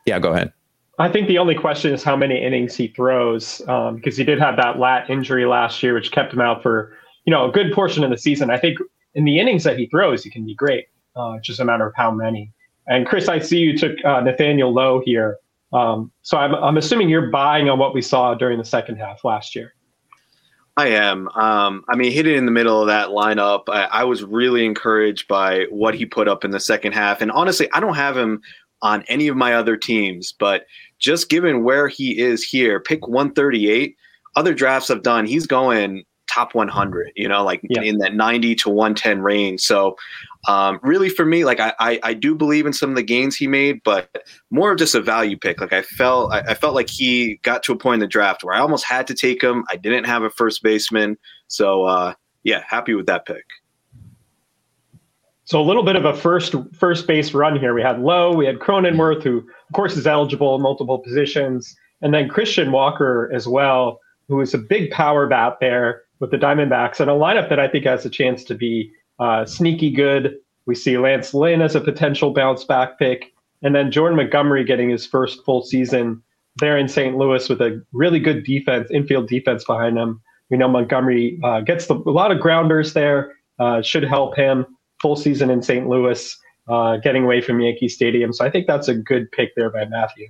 yeah, 0.06 0.18
go 0.18 0.32
ahead. 0.32 0.52
I 0.98 1.08
think 1.08 1.28
the 1.28 1.38
only 1.38 1.54
question 1.54 1.94
is 1.94 2.02
how 2.02 2.16
many 2.16 2.42
innings 2.42 2.74
he 2.74 2.88
throws, 2.88 3.62
um, 3.68 3.96
because 3.96 4.16
he 4.16 4.24
did 4.24 4.40
have 4.40 4.56
that 4.56 4.78
lat 4.78 5.08
injury 5.08 5.46
last 5.46 5.82
year, 5.82 5.94
which 5.94 6.10
kept 6.10 6.32
him 6.32 6.40
out 6.40 6.62
for 6.62 6.92
you 7.24 7.30
know 7.30 7.48
a 7.48 7.52
good 7.52 7.72
portion 7.72 8.02
of 8.02 8.10
the 8.10 8.18
season. 8.18 8.50
I 8.50 8.58
think 8.58 8.78
in 9.14 9.24
the 9.24 9.38
innings 9.38 9.64
that 9.64 9.78
he 9.78 9.86
throws, 9.86 10.24
he 10.24 10.30
can 10.30 10.44
be 10.44 10.54
great. 10.54 10.86
Uh, 11.16 11.32
it's 11.32 11.46
just 11.46 11.60
a 11.60 11.64
matter 11.64 11.86
of 11.86 11.94
how 11.96 12.10
many. 12.10 12.52
And 12.86 13.06
Chris, 13.06 13.28
I 13.28 13.38
see 13.38 13.58
you 13.58 13.76
took 13.76 14.02
uh, 14.04 14.20
Nathaniel 14.20 14.72
Lowe 14.72 15.02
here. 15.04 15.36
Um, 15.72 16.10
so 16.22 16.38
I'm, 16.38 16.54
I'm 16.54 16.78
assuming 16.78 17.10
you're 17.10 17.30
buying 17.30 17.68
on 17.68 17.78
what 17.78 17.94
we 17.94 18.00
saw 18.00 18.34
during 18.34 18.58
the 18.58 18.64
second 18.64 18.96
half 18.96 19.24
last 19.24 19.54
year. 19.54 19.74
I 20.78 20.90
am. 20.90 21.28
Um, 21.30 21.82
I 21.88 21.96
mean, 21.96 22.12
hit 22.12 22.28
it 22.28 22.36
in 22.36 22.46
the 22.46 22.52
middle 22.52 22.80
of 22.80 22.86
that 22.86 23.08
lineup. 23.08 23.64
I, 23.68 23.86
I, 23.86 24.04
was 24.04 24.22
really 24.22 24.64
encouraged 24.64 25.26
by 25.26 25.64
what 25.70 25.92
he 25.92 26.06
put 26.06 26.28
up 26.28 26.44
in 26.44 26.52
the 26.52 26.60
second 26.60 26.92
half. 26.92 27.20
And 27.20 27.32
honestly, 27.32 27.68
I 27.72 27.80
don't 27.80 27.96
have 27.96 28.16
him 28.16 28.40
on 28.80 29.02
any 29.08 29.26
of 29.26 29.36
my 29.36 29.54
other 29.54 29.76
teams, 29.76 30.32
but 30.38 30.66
just 31.00 31.30
given 31.30 31.64
where 31.64 31.88
he 31.88 32.16
is 32.20 32.44
here, 32.44 32.78
pick 32.78 33.08
138. 33.08 33.96
Other 34.36 34.54
drafts 34.54 34.88
I've 34.88 35.02
done, 35.02 35.26
he's 35.26 35.48
going 35.48 36.04
top 36.38 36.54
100, 36.54 37.12
you 37.16 37.28
know, 37.28 37.44
like 37.44 37.60
yeah. 37.68 37.82
in 37.82 37.98
that 37.98 38.14
90 38.14 38.54
to 38.54 38.70
110 38.70 39.20
range. 39.22 39.60
So 39.60 39.96
um, 40.46 40.78
really, 40.82 41.08
for 41.08 41.24
me, 41.24 41.44
like 41.44 41.58
I, 41.58 41.72
I, 41.80 42.00
I 42.02 42.14
do 42.14 42.34
believe 42.34 42.64
in 42.64 42.72
some 42.72 42.90
of 42.90 42.96
the 42.96 43.02
gains 43.02 43.36
he 43.36 43.48
made, 43.48 43.82
but 43.84 44.08
more 44.50 44.70
of 44.70 44.78
just 44.78 44.94
a 44.94 45.00
value 45.00 45.36
pick. 45.36 45.60
Like 45.60 45.72
I 45.72 45.82
felt 45.82 46.32
I, 46.32 46.40
I, 46.40 46.54
felt 46.54 46.74
like 46.74 46.88
he 46.88 47.40
got 47.42 47.62
to 47.64 47.72
a 47.72 47.76
point 47.76 47.94
in 47.94 48.00
the 48.00 48.06
draft 48.06 48.44
where 48.44 48.54
I 48.54 48.60
almost 48.60 48.84
had 48.84 49.06
to 49.08 49.14
take 49.14 49.42
him. 49.42 49.64
I 49.68 49.76
didn't 49.76 50.04
have 50.04 50.22
a 50.22 50.30
first 50.30 50.62
baseman, 50.62 51.18
so 51.48 51.84
uh, 51.84 52.14
yeah, 52.44 52.62
happy 52.66 52.94
with 52.94 53.06
that 53.06 53.26
pick. 53.26 53.44
So 55.44 55.60
a 55.60 55.64
little 55.64 55.82
bit 55.82 55.96
of 55.96 56.04
a 56.04 56.14
first 56.14 56.54
first 56.72 57.06
base 57.06 57.34
run 57.34 57.58
here. 57.58 57.74
We 57.74 57.82
had 57.82 58.00
Lowe, 58.00 58.32
we 58.32 58.46
had 58.46 58.60
Cronenworth, 58.60 59.24
who 59.24 59.38
of 59.38 59.72
course 59.74 59.96
is 59.96 60.06
eligible 60.06 60.54
in 60.54 60.62
multiple 60.62 60.98
positions, 60.98 61.74
and 62.00 62.14
then 62.14 62.28
Christian 62.28 62.70
Walker 62.70 63.28
as 63.34 63.48
well, 63.48 63.98
who 64.28 64.40
is 64.40 64.54
a 64.54 64.58
big 64.58 64.92
power 64.92 65.26
bat 65.26 65.56
there 65.60 66.04
with 66.20 66.30
the 66.30 66.36
Diamondbacks, 66.36 67.00
and 67.00 67.10
a 67.10 67.14
lineup 67.14 67.48
that 67.48 67.60
I 67.60 67.68
think 67.68 67.84
has 67.84 68.04
a 68.04 68.10
chance 68.10 68.44
to 68.44 68.54
be 68.54 68.92
uh, 69.18 69.44
sneaky 69.44 69.90
good. 69.90 70.36
We 70.66 70.74
see 70.74 70.98
Lance 70.98 71.32
Lynn 71.34 71.62
as 71.62 71.74
a 71.74 71.80
potential 71.80 72.32
bounce 72.32 72.64
back 72.64 72.98
pick. 72.98 73.32
And 73.62 73.74
then 73.74 73.90
Jordan 73.90 74.16
Montgomery 74.16 74.64
getting 74.64 74.90
his 74.90 75.06
first 75.06 75.44
full 75.44 75.62
season 75.62 76.22
there 76.56 76.76
in 76.76 76.88
St. 76.88 77.16
Louis 77.16 77.48
with 77.48 77.60
a 77.60 77.84
really 77.92 78.20
good 78.20 78.44
defense, 78.44 78.90
infield 78.90 79.28
defense 79.28 79.64
behind 79.64 79.96
him. 79.96 80.20
We 80.50 80.56
know 80.56 80.68
Montgomery 80.68 81.38
uh, 81.42 81.60
gets 81.60 81.86
the, 81.86 81.94
a 81.94 82.10
lot 82.10 82.30
of 82.30 82.40
grounders 82.40 82.92
there, 82.92 83.34
uh, 83.58 83.82
should 83.82 84.04
help 84.04 84.36
him 84.36 84.66
full 85.00 85.16
season 85.16 85.50
in 85.50 85.62
St. 85.62 85.88
Louis, 85.88 86.36
uh, 86.68 86.96
getting 86.98 87.24
away 87.24 87.40
from 87.40 87.60
Yankee 87.60 87.88
Stadium. 87.88 88.32
So 88.32 88.44
I 88.44 88.50
think 88.50 88.66
that's 88.66 88.88
a 88.88 88.94
good 88.94 89.30
pick 89.32 89.54
there 89.56 89.70
by 89.70 89.84
Matthew. 89.84 90.28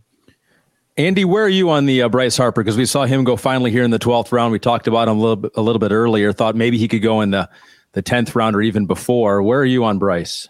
Andy, 0.99 1.25
where 1.25 1.45
are 1.45 1.49
you 1.49 1.71
on 1.71 1.87
the 1.87 2.03
uh, 2.03 2.09
Bryce 2.09 2.37
Harper? 2.37 2.61
Because 2.61 2.77
we 2.77 2.85
saw 2.85 3.05
him 3.05 3.23
go 3.23 3.37
finally 3.37 3.71
here 3.71 3.85
in 3.85 3.93
the 3.93 4.01
12th 4.01 4.33
round. 4.33 4.51
We 4.51 4.59
talked 4.59 4.89
about 4.89 5.07
him 5.07 5.17
a 5.17 5.21
little 5.21 5.37
bit, 5.37 5.53
a 5.55 5.63
little 5.63 5.79
bit 5.79 5.93
earlier. 5.93 6.33
Thought 6.33 6.57
maybe 6.57 6.77
he 6.77 6.89
could 6.89 7.03
go 7.03 7.21
in 7.21 7.31
the 7.31 7.49
the 7.93 8.03
10th 8.03 8.35
round 8.35 8.57
or 8.57 8.63
even 8.63 8.87
before. 8.87 9.41
Where 9.41 9.61
are 9.61 9.65
you 9.65 9.85
on 9.85 10.01
Bryce? 10.01 10.49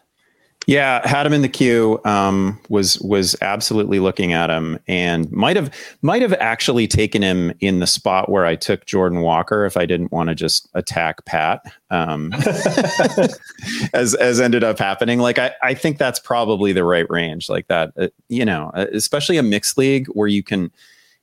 Yeah, 0.69 1.01
had 1.09 1.25
him 1.25 1.33
in 1.33 1.41
the 1.41 1.49
queue. 1.49 1.99
Um, 2.05 2.61
was 2.69 3.01
was 3.01 3.35
absolutely 3.41 4.01
looking 4.01 4.35
at 4.35 4.51
him, 4.51 4.79
and 4.87 5.33
might 5.33 5.57
have 5.57 5.75
might 6.03 6.21
have 6.21 6.35
actually 6.35 6.87
taken 6.87 7.23
him 7.23 7.55
in 7.61 7.79
the 7.79 7.87
spot 7.87 8.29
where 8.29 8.45
I 8.45 8.55
took 8.55 8.85
Jordan 8.85 9.23
Walker 9.23 9.65
if 9.65 9.79
I 9.79 9.87
didn't 9.87 10.13
want 10.13 10.29
to 10.29 10.35
just 10.35 10.69
attack 10.75 11.25
Pat. 11.25 11.63
Um, 11.89 12.35
as 13.95 14.15
as 14.15 14.43
ended 14.43 14.63
up 14.63 14.79
happening. 14.79 15.21
Like 15.21 15.39
I 15.39 15.55
I 15.63 15.73
think 15.73 15.97
that's 15.97 16.21
probably 16.21 16.75
the 16.75 16.85
right 16.85 17.09
range. 17.09 17.49
Like 17.49 17.69
that, 17.69 17.95
uh, 17.97 18.09
you 18.29 18.45
know, 18.45 18.71
uh, 18.75 18.85
especially 18.93 19.39
a 19.39 19.43
mixed 19.43 19.79
league 19.79 20.07
where 20.09 20.29
you 20.29 20.43
can 20.43 20.71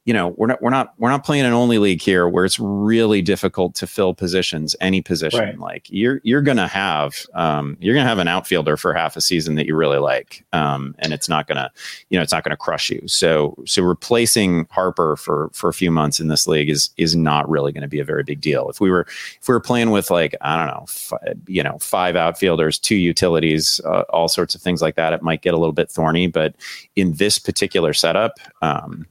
you 0.05 0.13
know 0.13 0.29
we're 0.37 0.47
not 0.47 0.61
we're 0.61 0.69
not 0.69 0.93
we're 0.99 1.09
not 1.09 1.25
playing 1.25 1.45
an 1.45 1.53
only 1.53 1.79
league 1.79 2.01
here 2.01 2.29
where 2.29 2.45
it's 2.45 2.59
really 2.59 3.23
difficult 3.23 3.73
to 3.75 3.87
fill 3.87 4.13
positions 4.13 4.75
any 4.79 5.01
position. 5.01 5.39
Right. 5.39 5.59
like 5.59 5.87
you're 5.89 6.21
you're 6.23 6.43
gonna 6.43 6.67
have 6.67 7.25
um, 7.33 7.75
you're 7.79 7.95
gonna 7.95 8.07
have 8.07 8.19
an 8.19 8.27
outfielder 8.27 8.77
for 8.77 8.93
half 8.93 9.17
a 9.17 9.21
season 9.21 9.55
that 9.55 9.65
you 9.65 9.75
really 9.75 9.97
like 9.97 10.45
um, 10.53 10.95
and 10.99 11.11
it's 11.11 11.27
not 11.27 11.47
gonna 11.47 11.71
you 12.09 12.17
know 12.17 12.23
it's 12.23 12.31
not 12.31 12.43
gonna 12.43 12.55
crush 12.55 12.91
you. 12.91 13.01
So 13.07 13.57
so 13.65 13.81
replacing 13.81 14.67
Harper 14.69 15.15
for 15.15 15.49
for 15.53 15.69
a 15.69 15.73
few 15.73 15.89
months 15.89 16.19
in 16.19 16.27
this 16.27 16.47
league 16.47 16.69
is 16.69 16.91
is 16.97 17.15
not 17.15 17.49
really 17.49 17.71
going 17.71 17.81
to 17.81 17.87
be 17.87 17.99
a 17.99 18.05
very 18.05 18.23
big 18.23 18.41
deal. 18.41 18.69
If 18.69 18.79
we 18.79 18.91
were 18.91 19.07
if 19.41 19.47
we 19.47 19.53
were 19.53 19.59
playing 19.59 19.89
with 19.89 20.11
like 20.11 20.35
I 20.41 20.55
don't 20.55 20.67
know 20.67 20.85
five, 20.87 21.37
you 21.47 21.63
know 21.63 21.79
five 21.79 22.15
outfielders 22.15 22.77
two 22.77 22.95
utilities 22.95 23.81
uh, 23.85 24.03
all 24.09 24.27
sorts 24.27 24.53
of 24.53 24.61
things 24.61 24.83
like 24.83 24.95
that 24.95 25.13
it 25.13 25.23
might 25.23 25.41
get 25.41 25.55
a 25.55 25.57
little 25.57 25.73
bit 25.73 25.89
thorny. 25.89 26.27
But 26.27 26.53
in 26.95 27.13
this 27.13 27.39
particular 27.39 27.91
setup 27.93 28.37
um, 28.61 29.07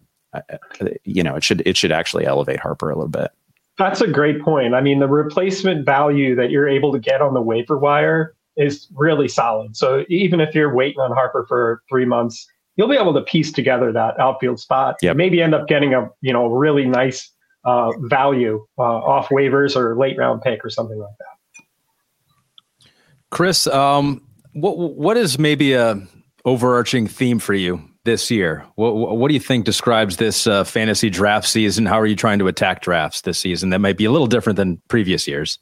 you 1.05 1.23
know, 1.23 1.37
it 1.37 1.45
should 1.45 1.63
it 1.67 1.77
should 1.77 1.93
actually 1.93 2.27
elevate 2.27 2.61
Harper 2.61 2.91
a 2.91 2.95
little 2.95 3.09
bit. 3.09 3.31
That's 3.79 4.01
a 4.01 4.07
great 4.07 4.41
point. 4.41 4.75
I 4.75 4.81
mean, 4.81 5.01
the 5.01 5.09
replacement 5.09 5.85
value 5.85 6.37
that 6.37 6.51
you're 6.51 6.69
able 6.69 6.93
to 6.93 6.99
get 6.99 7.21
on 7.21 7.35
the 7.35 7.43
waiver 7.43 7.77
wire 7.77 8.35
is 8.57 8.87
really 8.95 9.27
solid. 9.27 9.77
So 9.77 10.05
even 10.09 10.41
if 10.41 10.55
you're 10.55 10.73
waiting 10.73 11.01
on 11.01 11.11
Harper 11.11 11.45
for 11.49 11.83
three 11.89 12.05
months, 12.05 12.47
you'll 12.77 12.89
be 12.89 12.97
able 12.97 13.15
to 13.15 13.23
piece 13.23 13.51
together 13.51 13.93
that 13.93 14.19
outfield 14.21 14.61
spot. 14.61 14.97
Yep. 15.03 15.17
Maybe 15.17 15.43
end 15.43 15.55
up 15.55 15.67
getting 15.67 15.95
a 15.95 16.09
you 16.21 16.33
know 16.33 16.47
really 16.47 16.87
nice 16.87 17.31
uh, 17.65 17.91
value 18.03 18.65
uh, 18.79 18.83
off 18.83 19.29
waivers 19.29 19.77
or 19.77 19.97
late 19.97 20.17
round 20.19 20.43
pick 20.43 20.65
or 20.65 20.71
something 20.71 20.99
like 20.99 21.15
that. 21.19 22.89
Chris, 23.31 23.67
um, 23.67 24.23
what 24.53 24.79
what 24.79 25.17
is 25.17 25.39
maybe 25.39 25.73
a 25.73 26.01
overarching 26.45 27.07
theme 27.07 27.39
for 27.39 27.55
you 27.55 27.83
this 28.05 28.31
year? 28.31 28.65
What, 28.77 28.95
what 28.95 29.29
do 29.29 29.35
you 29.35 29.41
think 29.41 29.65
describes 29.65 30.17
this 30.17 30.47
uh, 30.47 30.65
fantasy 30.65 31.11
draft 31.11 31.49
season? 31.49 31.87
How 31.87 31.99
are 32.01 32.07
you 32.07 32.17
trying 32.17 32.39
to 32.39 32.49
attack 32.49 32.83
drafts 32.83 33.23
this 33.23 33.39
season 33.39 33.71
that 33.71 33.81
might 33.81 33.97
be 33.97 34.05
a 34.05 34.11
little 34.11 34.27
different 34.27 34.57
than 34.57 34.81
previous 34.89 35.27
years? 35.27 35.59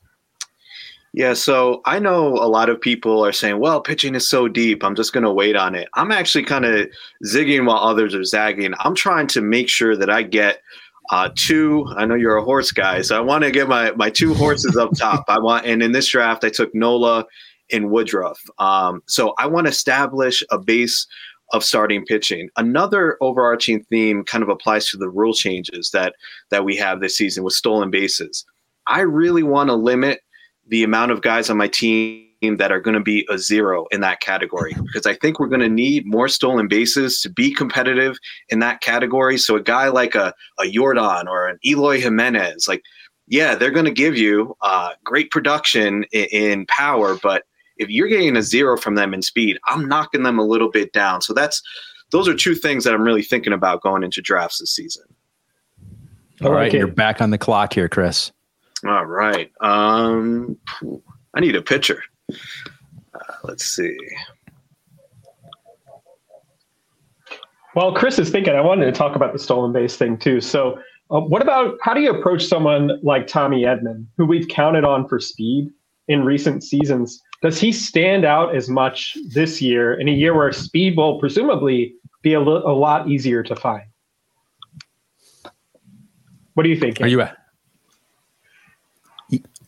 Yeah, 1.15 1.35
so 1.35 1.83
I 1.85 1.99
know 1.99 2.29
a 2.29 2.49
lot 2.49 2.71
of 2.71 2.81
people 2.81 3.25
are 3.25 3.33
saying, 3.33 3.59
well, 3.59 3.83
pitching 3.83 4.15
is 4.15 4.29
so 4.29 4.49
deep. 4.49 4.83
I'm 4.83 4.95
just 4.95 5.13
going 5.13 5.25
to 5.25 5.33
wait 5.33 5.57
on 5.57 5.75
it. 5.75 5.89
I'm 5.95 6.11
actually 6.11 6.45
kind 6.45 6.65
of 6.65 6.89
zigging 7.27 7.67
while 7.67 7.77
others 7.77 8.15
are 8.15 8.25
zagging. 8.25 8.73
I'm 8.81 8.95
trying 8.95 9.27
to 9.29 9.43
make 9.43 9.69
sure 9.69 9.95
that 9.95 10.09
I 10.09 10.23
get 10.23 10.63
uh, 11.11 11.29
two. 11.37 11.87
I 11.97 12.07
know 12.07 12.15
you're 12.15 12.39
a 12.39 12.45
horse 12.45 12.73
guy, 12.73 13.03
so 13.03 13.15
I 13.15 13.21
want 13.21 13.45
to 13.45 13.51
get 13.51 13.69
my, 13.69 13.91
my 13.93 14.09
two 14.09 14.33
horses 14.33 14.77
up 14.79 14.97
top. 14.97 15.25
I 15.29 15.39
want, 15.39 15.67
and 15.67 15.83
in 15.83 15.93
this 15.93 16.09
draft, 16.09 16.45
I 16.45 16.49
took 16.49 16.75
Nola 16.75 17.27
and 17.71 17.91
Woodruff. 17.91 18.41
Um, 18.59 19.03
so 19.07 19.35
I 19.39 19.47
want 19.47 19.67
to 19.67 19.71
establish 19.71 20.43
a 20.51 20.59
base 20.59 21.07
of 21.53 21.63
starting 21.63 22.05
pitching. 22.05 22.49
Another 22.57 23.17
overarching 23.21 23.85
theme 23.85 24.25
kind 24.25 24.43
of 24.43 24.49
applies 24.49 24.91
to 24.91 24.97
the 24.97 25.09
rule 25.09 25.35
changes 25.35 25.91
that 25.93 26.15
that 26.51 26.65
we 26.65 26.77
have 26.77 27.01
this 27.01 27.17
season 27.17 27.45
with 27.45 27.55
stolen 27.55 27.91
bases. 27.91 28.45
I 28.87 29.01
really 29.01 29.43
want 29.43 29.69
to 29.69 29.75
limit 29.75 30.21
the 30.67 30.83
amount 30.83 31.13
of 31.13 31.23
guys 31.23 31.51
on 31.51 31.57
my 31.57 31.69
team 31.69 32.29
that 32.43 32.73
are 32.73 32.81
going 32.81 32.95
to 32.95 33.01
be 33.01 33.27
a 33.31 33.39
zero 33.39 33.87
in 33.93 34.01
that 34.01 34.21
category 34.21 34.75
because 34.85 35.07
I 35.07 35.15
think 35.15 35.39
we're 35.39 35.47
going 35.47 35.61
to 35.61 35.69
need 35.69 36.07
more 36.07 36.27
stolen 36.29 36.67
bases 36.67 37.21
to 37.21 37.31
be 37.31 37.53
competitive 37.53 38.17
in 38.49 38.59
that 38.61 38.81
category. 38.81 39.39
So 39.39 39.57
a 39.57 39.63
guy 39.63 39.89
like 39.89 40.17
a, 40.17 40.35
a 40.59 40.65
Yordan 40.65 41.27
or 41.27 41.47
an 41.47 41.59
Eloy 41.65 42.01
Jimenez, 42.01 42.67
like, 42.67 42.83
yeah, 43.29 43.55
they're 43.55 43.71
going 43.71 43.87
to 43.87 43.93
give 43.93 44.17
you 44.17 44.57
uh, 44.61 44.91
great 45.05 45.31
production 45.31 46.05
in, 46.11 46.25
in 46.33 46.67
power, 46.67 47.17
but 47.23 47.45
if 47.83 47.91
you're 47.91 48.09
getting 48.09 48.37
a 48.37 48.43
zero 48.43 48.77
from 48.77 48.95
them 48.95 49.13
in 49.13 49.23
speed, 49.23 49.59
I'm 49.67 49.89
knocking 49.89 50.23
them 50.23 50.39
a 50.39 50.45
little 50.45 50.71
bit 50.71 50.93
down. 50.93 51.21
So 51.21 51.35
that's 51.35 51.63
those 52.11 52.29
are 52.29 52.35
two 52.35 52.55
things 52.55 52.85
that 52.85 52.95
I'm 52.95 53.03
really 53.03 53.23
thinking 53.23 53.53
about 53.53 53.83
going 53.83 54.03
into 54.03 54.23
drafts 54.23 54.59
this 54.59 54.75
season. 54.75 55.05
All 56.43 56.53
right, 56.53 56.73
you're 56.73 56.87
back 56.87 57.21
on 57.21 57.31
the 57.31 57.39
clock 57.39 57.73
here, 57.73 57.89
Chris. 57.89 58.33
All 58.87 59.07
right. 59.07 59.51
Um, 59.61 60.57
I 61.35 61.41
need 61.41 61.55
a 61.55 61.63
pitcher. 61.63 62.03
Uh, 62.31 63.33
let's 63.45 63.65
see. 63.65 63.97
Well, 67.75 67.95
Chris 67.95 68.19
is 68.19 68.31
thinking. 68.31 68.55
I 68.55 68.61
wanted 68.61 68.87
to 68.87 68.93
talk 68.93 69.17
about 69.17 69.33
the 69.33 69.39
stolen 69.39 69.73
base 69.73 69.97
thing 69.97 70.19
too. 70.19 70.41
So, 70.41 70.79
uh, 71.11 71.21
what 71.21 71.43
about 71.43 71.79
how 71.81 71.95
do 71.95 72.01
you 72.01 72.11
approach 72.11 72.47
someone 72.47 72.99
like 73.03 73.27
Tommy 73.27 73.63
Edman, 73.63 74.07
who 74.17 74.27
we've 74.27 74.49
counted 74.49 74.85
on 74.85 75.09
for 75.09 75.21
speed 75.21 75.71
in 76.09 76.25
recent 76.25 76.65
seasons? 76.65 77.23
Does 77.43 77.61
he 77.61 77.73
stand 77.73 78.25
out 78.25 78.55
as 78.55 78.69
much 78.69 79.17
this 79.29 79.61
year 79.61 79.95
in 79.95 80.09
a 80.09 80.13
year 80.13 80.35
where 80.35 80.51
speed 80.53 80.97
will 80.97 81.19
presumably 81.19 81.95
be 82.23 82.35
a, 82.35 82.41
lo- 82.41 82.63
a 82.65 82.73
lot 82.73 83.09
easier 83.09 83.43
to 83.43 83.57
find? 83.57 83.83
What 86.55 86.63
do 86.63 86.69
you 86.69 86.79
think? 86.79 87.01
Are 87.01 87.07
you 87.07 87.21
at? 87.21 87.37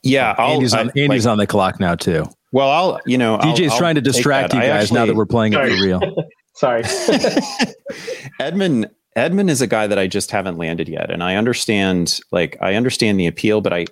Yeah, 0.03 0.35
I'll, 0.37 0.53
Andy's, 0.53 0.75
on, 0.75 0.91
I, 0.91 1.01
Andy's 1.01 1.25
like, 1.25 1.33
on 1.33 1.39
the 1.39 1.47
clock 1.47 1.81
now 1.81 1.95
too. 1.95 2.27
Well, 2.53 2.71
I'll 2.71 3.01
you 3.07 3.19
know 3.19 3.39
DJ's 3.39 3.73
I'll, 3.73 3.79
trying 3.79 3.95
to 3.97 4.01
distract 4.01 4.53
you 4.53 4.61
guys 4.61 4.85
actually, 4.85 5.01
now 5.01 5.07
that 5.07 5.17
we're 5.17 5.27
playing 5.27 5.55
sorry. 5.55 5.73
it 5.73 5.79
for 5.79 5.85
real. 5.85 6.01
sorry, 6.55 6.83
Edman 8.41 8.91
Edman 9.17 9.49
is 9.49 9.61
a 9.61 9.69
guy 9.69 9.87
that 9.87 9.99
I 9.99 10.09
just 10.09 10.33
haven't 10.33 10.59
landed 10.59 10.89
yet. 10.89 11.09
And 11.09 11.23
I 11.23 11.37
understand, 11.37 12.19
like, 12.33 12.57
I 12.61 12.75
understand 12.75 13.19
the 13.19 13.29
appeal, 13.29 13.61
but 13.61 13.73
I, 13.73 13.87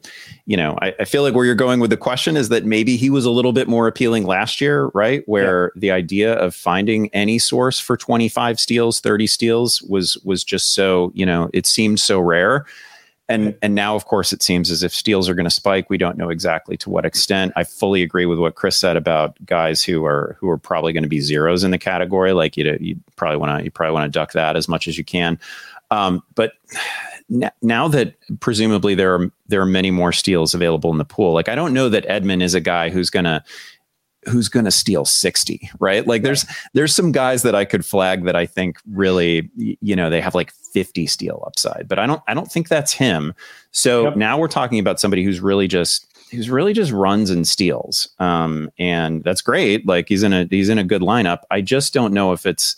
you 0.47 0.57
know, 0.57 0.77
I, 0.83 0.93
I, 0.99 1.05
feel 1.05 1.23
like 1.23 1.33
where 1.33 1.45
you're 1.45 1.55
going 1.55 1.79
with 1.79 1.91
the 1.91 1.97
question 1.97 2.37
is 2.37 2.49
that 2.49 2.65
maybe 2.65 2.97
he 2.97 3.09
was 3.09 3.25
a 3.25 3.31
little 3.31 3.53
bit 3.53 3.69
more 3.69 3.87
appealing 3.87 4.27
last 4.27 4.61
year, 4.61 4.91
right? 4.95 5.23
Where 5.27 5.71
yeah. 5.77 5.81
the 5.81 5.91
idea 5.93 6.35
of 6.35 6.57
finding 6.57 7.09
any 7.15 7.39
source 7.39 7.79
for 7.79 7.97
25 7.97 8.59
steals, 8.59 8.99
30 8.99 9.29
steals 9.29 9.81
was 9.83 10.17
was 10.25 10.43
just 10.43 10.75
so, 10.75 11.13
you 11.15 11.25
know, 11.25 11.49
it 11.53 11.67
seemed 11.67 12.01
so 12.01 12.19
rare 12.19 12.67
and 13.33 13.57
and 13.63 13.75
now 13.75 13.97
of 13.97 14.05
course 14.05 14.33
it 14.33 14.43
seems 14.43 14.71
as 14.71 14.83
if 14.83 14.93
steals 14.93 15.29
are 15.29 15.35
going 15.35 15.45
to 15.45 15.51
spike. 15.51 15.89
We 15.89 15.99
don't 15.99 16.19
know 16.19 16.31
exactly 16.31 16.77
to 16.79 16.91
what 16.91 17.07
extent. 17.07 17.53
I 17.57 17.65
fully 17.65 18.03
agree 18.03 18.27
with 18.27 18.39
what 18.39 18.55
chris 18.55 18.77
said 18.77 18.97
about 18.97 19.37
guys 19.47 19.83
who 19.83 20.05
are 20.05 20.37
who 20.39 20.49
are 20.49 20.59
probably 20.59 20.93
going 20.93 21.03
to 21.03 21.09
be 21.09 21.21
zeros 21.21 21.65
in 21.65 21.71
the 21.71 21.79
category. 21.79 22.33
Like 22.33 22.57
you 22.57 22.77
you 22.81 22.97
probably 23.17 23.39
want 23.39 23.59
to 23.59 23.65
you 23.65 23.71
probably 23.71 23.95
want 23.95 24.13
to 24.13 24.17
duck 24.17 24.33
that 24.33 24.57
as 24.57 24.69
much 24.69 24.87
as 24.87 24.99
you 24.99 25.05
can. 25.05 25.39
Um, 25.91 26.23
but 26.35 26.53
now 27.61 27.89
that 27.89 28.15
presumably 28.41 28.95
there 28.95 29.15
are 29.15 29.31
there 29.47 29.61
are 29.61 29.67
many 29.67 29.91
more 29.91 30.13
steals 30.13 30.55
available 30.55 30.91
in 30.91 30.99
the 30.99 31.05
pool 31.05 31.33
like 31.33 31.49
i 31.49 31.55
don't 31.55 31.73
know 31.73 31.89
that 31.89 32.07
edman 32.07 32.43
is 32.43 32.53
a 32.53 32.61
guy 32.61 32.91
who's 32.91 33.11
going 33.11 33.25
to 33.25 33.43
who's 34.29 34.49
going 34.49 34.65
to 34.65 34.71
steal 34.71 35.05
60 35.05 35.71
right? 35.81 36.07
Like 36.07 36.23
there's 36.23 36.45
there's 36.75 36.95
some 36.95 37.11
guys 37.11 37.43
that 37.43 37.55
i 37.55 37.65
could 37.65 37.85
flag 37.87 38.25
that 38.25 38.37
i 38.37 38.47
think 38.47 38.79
really 38.91 39.51
you 39.57 39.97
know 39.97 40.11
they 40.11 40.21
have 40.21 40.35
like 40.35 40.53
50 40.73 41.07
steal 41.07 41.43
upside 41.47 41.87
but 41.89 41.99
i 41.99 42.07
don't 42.07 42.23
i 42.29 42.35
don't 42.35 42.51
think 42.51 42.69
that's 42.69 42.93
him 42.93 43.35
so 43.71 44.05
yep. 44.05 44.17
now 44.17 44.39
we're 44.39 44.49
talking 44.49 44.79
about 44.79 45.01
somebody 45.01 45.25
who's 45.25 45.41
really 45.41 45.69
just 45.69 46.07
who's 46.31 46.51
really 46.51 46.73
just 46.73 46.93
runs 46.93 47.31
and 47.31 47.47
steals 47.47 48.09
um 48.19 48.71
and 48.79 49.23
that's 49.25 49.41
great 49.41 49.87
like 49.87 50.09
he's 50.09 50.23
in 50.23 50.33
a 50.33 50.47
he's 50.51 50.69
in 50.69 50.79
a 50.79 50.85
good 50.85 51.03
lineup 51.03 51.41
i 51.51 51.61
just 51.61 51.93
don't 51.93 52.13
know 52.13 52.33
if 52.33 52.47
it's 52.47 52.77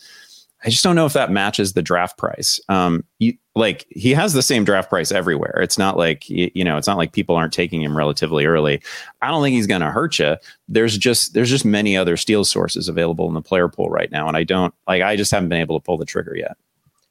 I 0.64 0.70
just 0.70 0.82
don't 0.82 0.96
know 0.96 1.04
if 1.04 1.12
that 1.12 1.30
matches 1.30 1.74
the 1.74 1.82
draft 1.82 2.16
price. 2.16 2.58
Um, 2.70 3.04
you, 3.18 3.34
like 3.54 3.86
he 3.90 4.12
has 4.14 4.32
the 4.32 4.42
same 4.42 4.64
draft 4.64 4.88
price 4.88 5.12
everywhere. 5.12 5.60
It's 5.60 5.76
not 5.76 5.98
like 5.98 6.28
you, 6.28 6.64
know, 6.64 6.78
it's 6.78 6.86
not 6.86 6.96
like 6.96 7.12
people 7.12 7.36
aren't 7.36 7.52
taking 7.52 7.82
him 7.82 7.96
relatively 7.96 8.46
early. 8.46 8.80
I 9.20 9.28
don't 9.28 9.42
think 9.42 9.54
he's 9.54 9.66
going 9.66 9.82
to 9.82 9.90
hurt 9.90 10.18
you. 10.18 10.36
There's 10.66 10.96
just 10.96 11.34
there's 11.34 11.50
just 11.50 11.66
many 11.66 11.96
other 11.96 12.16
steal 12.16 12.44
sources 12.44 12.88
available 12.88 13.28
in 13.28 13.34
the 13.34 13.42
player 13.42 13.68
pool 13.68 13.90
right 13.90 14.10
now, 14.10 14.26
and 14.26 14.36
I 14.36 14.44
don't 14.44 14.74
like. 14.88 15.02
I 15.02 15.16
just 15.16 15.30
haven't 15.30 15.50
been 15.50 15.60
able 15.60 15.78
to 15.78 15.84
pull 15.84 15.98
the 15.98 16.06
trigger 16.06 16.34
yet. 16.34 16.56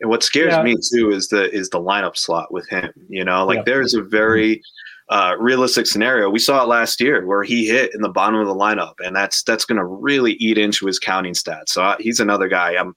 And 0.03 0.09
what 0.09 0.21
scares 0.21 0.51
yeah. 0.51 0.63
me 0.63 0.75
too 0.91 1.11
is 1.11 1.29
the 1.29 1.49
is 1.51 1.69
the 1.69 1.79
lineup 1.79 2.17
slot 2.17 2.51
with 2.51 2.67
him. 2.67 2.91
You 3.07 3.23
know, 3.23 3.45
like 3.45 3.59
yeah. 3.59 3.63
there's 3.67 3.93
a 3.93 4.01
very 4.01 4.61
uh, 5.07 5.35
realistic 5.39 5.87
scenario. 5.87 6.29
We 6.29 6.39
saw 6.39 6.61
it 6.61 6.67
last 6.67 6.99
year 6.99 7.25
where 7.25 7.41
he 7.41 7.67
hit 7.67 7.95
in 7.95 8.01
the 8.01 8.09
bottom 8.09 8.37
of 8.37 8.45
the 8.45 8.53
lineup, 8.53 8.95
and 8.99 9.15
that's 9.15 9.43
that's 9.43 9.63
going 9.63 9.77
to 9.77 9.85
really 9.85 10.33
eat 10.33 10.57
into 10.57 10.87
his 10.87 10.99
counting 10.99 11.31
stats. 11.31 11.69
So 11.69 11.83
uh, 11.83 11.95
he's 12.01 12.19
another 12.19 12.49
guy 12.49 12.75
I'm 12.75 12.93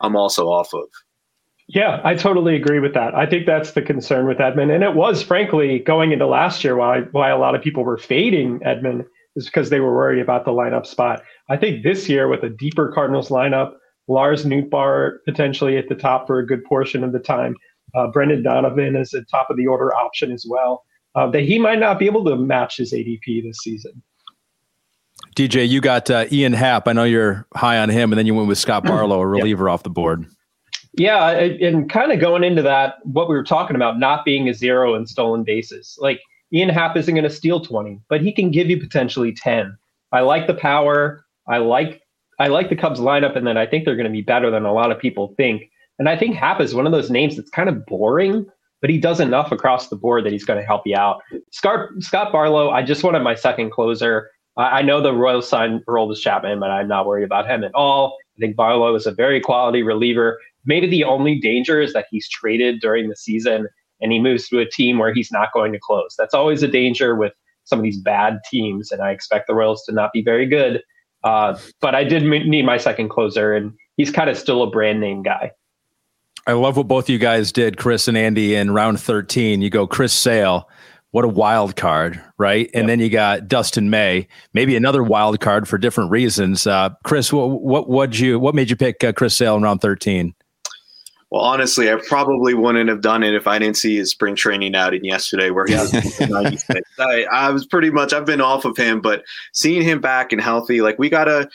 I'm 0.00 0.16
also 0.16 0.46
off 0.46 0.72
of. 0.72 0.88
Yeah, 1.68 2.00
I 2.04 2.14
totally 2.14 2.56
agree 2.56 2.80
with 2.80 2.94
that. 2.94 3.14
I 3.14 3.26
think 3.26 3.44
that's 3.44 3.72
the 3.72 3.82
concern 3.82 4.26
with 4.26 4.38
Edman. 4.38 4.74
And 4.74 4.82
it 4.82 4.94
was, 4.94 5.22
frankly, 5.22 5.80
going 5.80 6.12
into 6.12 6.26
last 6.26 6.64
year 6.64 6.76
why, 6.76 7.00
why 7.10 7.28
a 7.28 7.36
lot 7.36 7.54
of 7.54 7.60
people 7.60 7.84
were 7.84 7.98
fading 7.98 8.60
Edman 8.60 9.04
is 9.34 9.44
because 9.44 9.68
they 9.68 9.80
were 9.80 9.94
worried 9.94 10.22
about 10.22 10.46
the 10.46 10.52
lineup 10.52 10.86
spot. 10.86 11.22
I 11.50 11.56
think 11.58 11.82
this 11.82 12.08
year, 12.08 12.28
with 12.28 12.44
a 12.44 12.48
deeper 12.48 12.92
Cardinals 12.94 13.28
lineup, 13.28 13.72
Lars 14.08 14.44
Nootbaar 14.44 15.18
potentially 15.24 15.76
at 15.76 15.88
the 15.88 15.94
top 15.94 16.26
for 16.26 16.38
a 16.38 16.46
good 16.46 16.64
portion 16.64 17.02
of 17.02 17.12
the 17.12 17.18
time, 17.18 17.56
uh, 17.94 18.08
Brendan 18.08 18.42
Donovan 18.42 18.96
is 18.96 19.14
a 19.14 19.22
top 19.24 19.50
of 19.50 19.56
the 19.56 19.66
order 19.66 19.94
option 19.94 20.30
as 20.30 20.46
well, 20.48 20.84
uh, 21.14 21.28
that 21.30 21.42
he 21.42 21.58
might 21.58 21.78
not 21.78 21.98
be 21.98 22.06
able 22.06 22.24
to 22.24 22.36
match 22.36 22.76
his 22.76 22.92
ADP 22.92 23.42
this 23.42 23.58
season. 23.58 24.02
DJ, 25.34 25.68
you 25.68 25.80
got 25.80 26.10
uh, 26.10 26.26
Ian 26.32 26.52
Happ. 26.52 26.88
I 26.88 26.92
know 26.92 27.04
you're 27.04 27.46
high 27.54 27.78
on 27.78 27.88
him, 27.88 28.12
and 28.12 28.18
then 28.18 28.26
you 28.26 28.34
went 28.34 28.48
with 28.48 28.58
Scott 28.58 28.84
Barlow, 28.86 29.20
a 29.20 29.26
reliever, 29.26 29.68
off 29.68 29.82
the 29.82 29.90
board. 29.90 30.26
Yeah, 30.94 31.28
and 31.30 31.90
kind 31.90 32.10
of 32.10 32.20
going 32.20 32.42
into 32.42 32.62
that, 32.62 32.94
what 33.04 33.28
we 33.28 33.34
were 33.34 33.44
talking 33.44 33.76
about, 33.76 33.98
not 33.98 34.24
being 34.24 34.48
a 34.48 34.54
zero 34.54 34.94
in 34.94 35.06
stolen 35.06 35.44
bases. 35.44 35.98
Like 36.00 36.20
Ian 36.52 36.70
Happ 36.70 36.96
isn't 36.96 37.14
going 37.14 37.28
to 37.28 37.30
steal 37.30 37.60
20, 37.60 38.00
but 38.08 38.22
he 38.22 38.32
can 38.32 38.50
give 38.50 38.70
you 38.70 38.80
potentially 38.80 39.32
10. 39.32 39.76
I 40.12 40.20
like 40.20 40.46
the 40.46 40.54
power. 40.54 41.24
I 41.46 41.58
like 41.58 42.00
I 42.38 42.48
like 42.48 42.68
the 42.68 42.76
Cubs 42.76 43.00
lineup, 43.00 43.36
and 43.36 43.46
then 43.46 43.56
I 43.56 43.66
think 43.66 43.84
they're 43.84 43.96
going 43.96 44.04
to 44.04 44.12
be 44.12 44.22
better 44.22 44.50
than 44.50 44.64
a 44.64 44.72
lot 44.72 44.92
of 44.92 44.98
people 44.98 45.34
think. 45.36 45.70
And 45.98 46.08
I 46.08 46.16
think 46.16 46.36
Happ 46.36 46.60
is 46.60 46.74
one 46.74 46.86
of 46.86 46.92
those 46.92 47.10
names 47.10 47.36
that's 47.36 47.50
kind 47.50 47.68
of 47.68 47.86
boring, 47.86 48.46
but 48.80 48.90
he 48.90 48.98
does 48.98 49.20
enough 49.20 49.52
across 49.52 49.88
the 49.88 49.96
board 49.96 50.24
that 50.24 50.32
he's 50.32 50.44
going 50.44 50.60
to 50.60 50.66
help 50.66 50.82
you 50.84 50.96
out. 50.96 51.22
Scott, 51.50 51.88
Scott 52.00 52.32
Barlow, 52.32 52.70
I 52.70 52.82
just 52.82 53.02
wanted 53.02 53.20
my 53.20 53.34
second 53.34 53.70
closer. 53.70 54.30
I, 54.56 54.62
I 54.62 54.82
know 54.82 55.00
the 55.00 55.14
Royals 55.14 55.48
signed 55.48 55.82
Aroldis 55.88 56.20
Chapman, 56.20 56.60
but 56.60 56.70
I'm 56.70 56.88
not 56.88 57.06
worried 57.06 57.24
about 57.24 57.48
him 57.48 57.64
at 57.64 57.74
all. 57.74 58.16
I 58.36 58.40
think 58.40 58.56
Barlow 58.56 58.94
is 58.94 59.06
a 59.06 59.12
very 59.12 59.40
quality 59.40 59.82
reliever. 59.82 60.38
Maybe 60.66 60.86
the 60.86 61.04
only 61.04 61.40
danger 61.40 61.80
is 61.80 61.94
that 61.94 62.06
he's 62.10 62.28
traded 62.28 62.80
during 62.80 63.08
the 63.08 63.16
season 63.16 63.68
and 64.00 64.12
he 64.12 64.18
moves 64.18 64.48
to 64.48 64.58
a 64.58 64.68
team 64.68 64.98
where 64.98 65.14
he's 65.14 65.32
not 65.32 65.52
going 65.54 65.72
to 65.72 65.78
close. 65.78 66.14
That's 66.18 66.34
always 66.34 66.62
a 66.62 66.68
danger 66.68 67.14
with 67.16 67.32
some 67.64 67.78
of 67.78 67.82
these 67.82 68.00
bad 68.00 68.38
teams, 68.48 68.92
and 68.92 69.02
I 69.02 69.10
expect 69.10 69.46
the 69.46 69.54
Royals 69.54 69.82
to 69.84 69.92
not 69.92 70.12
be 70.12 70.22
very 70.22 70.46
good. 70.46 70.82
Uh, 71.26 71.58
but 71.80 71.96
I 71.96 72.04
did 72.04 72.22
need 72.22 72.64
my 72.64 72.76
second 72.76 73.08
closer, 73.08 73.52
and 73.52 73.72
he's 73.96 74.12
kind 74.12 74.30
of 74.30 74.38
still 74.38 74.62
a 74.62 74.70
brand 74.70 75.00
name 75.00 75.24
guy. 75.24 75.50
I 76.46 76.52
love 76.52 76.76
what 76.76 76.86
both 76.86 77.10
you 77.10 77.18
guys 77.18 77.50
did, 77.50 77.78
Chris 77.78 78.06
and 78.06 78.16
Andy, 78.16 78.54
in 78.54 78.70
round 78.70 79.00
13. 79.00 79.60
You 79.60 79.68
go 79.68 79.88
Chris 79.88 80.12
Sale. 80.12 80.68
What 81.10 81.24
a 81.24 81.28
wild 81.28 81.74
card, 81.74 82.22
right? 82.38 82.70
And 82.74 82.88
then 82.88 83.00
you 83.00 83.08
got 83.08 83.48
Dustin 83.48 83.90
May, 83.90 84.28
maybe 84.52 84.76
another 84.76 85.02
wild 85.02 85.40
card 85.40 85.66
for 85.66 85.78
different 85.78 86.12
reasons. 86.12 86.64
Uh, 86.64 86.90
Chris, 87.02 87.32
what 87.32 87.46
what 87.62 87.88
what 87.88 88.16
you 88.20 88.38
what 88.38 88.54
made 88.54 88.70
you 88.70 88.76
pick 88.76 89.02
uh, 89.02 89.12
Chris 89.12 89.34
Sale 89.34 89.56
in 89.56 89.62
round 89.62 89.80
13? 89.80 90.32
Well, 91.30 91.42
honestly, 91.42 91.90
I 91.90 91.96
probably 92.06 92.54
wouldn't 92.54 92.88
have 92.88 93.00
done 93.00 93.24
it 93.24 93.34
if 93.34 93.48
I 93.48 93.58
didn't 93.58 93.76
see 93.76 93.96
his 93.96 94.10
spring 94.10 94.36
training 94.36 94.76
outing 94.76 95.04
yesterday 95.04 95.50
where 95.50 95.66
he 95.66 95.72
has 95.72 95.92
96. 96.20 96.80
I, 96.98 97.24
I 97.24 97.50
was 97.50 97.66
pretty 97.66 97.90
much, 97.90 98.12
I've 98.12 98.26
been 98.26 98.40
off 98.40 98.64
of 98.64 98.76
him, 98.76 99.00
but 99.00 99.24
seeing 99.52 99.82
him 99.82 100.00
back 100.00 100.32
and 100.32 100.40
healthy, 100.40 100.82
like 100.82 100.98
we 100.98 101.08
got 101.08 101.24
to, 101.24 101.48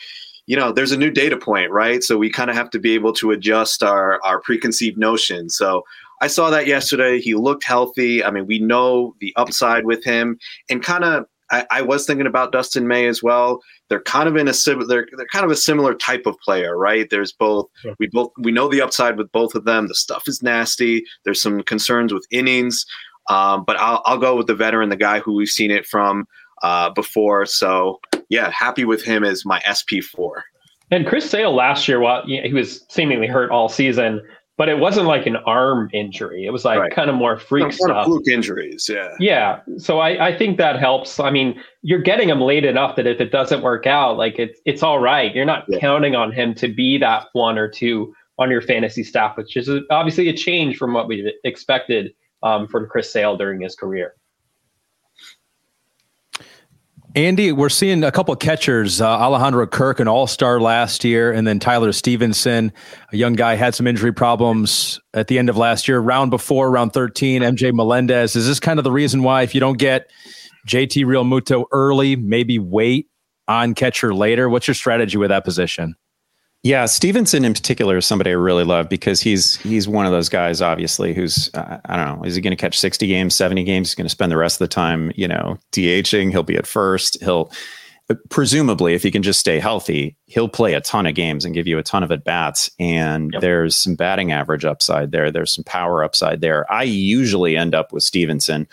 you 0.46 0.58
know, 0.58 0.74
there's 0.74 0.92
a 0.92 0.98
new 0.98 1.10
data 1.10 1.38
point, 1.38 1.72
right? 1.72 2.04
So 2.04 2.18
we 2.18 2.30
kind 2.30 2.50
of 2.50 2.56
have 2.58 2.70
to 2.72 2.80
be 2.80 2.94
able 2.96 3.14
to 3.14 3.32
adjust 3.32 3.82
our, 3.82 4.22
our 4.24 4.42
preconceived 4.42 4.98
notions. 4.98 5.56
So 5.56 5.84
I 6.22 6.28
saw 6.28 6.50
that 6.50 6.68
yesterday. 6.68 7.22
He 7.22 7.34
looked 7.34 7.64
healthy. 7.64 8.24
I 8.24 8.30
mean, 8.30 8.48
we 8.48 8.60
know 8.60 9.16
the 9.22 9.34
upside 9.38 9.86
with 9.86 10.04
him 10.04 10.38
and 10.70 10.84
kind 10.84 11.06
of 11.06 11.26
I, 11.52 11.66
I, 11.70 11.82
was 11.82 12.06
thinking 12.06 12.28
about 12.28 12.52
Dustin 12.52 12.88
May 12.88 13.08
as 13.08 13.22
well. 13.22 13.60
They're 13.90 14.02
kind 14.02 14.28
of 14.28 14.36
in 14.36 14.48
a 14.48 14.54
similar 14.54 14.88
they're, 14.88 15.08
they're 15.18 15.28
kind 15.28 15.46
of 15.46 15.52
a 15.52 15.56
similar 15.56 15.94
type 15.94 16.26
of 16.26 16.38
player, 16.40 16.78
right? 16.78 17.10
There's 17.10 17.34
both 17.34 17.68
yeah. 17.84 17.94
we 18.00 18.08
both 18.08 18.32
we 18.40 18.52
know 18.52 18.70
the 18.70 18.82
upside 18.82 19.18
with 19.18 19.32
both 19.32 19.56
of 19.56 19.66
them. 19.66 19.88
The 19.88 19.96
stuff 19.96 20.28
is 20.28 20.42
nasty. 20.42 21.04
There's 21.26 21.42
some 21.42 21.62
concerns 21.64 22.14
with 22.14 22.26
innings, 22.32 22.86
um, 23.30 23.64
but 23.66 23.78
I'll 23.78 24.02
I'll 24.06 24.18
go 24.18 24.36
with 24.36 24.48
the 24.48 24.56
veteran, 24.56 24.90
the 24.90 24.96
guy 24.96 25.20
who 25.20 25.34
we've 25.34 25.50
seen 25.50 25.72
it 25.72 25.86
from 25.86 26.26
uh, 26.64 26.90
before. 26.92 27.46
So 27.46 28.00
yeah, 28.30 28.50
happy 28.52 28.86
with 28.86 29.04
him 29.04 29.24
as 29.24 29.46
my 29.46 29.62
SP 29.68 30.00
four. 30.02 30.46
And 30.90 31.08
Chris 31.08 31.30
Sale 31.30 31.56
last 31.56 31.88
year, 31.88 32.02
while 32.02 32.24
he 32.26 32.54
was 32.54 32.86
seemingly 32.90 33.28
hurt 33.28 33.50
all 33.50 33.70
season, 33.70 34.22
but 34.62 34.70
it 34.70 34.78
wasn't 34.78 35.08
like 35.08 35.26
an 35.26 35.38
arm 35.38 35.90
injury. 35.92 36.46
It 36.46 36.52
was 36.52 36.64
like 36.64 36.78
right. 36.78 36.94
kind 36.94 37.10
of 37.10 37.16
more 37.16 37.36
freak 37.36 37.64
kind 37.64 37.74
stuff. 37.74 38.06
Fluke 38.06 38.28
injuries, 38.28 38.88
yeah. 38.88 39.16
Yeah. 39.20 39.62
So 39.80 39.98
I, 39.98 40.28
I 40.28 40.38
think 40.38 40.60
that 40.60 40.80
helps. 40.80 41.20
I 41.20 41.32
mean, 41.32 41.60
you're 41.82 42.04
getting 42.04 42.30
him 42.30 42.42
late 42.42 42.64
enough 42.64 42.96
that 42.98 43.08
if 43.08 43.20
it 43.20 43.32
doesn't 43.32 43.64
work 43.64 43.88
out, 43.88 44.18
like 44.18 44.38
it's 44.38 44.62
it's 44.66 44.84
all 44.84 45.00
right. 45.00 45.34
You're 45.34 45.46
not 45.46 45.66
yeah. 45.68 45.80
counting 45.80 46.14
on 46.14 46.32
him 46.32 46.54
to 46.54 46.72
be 46.72 47.00
that 47.00 47.30
one 47.34 47.58
or 47.58 47.68
two 47.68 48.14
on 48.38 48.52
your 48.52 48.62
fantasy 48.62 49.04
staff, 49.04 49.36
which 49.36 49.58
is 49.58 49.68
obviously 49.90 50.30
a 50.30 50.34
change 50.38 50.78
from 50.78 50.94
what 50.94 51.08
we 51.08 51.34
expected 51.44 52.14
um, 52.44 52.68
from 52.68 52.88
Chris 52.88 53.12
Sale 53.12 53.38
during 53.38 53.62
his 53.62 53.74
career. 53.74 54.14
Andy, 57.14 57.52
we're 57.52 57.68
seeing 57.68 58.06
a 58.06 58.12
couple 58.12 58.34
catchers. 58.38 59.02
Uh, 59.02 59.10
Alejandro 59.10 59.68
Kirk, 59.68 60.00
an 60.00 60.08
all 60.08 60.28
star 60.28 60.62
last 60.62 61.04
year, 61.04 61.30
and 61.30 61.46
then 61.46 61.60
Tyler 61.60 61.92
Stephenson, 61.92 62.72
a 63.12 63.18
young 63.18 63.34
guy, 63.34 63.56
had 63.56 63.76
some 63.76 63.86
injury 63.86 64.14
problems 64.14 64.98
at 65.14 65.28
the 65.28 65.38
end 65.38 65.50
of 65.50 65.58
last 65.58 65.90
year. 65.90 66.00
Round 66.00 66.32
before, 66.32 66.72
round 66.72 66.94
13, 66.94 67.42
MJ 67.42 67.74
Melendez. 67.74 68.38
Is 68.38 68.48
this 68.48 68.62
kind 68.62 68.80
of 68.80 68.86
the 68.86 68.94
reason 68.94 69.24
why, 69.24 69.42
if 69.42 69.54
you 69.54 69.60
don't 69.60 69.78
get 69.78 70.10
JT 70.70 71.04
Realmuto 71.04 71.66
early, 71.74 72.16
maybe 72.16 72.60
wait 72.60 73.10
on 73.46 73.76
catcher 73.76 74.14
later? 74.14 74.48
What's 74.48 74.70
your 74.70 74.76
strategy 74.76 75.18
with 75.18 75.32
that 75.32 75.44
position? 75.44 75.96
Yeah, 76.64 76.86
Stephenson 76.86 77.44
in 77.44 77.56
particular 77.56 77.98
is 77.98 78.06
somebody 78.06 78.30
I 78.30 78.34
really 78.34 78.64
love 78.64 78.88
because 78.88 79.20
he's 79.20 79.56
he's 79.58 79.88
one 79.88 80.06
of 80.06 80.12
those 80.12 80.30
guys, 80.30 80.62
obviously, 80.62 81.14
who's 81.14 81.50
uh, 81.56 81.80
I 81.86 81.96
don't 81.96 82.20
know, 82.20 82.24
is 82.24 82.36
he 82.36 82.42
going 82.42 82.52
to 82.52 82.58
catch 82.58 82.80
sixty 82.80 83.08
games, 83.08 83.36
seventy 83.36 83.64
games? 83.64 83.90
He's 83.90 83.96
going 83.96 84.06
to 84.06 84.12
spend 84.12 84.32
the 84.32 84.38
rest 84.38 84.62
of 84.62 84.70
the 84.70 84.74
time, 84.74 85.12
you 85.16 85.28
know, 85.28 85.58
DHing. 85.72 86.30
He'll 86.30 86.44
be 86.44 86.58
at 86.58 86.68
first. 86.68 87.20
He'll 87.22 87.52
presumably, 88.30 88.94
if 88.94 89.04
he 89.04 89.12
can 89.12 89.24
just 89.24 89.40
stay 89.40 89.60
healthy, 89.60 90.16
he'll 90.26 90.50
play 90.50 90.74
a 90.74 90.82
ton 90.82 91.06
of 91.06 91.16
games 91.16 91.46
and 91.46 91.54
give 91.54 91.68
you 91.68 91.78
a 91.78 91.84
ton 91.84 92.04
of 92.04 92.12
at 92.12 92.24
bats. 92.24 92.70
And 92.80 93.32
yep. 93.34 93.42
there's 93.42 93.76
some 93.76 93.96
batting 93.96 94.32
average 94.32 94.66
upside 94.66 95.12
there. 95.12 95.32
There's 95.32 95.54
some 95.54 95.64
power 95.64 96.04
upside 96.04 96.42
there. 96.42 96.72
I 96.72 96.84
usually 96.84 97.58
end 97.58 97.74
up 97.74 97.92
with 97.92 98.04
Stephenson. 98.04 98.68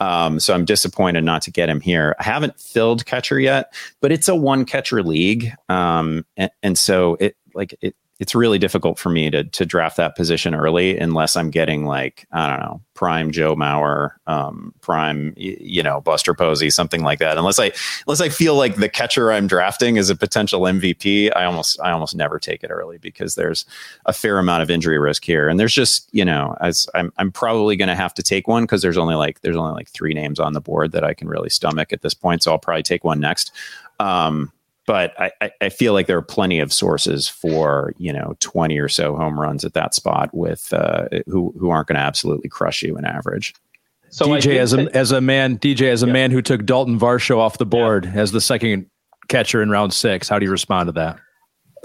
Um, 0.00 0.40
so 0.40 0.54
I'm 0.54 0.64
disappointed 0.64 1.24
not 1.24 1.42
to 1.42 1.50
get 1.50 1.68
him 1.68 1.80
here. 1.80 2.16
I 2.18 2.24
haven't 2.24 2.58
filled 2.58 3.06
catcher 3.06 3.38
yet, 3.38 3.72
but 4.00 4.12
it's 4.12 4.28
a 4.28 4.34
one 4.34 4.64
catcher 4.64 5.02
league. 5.02 5.52
Um, 5.68 6.26
and, 6.36 6.50
and 6.62 6.78
so 6.78 7.16
it 7.20 7.36
like 7.54 7.76
it, 7.80 7.94
it's 8.20 8.34
really 8.34 8.58
difficult 8.58 8.98
for 8.98 9.10
me 9.10 9.30
to 9.30 9.44
to 9.44 9.66
draft 9.66 9.96
that 9.96 10.16
position 10.16 10.54
early 10.54 10.96
unless 10.98 11.36
I'm 11.36 11.50
getting 11.50 11.84
like 11.84 12.26
I 12.32 12.48
don't 12.48 12.60
know 12.60 12.80
prime 12.94 13.32
Joe 13.32 13.56
Mauer, 13.56 14.12
um, 14.28 14.72
prime 14.80 15.34
you 15.36 15.82
know 15.82 16.00
Buster 16.00 16.32
Posey, 16.32 16.70
something 16.70 17.02
like 17.02 17.18
that. 17.18 17.36
Unless 17.36 17.58
I 17.58 17.72
unless 18.06 18.20
I 18.20 18.28
feel 18.28 18.54
like 18.54 18.76
the 18.76 18.88
catcher 18.88 19.32
I'm 19.32 19.48
drafting 19.48 19.96
is 19.96 20.10
a 20.10 20.16
potential 20.16 20.60
MVP, 20.62 21.32
I 21.34 21.44
almost 21.44 21.80
I 21.80 21.90
almost 21.90 22.14
never 22.14 22.38
take 22.38 22.62
it 22.62 22.70
early 22.70 22.98
because 22.98 23.34
there's 23.34 23.64
a 24.06 24.12
fair 24.12 24.38
amount 24.38 24.62
of 24.62 24.70
injury 24.70 24.98
risk 24.98 25.24
here, 25.24 25.48
and 25.48 25.58
there's 25.58 25.74
just 25.74 26.08
you 26.12 26.24
know 26.24 26.56
as 26.60 26.86
I'm 26.94 27.12
I'm 27.18 27.32
probably 27.32 27.74
going 27.76 27.88
to 27.88 27.96
have 27.96 28.14
to 28.14 28.22
take 28.22 28.46
one 28.46 28.62
because 28.62 28.82
there's 28.82 28.98
only 28.98 29.16
like 29.16 29.40
there's 29.40 29.56
only 29.56 29.72
like 29.72 29.88
three 29.88 30.14
names 30.14 30.38
on 30.38 30.52
the 30.52 30.60
board 30.60 30.92
that 30.92 31.02
I 31.02 31.14
can 31.14 31.28
really 31.28 31.50
stomach 31.50 31.92
at 31.92 32.02
this 32.02 32.14
point, 32.14 32.44
so 32.44 32.52
I'll 32.52 32.58
probably 32.58 32.84
take 32.84 33.02
one 33.02 33.18
next. 33.18 33.50
Um, 33.98 34.52
but 34.86 35.18
I, 35.18 35.50
I 35.60 35.68
feel 35.68 35.92
like 35.92 36.06
there 36.06 36.18
are 36.18 36.22
plenty 36.22 36.58
of 36.58 36.72
sources 36.72 37.28
for 37.28 37.94
you 37.98 38.12
know 38.12 38.36
20 38.40 38.78
or 38.78 38.88
so 38.88 39.16
home 39.16 39.40
runs 39.40 39.64
at 39.64 39.74
that 39.74 39.94
spot 39.94 40.30
with 40.34 40.72
uh, 40.72 41.08
who 41.26 41.54
who 41.58 41.70
aren't 41.70 41.88
going 41.88 41.96
to 41.96 42.02
absolutely 42.02 42.48
crush 42.48 42.82
you 42.82 42.96
in 42.96 43.04
average. 43.04 43.54
So 44.10 44.26
DJ 44.26 44.58
as 44.58 44.72
a 44.72 44.76
that, 44.76 44.94
as 44.94 45.10
a 45.10 45.20
man, 45.20 45.58
DJ 45.58 45.90
as 45.90 46.02
a 46.02 46.06
yeah. 46.06 46.12
man 46.12 46.30
who 46.30 46.42
took 46.42 46.64
Dalton 46.64 46.98
Varsho 46.98 47.38
off 47.38 47.58
the 47.58 47.66
board 47.66 48.04
yeah. 48.04 48.20
as 48.20 48.32
the 48.32 48.40
second 48.40 48.86
catcher 49.28 49.62
in 49.62 49.70
round 49.70 49.92
six, 49.92 50.28
how 50.28 50.38
do 50.38 50.44
you 50.44 50.52
respond 50.52 50.88
to 50.88 50.92
that? 50.92 51.18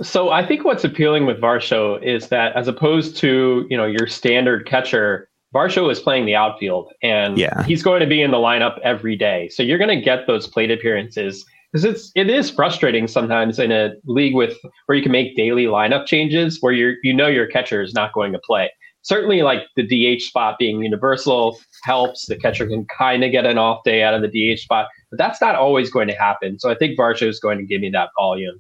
So 0.02 0.30
I 0.30 0.46
think 0.46 0.64
what's 0.64 0.84
appealing 0.84 1.26
with 1.26 1.42
Varsho 1.42 2.02
is 2.04 2.30
that 2.30 2.56
as 2.56 2.68
opposed 2.68 3.18
to 3.18 3.66
you 3.70 3.78
know 3.78 3.86
your 3.86 4.08
standard 4.08 4.66
catcher, 4.68 5.30
Varsho 5.54 5.92
is 5.92 6.00
playing 6.00 6.26
the 6.26 6.36
outfield 6.36 6.92
and 7.02 7.38
yeah. 7.38 7.64
he's 7.64 7.82
going 7.82 8.02
to 8.02 8.08
be 8.08 8.22
in 8.22 8.32
the 8.32 8.38
lineup 8.38 8.80
every 8.80 9.16
day. 9.16 9.50
So 9.50 9.64
you're 9.64 9.78
going 9.80 9.98
to 9.98 10.04
get 10.04 10.28
those 10.28 10.48
plate 10.48 10.70
appearances 10.70 11.46
because 11.72 11.86
it's 11.86 12.12
it 12.16 12.30
is 12.30 12.50
frustrating 12.50 13.08
sometimes 13.08 13.60
in 13.60 13.72
a 13.72 13.92
league 14.06 14.36
with 14.36 14.58
where 14.86 14.98
you 14.98 15.04
can 15.04 15.12
make 15.12 15.36
daily 15.36 15.66
lineup 15.66 16.06
changes 16.06 16.58
where 16.62 16.74
you 16.74 16.96
you 17.04 17.14
know 17.14 17.28
your 17.28 17.48
catcher 17.48 17.82
is 17.82 17.94
not 17.94 18.14
going 18.14 18.32
to 18.34 18.40
play. 18.40 18.70
Certainly, 19.02 19.44
like 19.44 19.64
the 19.76 19.84
DH 19.84 20.22
spot 20.22 20.58
being 20.60 20.84
universal 20.84 21.58
helps. 21.84 22.26
The 22.26 22.38
catcher 22.38 22.68
can 22.68 22.86
kind 22.86 23.24
of 23.24 23.32
get 23.32 23.46
an 23.46 23.58
off 23.58 23.84
day 23.86 24.04
out 24.04 24.14
of 24.14 24.22
the 24.22 24.56
DH 24.56 24.60
spot, 24.60 24.88
but 25.10 25.18
that's 25.18 25.40
not 25.40 25.56
always 25.56 25.90
going 25.90 26.10
to 26.10 26.16
happen. 26.16 26.60
So 26.60 26.70
I 26.70 26.76
think 26.76 27.00
Varsho 27.00 27.28
is 27.28 27.40
going 27.40 27.60
to 27.60 27.66
give 27.66 27.82
me 27.82 27.90
that 27.92 28.10
volume. 28.18 28.60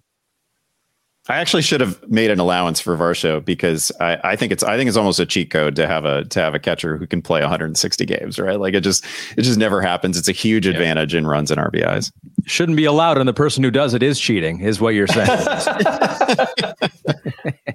I 1.29 1.37
actually 1.37 1.61
should 1.61 1.79
have 1.79 2.05
made 2.09 2.31
an 2.31 2.39
allowance 2.39 2.81
for 2.81 2.97
Varsho 2.97 3.45
because 3.45 3.91
I, 3.99 4.17
I, 4.23 4.35
think 4.35 4.51
it's 4.51 4.63
I 4.63 4.77
think 4.77 4.87
it's 4.87 4.97
almost 4.97 5.19
a 5.19 5.27
cheat 5.27 5.51
code 5.51 5.75
to 5.75 5.85
have 5.85 6.03
a 6.03 6.25
to 6.25 6.39
have 6.39 6.55
a 6.55 6.59
catcher 6.59 6.97
who 6.97 7.05
can 7.05 7.21
play 7.21 7.41
160 7.41 8.03
games, 8.05 8.39
right? 8.39 8.59
Like 8.59 8.73
it 8.73 8.81
just 8.81 9.05
it 9.37 9.43
just 9.43 9.59
never 9.59 9.79
happens. 9.79 10.17
It's 10.17 10.27
a 10.27 10.31
huge 10.31 10.65
yeah. 10.65 10.73
advantage 10.73 11.13
in 11.13 11.27
runs 11.27 11.51
and 11.51 11.61
RBIs. 11.61 12.11
Shouldn't 12.45 12.77
be 12.77 12.85
allowed, 12.85 13.19
and 13.19 13.27
the 13.27 13.33
person 13.33 13.63
who 13.63 13.69
does 13.69 13.93
it 13.93 14.01
is 14.01 14.19
cheating, 14.19 14.61
is 14.61 14.81
what 14.81 14.95
you're 14.95 15.05
saying. 15.05 15.29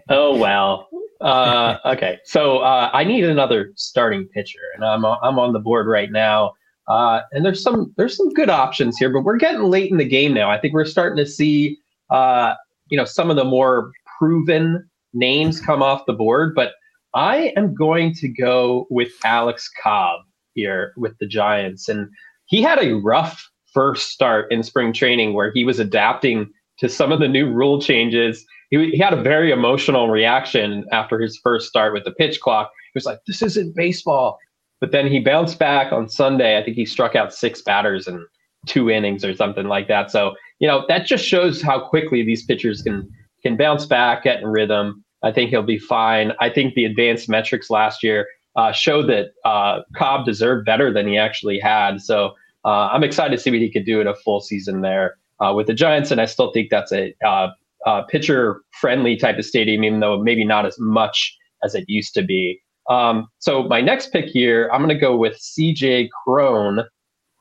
oh 0.08 0.36
well. 0.36 0.88
Uh, 1.20 1.78
okay, 1.86 2.18
so 2.24 2.58
uh, 2.58 2.90
I 2.92 3.04
need 3.04 3.22
another 3.22 3.70
starting 3.76 4.26
pitcher, 4.34 4.58
and 4.74 4.84
I'm 4.84 5.04
I'm 5.04 5.38
on 5.38 5.52
the 5.52 5.60
board 5.60 5.86
right 5.86 6.10
now. 6.10 6.54
Uh, 6.88 7.20
and 7.30 7.44
there's 7.44 7.62
some 7.62 7.94
there's 7.96 8.16
some 8.16 8.30
good 8.30 8.50
options 8.50 8.98
here, 8.98 9.10
but 9.10 9.20
we're 9.20 9.36
getting 9.36 9.62
late 9.62 9.92
in 9.92 9.98
the 9.98 10.04
game 10.04 10.34
now. 10.34 10.50
I 10.50 10.58
think 10.58 10.74
we're 10.74 10.84
starting 10.84 11.24
to 11.24 11.30
see 11.30 11.78
uh, 12.10 12.54
you 12.88 12.96
know 12.96 13.04
some 13.04 13.30
of 13.30 13.36
the 13.36 13.44
more 13.44 13.90
proven 14.18 14.88
names 15.12 15.60
come 15.60 15.82
off 15.82 16.06
the 16.06 16.12
board, 16.12 16.54
but 16.54 16.72
I 17.14 17.52
am 17.56 17.74
going 17.74 18.14
to 18.14 18.28
go 18.28 18.86
with 18.90 19.12
Alex 19.24 19.70
Cobb 19.82 20.20
here 20.54 20.92
with 20.96 21.16
the 21.18 21.26
Giants, 21.26 21.88
and 21.88 22.08
he 22.46 22.62
had 22.62 22.82
a 22.82 22.96
rough 22.96 23.48
first 23.72 24.10
start 24.10 24.50
in 24.52 24.62
spring 24.62 24.92
training 24.92 25.34
where 25.34 25.52
he 25.52 25.64
was 25.64 25.80
adapting 25.80 26.50
to 26.78 26.88
some 26.88 27.12
of 27.12 27.20
the 27.20 27.28
new 27.28 27.50
rule 27.50 27.80
changes. 27.80 28.44
He, 28.70 28.90
he 28.90 28.98
had 28.98 29.12
a 29.12 29.22
very 29.22 29.50
emotional 29.50 30.08
reaction 30.08 30.84
after 30.92 31.20
his 31.20 31.38
first 31.42 31.68
start 31.68 31.92
with 31.92 32.04
the 32.04 32.12
pitch 32.12 32.40
clock. 32.40 32.70
He 32.92 32.96
was 32.96 33.06
like, 33.06 33.18
"This 33.26 33.42
isn't 33.42 33.76
baseball." 33.76 34.38
But 34.80 34.92
then 34.92 35.06
he 35.06 35.20
bounced 35.20 35.58
back 35.58 35.92
on 35.92 36.08
Sunday. 36.08 36.58
I 36.58 36.62
think 36.62 36.76
he 36.76 36.84
struck 36.84 37.14
out 37.14 37.32
six 37.32 37.62
batters 37.62 38.06
in 38.06 38.26
two 38.66 38.90
innings 38.90 39.24
or 39.24 39.34
something 39.34 39.66
like 39.66 39.88
that. 39.88 40.10
So 40.10 40.34
you 40.64 40.70
know 40.70 40.82
that 40.88 41.04
just 41.04 41.26
shows 41.26 41.60
how 41.60 41.78
quickly 41.78 42.22
these 42.22 42.42
pitchers 42.42 42.80
can 42.80 43.06
can 43.42 43.54
bounce 43.54 43.84
back, 43.84 44.22
get 44.22 44.40
in 44.40 44.46
rhythm. 44.46 45.04
I 45.22 45.30
think 45.30 45.50
he'll 45.50 45.62
be 45.62 45.78
fine. 45.78 46.32
I 46.40 46.48
think 46.48 46.72
the 46.72 46.86
advanced 46.86 47.28
metrics 47.28 47.68
last 47.68 48.02
year 48.02 48.26
uh, 48.56 48.72
showed 48.72 49.06
that 49.10 49.32
uh, 49.44 49.82
Cobb 49.94 50.24
deserved 50.24 50.64
better 50.64 50.90
than 50.90 51.06
he 51.06 51.18
actually 51.18 51.58
had. 51.58 52.00
So 52.00 52.32
uh, 52.64 52.88
I'm 52.90 53.04
excited 53.04 53.36
to 53.36 53.42
see 53.42 53.50
what 53.50 53.60
he 53.60 53.70
could 53.70 53.84
do 53.84 54.00
in 54.00 54.06
a 54.06 54.14
full 54.14 54.40
season 54.40 54.80
there 54.80 55.16
uh, 55.38 55.52
with 55.54 55.66
the 55.66 55.74
Giants. 55.74 56.10
And 56.10 56.18
I 56.18 56.24
still 56.24 56.50
think 56.50 56.70
that's 56.70 56.92
a 56.92 57.14
uh, 57.22 58.02
pitcher 58.08 58.62
friendly 58.70 59.16
type 59.18 59.36
of 59.36 59.44
stadium, 59.44 59.84
even 59.84 60.00
though 60.00 60.18
maybe 60.22 60.46
not 60.46 60.64
as 60.64 60.78
much 60.78 61.36
as 61.62 61.74
it 61.74 61.84
used 61.88 62.14
to 62.14 62.22
be. 62.22 62.58
Um, 62.88 63.28
so 63.38 63.64
my 63.64 63.82
next 63.82 64.12
pick 64.14 64.30
here, 64.30 64.70
I'm 64.72 64.80
going 64.80 64.88
to 64.88 64.98
go 64.98 65.14
with 65.14 65.38
CJ 65.38 66.08
Cron, 66.24 66.84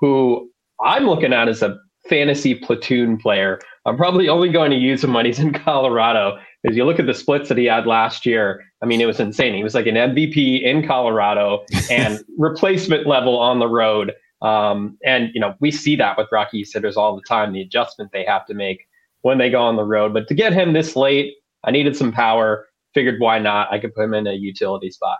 who 0.02 0.50
I'm 0.84 1.06
looking 1.06 1.32
at 1.32 1.48
as 1.48 1.62
a 1.62 1.80
fantasy 2.08 2.56
platoon 2.56 3.18
player. 3.18 3.60
I'm 3.86 3.98
probably 3.98 4.30
only 4.30 4.50
going 4.50 4.72
to 4.72 4.78
use 4.78 5.04
him 5.04 5.14
when 5.14 5.26
he's 5.26 5.40
in 5.40 5.54
Colorado. 5.66 6.38
As 6.66 6.76
you 6.76 6.86
look 6.86 7.00
at 7.00 7.06
the 7.06 7.14
splits 7.14 7.50
that 7.50 7.58
he 7.58 7.66
had 7.66 7.86
last 7.86 8.26
year, 8.26 8.64
I 8.82 8.86
mean, 8.86 9.02
it 9.02 9.06
was 9.06 9.20
insane. 9.20 9.54
He 9.54 9.64
was 9.64 9.76
like 9.76 9.88
an 9.88 9.96
MVP 9.96 10.62
in 10.62 10.88
Colorado 10.88 11.66
and 11.92 12.24
replacement 12.38 13.08
level 13.08 13.38
on 13.38 13.60
the 13.60 13.68
road. 13.68 14.14
Um, 14.42 14.98
and 15.06 15.30
you 15.34 15.40
know, 15.40 15.56
we 15.60 15.72
see 15.72 15.96
that 15.98 16.18
with 16.18 16.28
Rocky 16.32 16.66
hitters 16.72 16.98
all 16.98 17.16
the 17.16 17.22
time, 17.28 17.54
the 17.54 17.62
adjustment 17.62 18.12
they 18.12 18.26
have 18.26 18.46
to 18.48 18.54
make 18.54 18.88
when 19.22 19.38
they 19.38 19.50
go 19.50 19.62
on 19.62 19.76
the 19.76 19.86
road. 19.86 20.14
But 20.14 20.28
to 20.28 20.34
get 20.34 20.54
him 20.54 20.74
this 20.74 20.96
late, 20.96 21.34
I 21.64 21.72
needed 21.72 21.96
some 21.96 22.12
power. 22.12 22.68
Figured 22.94 23.20
why 23.20 23.40
not? 23.40 23.72
I 23.72 23.80
could 23.80 23.96
put 23.96 24.04
him 24.04 24.14
in 24.14 24.28
a 24.28 24.34
utility 24.34 24.92
spot. 24.92 25.18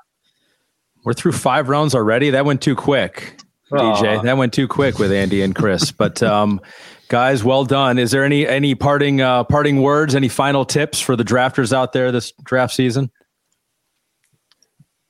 We're 1.06 1.14
through 1.14 1.32
five 1.34 1.70
rounds 1.70 1.96
already. 1.96 2.30
That 2.30 2.46
went 2.46 2.62
too 2.62 2.76
quick. 2.76 3.40
DJ. 3.74 4.24
That 4.24 4.38
went 4.38 4.54
too 4.54 4.68
quick 4.68 5.00
with 5.00 5.12
Andy 5.12 5.42
and 5.42 5.56
Chris. 5.56 5.92
But 5.92 6.22
um, 6.24 6.62
guys, 7.08 7.44
well 7.44 7.66
done. 7.66 7.98
Is 7.98 8.12
there 8.12 8.24
any 8.24 8.48
any 8.48 8.76
parting 8.76 9.22
uh, 9.22 9.44
parting 9.44 9.82
words? 9.82 10.16
Any 10.16 10.30
final 10.30 10.66
tips 10.66 11.00
for 11.00 11.16
the 11.16 11.24
drafters 11.24 11.74
out 11.74 11.94
there 11.94 12.12
this 12.12 12.32
draft 12.44 12.74
season? 12.74 13.12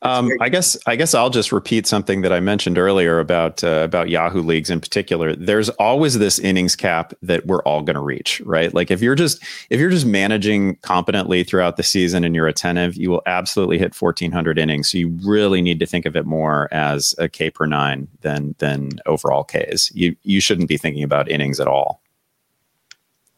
Um, 0.04 0.30
I 0.42 0.50
guess 0.50 0.78
I 0.86 0.98
guess 0.98 1.14
I'll 1.14 1.30
just 1.30 1.54
repeat 1.54 1.88
something 1.88 2.22
that 2.22 2.34
I 2.34 2.42
mentioned 2.42 2.78
earlier 2.78 3.20
about 3.20 3.64
uh, 3.64 3.82
about 3.86 4.10
Yahoo 4.10 4.42
leagues 4.42 4.70
in 4.70 4.82
particular. 4.82 5.34
There's 5.34 5.70
always 5.70 6.20
this 6.20 6.40
innings 6.40 6.76
cap 6.76 7.14
that 7.22 7.46
we're 7.46 7.62
all 7.64 7.82
going 7.82 7.96
to 7.96 8.02
reach, 8.02 8.42
right? 8.42 8.74
Like 8.74 8.92
if 8.92 9.02
you're 9.02 9.16
just 9.16 9.42
if 9.70 9.80
you're 9.80 9.90
just 9.90 10.06
managing 10.06 10.76
competently 10.78 11.46
throughout 11.46 11.78
the 11.78 11.84
season 11.84 12.26
and 12.26 12.36
you're 12.36 12.48
attentive, 12.48 12.98
you 12.98 13.12
will 13.12 13.22
absolutely 13.26 13.78
hit 13.78 13.96
1400 14.00 14.60
innings. 14.60 14.92
So 14.92 14.98
you 14.98 15.18
really 15.24 15.62
need 15.62 15.80
to 15.80 15.86
think 15.86 16.06
of 16.06 16.18
it 16.18 16.26
more 16.26 16.68
as 16.74 17.16
a 17.18 17.30
K 17.30 17.50
per 17.50 17.66
nine 17.66 18.10
than 18.22 18.56
than 18.60 18.90
overall 19.06 19.46
Ks. 19.46 19.90
You 19.96 20.18
you 20.24 20.42
shouldn't 20.42 20.68
be 20.68 20.78
thinking 20.78 21.04
about 21.04 21.32
innings 21.32 21.62
at 21.62 21.68
all. 21.68 22.02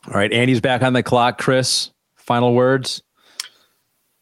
All 0.08 0.16
right, 0.16 0.34
Andy's 0.34 0.62
back 0.62 0.82
on 0.82 0.94
the 0.94 1.04
clock. 1.04 1.38
Chris, 1.38 1.92
final 2.16 2.56
words. 2.56 3.04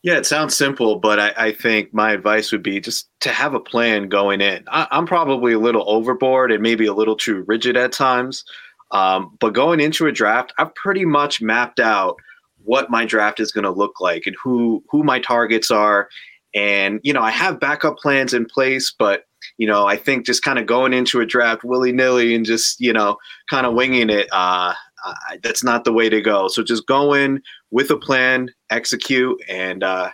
Yeah, 0.03 0.17
it 0.17 0.25
sounds 0.25 0.53
simple, 0.55 0.97
but 0.97 1.17
I, 1.17 1.33
I, 1.37 1.51
think 1.53 1.93
my 1.93 2.11
advice 2.11 2.51
would 2.51 2.61
be 2.61 2.81
just 2.81 3.09
to 3.21 3.29
have 3.29 3.53
a 3.53 3.59
plan 3.59 4.09
going 4.09 4.41
in. 4.41 4.65
I, 4.67 4.85
am 4.91 5.05
probably 5.05 5.53
a 5.53 5.59
little 5.59 5.89
overboard 5.89 6.51
and 6.51 6.61
maybe 6.61 6.85
a 6.85 6.93
little 6.93 7.15
too 7.15 7.45
rigid 7.47 7.77
at 7.77 7.93
times. 7.93 8.43
Um, 8.91 9.37
but 9.39 9.53
going 9.53 9.79
into 9.79 10.05
a 10.05 10.11
draft, 10.11 10.51
I've 10.57 10.75
pretty 10.75 11.05
much 11.05 11.41
mapped 11.41 11.79
out 11.79 12.17
what 12.65 12.91
my 12.91 13.05
draft 13.05 13.39
is 13.39 13.53
going 13.53 13.63
to 13.63 13.71
look 13.71 14.01
like 14.01 14.27
and 14.27 14.35
who 14.43 14.83
who 14.89 15.03
my 15.03 15.19
targets 15.19 15.71
are. 15.71 16.09
And 16.53 16.99
you 17.03 17.13
know, 17.13 17.21
I 17.21 17.31
have 17.31 17.61
backup 17.61 17.97
plans 17.97 18.33
in 18.33 18.45
place, 18.45 18.93
but 18.97 19.23
you 19.57 19.67
know, 19.67 19.85
I 19.85 19.95
think 19.95 20.25
just 20.25 20.43
kind 20.43 20.59
of 20.59 20.65
going 20.65 20.91
into 20.91 21.21
a 21.21 21.25
draft 21.25 21.63
willy 21.63 21.93
nilly 21.93 22.35
and 22.35 22.45
just 22.45 22.81
you 22.81 22.91
know, 22.91 23.17
kind 23.49 23.65
of 23.65 23.73
winging 23.73 24.09
it. 24.09 24.27
Uh, 24.33 24.73
uh, 25.03 25.13
that's 25.41 25.63
not 25.63 25.83
the 25.83 25.93
way 25.93 26.09
to 26.09 26.21
go. 26.21 26.47
So 26.47 26.63
just 26.63 26.85
go 26.87 27.13
in 27.13 27.41
with 27.71 27.89
a 27.89 27.97
plan, 27.97 28.49
execute, 28.69 29.39
and 29.47 29.83
uh, 29.83 30.09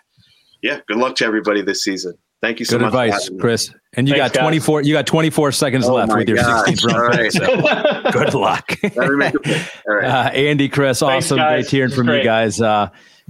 yeah, 0.62 0.80
good 0.88 0.98
luck 0.98 1.16
to 1.18 1.26
everybody 1.26 1.62
this 1.62 1.84
season. 1.84 2.16
Thank 2.42 2.60
you 2.60 2.66
so 2.66 2.78
good 2.78 2.92
much. 2.94 3.10
advice, 3.10 3.30
Chris. 3.40 3.74
And 3.94 4.08
you 4.08 4.16
Thanks, 4.16 4.36
got 4.38 4.42
24 4.42 4.82
guys. 4.82 4.88
you 4.88 4.94
got 4.94 5.08
24 5.08 5.52
seconds 5.52 5.86
oh 5.86 5.96
left 5.96 6.14
with 6.16 6.30
your 6.30 6.38
gosh. 6.38 6.68
16th 6.68 6.94
round 6.94 7.14
pick. 7.14 7.32
So 7.34 8.12
good 8.12 8.34
luck. 8.34 8.72
All 8.98 9.96
right. 9.96 10.06
Uh, 10.06 10.30
Andy, 10.30 10.70
Chris, 10.70 11.00
Thanks, 11.00 11.26
awesome. 11.26 11.38
Guys. 11.38 11.64
Great 11.66 11.72
hearing 11.72 11.92
from 11.92 12.06
great. 12.08 12.20
you 12.20 12.24
guys. 12.24 12.62
Uh, 12.62 12.90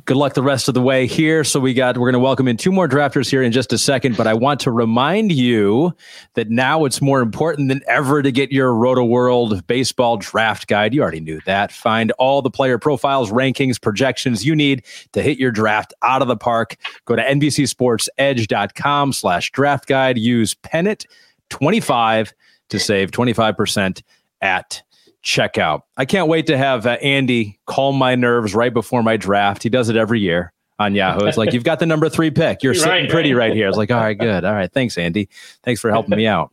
good 0.09 0.17
luck 0.17 0.33
the 0.33 0.41
rest 0.41 0.67
of 0.67 0.73
the 0.73 0.81
way 0.81 1.05
here. 1.05 1.43
So 1.43 1.59
we 1.59 1.71
got 1.71 1.95
we're 1.95 2.07
going 2.07 2.19
to 2.19 2.19
welcome 2.19 2.47
in 2.47 2.57
two 2.57 2.71
more 2.71 2.87
drafters 2.87 3.29
here 3.29 3.43
in 3.43 3.51
just 3.51 3.71
a 3.71 3.77
second, 3.77 4.17
but 4.17 4.25
I 4.25 4.33
want 4.33 4.59
to 4.61 4.71
remind 4.71 5.31
you 5.31 5.93
that 6.33 6.49
now 6.49 6.85
it's 6.85 6.99
more 6.99 7.21
important 7.21 7.69
than 7.69 7.81
ever 7.87 8.23
to 8.23 8.31
get 8.31 8.51
your 8.51 8.71
Rotoworld 8.71 9.67
baseball 9.67 10.17
draft 10.17 10.65
guide. 10.65 10.95
You 10.95 11.03
already 11.03 11.19
knew 11.19 11.39
that. 11.45 11.71
Find 11.71 12.11
all 12.13 12.41
the 12.41 12.49
player 12.49 12.79
profiles, 12.79 13.29
rankings, 13.29 13.79
projections 13.79 14.43
you 14.43 14.55
need 14.55 14.83
to 15.11 15.21
hit 15.21 15.37
your 15.37 15.51
draft 15.51 15.93
out 16.01 16.23
of 16.23 16.27
the 16.27 16.37
park. 16.37 16.77
Go 17.05 17.15
to 17.15 17.21
NBCSportsEdge.com 17.21 19.13
slash 19.13 19.51
draft 19.51 19.87
guide. 19.87 20.17
Use 20.17 20.55
Pennant 20.55 21.05
25 21.51 22.33
to 22.69 22.79
save 22.79 23.11
25% 23.11 24.01
at 24.41 24.81
checkout. 25.23 25.81
I 25.97 26.05
can't 26.05 26.27
wait 26.27 26.47
to 26.47 26.57
have 26.57 26.85
uh, 26.85 26.91
Andy 27.01 27.59
calm 27.65 27.97
my 27.97 28.15
nerves 28.15 28.55
right 28.55 28.73
before 28.73 29.03
my 29.03 29.17
draft. 29.17 29.63
He 29.63 29.69
does 29.69 29.89
it 29.89 29.95
every 29.95 30.19
year 30.19 30.53
on 30.77 30.95
Yahoo. 30.95 31.25
It's 31.25 31.37
like, 31.37 31.53
you've 31.53 31.63
got 31.63 31.79
the 31.79 31.85
number 31.85 32.09
three 32.09 32.31
pick. 32.31 32.63
You're 32.63 32.73
sitting 32.73 32.89
right, 32.89 33.09
pretty 33.09 33.33
right. 33.33 33.49
right 33.49 33.55
here. 33.55 33.67
It's 33.67 33.77
like, 33.77 33.91
all 33.91 33.99
right, 33.99 34.17
good. 34.17 34.45
All 34.45 34.53
right. 34.53 34.71
Thanks, 34.71 34.97
Andy. 34.97 35.29
Thanks 35.63 35.81
for 35.81 35.89
helping 35.89 36.17
me 36.17 36.27
out. 36.27 36.51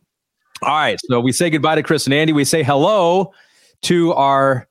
All 0.61 0.69
right. 0.69 0.99
So 1.05 1.19
we 1.19 1.31
say 1.31 1.49
goodbye 1.49 1.75
to 1.75 1.83
Chris 1.83 2.05
and 2.05 2.13
Andy. 2.13 2.33
We 2.33 2.45
say 2.45 2.63
hello 2.63 3.33
to 3.83 4.13
our 4.13 4.67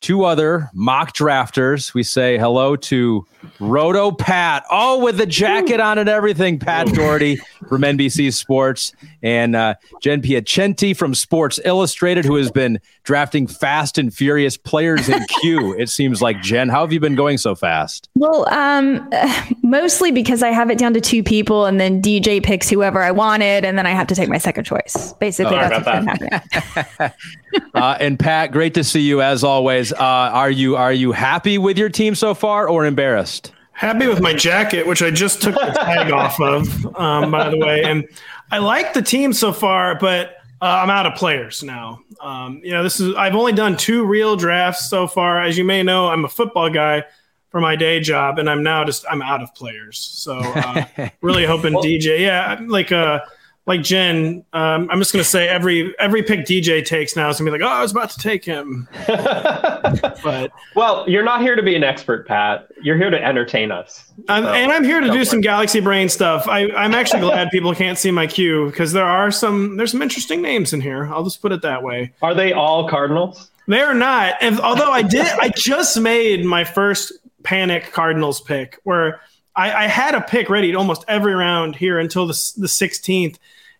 two 0.00 0.24
other 0.24 0.70
mock 0.74 1.14
drafters. 1.14 1.94
We 1.94 2.02
say 2.02 2.38
hello 2.38 2.76
to 2.76 3.26
Roto 3.58 4.12
Pat. 4.12 4.64
Oh, 4.70 5.02
with 5.02 5.16
the 5.16 5.26
jacket 5.26 5.80
on 5.80 5.98
and 5.98 6.08
everything. 6.08 6.58
Pat 6.58 6.86
Daugherty 6.88 7.36
from 7.68 7.82
NBC 7.82 8.32
Sports 8.32 8.92
and 9.22 9.56
uh, 9.56 9.74
Jen 10.00 10.22
Piacenti 10.22 10.96
from 10.96 11.14
Sports 11.14 11.58
Illustrated, 11.64 12.24
who 12.24 12.36
has 12.36 12.50
been 12.50 12.80
drafting 13.04 13.46
fast 13.46 13.98
and 13.98 14.12
furious 14.12 14.56
players 14.56 15.08
in 15.08 15.24
queue. 15.40 15.74
it 15.78 15.88
seems 15.88 16.20
like 16.20 16.40
Jen. 16.42 16.68
How 16.68 16.80
have 16.82 16.92
you 16.92 17.00
been 17.00 17.14
going 17.14 17.38
so 17.38 17.54
fast? 17.54 18.08
Well, 18.14 18.48
um, 18.52 19.08
mostly 19.62 20.10
because 20.10 20.42
I 20.42 20.50
have 20.50 20.70
it 20.70 20.78
down 20.78 20.94
to 20.94 21.00
two 21.00 21.22
people, 21.22 21.66
and 21.66 21.80
then 21.80 22.02
DJ 22.02 22.42
picks 22.42 22.68
whoever 22.68 23.00
I 23.00 23.10
wanted, 23.10 23.64
and 23.64 23.78
then 23.78 23.86
I 23.86 23.90
have 23.90 24.06
to 24.08 24.14
take 24.14 24.28
my 24.28 24.38
second 24.38 24.64
choice. 24.64 25.14
Basically, 25.14 25.56
oh, 25.56 25.58
that's 25.58 25.86
what's 25.86 25.98
been 25.98 26.06
happening. 26.06 27.12
uh, 27.74 27.96
and 28.00 28.18
Pat, 28.18 28.52
great 28.52 28.74
to 28.74 28.84
see 28.84 29.00
you 29.00 29.22
as 29.22 29.44
always. 29.44 29.92
Uh, 29.92 29.96
are 29.98 30.50
you 30.50 30.76
are 30.76 30.92
you 30.92 31.12
happy 31.12 31.58
with 31.58 31.78
your 31.78 31.88
team 31.88 32.14
so 32.14 32.34
far, 32.34 32.68
or 32.68 32.84
embarrassed? 32.84 33.33
Happy 33.74 34.06
with 34.06 34.20
my 34.20 34.32
jacket, 34.32 34.86
which 34.86 35.02
I 35.02 35.10
just 35.10 35.42
took 35.42 35.54
the 35.54 35.72
tag 35.72 36.12
off 36.12 36.40
of, 36.40 36.96
um, 36.96 37.30
by 37.30 37.50
the 37.50 37.58
way. 37.58 37.82
And 37.82 38.08
I 38.50 38.58
like 38.58 38.94
the 38.94 39.02
team 39.02 39.32
so 39.32 39.52
far, 39.52 39.96
but 39.96 40.36
uh, 40.62 40.80
I'm 40.82 40.90
out 40.90 41.06
of 41.06 41.16
players 41.16 41.62
now. 41.62 42.00
Um, 42.20 42.60
you 42.64 42.70
know, 42.70 42.82
this 42.82 43.00
is 43.00 43.14
I've 43.16 43.34
only 43.34 43.52
done 43.52 43.76
two 43.76 44.06
real 44.06 44.36
drafts 44.36 44.88
so 44.88 45.06
far. 45.06 45.42
As 45.42 45.58
you 45.58 45.64
may 45.64 45.82
know, 45.82 46.06
I'm 46.06 46.24
a 46.24 46.28
football 46.28 46.70
guy 46.70 47.04
for 47.50 47.60
my 47.60 47.76
day 47.76 48.00
job, 48.00 48.38
and 48.38 48.48
I'm 48.48 48.62
now 48.62 48.84
just 48.84 49.04
I'm 49.10 49.22
out 49.22 49.42
of 49.42 49.54
players. 49.54 49.98
So 49.98 50.38
uh, 50.38 50.84
really 51.20 51.44
hoping 51.44 51.74
well, 51.74 51.82
DJ, 51.82 52.20
yeah, 52.20 52.58
like 52.66 52.92
uh, 52.92 53.20
like 53.66 53.82
Jen, 53.82 54.44
um, 54.52 54.88
I'm 54.90 54.98
just 54.98 55.12
gonna 55.12 55.24
say 55.24 55.48
every 55.48 55.94
every 55.98 56.22
pick 56.22 56.40
DJ 56.40 56.84
takes 56.84 57.16
now 57.16 57.30
is 57.30 57.38
gonna 57.38 57.50
be 57.50 57.58
like, 57.58 57.66
oh, 57.66 57.72
I 57.72 57.80
was 57.80 57.92
about 57.92 58.10
to 58.10 58.18
take 58.18 58.44
him. 58.44 58.86
but 59.06 60.52
well, 60.74 61.08
you're 61.08 61.22
not 61.22 61.40
here 61.40 61.56
to 61.56 61.62
be 61.62 61.74
an 61.74 61.82
expert, 61.82 62.28
Pat. 62.28 62.68
You're 62.82 62.98
here 62.98 63.08
to 63.08 63.22
entertain 63.22 63.72
us. 63.72 64.12
So, 64.26 64.34
and 64.34 64.70
I'm 64.70 64.84
here 64.84 65.00
to 65.00 65.10
do 65.10 65.24
some 65.24 65.40
Galaxy 65.40 65.80
Brain 65.80 66.10
stuff. 66.10 66.46
I, 66.46 66.68
I'm 66.72 66.92
actually 66.94 67.20
glad 67.20 67.50
people 67.50 67.74
can't 67.74 67.96
see 67.96 68.10
my 68.10 68.26
queue 68.26 68.66
because 68.66 68.92
there 68.92 69.06
are 69.06 69.30
some 69.30 69.76
there's 69.76 69.92
some 69.92 70.02
interesting 70.02 70.42
names 70.42 70.74
in 70.74 70.82
here. 70.82 71.06
I'll 71.06 71.24
just 71.24 71.40
put 71.40 71.50
it 71.50 71.62
that 71.62 71.82
way. 71.82 72.12
Are 72.20 72.34
they 72.34 72.52
all 72.52 72.86
Cardinals? 72.86 73.50
They 73.66 73.80
are 73.80 73.94
not. 73.94 74.34
And 74.42 74.60
although 74.60 74.90
I 74.90 75.00
did, 75.00 75.26
I 75.26 75.48
just 75.48 75.98
made 75.98 76.44
my 76.44 76.64
first 76.64 77.12
panic 77.44 77.92
Cardinals 77.92 78.42
pick 78.42 78.78
where. 78.84 79.20
I, 79.56 79.84
I, 79.84 79.86
had 79.86 80.14
a 80.14 80.20
pick 80.20 80.50
ready 80.50 80.74
almost 80.74 81.04
every 81.06 81.34
round 81.34 81.76
here 81.76 81.98
until 81.98 82.26
the, 82.26 82.32
the 82.56 82.66
16th 82.66 83.38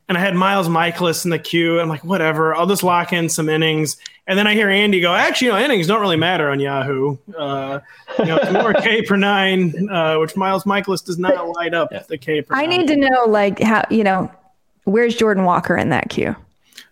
and 0.08 0.18
I 0.18 0.20
had 0.20 0.34
Miles 0.34 0.68
Mikolas 0.68 1.24
in 1.24 1.30
the 1.30 1.38
queue. 1.38 1.80
I'm 1.80 1.88
like, 1.88 2.04
whatever, 2.04 2.54
I'll 2.54 2.66
just 2.66 2.82
lock 2.82 3.12
in 3.12 3.28
some 3.28 3.48
innings. 3.48 3.96
And 4.26 4.38
then 4.38 4.46
I 4.46 4.54
hear 4.54 4.68
Andy 4.68 5.00
go, 5.00 5.14
actually, 5.14 5.48
you 5.48 5.52
know, 5.54 5.58
innings 5.58 5.86
don't 5.86 6.00
really 6.00 6.16
matter 6.16 6.50
on 6.50 6.60
Yahoo. 6.60 7.16
Uh, 7.36 7.80
you 8.18 8.24
know, 8.26 8.36
it's 8.36 8.52
more 8.52 8.74
K 8.82 9.02
per 9.02 9.16
nine, 9.16 9.88
uh, 9.90 10.18
which 10.18 10.36
Miles 10.36 10.64
Mikolas 10.64 11.04
does 11.04 11.18
not 11.18 11.48
light 11.48 11.74
up 11.74 11.90
the 12.08 12.18
K 12.18 12.42
per. 12.42 12.54
I 12.54 12.66
need 12.66 12.86
to 12.88 12.96
know, 12.96 13.24
like, 13.26 13.60
how 13.60 13.84
you 13.90 14.04
know, 14.04 14.30
where's 14.84 15.14
Jordan 15.14 15.44
Walker 15.44 15.76
in 15.76 15.90
that 15.90 16.10
queue? 16.10 16.36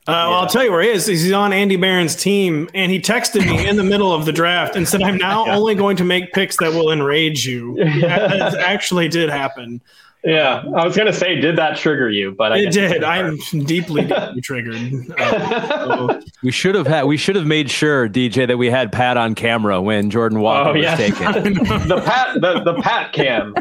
Uh, 0.05 0.27
well, 0.29 0.41
I'll 0.41 0.49
tell 0.49 0.65
you 0.65 0.73
where 0.73 0.83
he 0.83 0.89
is. 0.89 1.07
He's 1.07 1.31
on 1.31 1.53
Andy 1.53 1.77
Behrens's 1.77 2.21
team, 2.21 2.69
and 2.75 2.91
he 2.91 2.99
texted 2.99 3.47
me 3.47 3.69
in 3.69 3.77
the 3.77 3.85
middle 3.85 4.13
of 4.13 4.25
the 4.25 4.33
draft 4.33 4.75
and 4.75 4.89
said, 4.89 5.01
"I'm 5.01 5.17
now 5.17 5.47
yeah. 5.47 5.57
only 5.57 5.77
going 5.77 5.97
to 5.99 6.05
make 6.05 6.33
picks 6.33 6.57
that 6.57 6.73
will 6.73 6.91
enrage 6.91 7.47
you." 7.47 7.77
that 8.01 8.57
actually 8.57 9.07
did 9.09 9.31
happen. 9.31 9.81
Yeah, 10.25 10.63
I 10.77 10.85
was 10.87 10.97
gonna 10.97 11.13
say, 11.13 11.41
did 11.41 11.57
that 11.59 11.77
trigger 11.77 12.09
you? 12.09 12.33
But 12.33 12.53
I 12.53 12.59
it 12.59 12.73
did. 12.73 13.03
I'm 13.03 13.39
deeply, 13.65 14.05
deeply 14.07 14.41
triggered. 14.41 14.77
Uh, 15.19 15.87
so. 15.87 16.21
We 16.45 16.53
should 16.53 16.77
have 16.77 16.87
had. 16.87 17.05
We 17.05 17.17
should 17.17 17.35
have 17.35 17.47
made 17.47 17.69
sure, 17.69 18.09
DJ, 18.09 18.47
that 18.47 18.57
we 18.57 18.71
had 18.71 18.93
Pat 18.93 19.17
on 19.17 19.35
camera 19.35 19.83
when 19.83 20.11
Jordan 20.11 20.39
Walker 20.39 20.71
oh, 20.71 20.75
yes. 20.75 20.97
was 20.97 21.19
taken. 21.19 21.55
the 21.89 22.01
Pat, 22.05 22.41
the, 22.41 22.63
the 22.63 22.81
Pat 22.81 23.13
cam. 23.13 23.53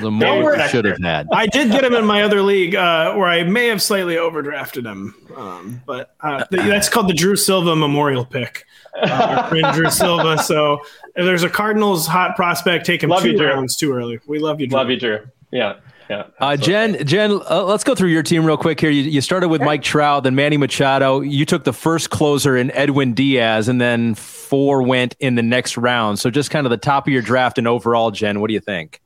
The 0.00 0.10
more 0.12 0.56
should 0.68 0.84
have 0.84 1.02
had. 1.02 1.26
I 1.32 1.46
did 1.46 1.72
get 1.72 1.82
him 1.82 1.94
in 1.94 2.06
my 2.06 2.22
other 2.22 2.40
league, 2.40 2.76
uh, 2.76 3.14
where 3.14 3.26
I 3.26 3.42
may 3.42 3.66
have 3.66 3.82
slightly 3.82 4.14
overdrafted 4.14 4.86
him, 4.86 5.14
um, 5.36 5.82
but 5.86 6.14
uh, 6.20 6.44
that's 6.50 6.88
called 6.88 7.08
the 7.08 7.14
Drew 7.14 7.34
Silva 7.34 7.74
Memorial 7.74 8.24
pick. 8.24 8.64
Uh, 8.94 9.72
Drew 9.72 9.90
Silva. 9.90 10.38
So 10.38 10.78
if 11.16 11.24
there's 11.24 11.42
a 11.42 11.50
Cardinals 11.50 12.06
hot 12.06 12.36
prospect, 12.36 12.86
take 12.86 13.02
him 13.02 13.10
love 13.10 13.22
two 13.22 13.32
you, 13.32 13.44
rounds 13.44 13.76
too 13.76 13.92
early. 13.92 14.20
We 14.26 14.38
love 14.38 14.60
you, 14.60 14.68
Drew. 14.68 14.78
Love 14.78 14.90
you, 14.90 15.00
Drew. 15.00 15.26
Yeah. 15.50 15.74
Yeah. 16.08 16.26
Uh, 16.38 16.56
Jen, 16.56 17.04
Jen, 17.06 17.40
uh, 17.50 17.64
let's 17.64 17.84
go 17.84 17.94
through 17.94 18.10
your 18.10 18.22
team 18.22 18.44
real 18.44 18.56
quick 18.56 18.80
here. 18.80 18.90
You, 18.90 19.02
you 19.02 19.20
started 19.20 19.48
with 19.48 19.60
Mike 19.60 19.82
Trout, 19.82 20.22
then 20.24 20.34
Manny 20.34 20.56
Machado. 20.56 21.20
You 21.20 21.44
took 21.44 21.64
the 21.64 21.72
first 21.72 22.10
closer 22.10 22.56
in 22.56 22.70
Edwin 22.72 23.14
Diaz, 23.14 23.68
and 23.68 23.80
then 23.80 24.14
four 24.14 24.82
went 24.82 25.16
in 25.18 25.34
the 25.34 25.42
next 25.42 25.76
round. 25.76 26.18
So 26.18 26.30
just 26.30 26.50
kind 26.50 26.66
of 26.66 26.70
the 26.70 26.76
top 26.76 27.06
of 27.06 27.12
your 27.12 27.22
draft 27.22 27.58
and 27.58 27.66
overall, 27.66 28.10
Jen, 28.10 28.40
what 28.40 28.48
do 28.48 28.54
you 28.54 28.60
think? 28.60 29.00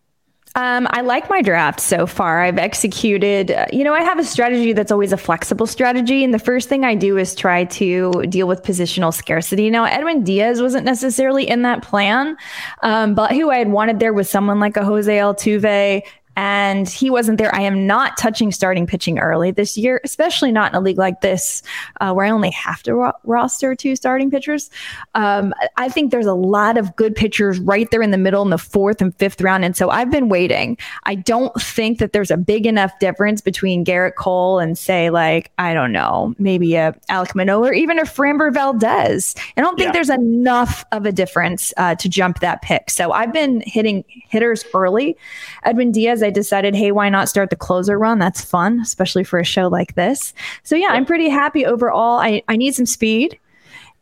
Um, 0.57 0.89
I 0.91 1.03
like 1.03 1.31
my 1.31 1.43
draft 1.43 1.79
so 1.79 2.07
far. 2.07 2.43
I've 2.43 2.59
executed, 2.59 3.53
uh, 3.53 3.67
you 3.73 3.85
know, 3.85 3.95
I 3.95 4.03
have 4.03 4.19
a 4.19 4.25
strategy 4.25 4.73
that's 4.73 4.91
always 4.91 5.13
a 5.13 5.17
flexible 5.17 5.67
strategy. 5.67 6.25
And 6.25 6.35
the 6.35 6.41
first 6.41 6.69
thing 6.69 6.85
I 6.85 6.97
do 6.97 7.17
is 7.19 7.37
try 7.37 7.65
to 7.65 8.11
deal 8.29 8.49
with 8.49 8.65
positional 8.65 9.15
scarcity. 9.15 9.71
Now, 9.71 9.85
Edwin 9.85 10.25
Diaz 10.25 10.61
wasn't 10.61 10.85
necessarily 10.85 11.49
in 11.49 11.63
that 11.63 11.83
plan, 11.83 12.37
um, 12.83 13.15
but 13.15 13.31
who 13.31 13.51
I 13.51 13.59
had 13.59 13.69
wanted 13.69 14.01
there 14.01 14.13
was 14.13 14.29
someone 14.29 14.59
like 14.59 14.77
a 14.77 14.85
Jose 14.85 15.17
Altuve, 15.17 16.03
and 16.41 16.89
he 16.89 17.11
wasn't 17.11 17.37
there. 17.37 17.55
I 17.55 17.61
am 17.61 17.87
not 17.87 18.17
touching 18.17 18.51
starting 18.51 18.87
pitching 18.87 19.19
early 19.19 19.51
this 19.51 19.77
year, 19.77 20.01
especially 20.05 20.51
not 20.51 20.73
in 20.73 20.75
a 20.75 20.81
league 20.81 20.97
like 20.97 21.21
this 21.21 21.63
uh, 22.01 22.15
where 22.15 22.25
I 22.25 22.31
only 22.31 22.51
have 22.53 22.83
to 22.85 22.95
ro- 22.95 23.13
roster 23.25 23.75
two 23.75 23.95
starting 23.95 24.31
pitchers. 24.31 24.71
Um, 25.15 25.53
I 25.77 25.91
think 25.91 26.11
there's 26.11 26.25
a 26.25 26.33
lot 26.33 26.79
of 26.79 26.97
good 26.97 27.15
pitchers 27.15 27.61
right 27.61 27.91
there 27.91 28.01
in 28.01 28.11
the 28.11 28.17
middle 28.17 28.41
in 28.41 28.49
the 28.49 28.57
fourth 28.57 29.03
and 29.03 29.15
fifth 29.17 29.43
round. 29.43 29.67
And 29.67 29.77
so 29.77 29.91
I've 29.91 30.11
been 30.11 30.31
waiting. 30.31 30.79
I 31.05 31.15
don't 31.15 31.53
think 31.61 31.99
that 31.99 32.15
there's 32.15 32.31
a 32.31 32.39
big 32.39 32.65
enough 32.65 32.99
difference 33.01 33.43
between 33.43 33.85
Gerrit 33.85 34.15
Cole 34.15 34.61
and, 34.61 34.79
say, 34.79 35.11
like, 35.11 35.53
I 35.59 35.75
don't 35.75 35.93
know, 35.93 36.35
maybe 36.39 36.75
a 36.75 36.95
Alek 37.11 37.35
Manoah 37.35 37.69
or 37.69 37.75
even 37.75 37.99
a 37.99 38.05
Framber 38.05 38.51
Valdez. 38.51 39.35
I 39.59 39.61
don't 39.61 39.77
think 39.77 39.89
yeah. 39.89 39.93
there's 39.93 40.09
enough 40.09 40.87
of 40.93 41.05
a 41.05 41.13
difference 41.13 41.75
uh, 41.77 41.97
to 41.97 42.09
jump 42.09 42.41
that 42.41 42.63
pick. 42.63 42.89
So 42.89 43.13
I've 43.13 43.35
been 43.35 43.63
hitting 43.67 44.07
hitters 44.09 44.65
early. 44.73 45.19
Edwin 45.65 45.93
Diaz 45.93 46.23
I 46.23 46.30
decided, 46.31 46.75
hey, 46.75 46.93
why 46.93 47.09
not 47.09 47.29
start 47.29 47.51
the 47.51 47.57
closer 47.57 47.99
run? 47.99 48.19
That's 48.19 48.45
fun, 48.45 48.81
especially 48.81 49.25
for 49.25 49.39
a 49.39 49.45
show 49.45 49.69
like 49.69 49.95
this. 49.95 50.33
So 50.63 50.77
yeah, 50.77 50.89
I'm 50.91 51.07
pretty 51.07 51.29
happy 51.29 51.67
overall. 51.67 52.19
I, 52.19 52.43
I 52.49 52.57
need 52.57 52.75
some 52.75 52.87
speed. 52.87 53.39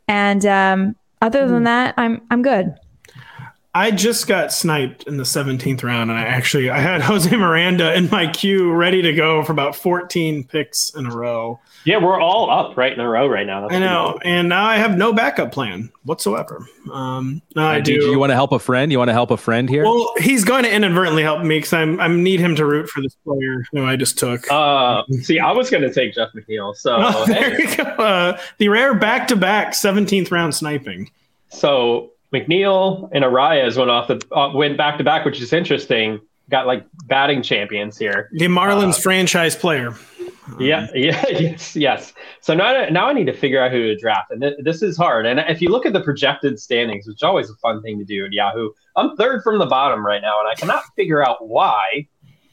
And 0.06 0.44
um, 0.46 0.96
other 1.20 1.46
than 1.46 1.58
hmm. 1.58 1.64
that, 1.64 1.94
I'm 1.96 2.22
I'm 2.30 2.42
good. 2.42 2.74
I 3.74 3.90
just 3.90 4.26
got 4.26 4.52
sniped 4.52 5.04
in 5.04 5.18
the 5.18 5.24
17th 5.24 5.82
round, 5.82 6.10
and 6.10 6.18
I 6.18 6.22
actually 6.24 6.70
I 6.70 6.80
had 6.80 7.02
Jose 7.02 7.34
Miranda 7.34 7.94
in 7.94 8.08
my 8.10 8.26
queue 8.26 8.72
ready 8.72 9.02
to 9.02 9.12
go 9.12 9.44
for 9.44 9.52
about 9.52 9.76
14 9.76 10.44
picks 10.44 10.90
in 10.90 11.06
a 11.06 11.14
row. 11.14 11.60
Yeah, 11.84 11.98
we're 11.98 12.18
all 12.18 12.50
up 12.50 12.76
right 12.76 12.92
in 12.92 12.98
a 12.98 13.08
row 13.08 13.28
right 13.28 13.46
now. 13.46 13.62
That's 13.62 13.74
I 13.74 13.78
know, 13.78 14.18
and 14.24 14.48
now 14.48 14.64
I 14.64 14.76
have 14.76 14.96
no 14.96 15.12
backup 15.12 15.52
plan 15.52 15.90
whatsoever. 16.04 16.66
Um, 16.90 17.42
I 17.56 17.80
do. 17.80 17.92
You 17.92 18.18
want 18.18 18.30
to 18.30 18.34
help 18.34 18.52
a 18.52 18.58
friend? 18.58 18.90
You 18.90 18.98
want 18.98 19.08
to 19.08 19.14
help 19.14 19.30
a 19.30 19.36
friend 19.36 19.68
here? 19.68 19.84
Well, 19.84 20.12
he's 20.18 20.44
going 20.44 20.64
to 20.64 20.72
inadvertently 20.74 21.22
help 21.22 21.42
me 21.42 21.58
because 21.58 21.72
I'm 21.74 22.00
I 22.00 22.08
need 22.08 22.40
him 22.40 22.56
to 22.56 22.64
root 22.64 22.88
for 22.88 23.02
this 23.02 23.16
player 23.24 23.64
who 23.72 23.84
I 23.84 23.96
just 23.96 24.18
took. 24.18 24.50
Uh, 24.50 25.02
see, 25.22 25.38
I 25.38 25.52
was 25.52 25.70
going 25.70 25.82
to 25.82 25.92
take 25.92 26.14
Jeff 26.14 26.30
McNeil. 26.32 26.74
So 26.74 26.96
oh, 27.00 27.24
there 27.28 27.60
you 27.60 27.76
go. 27.76 27.82
Uh, 27.82 28.40
the 28.56 28.70
rare 28.70 28.94
back-to-back 28.94 29.72
17th 29.72 30.30
round 30.30 30.54
sniping. 30.54 31.10
So 31.50 32.12
McNeil 32.32 33.08
and 33.12 33.24
Arraez 33.24 33.76
went 33.76 33.90
off 33.90 34.08
the 34.08 34.22
uh, 34.34 34.52
went 34.54 34.76
back 34.76 34.98
to 34.98 35.04
back, 35.04 35.24
which 35.24 35.40
is 35.40 35.52
interesting. 35.52 36.20
Got 36.50 36.66
like 36.66 36.86
batting 37.06 37.42
champions 37.42 37.98
here. 37.98 38.30
The 38.32 38.46
Marlins 38.46 38.96
uh, 38.96 39.00
franchise 39.00 39.54
player. 39.54 39.94
Yeah, 40.58 40.86
yeah, 40.94 41.22
yes, 41.28 41.76
yes. 41.76 42.14
So 42.40 42.54
now, 42.54 42.86
now 42.88 43.06
I 43.06 43.12
need 43.12 43.26
to 43.26 43.32
figure 43.32 43.62
out 43.62 43.70
who 43.70 43.82
to 43.82 43.96
draft, 43.96 44.30
and 44.30 44.40
th- 44.40 44.54
this 44.62 44.82
is 44.82 44.96
hard. 44.96 45.26
And 45.26 45.40
if 45.40 45.60
you 45.60 45.68
look 45.68 45.84
at 45.84 45.92
the 45.92 46.00
projected 46.00 46.58
standings, 46.58 47.06
which 47.06 47.16
is 47.16 47.22
always 47.22 47.50
a 47.50 47.54
fun 47.56 47.82
thing 47.82 47.98
to 47.98 48.04
do 48.04 48.24
at 48.24 48.32
Yahoo, 48.32 48.70
I'm 48.96 49.16
third 49.16 49.42
from 49.42 49.58
the 49.58 49.66
bottom 49.66 50.04
right 50.04 50.22
now, 50.22 50.40
and 50.40 50.48
I 50.48 50.54
cannot 50.54 50.82
figure 50.96 51.26
out 51.26 51.46
why 51.46 52.08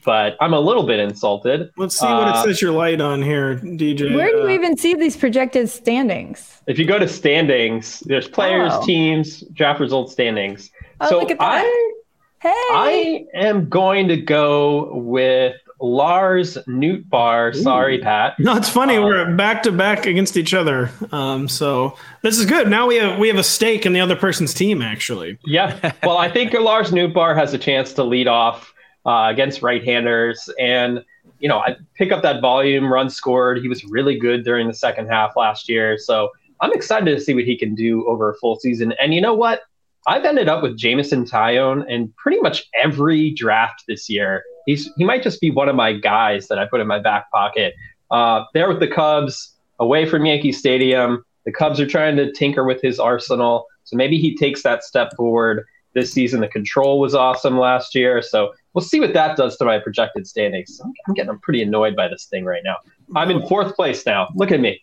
but 0.05 0.37
I'm 0.39 0.53
a 0.53 0.59
little 0.59 0.83
bit 0.83 0.99
insulted. 0.99 1.71
Let's 1.77 1.99
see 1.99 2.05
what 2.05 2.27
uh, 2.27 2.39
it 2.39 2.43
says 2.43 2.61
your 2.61 2.71
light 2.71 3.01
on 3.01 3.21
here, 3.21 3.57
DJ. 3.57 4.15
Where 4.15 4.31
do 4.31 4.37
you 4.37 4.47
uh, 4.47 4.51
even 4.51 4.77
see 4.77 4.93
these 4.93 5.17
projected 5.17 5.69
standings? 5.69 6.61
If 6.67 6.79
you 6.79 6.85
go 6.85 6.99
to 6.99 7.07
standings, 7.07 8.01
there's 8.01 8.27
players, 8.27 8.71
oh. 8.73 8.85
teams, 8.85 9.41
draft 9.53 9.79
result 9.79 10.11
standings. 10.11 10.69
Oh, 11.01 11.09
so 11.09 11.19
look 11.19 11.31
at 11.31 11.39
that. 11.39 11.63
I, 11.65 11.93
hey. 12.39 12.49
I 12.49 13.25
am 13.33 13.67
going 13.67 14.07
to 14.07 14.17
go 14.17 14.93
with 14.93 15.55
Lars 15.81 16.57
Nootbaar. 16.67 17.55
Sorry, 17.55 17.99
Pat. 17.99 18.39
No, 18.39 18.55
it's 18.55 18.69
funny. 18.69 18.97
Uh, 18.97 19.03
We're 19.03 19.35
back 19.35 19.63
to 19.63 19.71
back 19.71 20.05
against 20.05 20.37
each 20.37 20.53
other. 20.53 20.91
Um, 21.11 21.47
so 21.47 21.97
this 22.21 22.37
is 22.37 22.45
good. 22.45 22.69
Now 22.69 22.87
we 22.87 22.95
have 22.97 23.19
we 23.19 23.27
have 23.27 23.37
a 23.37 23.43
stake 23.43 23.85
in 23.85 23.93
the 23.93 23.99
other 23.99 24.15
person's 24.15 24.53
team. 24.53 24.81
Actually, 24.81 25.37
yeah. 25.45 25.91
Well, 26.03 26.17
I 26.17 26.29
think 26.29 26.53
Lars 26.53 26.91
Nootbaar 26.91 27.35
has 27.35 27.53
a 27.53 27.57
chance 27.57 27.93
to 27.93 28.03
lead 28.03 28.27
off 28.27 28.74
uh, 29.05 29.27
against 29.29 29.61
right-handers, 29.61 30.49
and 30.59 31.03
you 31.39 31.49
know, 31.49 31.59
I 31.59 31.75
pick 31.95 32.11
up 32.11 32.21
that 32.23 32.41
volume, 32.41 32.91
run 32.91 33.09
scored. 33.09 33.59
He 33.59 33.67
was 33.67 33.83
really 33.83 34.17
good 34.17 34.43
during 34.43 34.67
the 34.67 34.73
second 34.73 35.07
half 35.07 35.35
last 35.35 35.67
year, 35.67 35.97
so 35.97 36.29
I'm 36.61 36.71
excited 36.73 37.13
to 37.15 37.21
see 37.21 37.33
what 37.33 37.43
he 37.43 37.57
can 37.57 37.75
do 37.75 38.07
over 38.07 38.31
a 38.31 38.35
full 38.35 38.55
season. 38.55 38.93
And 38.99 39.13
you 39.13 39.21
know 39.21 39.33
what? 39.33 39.61
I've 40.07 40.23
ended 40.23 40.47
up 40.47 40.61
with 40.61 40.77
Jameson 40.77 41.25
Taillon 41.25 41.87
in 41.89 42.13
pretty 42.17 42.39
much 42.39 42.65
every 42.79 43.31
draft 43.31 43.83
this 43.87 44.09
year. 44.09 44.43
He's 44.65 44.89
he 44.97 45.03
might 45.03 45.23
just 45.23 45.41
be 45.41 45.51
one 45.51 45.67
of 45.67 45.75
my 45.75 45.93
guys 45.93 46.47
that 46.47 46.59
I 46.59 46.65
put 46.65 46.79
in 46.79 46.87
my 46.87 46.99
back 46.99 47.31
pocket. 47.31 47.73
Uh, 48.11 48.43
there 48.53 48.67
with 48.67 48.79
the 48.79 48.87
Cubs, 48.87 49.55
away 49.79 50.05
from 50.05 50.25
Yankee 50.25 50.51
Stadium. 50.51 51.23
The 51.45 51.51
Cubs 51.51 51.79
are 51.79 51.87
trying 51.87 52.17
to 52.17 52.31
tinker 52.31 52.63
with 52.63 52.81
his 52.81 52.99
arsenal, 52.99 53.65
so 53.83 53.95
maybe 53.95 54.17
he 54.17 54.35
takes 54.35 54.63
that 54.63 54.83
step 54.83 55.15
forward 55.15 55.65
this 55.93 56.11
season. 56.11 56.41
The 56.41 56.47
control 56.47 56.99
was 56.99 57.15
awesome 57.15 57.57
last 57.57 57.95
year, 57.95 58.21
so 58.21 58.53
we'll 58.75 58.83
see 58.83 58.99
what 58.99 59.13
that 59.13 59.37
does 59.37 59.57
to 59.57 59.65
my 59.65 59.79
projected 59.79 60.27
standings. 60.27 60.79
I'm, 60.83 60.93
I'm 61.07 61.13
getting 61.15 61.31
I'm 61.31 61.39
pretty 61.39 61.63
annoyed 61.63 61.95
by 61.95 62.07
this 62.07 62.25
thing 62.25 62.45
right 62.45 62.61
now. 62.63 62.75
I'm 63.15 63.31
in 63.31 63.47
fourth 63.47 63.75
place 63.75 64.05
now. 64.05 64.27
Look 64.35 64.51
at 64.51 64.59
me. 64.59 64.81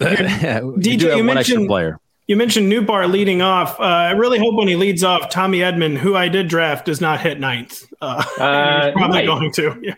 DJ, 0.00 1.16
you 1.16 1.24
mentioned 1.24 1.68
player. 1.68 1.98
You 2.28 2.36
mentioned 2.36 2.72
Nootbaar 2.72 3.10
leading 3.10 3.42
off. 3.42 3.78
Uh, 3.78 3.82
I 3.82 4.12
really 4.12 4.38
hope 4.38 4.54
when 4.54 4.68
he 4.68 4.76
leads 4.76 5.02
off, 5.02 5.28
Tommy 5.28 5.58
Edman, 5.58 5.98
who 5.98 6.14
I 6.14 6.28
did 6.28 6.48
draft, 6.48 6.86
does 6.86 7.00
not 7.00 7.20
hit 7.20 7.40
ninth. 7.40 7.84
Uh, 8.00 8.24
uh, 8.38 8.86
he's 8.86 8.92
probably 8.92 9.26
going 9.26 9.52
to. 9.52 9.78
Yeah. 9.82 9.94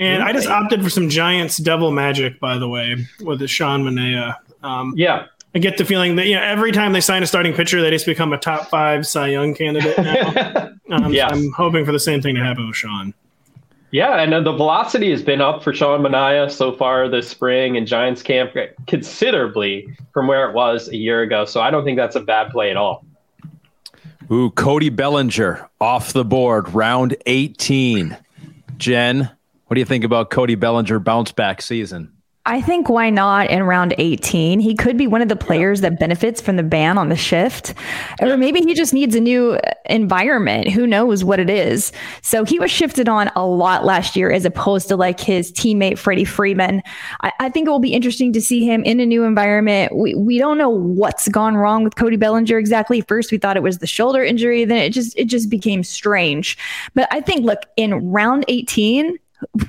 And 0.00 0.22
I 0.22 0.32
just 0.32 0.48
opted 0.48 0.82
for 0.82 0.90
some 0.90 1.08
Giants 1.08 1.58
devil 1.58 1.92
magic, 1.92 2.40
by 2.40 2.58
the 2.58 2.68
way, 2.68 3.06
with 3.20 3.38
the 3.38 3.46
Sean 3.46 3.84
Manaea. 3.84 4.36
Um, 4.64 4.94
yeah. 4.96 5.26
I 5.54 5.58
get 5.58 5.76
the 5.76 5.84
feeling 5.84 6.16
that 6.16 6.26
you 6.26 6.34
know 6.34 6.42
every 6.42 6.72
time 6.72 6.92
they 6.92 7.00
sign 7.00 7.22
a 7.22 7.26
starting 7.26 7.52
pitcher, 7.52 7.82
they 7.82 7.90
just 7.90 8.06
become 8.06 8.32
a 8.32 8.38
top 8.38 8.68
five 8.68 9.06
Cy 9.06 9.28
Young 9.28 9.54
candidate. 9.54 9.98
Now. 9.98 10.70
um, 10.90 11.12
yes. 11.12 11.30
I'm 11.32 11.52
hoping 11.52 11.84
for 11.84 11.92
the 11.92 12.00
same 12.00 12.22
thing 12.22 12.34
to 12.36 12.42
happen 12.42 12.66
with 12.66 12.76
Sean. 12.76 13.12
Yeah, 13.90 14.22
and 14.22 14.32
the 14.46 14.52
velocity 14.52 15.10
has 15.10 15.22
been 15.22 15.42
up 15.42 15.62
for 15.62 15.74
Sean 15.74 16.00
Manaea 16.00 16.50
so 16.50 16.72
far 16.72 17.10
this 17.10 17.28
spring 17.28 17.76
in 17.76 17.84
Giants 17.84 18.22
camp 18.22 18.54
considerably 18.86 19.86
from 20.14 20.26
where 20.26 20.48
it 20.48 20.54
was 20.54 20.88
a 20.88 20.96
year 20.96 21.20
ago. 21.20 21.44
So 21.44 21.60
I 21.60 21.70
don't 21.70 21.84
think 21.84 21.98
that's 21.98 22.16
a 22.16 22.20
bad 22.20 22.50
play 22.50 22.70
at 22.70 22.78
all. 22.78 23.04
Ooh, 24.30 24.50
Cody 24.50 24.88
Bellinger 24.88 25.68
off 25.78 26.14
the 26.14 26.24
board, 26.24 26.72
round 26.72 27.14
18. 27.26 28.16
Jen, 28.78 29.30
what 29.66 29.74
do 29.74 29.80
you 29.80 29.84
think 29.84 30.04
about 30.04 30.30
Cody 30.30 30.54
Bellinger 30.54 30.98
bounce 30.98 31.32
back 31.32 31.60
season? 31.60 32.10
I 32.44 32.60
think 32.60 32.88
why 32.88 33.08
not 33.08 33.50
in 33.50 33.62
round 33.62 33.94
18? 33.98 34.58
He 34.58 34.74
could 34.74 34.96
be 34.96 35.06
one 35.06 35.22
of 35.22 35.28
the 35.28 35.36
players 35.36 35.80
that 35.82 36.00
benefits 36.00 36.40
from 36.40 36.56
the 36.56 36.64
ban 36.64 36.98
on 36.98 37.08
the 37.08 37.14
shift. 37.14 37.72
Or 38.20 38.36
maybe 38.36 38.60
he 38.60 38.74
just 38.74 38.92
needs 38.92 39.14
a 39.14 39.20
new 39.20 39.52
uh, 39.52 39.74
environment. 39.86 40.68
Who 40.68 40.84
knows 40.84 41.22
what 41.22 41.38
it 41.38 41.48
is? 41.48 41.92
So 42.20 42.44
he 42.44 42.58
was 42.58 42.68
shifted 42.68 43.08
on 43.08 43.30
a 43.36 43.46
lot 43.46 43.84
last 43.84 44.16
year 44.16 44.32
as 44.32 44.44
opposed 44.44 44.88
to 44.88 44.96
like 44.96 45.20
his 45.20 45.52
teammate 45.52 45.98
Freddie 45.98 46.24
Freeman. 46.24 46.82
I, 47.20 47.32
I 47.38 47.48
think 47.48 47.68
it 47.68 47.70
will 47.70 47.78
be 47.78 47.94
interesting 47.94 48.32
to 48.32 48.40
see 48.40 48.64
him 48.64 48.82
in 48.82 48.98
a 48.98 49.06
new 49.06 49.22
environment. 49.22 49.96
We 49.96 50.16
we 50.16 50.38
don't 50.38 50.58
know 50.58 50.70
what's 50.70 51.28
gone 51.28 51.56
wrong 51.56 51.84
with 51.84 51.94
Cody 51.94 52.16
Bellinger 52.16 52.58
exactly. 52.58 53.02
First 53.02 53.30
we 53.30 53.38
thought 53.38 53.56
it 53.56 53.62
was 53.62 53.78
the 53.78 53.86
shoulder 53.86 54.24
injury, 54.24 54.64
then 54.64 54.78
it 54.78 54.90
just 54.90 55.16
it 55.16 55.26
just 55.26 55.48
became 55.48 55.84
strange. 55.84 56.58
But 56.94 57.06
I 57.12 57.20
think 57.20 57.44
look, 57.44 57.60
in 57.76 58.10
round 58.10 58.44
18, 58.48 59.16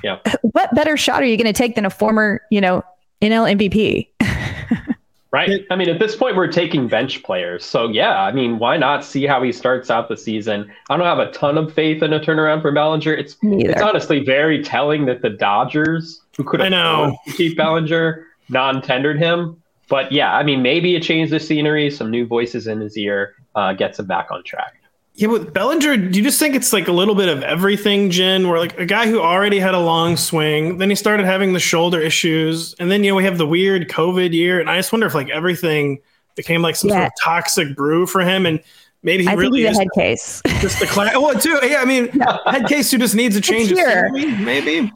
yeah. 0.02 0.18
what 0.42 0.74
better 0.74 0.96
shot 0.96 1.22
are 1.22 1.26
you 1.26 1.36
going 1.36 1.52
to 1.52 1.52
take 1.52 1.74
than 1.74 1.84
a 1.84 1.90
former, 1.90 2.42
you 2.50 2.60
know, 2.60 2.82
NL 3.22 3.56
MVP? 3.56 4.08
Right. 5.34 5.66
I 5.68 5.74
mean, 5.74 5.88
at 5.88 5.98
this 5.98 6.14
point, 6.14 6.36
we're 6.36 6.46
taking 6.46 6.86
bench 6.86 7.24
players. 7.24 7.64
So, 7.64 7.88
yeah, 7.88 8.22
I 8.22 8.30
mean, 8.30 8.60
why 8.60 8.76
not 8.76 9.04
see 9.04 9.26
how 9.26 9.42
he 9.42 9.50
starts 9.50 9.90
out 9.90 10.08
the 10.08 10.16
season? 10.16 10.70
I 10.88 10.96
don't 10.96 11.04
have 11.04 11.18
a 11.18 11.32
ton 11.32 11.58
of 11.58 11.74
faith 11.74 12.04
in 12.04 12.12
a 12.12 12.20
turnaround 12.20 12.62
for 12.62 12.70
Bellinger. 12.70 13.12
It's 13.12 13.36
it's 13.42 13.82
honestly 13.82 14.24
very 14.24 14.62
telling 14.62 15.06
that 15.06 15.22
the 15.22 15.30
Dodgers, 15.30 16.20
who 16.36 16.44
could 16.44 16.60
have 16.60 16.68
I 16.68 16.68
know. 16.68 17.18
Keith 17.36 17.56
Bellinger, 17.56 18.24
non 18.48 18.80
tendered 18.80 19.18
him. 19.18 19.60
But 19.88 20.12
yeah, 20.12 20.36
I 20.36 20.44
mean, 20.44 20.62
maybe 20.62 20.94
a 20.94 21.00
change 21.00 21.32
of 21.32 21.42
scenery, 21.42 21.90
some 21.90 22.12
new 22.12 22.26
voices 22.26 22.68
in 22.68 22.80
his 22.80 22.96
ear 22.96 23.34
uh, 23.56 23.72
gets 23.72 23.98
him 23.98 24.06
back 24.06 24.30
on 24.30 24.44
track. 24.44 24.74
Yeah, 25.16 25.28
with 25.28 25.54
Bellinger, 25.54 25.96
do 25.96 26.18
you 26.18 26.24
just 26.24 26.40
think 26.40 26.56
it's 26.56 26.72
like 26.72 26.88
a 26.88 26.92
little 26.92 27.14
bit 27.14 27.28
of 27.28 27.42
everything, 27.44 28.10
Jen? 28.10 28.48
Where 28.48 28.58
like 28.58 28.76
a 28.80 28.84
guy 28.86 29.06
who 29.08 29.20
already 29.20 29.60
had 29.60 29.72
a 29.74 29.78
long 29.78 30.16
swing, 30.16 30.78
then 30.78 30.90
he 30.90 30.96
started 30.96 31.24
having 31.24 31.52
the 31.52 31.60
shoulder 31.60 32.00
issues, 32.00 32.74
and 32.80 32.90
then 32.90 33.04
you 33.04 33.10
know 33.12 33.14
we 33.16 33.22
have 33.24 33.38
the 33.38 33.46
weird 33.46 33.88
COVID 33.88 34.32
year, 34.32 34.58
and 34.60 34.68
I 34.68 34.76
just 34.76 34.90
wonder 34.92 35.06
if 35.06 35.14
like 35.14 35.30
everything 35.30 36.00
became 36.34 36.62
like 36.62 36.74
some 36.74 36.90
Yeah. 36.90 36.96
sort 36.96 37.06
of 37.06 37.12
toxic 37.22 37.76
brew 37.76 38.06
for 38.06 38.22
him, 38.22 38.44
and 38.44 38.58
maybe 39.04 39.22
he 39.22 39.28
I 39.28 39.34
really 39.34 39.62
think 39.62 39.70
is 39.70 39.78
a 39.78 39.80
head 39.82 39.88
case. 39.94 40.42
just 40.60 40.80
the 40.80 40.86
class. 40.86 41.14
Well, 41.14 41.38
too, 41.38 41.60
yeah, 41.62 41.76
I 41.80 41.84
mean, 41.84 42.08
head 42.46 42.66
case 42.66 42.90
who 42.90 42.98
just 42.98 43.14
needs 43.14 43.36
a 43.36 43.40
change 43.40 43.70
of 43.70 43.78
scenery, 43.78 44.26
maybe. 44.38 44.90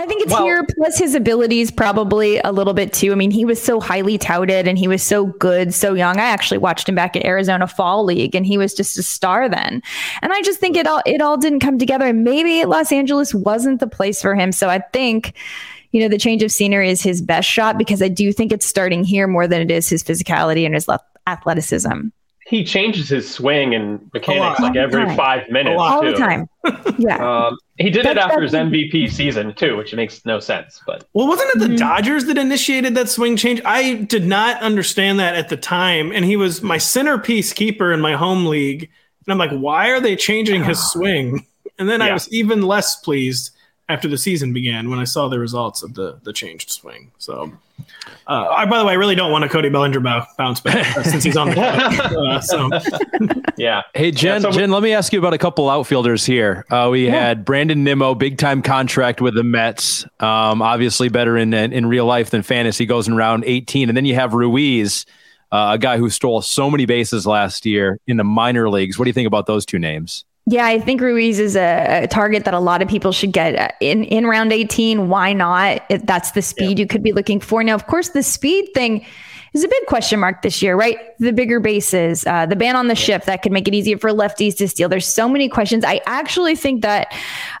I 0.00 0.06
think 0.06 0.22
it's 0.22 0.34
here 0.38 0.66
plus 0.76 0.98
his 0.98 1.14
abilities 1.14 1.70
probably 1.70 2.38
a 2.38 2.52
little 2.52 2.72
bit 2.72 2.90
too. 2.90 3.12
I 3.12 3.16
mean, 3.16 3.30
he 3.30 3.44
was 3.44 3.62
so 3.62 3.80
highly 3.80 4.16
touted 4.16 4.66
and 4.66 4.78
he 4.78 4.88
was 4.88 5.02
so 5.02 5.26
good, 5.26 5.74
so 5.74 5.92
young. 5.92 6.16
I 6.18 6.24
actually 6.24 6.56
watched 6.56 6.88
him 6.88 6.94
back 6.94 7.16
at 7.16 7.26
Arizona 7.26 7.66
Fall 7.66 8.04
League 8.04 8.34
and 8.34 8.46
he 8.46 8.56
was 8.56 8.72
just 8.72 8.96
a 8.96 9.02
star 9.02 9.46
then. 9.46 9.82
And 10.22 10.32
I 10.32 10.40
just 10.40 10.58
think 10.58 10.78
it 10.78 10.86
all 10.86 11.02
it 11.04 11.20
all 11.20 11.36
didn't 11.36 11.60
come 11.60 11.78
together. 11.78 12.06
And 12.06 12.24
maybe 12.24 12.64
Los 12.64 12.92
Angeles 12.92 13.34
wasn't 13.34 13.80
the 13.80 13.86
place 13.86 14.22
for 14.22 14.34
him. 14.34 14.52
So 14.52 14.70
I 14.70 14.78
think 14.78 15.36
you 15.92 16.00
know, 16.00 16.08
the 16.08 16.18
change 16.18 16.42
of 16.42 16.52
scenery 16.52 16.88
is 16.88 17.02
his 17.02 17.20
best 17.20 17.48
shot 17.48 17.76
because 17.76 18.00
I 18.00 18.08
do 18.08 18.32
think 18.32 18.52
it's 18.52 18.64
starting 18.64 19.04
here 19.04 19.26
more 19.26 19.46
than 19.46 19.60
it 19.60 19.70
is 19.70 19.88
his 19.88 20.04
physicality 20.04 20.64
and 20.64 20.74
his 20.74 20.88
athleticism. 21.26 22.08
He 22.50 22.64
changes 22.64 23.08
his 23.08 23.30
swing 23.32 23.76
and 23.76 24.10
mechanics 24.12 24.58
like 24.58 24.74
every 24.76 25.04
time. 25.04 25.16
five 25.16 25.48
minutes. 25.50 25.80
All 25.80 26.02
the 26.04 26.14
time. 26.14 26.48
Yeah. 26.98 27.16
Um, 27.46 27.56
he 27.78 27.90
did 27.90 28.04
it 28.06 28.18
after 28.18 28.42
his 28.42 28.50
that's- 28.52 28.70
MVP 28.72 29.08
season 29.10 29.54
too, 29.54 29.76
which 29.76 29.94
makes 29.94 30.26
no 30.26 30.40
sense. 30.40 30.80
But 30.84 31.04
Well, 31.14 31.28
wasn't 31.28 31.50
it 31.54 31.58
the 31.60 31.66
Mm-hmm. 31.66 31.76
Dodgers 31.76 32.24
that 32.24 32.36
initiated 32.36 32.96
that 32.96 33.08
swing 33.08 33.36
change? 33.36 33.62
I 33.64 33.94
did 33.94 34.26
not 34.26 34.60
understand 34.60 35.20
that 35.20 35.36
at 35.36 35.48
the 35.48 35.56
time, 35.56 36.10
and 36.10 36.24
he 36.24 36.36
was 36.36 36.60
my 36.60 36.76
centerpiece 36.76 37.52
keeper 37.52 37.92
in 37.92 38.00
my 38.00 38.16
home 38.16 38.44
league. 38.46 38.90
And 39.26 39.32
I'm 39.32 39.38
like, 39.38 39.56
why 39.56 39.90
are 39.90 40.00
they 40.00 40.16
changing 40.16 40.64
his 40.64 40.80
swing? 40.90 41.46
And 41.78 41.88
then 41.88 42.02
I 42.02 42.12
was 42.12 42.30
even 42.32 42.62
less 42.62 42.96
pleased 42.96 43.52
after 43.90 44.08
the 44.08 44.18
season 44.18 44.52
began 44.52 44.88
when 44.90 44.98
I 44.98 45.04
saw 45.04 45.28
the 45.28 45.38
results 45.38 45.82
of 45.82 45.94
the 45.94 46.18
the 46.22 46.32
changed 46.32 46.70
swing. 46.70 47.10
So, 47.18 47.52
uh, 48.26 48.46
I, 48.50 48.64
by 48.66 48.78
the 48.78 48.84
way, 48.84 48.92
I 48.92 48.96
really 48.96 49.14
don't 49.14 49.32
want 49.32 49.44
a 49.44 49.48
Cody 49.48 49.68
Bellinger 49.68 50.00
bounce 50.38 50.60
back 50.60 50.96
uh, 50.96 51.02
since 51.02 51.24
he's 51.24 51.36
on 51.36 51.48
the 51.50 51.54
show. 51.54 52.06
Uh, 52.20 52.40
so 52.40 52.68
yeah. 53.56 53.82
Hey 53.94 54.10
Jen, 54.10 54.42
so 54.42 54.50
we- 54.50 54.56
Jen, 54.56 54.70
let 54.70 54.82
me 54.82 54.92
ask 54.92 55.12
you 55.12 55.18
about 55.18 55.32
a 55.34 55.38
couple 55.38 55.68
outfielders 55.68 56.24
here. 56.24 56.64
Uh, 56.70 56.88
we 56.90 57.04
had 57.06 57.44
Brandon 57.44 57.82
Nimmo, 57.84 58.14
big 58.14 58.38
time 58.38 58.62
contract 58.62 59.20
with 59.20 59.34
the 59.34 59.42
Mets. 59.44 60.04
Um, 60.20 60.62
obviously 60.62 61.08
better 61.08 61.36
in, 61.36 61.52
in 61.54 61.72
in 61.72 61.86
real 61.86 62.06
life 62.06 62.30
than 62.30 62.42
fantasy. 62.42 62.86
Goes 62.86 63.08
in 63.08 63.16
round 63.16 63.44
18, 63.46 63.88
and 63.88 63.96
then 63.96 64.04
you 64.04 64.14
have 64.14 64.34
Ruiz, 64.34 65.06
uh, 65.52 65.70
a 65.74 65.78
guy 65.78 65.98
who 65.98 66.10
stole 66.10 66.42
so 66.42 66.70
many 66.70 66.86
bases 66.86 67.26
last 67.26 67.64
year 67.66 67.98
in 68.06 68.16
the 68.16 68.24
minor 68.24 68.68
leagues. 68.70 68.98
What 68.98 69.04
do 69.06 69.08
you 69.08 69.14
think 69.14 69.26
about 69.26 69.46
those 69.46 69.64
two 69.66 69.78
names? 69.78 70.24
Yeah, 70.50 70.66
I 70.66 70.80
think 70.80 71.00
Ruiz 71.00 71.38
is 71.38 71.54
a, 71.54 72.02
a 72.02 72.06
target 72.08 72.44
that 72.44 72.54
a 72.54 72.58
lot 72.58 72.82
of 72.82 72.88
people 72.88 73.12
should 73.12 73.32
get 73.32 73.76
in 73.80 74.02
in 74.02 74.26
round 74.26 74.52
18. 74.52 75.08
Why 75.08 75.32
not? 75.32 75.82
If 75.88 76.04
that's 76.06 76.32
the 76.32 76.42
speed 76.42 76.76
you 76.76 76.88
could 76.88 77.04
be 77.04 77.12
looking 77.12 77.38
for. 77.38 77.62
Now, 77.62 77.76
of 77.76 77.86
course, 77.86 78.08
the 78.08 78.22
speed 78.24 78.68
thing 78.74 79.06
is 79.52 79.62
a 79.62 79.68
big 79.68 79.86
question 79.86 80.18
mark 80.18 80.42
this 80.42 80.60
year, 80.60 80.74
right? 80.74 80.98
The 81.20 81.32
bigger 81.32 81.60
bases, 81.60 82.26
uh, 82.26 82.46
the 82.46 82.56
ban 82.56 82.74
on 82.74 82.88
the 82.88 82.96
shift 82.96 83.26
that 83.26 83.42
could 83.42 83.52
make 83.52 83.68
it 83.68 83.74
easier 83.74 83.96
for 83.96 84.10
lefties 84.10 84.56
to 84.56 84.66
steal. 84.66 84.88
There's 84.88 85.06
so 85.06 85.28
many 85.28 85.48
questions. 85.48 85.84
I 85.84 86.00
actually 86.04 86.56
think 86.56 86.82
that 86.82 87.14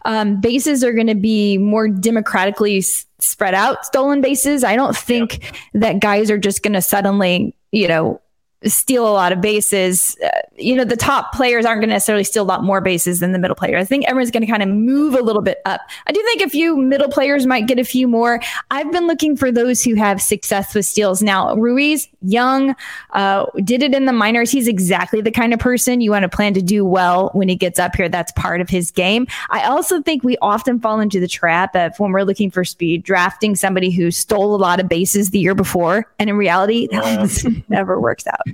um, 0.04 0.40
bases 0.40 0.82
are 0.82 0.92
going 0.92 1.06
to 1.06 1.14
be 1.14 1.58
more 1.58 1.86
democratically 1.86 2.78
s- 2.78 3.06
spread 3.20 3.54
out, 3.54 3.86
stolen 3.86 4.20
bases. 4.20 4.64
I 4.64 4.74
don't 4.74 4.96
think 4.96 5.52
that 5.74 6.00
guys 6.00 6.28
are 6.28 6.38
just 6.38 6.64
going 6.64 6.74
to 6.74 6.82
suddenly, 6.82 7.54
you 7.70 7.86
know, 7.86 8.20
steal 8.64 9.08
a 9.08 9.12
lot 9.12 9.32
of 9.32 9.40
bases. 9.40 10.16
Uh, 10.24 10.28
you 10.56 10.76
know, 10.76 10.84
the 10.84 10.96
top 10.96 11.32
players 11.32 11.64
aren't 11.64 11.80
going 11.80 11.88
to 11.88 11.94
necessarily 11.94 12.24
steal 12.24 12.42
a 12.42 12.44
lot 12.44 12.62
more 12.62 12.80
bases 12.80 13.20
than 13.20 13.32
the 13.32 13.38
middle 13.38 13.54
player. 13.54 13.78
I 13.78 13.84
think 13.84 14.04
everyone's 14.06 14.30
going 14.30 14.42
to 14.42 14.50
kind 14.50 14.62
of 14.62 14.68
move 14.68 15.14
a 15.14 15.22
little 15.22 15.42
bit 15.42 15.60
up. 15.64 15.80
I 16.06 16.12
do 16.12 16.22
think 16.22 16.42
a 16.42 16.48
few 16.48 16.76
middle 16.76 17.08
players 17.08 17.46
might 17.46 17.66
get 17.66 17.78
a 17.78 17.84
few 17.84 18.06
more. 18.06 18.40
I've 18.70 18.92
been 18.92 19.06
looking 19.06 19.36
for 19.36 19.50
those 19.50 19.82
who 19.82 19.94
have 19.94 20.20
success 20.20 20.74
with 20.74 20.84
steals. 20.84 21.22
Now, 21.22 21.54
Ruiz, 21.54 22.08
young, 22.22 22.74
uh, 23.12 23.46
did 23.64 23.82
it 23.82 23.94
in 23.94 24.04
the 24.04 24.12
minors. 24.12 24.50
He's 24.50 24.68
exactly 24.68 25.22
the 25.22 25.30
kind 25.30 25.54
of 25.54 25.60
person 25.60 26.00
you 26.00 26.10
want 26.10 26.24
to 26.24 26.28
plan 26.28 26.52
to 26.54 26.62
do 26.62 26.84
well 26.84 27.30
when 27.32 27.48
he 27.48 27.56
gets 27.56 27.78
up 27.78 27.96
here. 27.96 28.08
That's 28.08 28.32
part 28.32 28.60
of 28.60 28.68
his 28.68 28.90
game. 28.90 29.26
I 29.48 29.64
also 29.64 30.02
think 30.02 30.22
we 30.22 30.36
often 30.42 30.80
fall 30.80 31.00
into 31.00 31.18
the 31.18 31.28
trap 31.28 31.74
of 31.74 31.98
when 31.98 32.12
we're 32.12 32.24
looking 32.24 32.50
for 32.50 32.64
speed, 32.64 33.04
drafting 33.04 33.56
somebody 33.56 33.90
who 33.90 34.10
stole 34.10 34.54
a 34.54 34.56
lot 34.56 34.80
of 34.80 34.88
bases 34.88 35.30
the 35.30 35.38
year 35.38 35.54
before. 35.54 36.06
And 36.18 36.28
in 36.28 36.36
reality, 36.36 36.88
that 36.90 37.62
never 37.68 38.00
works 38.00 38.26
out. 38.26 38.49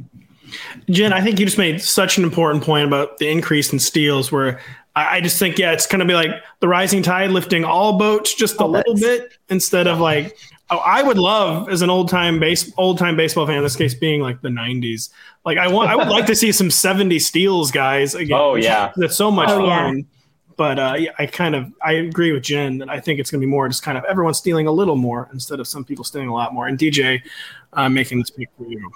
Jen, 0.90 1.12
I 1.12 1.20
think 1.20 1.38
you 1.38 1.46
just 1.46 1.58
made 1.58 1.80
such 1.82 2.18
an 2.18 2.24
important 2.24 2.64
point 2.64 2.86
about 2.86 3.18
the 3.18 3.28
increase 3.28 3.72
in 3.72 3.78
steals 3.78 4.30
where 4.30 4.60
I, 4.94 5.16
I 5.16 5.20
just 5.20 5.38
think, 5.38 5.58
yeah, 5.58 5.72
it's 5.72 5.86
going 5.86 6.00
to 6.00 6.04
be 6.06 6.14
like 6.14 6.30
the 6.60 6.68
rising 6.68 7.02
tide 7.02 7.30
lifting 7.30 7.64
all 7.64 7.98
boats 7.98 8.34
just 8.34 8.60
a 8.60 8.66
little 8.66 8.94
bit 8.94 9.32
instead 9.48 9.86
of 9.86 10.00
like, 10.00 10.36
oh, 10.70 10.78
I 10.78 11.02
would 11.02 11.18
love 11.18 11.68
as 11.68 11.82
an 11.82 11.90
old 11.90 12.08
time 12.08 12.40
base, 12.40 12.72
old 12.76 12.98
time 12.98 13.16
baseball 13.16 13.46
fan, 13.46 13.56
in 13.58 13.62
this 13.62 13.76
case 13.76 13.94
being 13.94 14.20
like 14.20 14.40
the 14.40 14.50
nineties. 14.50 15.10
Like 15.44 15.58
I 15.58 15.68
want, 15.68 15.90
I 15.90 15.96
would 15.96 16.08
like 16.08 16.26
to 16.26 16.34
see 16.34 16.50
some 16.52 16.70
70 16.70 17.18
steals 17.20 17.70
guys 17.70 18.14
again. 18.14 18.38
Oh, 18.40 18.54
yeah. 18.56 18.92
That's 18.96 19.16
so 19.16 19.30
much 19.30 19.48
Oh, 19.48 19.64
yeah. 19.66 19.84
fun. 19.84 20.06
But 20.56 20.78
uh, 20.78 20.94
yeah, 20.98 21.10
I 21.18 21.26
kind 21.26 21.54
of 21.54 21.70
I 21.84 21.92
agree 21.92 22.32
with 22.32 22.42
Jen 22.42 22.78
that 22.78 22.88
I 22.88 22.98
think 22.98 23.20
it's 23.20 23.30
going 23.30 23.42
to 23.42 23.46
be 23.46 23.50
more 23.50 23.68
just 23.68 23.82
kind 23.82 23.98
of 23.98 24.04
everyone 24.04 24.32
stealing 24.32 24.66
a 24.66 24.72
little 24.72 24.96
more 24.96 25.28
instead 25.30 25.60
of 25.60 25.68
some 25.68 25.84
people 25.84 26.02
stealing 26.02 26.28
a 26.28 26.32
lot 26.34 26.54
more. 26.54 26.66
And 26.66 26.78
DJ 26.78 27.20
uh, 27.74 27.90
making 27.90 28.20
this 28.20 28.30
pick 28.30 28.48
for 28.56 28.64
you. 28.66 28.90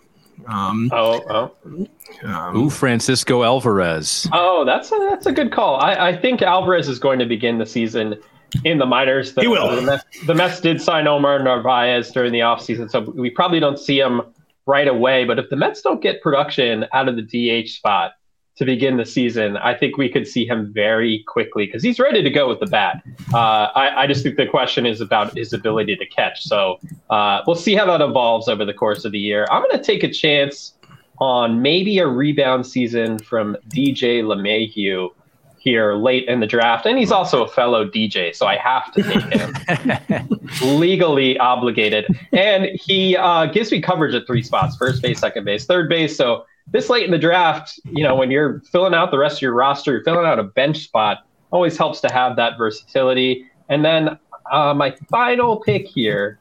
Um, 0.47 0.91
oh, 0.93 1.53
oh. 1.65 1.87
Um, 2.23 2.57
Ooh, 2.57 2.71
Francisco 2.71 3.43
Alvarez. 3.43 4.29
Oh, 4.33 4.65
that's 4.65 4.91
a, 4.93 5.07
that's 5.11 5.27
a 5.27 5.33
good 5.33 5.53
call. 5.53 5.77
I, 5.77 6.11
I 6.11 6.17
think 6.17 6.43
Alvarez 6.43 6.89
is 6.89 6.99
going 6.99 7.19
to 7.19 7.27
begin 7.27 7.59
the 7.59 7.67
season 7.67 8.17
in 8.65 8.79
the 8.79 8.87
minors. 8.87 9.35
The, 9.35 9.43
He 9.43 9.49
will. 9.49 9.75
The 9.77 9.83
Mets, 9.83 10.05
the 10.27 10.35
Mets 10.35 10.61
did 10.61 10.81
sign 10.81 11.07
Omar 11.07 11.43
Narvaez 11.43 12.11
during 12.11 12.33
the 12.33 12.41
offseason, 12.41 12.91
so 12.91 13.01
we 13.01 13.31
probably 13.31 13.61
don't 13.61 13.79
see 13.79 13.99
him 13.99 14.23
right 14.67 14.89
away. 14.89 15.25
But 15.25 15.39
if 15.39 15.49
the 15.51 15.57
Mets 15.57 15.83
don't 15.83 16.03
get 16.03 16.21
production 16.23 16.87
out 16.93 17.09
of 17.09 17.17
the 17.17 17.23
DH 17.63 17.69
spot 17.69 18.13
to 18.61 18.67
begin 18.67 18.99
the 18.99 19.07
season, 19.07 19.57
I 19.57 19.75
think 19.75 19.97
we 19.97 20.11
could 20.11 20.29
see 20.29 20.47
him 20.47 20.71
very 20.71 21.25
quickly 21.27 21.65
because 21.65 21.83
he's 21.83 21.99
ready 21.99 22.23
to 22.23 22.29
go 22.29 22.47
with 22.47 22.61
the 22.61 22.67
bat. 22.67 23.03
Uh, 23.33 23.69
I, 23.75 24.03
I 24.03 24.07
just 24.07 24.23
think 24.23 24.37
the 24.37 24.47
question 24.47 24.85
is 24.85 25.01
about 25.01 25.35
his 25.35 25.55
ability 25.55 25.97
to 25.97 26.05
catch. 26.05 26.45
So 26.45 26.79
uh, 27.09 27.41
we'll 27.47 27.57
see 27.57 27.75
how 27.75 27.87
that 27.87 28.03
evolves 28.03 28.49
over 28.49 28.67
the 28.67 28.75
course 28.75 29.07
of 29.07 29.13
the 29.13 29.19
year. 29.19 29.47
I'm 29.51 29.63
going 29.63 29.79
to 29.79 29.83
take 29.83 30.03
a 30.03 30.13
chance 30.13 30.75
on 31.21 31.63
maybe 31.63 32.01
a 32.01 32.07
rebound 32.07 32.67
season 32.67 33.19
from 33.19 33.57
DJ 33.69 34.23
LeMahieu 34.23 35.09
here 35.57 35.95
late 35.95 36.29
in 36.29 36.41
the 36.41 36.47
draft. 36.47 36.85
And 36.85 36.99
he's 36.99 37.13
also 37.13 37.45
a 37.45 37.49
fellow 37.49 37.89
DJ, 37.89 38.37
so 38.37 38.47
I 38.47 38.59
have 38.59 38.93
to 38.93 39.03
take 39.03 40.09
him. 40.11 40.41
Legally 40.79 41.39
obligated. 41.39 42.07
And 42.33 42.67
he 42.75 43.17
uh, 43.17 43.47
gives 43.47 43.73
me 43.73 43.81
coverage 43.81 44.15
at 44.15 44.27
three 44.27 44.43
spots 44.43 44.77
first 44.77 45.01
base, 45.01 45.19
second 45.19 45.45
base, 45.45 45.65
third 45.65 45.89
base. 45.89 46.15
So 46.15 46.45
this 46.73 46.89
late 46.89 47.05
in 47.05 47.11
the 47.11 47.19
draft, 47.19 47.81
you 47.85 48.05
know, 48.05 48.15
when 48.15 48.31
you're 48.31 48.61
filling 48.73 48.95
out 48.95 49.11
the 49.11 49.19
rest 49.19 49.39
of 49.39 49.43
your 49.43 49.55
roster, 49.55 49.93
you're 49.93 50.05
filling 50.05 50.27
out 50.27 50.39
a 50.39 50.45
bench 50.45 50.79
spot, 50.79 51.27
always 51.51 51.77
helps 51.77 52.01
to 52.03 52.13
have 52.13 52.37
that 52.37 52.57
versatility. 52.57 53.47
And 53.69 53.85
then 53.85 54.19
uh, 54.51 54.75
my 54.75 54.95
final 55.11 55.61
pick 55.61 55.87
here, 55.87 56.39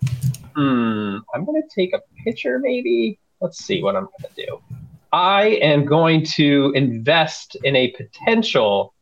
hmm, 0.55 1.17
I'm 1.33 1.45
going 1.45 1.61
to 1.61 1.67
take 1.73 1.93
a 1.93 2.01
pitcher 2.23 2.59
maybe. 2.59 3.19
Let's 3.41 3.63
see 3.63 3.81
what 3.81 3.95
I'm 3.95 4.03
going 4.03 4.33
to 4.35 4.45
do. 4.45 4.61
I 5.11 5.47
am 5.61 5.85
going 5.85 6.25
to 6.35 6.71
invest 6.75 7.57
in 7.63 7.75
a 7.75 7.91
potential 7.91 8.93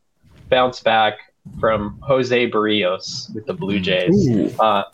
bounce 0.48 0.80
back 0.80 1.18
from 1.60 1.98
Jose 2.02 2.50
Berrios 2.50 3.34
with 3.34 3.46
the 3.46 3.52
Blue 3.52 3.80
Jays. 3.80 4.58
Uh, 4.58 4.84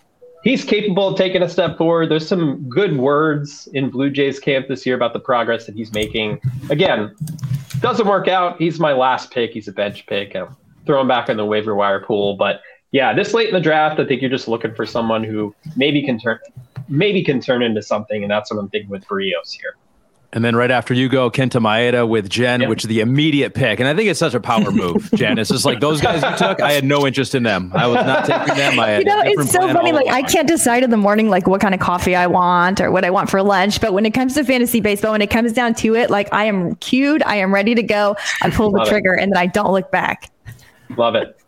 he's 0.44 0.62
capable 0.62 1.08
of 1.08 1.18
taking 1.18 1.42
a 1.42 1.48
step 1.48 1.76
forward. 1.76 2.10
There's 2.10 2.28
some 2.28 2.68
good 2.68 2.96
words 2.96 3.68
in 3.72 3.90
Blue 3.90 4.10
Jays 4.10 4.38
camp 4.38 4.68
this 4.68 4.86
year 4.86 4.94
about 4.94 5.12
the 5.12 5.20
progress 5.20 5.66
that 5.66 5.74
he's 5.74 5.92
making. 5.92 6.40
Again, 6.70 7.14
doesn't 7.80 8.06
work 8.06 8.28
out. 8.28 8.58
He's 8.58 8.78
my 8.78 8.92
last 8.92 9.30
pick. 9.32 9.52
He's 9.52 9.66
a 9.66 9.72
bench 9.72 10.06
pick. 10.06 10.36
I'm 10.36 10.54
throwing 10.86 11.08
back 11.08 11.28
in 11.28 11.36
the 11.36 11.46
waiver 11.46 11.74
wire 11.74 12.00
pool. 12.00 12.36
But 12.36 12.60
yeah, 12.92 13.12
this 13.12 13.34
late 13.34 13.48
in 13.48 13.54
the 13.54 13.60
draft, 13.60 13.98
I 13.98 14.04
think 14.06 14.20
you're 14.20 14.30
just 14.30 14.46
looking 14.46 14.74
for 14.74 14.86
someone 14.86 15.24
who 15.24 15.54
maybe 15.76 16.02
can 16.02 16.18
turn 16.20 16.38
maybe 16.88 17.24
can 17.24 17.40
turn 17.40 17.62
into 17.62 17.82
something, 17.82 18.22
and 18.22 18.30
that's 18.30 18.52
what 18.52 18.60
I'm 18.60 18.68
thinking 18.68 18.90
with 18.90 19.06
Berrios 19.06 19.50
here. 19.50 19.76
And 20.35 20.44
then 20.44 20.56
right 20.56 20.70
after 20.73 20.93
you 20.93 21.09
go, 21.09 21.31
Kenta 21.31 21.61
Maeda 21.61 22.09
with 22.09 22.28
Jen, 22.28 22.62
yep. 22.62 22.69
which 22.69 22.82
is 22.82 22.89
the 22.89 22.98
immediate 22.98 23.55
pick. 23.55 23.78
And 23.78 23.89
I 23.89 23.94
think 23.94 24.11
it's 24.11 24.19
such 24.19 24.35
a 24.35 24.40
power 24.40 24.73
move, 24.73 25.09
Jen. 25.15 25.39
It's 25.39 25.48
just 25.48 25.65
like 25.65 25.78
those 25.78 26.01
guys 26.01 26.24
you 26.24 26.36
took, 26.36 26.61
I 26.61 26.73
had 26.73 26.82
no 26.82 27.06
interest 27.06 27.36
in 27.36 27.44
them. 27.44 27.70
I 27.73 27.86
was 27.86 28.05
not 28.05 28.27
taking 28.27 28.56
them. 28.56 28.81
I 28.81 28.98
you 28.98 29.05
know, 29.05 29.23
it's 29.24 29.52
so 29.52 29.73
funny. 29.73 29.93
Like 29.93 30.09
I 30.09 30.23
can't 30.23 30.48
decide 30.48 30.82
in 30.82 30.90
the 30.90 30.97
morning, 30.97 31.31
like 31.31 31.47
what 31.47 31.61
kind 31.61 31.73
of 31.73 31.78
coffee 31.78 32.16
I 32.16 32.27
want 32.27 32.81
or 32.81 32.90
what 32.90 33.05
I 33.05 33.11
want 33.11 33.31
for 33.31 33.40
lunch. 33.44 33.81
But 33.81 33.93
when 33.93 34.05
it 34.05 34.11
comes 34.11 34.35
to 34.35 34.43
fantasy 34.43 34.81
baseball, 34.81 35.12
when 35.12 35.23
it 35.23 35.31
comes 35.31 35.52
down 35.52 35.73
to 35.74 35.94
it, 35.94 36.11
like 36.11 36.32
I 36.32 36.47
am 36.47 36.74
cued, 36.77 37.23
I 37.23 37.36
am 37.36 37.55
ready 37.55 37.77
to 37.77 37.82
go. 37.85 38.16
I 38.43 38.51
pull 38.51 38.73
the 38.73 38.85
trigger 38.86 39.15
it. 39.15 39.23
and 39.23 39.31
then 39.31 39.36
I 39.36 39.47
don't 39.47 39.70
look 39.70 39.93
back. 39.93 40.32
Love 40.97 41.15
it. 41.15 41.39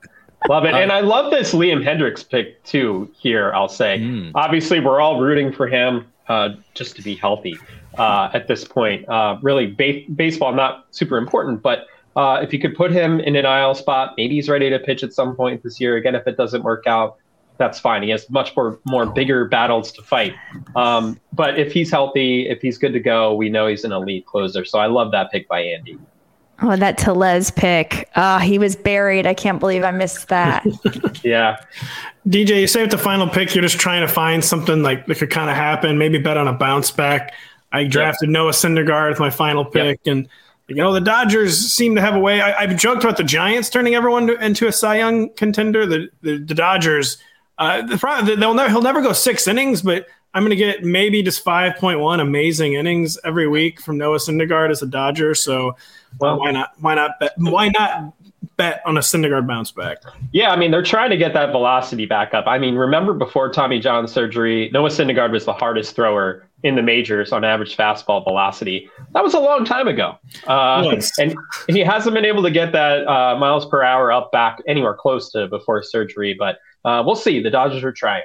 Love 0.49 0.65
it. 0.65 0.75
And 0.75 0.93
I 0.93 1.01
love 1.01 1.33
this 1.33 1.53
Liam 1.53 1.85
Hendriks 1.85 2.29
pick 2.29 2.63
too 2.63 3.11
here, 3.19 3.53
I'll 3.53 3.69
say. 3.69 3.99
Mm. 3.99 4.31
Obviously, 4.37 4.79
we're 4.79 5.01
all 5.01 5.21
rooting 5.21 5.53
for 5.53 5.67
him 5.67 6.07
uh, 6.29 6.51
just 6.75 6.95
to 6.95 7.03
be 7.03 7.17
healthy 7.17 7.59
uh, 7.99 8.31
at 8.33 8.49
this 8.49 8.65
point. 8.65 9.09
Uh, 9.09 9.39
really, 9.43 9.67
ba- 9.67 10.05
baseball 10.15 10.53
not 10.53 10.87
super 10.91 11.17
important, 11.19 11.63
but 11.63 11.87
uh, 12.17 12.41
if 12.43 12.53
you 12.53 12.59
could 12.59 12.75
put 12.75 12.91
him 12.91 13.21
in 13.21 13.37
an 13.37 13.45
IL 13.45 13.75
spot, 13.75 14.15
maybe 14.17 14.35
he's 14.35 14.49
ready 14.49 14.71
to 14.71 14.79
pitch 14.79 15.03
at 15.03 15.13
some 15.13 15.37
point 15.37 15.63
this 15.63 15.81
year. 15.81 15.97
Again, 15.97 16.15
if 16.15 16.27
it 16.27 16.37
doesn't 16.37 16.63
work 16.63 16.87
out, 16.87 17.17
that's 17.59 17.79
fine. 17.79 18.03
He 18.03 18.11
has 18.11 18.29
much 18.31 18.55
more 18.57 18.79
more 18.85 19.07
bigger 19.07 19.47
battles 19.47 19.93
to 19.93 20.03
fight. 20.03 20.35
Um, 20.75 21.19
but 21.33 21.59
if 21.59 21.73
he's 21.73 21.91
healthy, 21.91 22.49
if 22.49 22.61
he's 22.61 22.79
good 22.79 22.93
to 22.93 23.01
go, 23.01 23.35
we 23.35 23.49
know 23.49 23.67
he's 23.67 23.85
an 23.85 23.93
elite 23.93 24.27
closer. 24.27 24.65
So 24.65 24.79
I 24.79 24.87
love 24.87 25.13
that 25.13 25.31
pick 25.31 25.49
by 25.49 25.61
Andy. 25.61 25.99
Oh, 26.63 26.75
that 26.75 26.97
Tellez 26.97 27.51
pick. 27.51 28.09
Oh, 28.17 28.39
he 28.39 28.59
was 28.59 28.77
buried. 28.77 29.27
I 29.27 29.35
can't 29.35 29.61
believe 29.61 29.85
I 29.85 29.91
missed 29.91 30.29
that. 30.29 30.67
yeah. 31.23 31.59
DJ, 32.27 32.63
you 32.63 32.67
say 32.67 32.81
with 32.81 32.91
the 32.91 32.99
final 32.99 33.29
pick, 33.29 33.55
you're 33.55 33.63
just 33.63 33.79
trying 33.79 34.01
to 34.01 34.13
find 34.13 34.43
something 34.43 34.83
like 34.83 35.07
that 35.07 35.19
could 35.19 35.31
kind 35.31 35.51
of 35.51 35.57
happen, 35.57 35.99
maybe 35.99 36.19
bet 36.19 36.39
on 36.39 36.49
a 36.49 36.55
bounce 36.55 36.91
back. 36.91 37.35
I 37.77 37.85
drafted 37.85 38.29
yep. 38.29 38.33
Noah 38.33 38.53
Syndergaard 38.53 39.11
with 39.11 39.21
my 39.21 39.31
final 39.31 39.65
pick, 39.65 40.01
yep. 40.05 40.13
and 40.13 40.29
you 40.69 40.77
know 40.77 40.93
the 40.93 41.01
Dodgers 41.01 41.59
seem 41.59 41.95
to 41.95 42.01
have 42.01 42.15
a 42.15 42.19
way. 42.19 42.41
I, 42.41 42.67
have 42.67 42.79
joked 42.79 43.05
about 43.05 43.17
the 43.17 43.25
Giants 43.25 43.69
turning 43.69 43.95
everyone 43.95 44.27
to, 44.29 44.45
into 44.45 44.67
a 44.67 44.73
Cy 44.73 44.99
Young 44.99 45.31
contender. 45.35 45.85
The 45.87 46.09
the, 46.23 46.39
the 46.39 46.55
Dodgers, 46.55 47.19
uh, 47.59 47.83
the 47.83 47.99
problem, 47.99 48.41
they'll 48.41 48.55
never, 48.55 48.71
he'll 48.71 48.83
never 48.83 49.03
go 49.03 49.13
six 49.13 49.47
innings, 49.47 49.83
but 49.83 50.07
I'm 50.33 50.43
going 50.43 50.51
to 50.51 50.57
get 50.57 50.85
maybe 50.85 51.23
just 51.23 51.43
5.1 51.43 52.21
amazing 52.21 52.75
innings 52.75 53.19
every 53.25 53.49
week 53.49 53.81
from 53.81 53.97
Noah 53.97 54.19
Syndergaard 54.19 54.71
as 54.71 54.83
a 54.83 54.87
Dodger. 54.87 55.35
So 55.35 55.77
well, 56.19 56.39
why 56.39 56.51
not? 56.51 56.73
Why 56.81 56.95
not 56.95 57.19
bet? 57.21 57.33
Why 57.37 57.69
not 57.69 58.15
bet 58.57 58.83
on 58.87 58.97
a 58.97 59.01
Syndergaard 59.01 59.47
bounce 59.47 59.71
back? 59.71 59.99
Yeah, 60.33 60.51
I 60.51 60.57
mean 60.57 60.71
they're 60.71 60.83
trying 60.83 61.11
to 61.11 61.17
get 61.17 61.35
that 61.35 61.53
velocity 61.53 62.07
back 62.07 62.35
up. 62.35 62.47
I 62.47 62.59
mean, 62.59 62.75
remember 62.75 63.13
before 63.13 63.51
Tommy 63.51 63.81
John 63.81 64.09
surgery, 64.09 64.71
Noah 64.73 64.89
Syndergaard 64.89 65.31
was 65.31 65.45
the 65.45 65.53
hardest 65.53 65.95
thrower 65.95 66.47
in 66.67 66.75
the 66.75 66.83
majors 66.83 67.33
on 67.33 67.45
average 67.45 67.77
fastball 67.77 68.25
velocity. 68.25 68.91
That 69.15 69.23
was 69.23 69.35
a 69.35 69.39
long 69.39 69.65
time 69.65 69.87
ago, 69.87 70.19
uh, 70.47 70.97
and, 71.19 71.35
and 71.69 71.77
he 71.77 71.81
hasn't 71.81 72.15
been 72.15 72.25
able 72.25 72.43
to 72.43 72.51
get 72.51 72.73
that 72.73 73.07
uh, 73.07 73.39
miles 73.39 73.67
per 73.67 73.83
hour 73.83 74.11
up 74.11 74.33
back 74.33 74.59
anywhere 74.67 74.95
close 74.95 75.31
to 75.31 75.47
before 75.47 75.83
surgery. 75.83 76.35
But 76.37 76.59
uh, 76.85 77.03
we'll 77.07 77.17
see. 77.17 77.41
The 77.41 77.51
Dodgers 77.51 77.85
are 77.85 77.93
trying. 77.93 78.25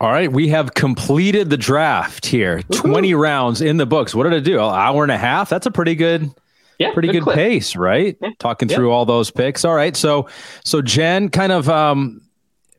All 0.00 0.10
right, 0.10 0.30
we 0.30 0.48
have 0.48 0.74
completed 0.74 1.48
the 1.48 1.56
draft 1.56 2.26
here. 2.26 2.56
Woo-hoo. 2.68 2.90
20 2.90 3.14
rounds 3.14 3.60
in 3.60 3.76
the 3.76 3.86
books. 3.86 4.14
What 4.14 4.24
did 4.24 4.32
it 4.32 4.40
do? 4.44 4.54
An 4.54 4.74
hour 4.74 5.04
and 5.04 5.12
a 5.12 5.18
half? 5.18 5.48
That's 5.48 5.66
a 5.66 5.70
pretty 5.70 5.94
good 5.94 6.30
yeah, 6.78 6.92
pretty 6.92 7.08
good, 7.08 7.24
good 7.24 7.34
pace, 7.34 7.76
right? 7.76 8.16
Yeah. 8.20 8.30
Talking 8.38 8.68
yeah. 8.68 8.76
through 8.76 8.90
all 8.90 9.06
those 9.06 9.30
picks. 9.30 9.64
All 9.64 9.74
right. 9.74 9.96
So 9.96 10.28
so 10.64 10.82
Jen, 10.82 11.28
kind 11.28 11.52
of 11.52 11.68
um 11.68 12.20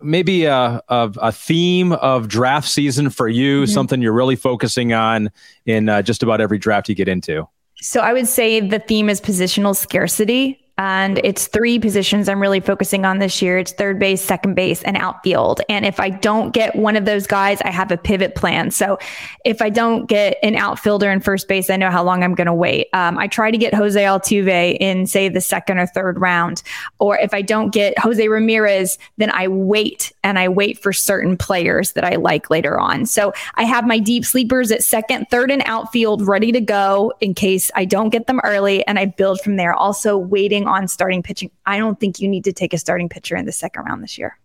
maybe 0.04 0.46
a, 0.46 0.82
a, 0.88 1.12
a 1.18 1.32
theme 1.32 1.94
of 1.94 2.28
draft 2.28 2.68
season 2.68 3.10
for 3.10 3.28
you, 3.28 3.64
mm-hmm. 3.64 3.72
something 3.72 4.02
you're 4.02 4.14
really 4.14 4.36
focusing 4.36 4.94
on 4.94 5.32
in 5.66 5.90
uh, 5.90 6.02
just 6.02 6.24
about 6.24 6.42
every 6.42 6.58
draft 6.58 6.90
you 6.90 6.96
get 6.96 7.08
into. 7.08 7.48
So 7.82 8.00
I 8.00 8.14
would 8.14 8.28
say 8.28 8.60
the 8.60 8.80
theme 8.80 9.10
is 9.10 9.20
positional 9.20 9.76
scarcity 9.76 10.63
and 10.78 11.20
it's 11.24 11.48
three 11.48 11.78
positions 11.78 12.28
I'm 12.28 12.42
really 12.42 12.60
focusing 12.60 13.06
on 13.06 13.20
this 13.20 13.42
year. 13.42 13.60
It's 13.60 13.72
third 13.72 14.00
base, 14.00 14.22
second 14.22 14.56
base, 14.56 14.82
and 14.84 14.98
outfield. 14.98 15.62
And 15.70 15.86
if 15.86 16.00
I 16.00 16.10
don't 16.10 16.52
get 16.52 16.76
one 16.76 16.96
of 16.96 17.06
those 17.06 17.28
guys, 17.28 17.62
I 17.62 17.70
have 17.70 17.92
a 17.92 17.98
pivot 17.98 18.34
plan. 18.34 18.72
So 18.72 18.98
if 19.46 19.62
I 19.62 19.70
don't 19.70 20.08
get 20.08 20.38
an 20.42 20.56
outfielder 20.56 21.12
in 21.12 21.20
first 21.20 21.48
base, 21.48 21.70
I 21.70 21.78
know 21.78 21.92
how 21.92 22.04
long 22.04 22.24
I'm 22.24 22.34
going 22.34 22.48
to 22.48 22.54
wait. 22.54 22.88
Um, 22.94 23.20
I 23.20 23.28
try 23.28 23.52
to 23.52 23.58
get 23.58 23.76
Jose 23.76 24.02
Altuve 24.02 24.78
in, 24.80 25.06
say, 25.06 25.30
the 25.30 25.42
second 25.42 25.78
or 25.78 25.86
third 25.86 26.20
round. 26.20 26.64
Or 26.98 27.18
if 27.18 27.34
I 27.36 27.44
don't 27.44 27.72
get 27.72 27.98
Jose 28.00 28.28
Ramirez, 28.28 28.98
then 29.18 29.30
I 29.30 29.48
wait 29.48 30.12
and 30.24 30.40
I 30.40 30.50
wait 30.50 30.82
for 30.82 30.92
certain 30.92 31.38
players 31.38 31.92
that 31.92 32.04
I 32.04 32.16
like 32.16 32.50
later 32.50 32.80
on. 32.80 33.06
So 33.06 33.32
I 33.56 33.64
have 33.64 33.86
my 33.86 34.00
deep 34.00 34.26
sleepers 34.26 34.72
at 34.72 34.84
second, 34.84 35.28
third, 35.30 35.52
and 35.52 35.62
outfield 35.66 36.28
ready 36.28 36.52
to 36.52 36.62
go 36.62 37.14
in 37.20 37.36
case 37.36 37.70
I 37.76 37.86
don't 37.86 38.10
get 38.10 38.26
them 38.26 38.40
early. 38.44 38.86
And 38.88 38.98
I 38.98 39.06
build 39.06 39.40
from 39.42 39.58
there. 39.58 39.74
Also, 39.74 40.18
waiting 40.18 40.63
on 40.68 40.88
starting 40.88 41.24
pitching. 41.24 41.52
I 41.66 41.78
don't 41.78 42.00
think 42.00 42.20
you 42.20 42.28
need 42.28 42.44
to 42.46 42.54
take 42.54 42.74
a 42.74 42.78
starting 42.78 43.10
pitcher 43.10 43.36
in 43.36 43.46
the 43.46 43.52
second 43.52 43.84
round 43.84 44.04
this 44.04 44.18
year. 44.18 44.38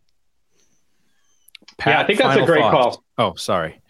Pat, 1.76 1.94
yeah, 1.94 2.00
I 2.00 2.06
think 2.06 2.18
that's 2.18 2.40
a 2.40 2.46
great 2.46 2.62
call. 2.62 3.04
Oh, 3.18 3.34
sorry. 3.34 3.80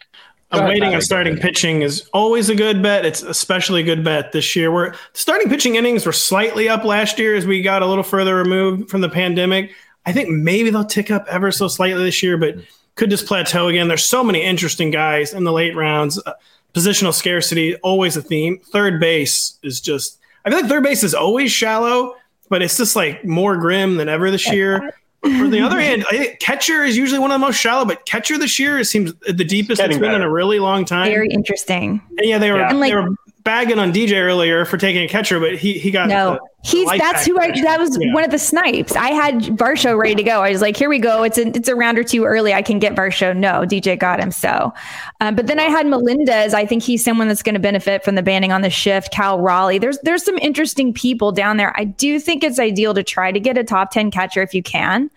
I'm 0.51 0.67
waiting 0.67 0.95
on 0.95 1.01
starting 1.01 1.37
pitching 1.37 1.83
is 1.83 2.09
always 2.11 2.49
a 2.49 2.55
good 2.55 2.81
bet. 2.81 3.05
It's 3.05 3.21
especially 3.21 3.81
a 3.81 3.83
good 3.83 4.03
bet 4.03 4.31
this 4.31 4.55
year. 4.55 4.71
Where 4.71 4.95
starting 5.13 5.47
pitching 5.47 5.75
innings 5.75 6.05
were 6.05 6.11
slightly 6.11 6.67
up 6.67 6.83
last 6.83 7.19
year 7.19 7.35
as 7.35 7.45
we 7.45 7.61
got 7.61 7.83
a 7.83 7.85
little 7.85 8.03
further 8.03 8.35
removed 8.35 8.89
from 8.89 9.01
the 9.01 9.09
pandemic. 9.09 9.71
I 10.05 10.11
think 10.11 10.29
maybe 10.29 10.71
they'll 10.71 10.85
tick 10.85 11.11
up 11.11 11.27
ever 11.29 11.51
so 11.51 11.67
slightly 11.67 12.03
this 12.03 12.23
year, 12.23 12.35
but 12.37 12.55
could 12.95 13.11
just 13.11 13.27
plateau 13.27 13.67
again. 13.67 13.87
There's 13.87 14.05
so 14.05 14.23
many 14.23 14.41
interesting 14.43 14.89
guys 14.89 15.33
in 15.33 15.43
the 15.43 15.51
late 15.51 15.75
rounds. 15.75 16.19
Uh, 16.25 16.33
positional 16.73 17.13
scarcity 17.13 17.75
always 17.77 18.17
a 18.17 18.21
theme. 18.21 18.59
Third 18.59 18.99
base 18.99 19.59
is 19.61 19.79
just. 19.79 20.17
I 20.45 20.49
feel 20.49 20.61
like 20.61 20.69
third 20.69 20.83
base 20.83 21.03
is 21.03 21.13
always 21.13 21.51
shallow, 21.51 22.15
but 22.49 22.61
it's 22.61 22.77
just 22.77 22.95
like 22.95 23.23
more 23.23 23.57
grim 23.57 23.97
than 23.97 24.09
ever 24.09 24.31
this 24.31 24.51
year. 24.51 24.93
On 25.23 25.49
the 25.49 25.59
other 25.59 25.79
hand, 25.81 26.05
I 26.09 26.17
think 26.17 26.39
catcher 26.39 26.83
is 26.85 26.95
usually 26.95 27.19
one 27.19 27.29
of 27.29 27.35
the 27.35 27.45
most 27.45 27.57
shallow, 27.57 27.83
but 27.83 28.05
catcher 28.05 28.37
this 28.37 28.57
year 28.57 28.81
seems 28.85 29.13
the 29.15 29.43
deepest 29.43 29.81
it's, 29.81 29.89
it's 29.89 29.99
been 29.99 30.15
in 30.15 30.21
a 30.21 30.29
really 30.29 30.59
long 30.59 30.85
time. 30.85 31.07
Very 31.07 31.27
interesting. 31.29 32.01
And 32.17 32.29
yeah, 32.29 32.37
they 32.37 32.51
were 32.51 32.59
yeah. 32.59 32.73
they 32.73 32.95
were 32.95 33.09
bagging 33.43 33.79
on 33.79 33.91
DJ 33.91 34.21
earlier 34.21 34.65
for 34.65 34.77
taking 34.77 35.03
a 35.03 35.07
catcher, 35.07 35.39
but 35.39 35.55
he 35.55 35.73
he 35.73 35.91
got 35.91 36.09
no. 36.09 36.33
The, 36.33 36.39
He's 36.61 36.89
that's 36.89 37.25
who 37.25 37.39
I 37.39 37.51
that 37.61 37.79
was 37.79 37.97
yeah. 37.97 38.13
one 38.13 38.25
of 38.25 38.31
the 38.31 38.37
snipes. 38.37 38.93
I 38.93 39.11
had 39.11 39.43
Varsho 39.43 39.97
ready 39.97 40.15
to 40.15 40.23
go. 40.23 40.41
I 40.43 40.49
was 40.49 40.59
like, 40.61 40.75
here 40.75 40.89
we 40.89 40.99
go. 40.99 41.23
It's 41.23 41.37
a 41.37 41.47
it's 41.47 41.69
a 41.69 41.75
round 41.75 41.97
or 41.97 42.03
two 42.03 42.25
early. 42.25 42.53
I 42.53 42.61
can 42.61 42.79
get 42.79 42.95
Varsho. 42.95 43.35
No, 43.35 43.61
DJ 43.61 43.97
got 43.97 44.19
him. 44.19 44.29
So, 44.29 44.73
um, 45.21 45.35
but 45.35 45.47
then 45.47 45.57
I 45.57 45.63
had 45.63 45.87
Melendez. 45.87 46.53
I 46.53 46.65
think 46.65 46.83
he's 46.83 47.01
someone 47.01 47.29
that's 47.29 47.41
going 47.41 47.53
to 47.53 47.61
benefit 47.61 48.03
from 48.03 48.15
the 48.15 48.21
banning 48.21 48.51
on 48.51 48.61
the 48.61 48.69
shift. 48.69 49.13
Cal 49.13 49.39
Raleigh. 49.39 49.77
There's 49.77 49.99
there's 49.99 50.25
some 50.25 50.37
interesting 50.39 50.93
people 50.93 51.31
down 51.31 51.55
there. 51.55 51.73
I 51.79 51.85
do 51.85 52.19
think 52.19 52.43
it's 52.43 52.59
ideal 52.59 52.93
to 52.93 53.03
try 53.03 53.31
to 53.31 53.39
get 53.39 53.57
a 53.57 53.63
top 53.63 53.91
ten 53.91 54.11
catcher 54.11 54.41
if 54.41 54.53
you 54.53 54.61
can, 54.61 55.09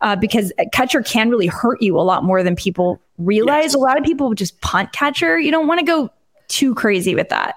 uh, 0.00 0.16
because 0.16 0.52
catcher 0.72 1.02
can 1.02 1.30
really 1.30 1.46
hurt 1.46 1.80
you 1.80 1.96
a 1.96 2.02
lot 2.02 2.24
more 2.24 2.42
than 2.42 2.56
people 2.56 3.00
realize. 3.18 3.66
Yes. 3.66 3.74
A 3.74 3.78
lot 3.78 3.98
of 3.98 4.04
people 4.04 4.34
just 4.34 4.60
punt 4.62 4.92
catcher. 4.92 5.38
You 5.38 5.52
don't 5.52 5.68
want 5.68 5.78
to 5.78 5.86
go 5.86 6.10
too 6.48 6.74
crazy 6.74 7.14
with 7.14 7.28
that. 7.28 7.56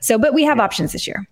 So, 0.00 0.18
but 0.18 0.34
we 0.34 0.44
have 0.44 0.58
options 0.58 0.92
this 0.92 1.06
year. 1.06 1.26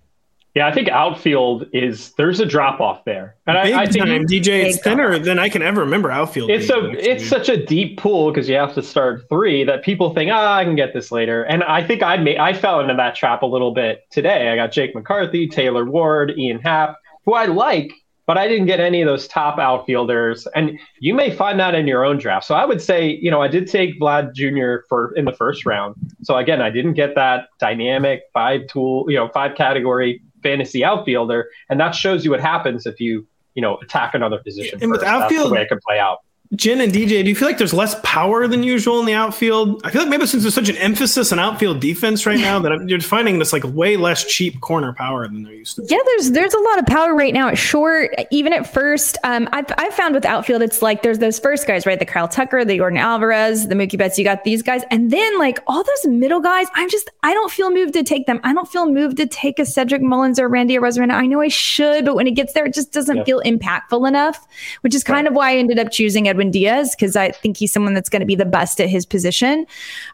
Yeah, 0.56 0.66
I 0.66 0.72
think 0.72 0.88
outfield 0.88 1.66
is 1.74 2.12
there's 2.12 2.40
a 2.40 2.46
drop 2.46 2.80
off 2.80 3.04
there, 3.04 3.36
and 3.46 3.62
Big 3.62 3.74
I, 3.74 3.82
I 3.82 3.86
think 3.86 4.06
time. 4.06 4.24
DJ 4.24 4.64
it's 4.64 4.78
thinner 4.78 5.18
than 5.18 5.38
I 5.38 5.50
can 5.50 5.60
ever 5.60 5.82
remember 5.82 6.10
outfield. 6.10 6.48
It's 6.48 6.70
a 6.70 6.92
it's 6.92 7.28
such 7.28 7.50
a 7.50 7.62
deep 7.62 7.98
pool 7.98 8.30
because 8.30 8.48
you 8.48 8.54
have 8.54 8.72
to 8.72 8.82
start 8.82 9.28
three 9.28 9.64
that 9.64 9.84
people 9.84 10.14
think 10.14 10.30
ah 10.32 10.54
I 10.54 10.64
can 10.64 10.74
get 10.74 10.94
this 10.94 11.12
later, 11.12 11.42
and 11.42 11.62
I 11.64 11.86
think 11.86 12.02
I 12.02 12.16
made 12.16 12.38
I 12.38 12.54
fell 12.54 12.80
into 12.80 12.94
that 12.94 13.16
trap 13.16 13.42
a 13.42 13.46
little 13.46 13.74
bit 13.74 14.06
today. 14.10 14.48
I 14.48 14.56
got 14.56 14.72
Jake 14.72 14.94
McCarthy, 14.94 15.46
Taylor 15.46 15.84
Ward, 15.84 16.32
Ian 16.38 16.58
Happ, 16.60 16.96
who 17.26 17.34
I 17.34 17.44
like, 17.44 17.92
but 18.26 18.36
I 18.36 18.48
didn't 18.48 18.66
get 18.66 18.80
any 18.80 19.00
of 19.00 19.06
those 19.06 19.28
top 19.28 19.58
outfielders, 19.58 20.46
and 20.54 20.78
you 20.98 21.14
may 21.14 21.30
find 21.30 21.58
that 21.60 21.74
in 21.74 21.86
your 21.86 22.04
own 22.04 22.18
draft. 22.18 22.44
So 22.46 22.54
I 22.54 22.64
would 22.64 22.82
say 22.82 23.18
you 23.22 23.30
know 23.30 23.40
I 23.40 23.48
did 23.48 23.68
take 23.68 23.98
Vlad 24.00 24.34
Jr. 24.34 24.84
for 24.88 25.14
in 25.16 25.24
the 25.24 25.32
first 25.32 25.64
round. 25.64 25.94
So 26.22 26.36
again, 26.36 26.60
I 26.60 26.70
didn't 26.70 26.94
get 26.94 27.14
that 27.14 27.48
dynamic 27.58 28.22
five 28.32 28.66
tool 28.68 29.06
you 29.08 29.16
know 29.16 29.28
five 29.28 29.56
category 29.56 30.20
fantasy 30.42 30.84
outfielder, 30.84 31.48
and 31.70 31.80
that 31.80 31.94
shows 31.94 32.24
you 32.24 32.30
what 32.30 32.40
happens 32.40 32.86
if 32.86 33.00
you 33.00 33.26
you 33.54 33.62
know 33.62 33.78
attack 33.78 34.14
another 34.14 34.38
position. 34.38 34.78
And 34.82 34.90
first. 34.90 35.00
with 35.00 35.08
outfield, 35.08 35.30
That's 35.30 35.48
the 35.48 35.54
way 35.54 35.62
it 35.62 35.68
can 35.68 35.80
play 35.86 35.98
out. 35.98 36.18
Jen 36.54 36.80
and 36.80 36.92
DJ, 36.92 37.22
do 37.22 37.28
you 37.28 37.34
feel 37.34 37.48
like 37.48 37.58
there's 37.58 37.74
less 37.74 37.96
power 38.04 38.46
than 38.46 38.62
usual 38.62 39.00
in 39.00 39.06
the 39.06 39.14
outfield? 39.14 39.80
I 39.84 39.90
feel 39.90 40.02
like 40.02 40.10
maybe 40.10 40.26
since 40.26 40.44
there's 40.44 40.54
such 40.54 40.68
an 40.68 40.76
emphasis 40.76 41.32
on 41.32 41.38
outfield 41.38 41.80
defense 41.80 42.24
right 42.24 42.38
now 42.38 42.58
that 42.60 42.88
you're 42.88 43.00
finding 43.00 43.38
this 43.38 43.52
like 43.52 43.64
way 43.64 43.96
less 43.96 44.24
cheap 44.24 44.60
corner 44.60 44.92
power 44.92 45.26
than 45.26 45.42
there 45.42 45.52
used 45.52 45.76
to. 45.76 45.82
Be. 45.82 45.88
Yeah, 45.90 45.98
there's 46.06 46.30
there's 46.30 46.54
a 46.54 46.60
lot 46.60 46.78
of 46.78 46.86
power 46.86 47.14
right 47.14 47.34
now 47.34 47.48
at 47.48 47.58
short. 47.58 48.14
Even 48.30 48.52
at 48.52 48.72
first, 48.72 49.18
um, 49.24 49.48
I've 49.52 49.66
I've 49.76 49.94
found 49.94 50.14
with 50.14 50.24
outfield, 50.24 50.62
it's 50.62 50.82
like 50.82 51.02
there's 51.02 51.18
those 51.18 51.38
first 51.38 51.66
guys, 51.66 51.84
right? 51.84 51.98
The 51.98 52.06
Kyle 52.06 52.28
Tucker, 52.28 52.64
the 52.64 52.78
Yordan 52.78 53.00
Alvarez, 53.00 53.66
the 53.66 53.74
Mookie 53.74 53.98
Betts. 53.98 54.16
You 54.16 54.24
got 54.24 54.44
these 54.44 54.62
guys, 54.62 54.82
and 54.90 55.10
then 55.10 55.38
like 55.38 55.58
all 55.66 55.82
those 55.82 56.06
middle 56.06 56.40
guys. 56.40 56.68
I'm 56.74 56.88
just 56.88 57.10
I 57.24 57.34
don't 57.34 57.50
feel 57.50 57.72
moved 57.72 57.94
to 57.94 58.04
take 58.04 58.26
them. 58.26 58.40
I 58.44 58.52
don't 58.52 58.68
feel 58.68 58.90
moved 58.90 59.16
to 59.16 59.26
take 59.26 59.58
a 59.58 59.66
Cedric 59.66 60.02
Mullins 60.02 60.38
or 60.38 60.48
Randy 60.48 60.76
Arozarena. 60.76 61.12
I 61.12 61.26
know 61.26 61.40
I 61.40 61.48
should, 61.48 62.04
but 62.04 62.14
when 62.14 62.26
it 62.26 62.32
gets 62.32 62.52
there, 62.52 62.66
it 62.66 62.74
just 62.74 62.92
doesn't 62.92 63.24
feel 63.24 63.40
impactful 63.44 64.06
enough. 64.06 64.46
Which 64.82 64.94
is 64.94 65.02
kind 65.02 65.24
right. 65.24 65.32
of 65.32 65.34
why 65.34 65.52
I 65.52 65.56
ended 65.56 65.78
up 65.78 65.90
choosing 65.90 66.28
Edwin 66.36 66.50
Diaz 66.50 66.94
because 66.94 67.16
I 67.16 67.30
think 67.30 67.56
he's 67.56 67.72
someone 67.72 67.94
that's 67.94 68.10
going 68.10 68.20
to 68.20 68.26
be 68.26 68.34
the 68.34 68.44
best 68.44 68.78
at 68.78 68.90
his 68.90 69.06
position. 69.06 69.66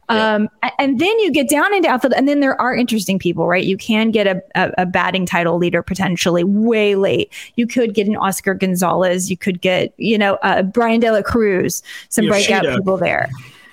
Um, 0.09 0.49
and 0.79 1.01
then 1.01 1.19
you 1.19 1.33
get 1.33 1.49
down 1.49 1.75
into 1.75 1.89
outfield, 1.89 2.13
and 2.15 2.29
then 2.29 2.39
there 2.39 2.61
are 2.61 2.75
interesting 2.77 3.19
people, 3.19 3.49
right? 3.49 3.65
You 3.65 3.77
can 3.77 4.13
get 4.13 4.29
a, 4.29 4.41
a, 4.55 4.73
a 4.79 4.87
batting 4.87 5.27
title 5.27 5.57
leader 5.59 5.83
potentially 5.83 6.45
way 6.45 6.95
late. 6.95 7.33
You 7.57 7.67
could 7.67 7.93
get 7.95 8.07
an 8.07 8.15
Oscar 8.17 8.55
Gonzalez. 8.55 9.31
You 9.31 9.37
could 9.37 9.61
get, 9.61 9.93
you 9.97 10.17
know, 10.17 10.35
uh, 10.43 10.63
Bryan 10.63 11.01
De 11.01 11.11
La 11.11 11.23
Cruz, 11.23 11.83
some 12.09 12.27
breakout 12.29 12.65
people 12.65 12.97
there. 12.97 13.29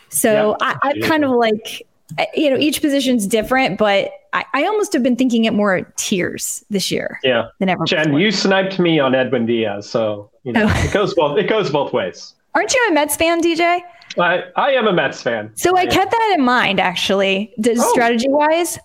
So 0.09 0.57
I, 0.61 0.75
I 0.81 0.99
kind 1.07 1.23
of 1.23 1.31
like, 1.31 1.85
uh, 2.17 2.25
you 2.33 2.49
know, 2.49 2.57
each 2.57 2.81
position's 2.81 3.27
different, 3.27 3.77
but 3.77 4.09
I, 4.33 4.45
I 4.53 4.63
almost 4.65 4.93
have 4.93 5.03
been 5.03 5.15
thinking 5.15 5.45
it 5.45 5.53
more 5.53 5.81
tiers 5.97 6.63
this 6.69 6.89
year 6.91 7.19
Yeah. 7.23 7.49
than 7.59 7.69
ever. 7.69 7.83
Jen, 7.85 8.05
before. 8.05 8.19
you 8.19 8.31
sniped 8.31 8.79
me 8.79 8.99
on 8.99 9.13
Edwin 9.13 9.45
Diaz, 9.45 9.89
so 9.89 10.29
you 10.43 10.53
know 10.53 10.65
Oh. 10.67 10.83
it 10.85 10.93
goes 10.93 11.13
both 11.15 11.37
it 11.37 11.47
goes 11.49 11.69
both 11.69 11.93
ways. 11.93 12.33
Aren't 12.55 12.73
you 12.73 12.87
a 12.89 12.93
Mets 12.93 13.15
fan, 13.15 13.41
DJ? 13.41 13.81
I, 14.17 14.43
I 14.55 14.71
am 14.71 14.87
a 14.87 14.93
Mets 14.93 15.21
fan. 15.21 15.51
So 15.55 15.77
I 15.77 15.85
kept 15.85 16.11
that 16.11 16.35
in 16.37 16.43
mind, 16.43 16.79
actually, 16.79 17.53
Oh. 17.65 17.91
strategy 17.91 18.27
wise. 18.27 18.79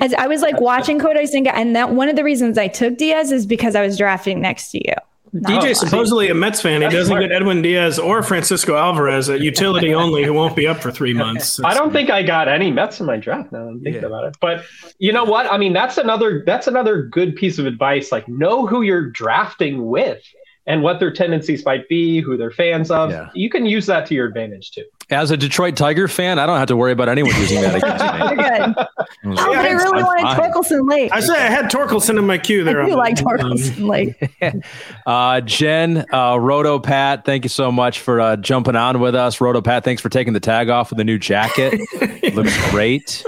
As 0.00 0.14
I 0.14 0.26
was 0.26 0.40
like 0.40 0.58
watching 0.60 0.98
Kodai 0.98 1.28
Senga, 1.28 1.54
and 1.54 1.76
that 1.76 1.90
one 1.90 2.08
of 2.08 2.16
the 2.16 2.24
reasons 2.24 2.56
I 2.56 2.68
took 2.68 2.96
Diaz 2.96 3.30
is 3.30 3.46
because 3.46 3.76
I 3.76 3.82
was 3.84 3.98
drafting 3.98 4.40
next 4.40 4.70
to 4.70 4.78
you. 4.78 4.94
DJ 5.34 5.70
oh, 5.70 5.72
supposedly 5.72 6.28
a 6.28 6.34
Mets 6.34 6.60
fan. 6.62 6.80
He 6.80 6.84
That's 6.84 6.94
doesn't 6.94 7.08
smart. 7.10 7.22
get 7.22 7.32
Edwin 7.32 7.60
Diaz 7.60 7.98
or 7.98 8.22
Francisco 8.22 8.76
Alvarez 8.76 9.28
at 9.28 9.40
utility 9.40 9.92
only, 10.02 10.22
who 10.22 10.32
won't 10.32 10.54
be 10.54 10.66
up 10.66 10.80
for 10.80 10.92
three 10.92 11.12
months. 11.12 11.58
I 11.64 11.74
don't 11.74 11.92
think 11.92 12.08
I 12.08 12.22
got 12.22 12.46
any 12.46 12.70
Mets 12.70 13.00
in 13.00 13.06
my 13.06 13.16
draft 13.16 13.50
now 13.50 13.64
that 13.64 13.70
I'm 13.70 13.80
thinking 13.80 14.04
about 14.04 14.24
it. 14.26 14.36
But 14.40 14.64
you 14.98 15.12
know 15.12 15.24
what? 15.24 15.50
I 15.50 15.58
mean, 15.58 15.72
that's 15.72 15.98
another 15.98 16.44
that's 16.46 16.68
another 16.68 17.02
good 17.02 17.34
piece 17.34 17.58
of 17.58 17.66
advice. 17.66 18.12
Like 18.12 18.28
know 18.28 18.64
who 18.64 18.82
you're 18.82 19.10
drafting 19.10 19.86
with 19.88 20.22
and 20.66 20.82
what 20.82 20.98
their 20.98 21.12
tendencies 21.12 21.64
might 21.64 21.88
be, 21.88 22.20
who 22.20 22.36
they're 22.36 22.50
fans 22.50 22.90
of. 22.90 23.12
You 23.34 23.50
can 23.50 23.66
use 23.66 23.86
that 23.86 24.06
to 24.06 24.14
your 24.14 24.26
advantage 24.26 24.70
too. 24.70 24.84
As 25.10 25.30
a 25.30 25.36
Detroit 25.36 25.76
Tiger 25.76 26.08
fan, 26.08 26.38
I 26.38 26.46
don't 26.46 26.58
have 26.58 26.68
to 26.68 26.76
worry 26.76 26.92
about 26.92 27.10
anyone 27.10 27.34
using 27.36 27.60
that 27.60 27.74
against 27.74 28.02
me. 28.02 28.18
You're 28.18 28.58
good. 28.58 28.86
Oh, 29.26 29.34
but 29.36 29.38
I 29.38 29.70
really 29.72 30.00
I'm 30.00 30.06
wanted 30.06 30.22
fine. 30.22 30.52
Torkelson 30.52 30.88
late. 30.90 31.12
I 31.12 31.20
say 31.20 31.34
I 31.34 31.50
had 31.50 31.66
Torkelson 31.70 32.18
in 32.18 32.26
my 32.26 32.38
queue 32.38 32.64
there. 32.64 32.82
I 32.82 32.86
do 32.86 32.92
on 32.92 32.98
like 32.98 33.16
that. 33.16 33.24
Torkelson 33.24 33.88
late. 33.88 34.16
Uh, 35.06 35.40
Jen, 35.42 36.04
uh, 36.12 36.36
Roto 36.36 36.78
Pat, 36.78 37.24
thank 37.24 37.44
you 37.44 37.48
so 37.48 37.70
much 37.70 38.00
for 38.00 38.20
uh, 38.20 38.36
jumping 38.36 38.76
on 38.76 39.00
with 39.00 39.14
us. 39.14 39.40
Roto 39.40 39.60
Pat, 39.60 39.84
thanks 39.84 40.00
for 40.00 40.08
taking 40.08 40.32
the 40.32 40.40
tag 40.40 40.70
off 40.70 40.90
with 40.90 40.96
the 40.96 41.04
new 41.04 41.18
jacket. 41.18 41.78
Looks 42.34 42.70
great. 42.70 43.24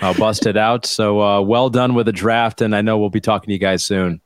I'll 0.00 0.14
bust 0.14 0.46
it 0.46 0.56
out. 0.56 0.86
So 0.86 1.20
uh, 1.20 1.40
well 1.42 1.68
done 1.68 1.94
with 1.94 2.06
the 2.06 2.12
draft, 2.12 2.60
and 2.62 2.74
I 2.74 2.80
know 2.80 2.98
we'll 2.98 3.10
be 3.10 3.20
talking 3.20 3.48
to 3.48 3.52
you 3.52 3.58
guys 3.58 3.82
soon. 3.84 4.20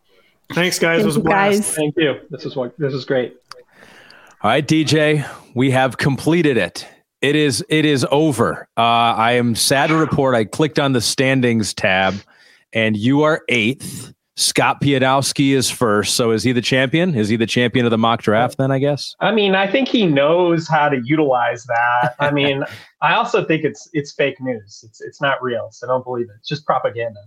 Thanks, 0.52 0.78
guys. 0.78 1.02
It 1.02 1.06
was 1.06 1.16
a 1.16 1.20
blast. 1.20 1.74
Thank 1.74 1.94
you. 1.96 2.20
This 2.30 2.44
is 2.44 2.54
what 2.54 2.78
this 2.78 2.92
is 2.92 3.04
great. 3.04 3.36
All 4.42 4.50
right, 4.50 4.66
DJ, 4.66 5.26
we 5.54 5.70
have 5.70 5.96
completed 5.96 6.56
it. 6.56 6.86
It 7.22 7.36
is 7.36 7.64
it 7.70 7.86
is 7.86 8.06
over. 8.10 8.68
Uh, 8.76 8.82
I 8.82 9.32
am 9.32 9.54
sad 9.54 9.86
to 9.86 9.96
report 9.96 10.34
I 10.34 10.44
clicked 10.44 10.78
on 10.78 10.92
the 10.92 11.00
standings 11.00 11.72
tab, 11.72 12.14
and 12.72 12.96
you 12.96 13.22
are 13.22 13.42
eighth. 13.48 14.12
Scott 14.36 14.80
Pianowski 14.82 15.52
is 15.52 15.70
first. 15.70 16.16
So 16.16 16.32
is 16.32 16.42
he 16.42 16.52
the 16.52 16.60
champion? 16.60 17.14
Is 17.14 17.28
he 17.28 17.36
the 17.36 17.46
champion 17.46 17.86
of 17.86 17.90
the 17.90 17.98
mock 17.98 18.20
draft? 18.20 18.58
Then 18.58 18.70
I 18.70 18.80
guess. 18.80 19.14
I 19.20 19.32
mean, 19.32 19.54
I 19.54 19.70
think 19.70 19.88
he 19.88 20.06
knows 20.06 20.68
how 20.68 20.88
to 20.88 21.00
utilize 21.04 21.64
that. 21.64 22.14
I 22.18 22.30
mean, 22.30 22.64
I 23.00 23.14
also 23.14 23.44
think 23.44 23.64
it's 23.64 23.88
it's 23.92 24.12
fake 24.12 24.40
news. 24.40 24.84
It's 24.86 25.00
it's 25.00 25.20
not 25.20 25.42
real, 25.42 25.68
so 25.70 25.86
don't 25.86 26.04
believe 26.04 26.26
it. 26.26 26.34
It's 26.40 26.48
just 26.48 26.66
propaganda. 26.66 27.20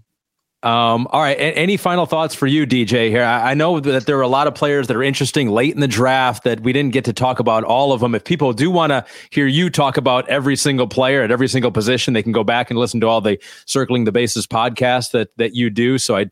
Um, 0.63 1.07
all 1.11 1.21
right. 1.21 1.37
A- 1.37 1.55
any 1.55 1.77
final 1.77 2.07
thoughts 2.07 2.33
for 2.33 2.47
you, 2.47 2.65
DJ? 2.65 3.09
Here, 3.09 3.23
I, 3.23 3.51
I 3.51 3.53
know 3.53 3.79
that 3.79 4.07
there 4.07 4.17
are 4.17 4.23
a 4.23 4.27
lot 4.27 4.47
of 4.47 4.55
players 4.55 4.87
that 4.87 4.97
are 4.97 5.03
interesting 5.03 5.49
late 5.49 5.73
in 5.75 5.81
the 5.81 5.87
draft 5.87 6.43
that 6.45 6.61
we 6.61 6.73
didn't 6.73 6.93
get 6.93 7.05
to 7.05 7.13
talk 7.13 7.39
about 7.39 7.63
all 7.63 7.93
of 7.93 8.01
them. 8.01 8.15
If 8.15 8.23
people 8.23 8.53
do 8.53 8.71
want 8.71 8.89
to 8.89 9.05
hear 9.29 9.45
you 9.45 9.69
talk 9.69 9.97
about 9.97 10.27
every 10.29 10.55
single 10.55 10.87
player 10.87 11.21
at 11.21 11.29
every 11.29 11.47
single 11.47 11.71
position, 11.71 12.15
they 12.15 12.23
can 12.23 12.31
go 12.31 12.43
back 12.43 12.71
and 12.71 12.79
listen 12.79 12.99
to 13.01 13.07
all 13.07 13.21
the 13.21 13.39
Circling 13.65 14.05
the 14.05 14.11
Bases 14.11 14.47
podcast 14.47 15.11
that 15.11 15.29
that 15.37 15.53
you 15.53 15.69
do. 15.69 15.99
So 15.99 16.15
I 16.15 16.25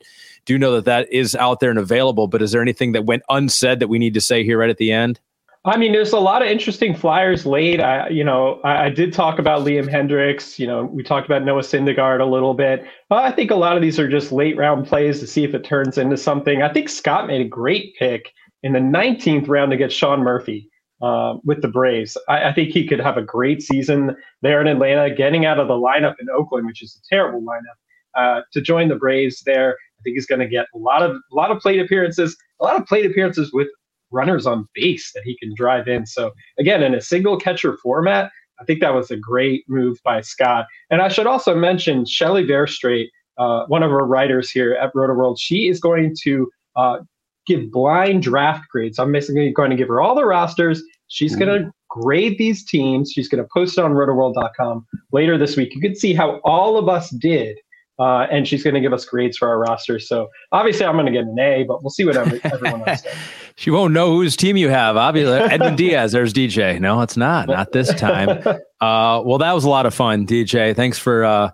do 0.45 0.57
know 0.57 0.73
that 0.73 0.85
that 0.85 1.11
is 1.14 1.35
out 1.35 1.60
there 1.60 1.69
and 1.69 1.80
available. 1.80 2.27
But 2.27 2.41
is 2.41 2.52
there 2.52 2.64
anything 2.64 2.93
that 2.93 3.06
went 3.06 3.22
unsaid 3.30 3.80
that 3.80 3.89
we 3.89 3.99
need 3.99 4.15
to 4.15 4.22
say 4.22 4.43
here 4.43 4.57
right 4.57 4.69
at 4.72 4.77
the 4.77 4.91
end? 4.91 5.19
I 5.66 5.78
mean, 5.78 5.94
there's 5.94 6.14
a 6.14 6.20
lot 6.20 6.44
of 6.44 6.48
interesting 6.48 6.96
flyers 6.96 7.44
late. 7.44 7.82
I, 7.82 8.08
you 8.10 8.24
know, 8.24 8.62
I, 8.64 8.86
I 8.86 8.90
did 8.90 9.12
talk 9.12 9.40
about 9.40 9.66
Liam 9.66 9.90
Hendriks. 9.90 10.60
You 10.60 10.68
know, 10.68 10.86
we 10.86 11.02
talked 11.02 11.26
about 11.26 11.44
Noah 11.44 11.62
Syndergaard 11.62 12.22
a 12.22 12.26
little 12.26 12.54
bit. 12.54 12.86
But 13.10 13.24
I 13.24 13.32
think 13.32 13.50
a 13.50 13.56
lot 13.56 13.76
of 13.76 13.82
these 13.82 14.00
are 14.00 14.08
just 14.08 14.32
late 14.32 14.56
round 14.58 14.86
plays 14.86 15.20
to 15.22 15.28
see 15.28 15.44
if 15.44 15.56
it 15.56 15.64
turns 15.64 15.98
into 15.98 16.18
something. 16.18 16.62
I 16.62 16.72
think 16.72 16.88
Scott 16.88 17.26
made 17.26 17.42
a 17.42 17.50
great 17.50 17.96
pick 17.98 18.32
in 18.62 18.74
the 18.74 18.80
19th 18.80 19.48
round 19.48 19.72
to 19.72 19.78
get 19.78 19.92
Sean 19.92 20.20
Murphy 20.20 20.70
uh, 21.02 21.38
with 21.44 21.64
the 21.64 21.68
Braves. 21.68 22.16
I, 22.30 22.50
I 22.50 22.54
think 22.54 22.70
he 22.70 22.88
could 22.88 23.00
have 23.00 23.18
a 23.18 23.24
great 23.24 23.64
season 23.64 24.16
there 24.44 24.62
in 24.62 24.68
Atlanta, 24.68 25.14
getting 25.16 25.46
out 25.46 25.60
of 25.60 25.68
the 25.68 25.74
lineup 25.74 26.16
in 26.20 26.30
Oakland, 26.30 26.68
which 26.68 26.84
is 26.84 26.96
a 27.04 27.16
terrible 27.16 27.42
lineup, 27.42 27.78
uh, 28.16 28.42
to 28.54 28.62
join 28.62 28.88
the 28.88 28.96
Braves 28.96 29.42
there. 29.48 29.72
I 29.72 30.02
think 30.04 30.14
he's 30.14 30.28
going 30.28 30.42
to 30.42 30.48
get 30.48 30.68
a 30.76 30.78
lot 30.78 31.02
of 31.02 31.16
a 31.16 31.36
lot 31.36 31.50
of 31.50 31.60
plate 31.60 31.80
appearances, 31.80 32.38
a 32.62 32.64
lot 32.64 32.80
of 32.80 32.86
plate 32.86 33.08
appearances 33.08 33.52
with 33.52 33.68
runners 34.11 34.45
on 34.45 34.68
base 34.73 35.11
that 35.14 35.23
he 35.23 35.38
can 35.38 35.53
drive 35.56 35.88
in. 35.88 36.06
So 36.06 36.32
again, 36.60 36.84
in 36.84 36.94
a 36.94 37.02
single 37.02 37.38
catcher 37.38 37.77
format, 37.77 38.32
I 38.60 38.64
think 38.64 38.80
that 38.82 38.94
was 38.94 39.11
a 39.11 39.18
great 39.18 39.65
move 39.68 39.98
by 40.03 40.22
Scott. 40.22 40.65
And 40.90 41.02
I 41.02 41.10
should 41.10 41.27
also 41.27 41.56
mention 41.56 42.06
Shelly 42.06 42.44
Verougstraete, 42.44 43.10
uh, 43.38 43.65
one 43.68 43.84
of 43.84 43.91
our 43.91 44.06
writers 44.06 44.49
here 44.49 44.73
at 44.73 44.94
Rotoworld. 44.94 45.38
She 45.40 45.68
is 45.68 45.80
going 45.80 46.15
to 46.23 46.49
uh, 46.76 46.99
give 47.45 47.72
blind 47.72 48.23
draft 48.23 48.69
grades. 48.69 48.98
I'm 48.98 49.11
basically 49.11 49.52
going 49.52 49.72
to 49.72 49.76
give 49.76 49.90
her 49.90 50.02
all 50.02 50.15
the 50.15 50.26
rosters. 50.26 50.82
She's 51.07 51.36
going 51.36 51.64
to 51.64 51.72
grade 51.90 52.38
these 52.38 52.65
teams. 52.65 53.11
She's 53.11 53.27
going 53.27 53.44
to 53.44 53.49
post 53.53 53.77
it 53.77 53.84
on 53.84 53.91
rotoworld.com 53.91 54.86
later 55.11 55.38
this 55.38 55.56
week. 55.56 55.76
You 55.76 55.82
can 55.82 55.95
see 55.95 56.14
how 56.14 56.40
all 56.44 56.77
of 56.77 56.90
us 56.90 57.10
did. 57.10 57.57
Uh, 57.98 58.27
and 58.30 58.45
she's 58.45 58.61
going 58.61 58.73
to 58.73 58.82
give 58.82 58.91
us 58.91 59.06
grades 59.06 59.38
for 59.38 59.48
our 59.48 59.57
roster. 59.57 59.99
So 59.99 60.27
obviously, 60.52 60.86
I'm 60.86 60.95
going 60.95 61.06
to 61.06 61.14
get 61.14 61.23
an 61.23 61.40
A, 61.40 61.64
but 61.64 61.82
we'll 61.82 61.91
see 61.91 62.03
what 62.03 62.18
every, 62.18 62.41
everyone 62.44 62.88
else 62.88 63.02
does. 63.03 63.14
She 63.57 63.72
won't 63.72 63.94
know 63.94 64.11
whose 64.11 64.36
team 64.36 64.57
you 64.57 64.69
have. 64.69 64.98
Obviously, 64.98 65.34
Edwin 65.40 65.76
Diaz. 65.76 66.11
There's 66.11 66.34
DJ. 66.34 66.80
No, 66.80 67.02
it's 67.02 67.18
not. 67.18 67.48
Not 67.48 67.72
this 67.72 67.94
time. 67.94 68.44
Uh, 68.82 69.19
well, 69.26 69.40
that 69.40 69.53
was 69.53 69.64
a 69.64 69.69
lot 69.69 69.88
of 69.88 69.95
fun, 69.95 70.27
DJ. 70.27 70.76
Thanks 70.76 70.99
for 70.99 71.23
uh, 71.23 71.49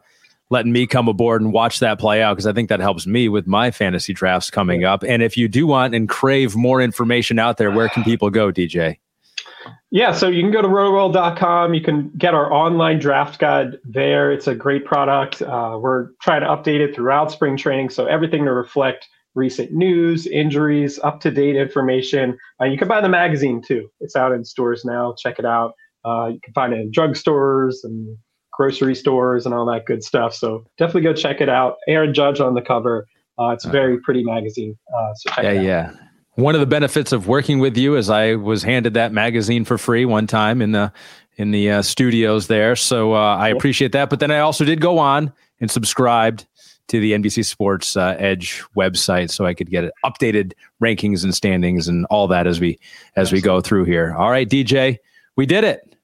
letting 0.49 0.73
me 0.73 0.86
come 0.86 1.07
aboard 1.07 1.41
and 1.41 1.53
watch 1.53 1.80
that 1.80 1.98
play 1.98 2.22
out 2.22 2.34
because 2.34 2.48
I 2.48 2.52
think 2.52 2.68
that 2.69 2.82
helps 2.82 3.07
me 3.07 3.30
with 3.30 3.48
my 3.48 3.72
fantasy 3.72 4.11
drafts 4.11 4.49
coming 4.49 4.84
up. 4.84 5.03
And 5.03 5.23
if 5.23 5.38
you 5.38 5.48
do 5.48 5.65
want 5.65 5.95
and 5.95 6.10
crave 6.10 6.56
more 6.56 6.82
information 6.82 7.40
out 7.40 7.57
there, 7.57 7.72
where 7.72 7.88
can 7.88 8.03
people 8.03 8.32
go, 8.32 8.52
DJ? 8.52 8.98
Yeah, 9.91 10.11
so 10.14 10.28
you 10.28 10.41
can 10.41 10.52
go 10.52 10.61
to 10.61 10.68
rotoworld.com. 10.68 11.73
You 11.73 11.82
can 11.82 12.10
get 12.18 12.34
our 12.34 12.52
online 12.52 12.99
draft 12.99 13.40
guide 13.40 13.78
there. 13.86 14.32
It's 14.32 14.48
a 14.48 14.56
great 14.56 14.84
product. 14.84 15.41
Uh, 15.41 15.80
we're 15.82 16.10
trying 16.22 16.41
to 16.41 16.48
update 16.48 16.80
it 16.80 16.95
throughout 16.95 17.32
spring 17.32 17.56
training, 17.56 17.91
so 17.91 18.07
everything 18.07 18.44
to 18.45 18.52
reflect 18.52 19.07
recent 19.36 19.72
news, 19.72 20.28
injuries, 20.28 20.99
up 21.03 21.20
to 21.22 21.32
date 21.32 21.56
information. 21.56 22.38
Uh, 22.60 22.66
you 22.66 22.78
can 22.78 22.88
buy 22.88 23.02
the 23.02 23.10
magazine 23.10 23.62
too. 23.62 23.90
It's 23.99 24.16
out 24.16 24.32
in 24.32 24.44
stores 24.44 24.84
now. 24.84 25.16
Check 25.18 25.40
it 25.40 25.45
out. 25.45 25.74
Uh, 26.06 26.30
you 26.34 26.40
can 26.44 26.53
find 26.53 26.74
it 26.74 26.80
in 26.80 26.91
drugstores 26.91 27.76
and 27.84 28.18
grocery 28.52 28.95
stores 28.95 29.45
and 29.45 29.56
all 29.56 29.66
that 29.66 29.86
good 29.86 30.03
stuff. 30.03 30.34
So 30.34 30.66
definitely 30.78 31.02
go 31.02 31.14
check 31.14 31.41
it 31.41 31.49
out. 31.49 31.78
Aaron 31.88 32.14
Judge 32.14 32.40
on 32.40 32.53
the 32.53 32.62
cover. 32.62 33.08
Uh, 33.40 33.49
it's 33.49 33.66
a 33.66 33.70
very 33.70 33.99
pretty 33.99 34.24
magazine. 34.24 34.78
Uh, 34.95 35.14
so 35.16 35.41
Yeah, 35.41 35.52
yeah. 35.52 35.94
One 36.36 36.56
of 36.56 36.62
the 36.62 36.68
benefits 36.68 37.12
of 37.12 37.28
working 37.28 37.60
with 37.60 37.78
you 37.78 37.95
is 37.95 38.10
I 38.10 38.36
was 38.36 38.64
handed 38.64 38.94
that 38.94 39.12
magazine 39.12 39.66
for 39.66 39.78
free 39.78 40.06
one 40.06 40.28
time 40.28 40.62
in 40.62 40.72
the 40.72 40.91
in 41.38 41.52
the 41.52 41.72
uh, 41.72 41.82
studios 41.82 42.48
there, 42.48 42.76
so 42.76 43.14
uh, 43.14 43.36
I 43.38 43.49
appreciate 43.49 43.94
that. 43.94 44.10
But 44.10 44.20
then 44.20 44.32
I 44.32 44.40
also 44.40 44.64
did 44.66 44.82
go 44.82 44.99
on 44.99 45.34
and 45.60 45.72
subscribed 45.72 46.45
to 46.92 47.00
the 47.00 47.14
NBC 47.14 47.46
Sports 47.46 47.96
uh, 47.96 48.18
Edge 48.20 48.62
website, 48.76 49.32
so 49.32 49.46
I 49.46 49.54
could 49.54 49.70
get 49.70 49.90
updated 50.06 50.52
rankings 50.84 51.24
and 51.24 51.34
standings 51.34 51.88
and 51.88 52.06
all 52.10 52.28
that 52.28 52.48
as 52.48 52.60
we 52.60 52.78
as 53.16 53.32
we 53.32 53.40
go 53.40 53.62
through 53.62 53.86
here. 53.86 54.14
All 54.14 54.30
right, 54.30 54.48
DJ, 54.48 54.98
we 55.38 55.46
did 55.46 55.64
it. 55.64 55.96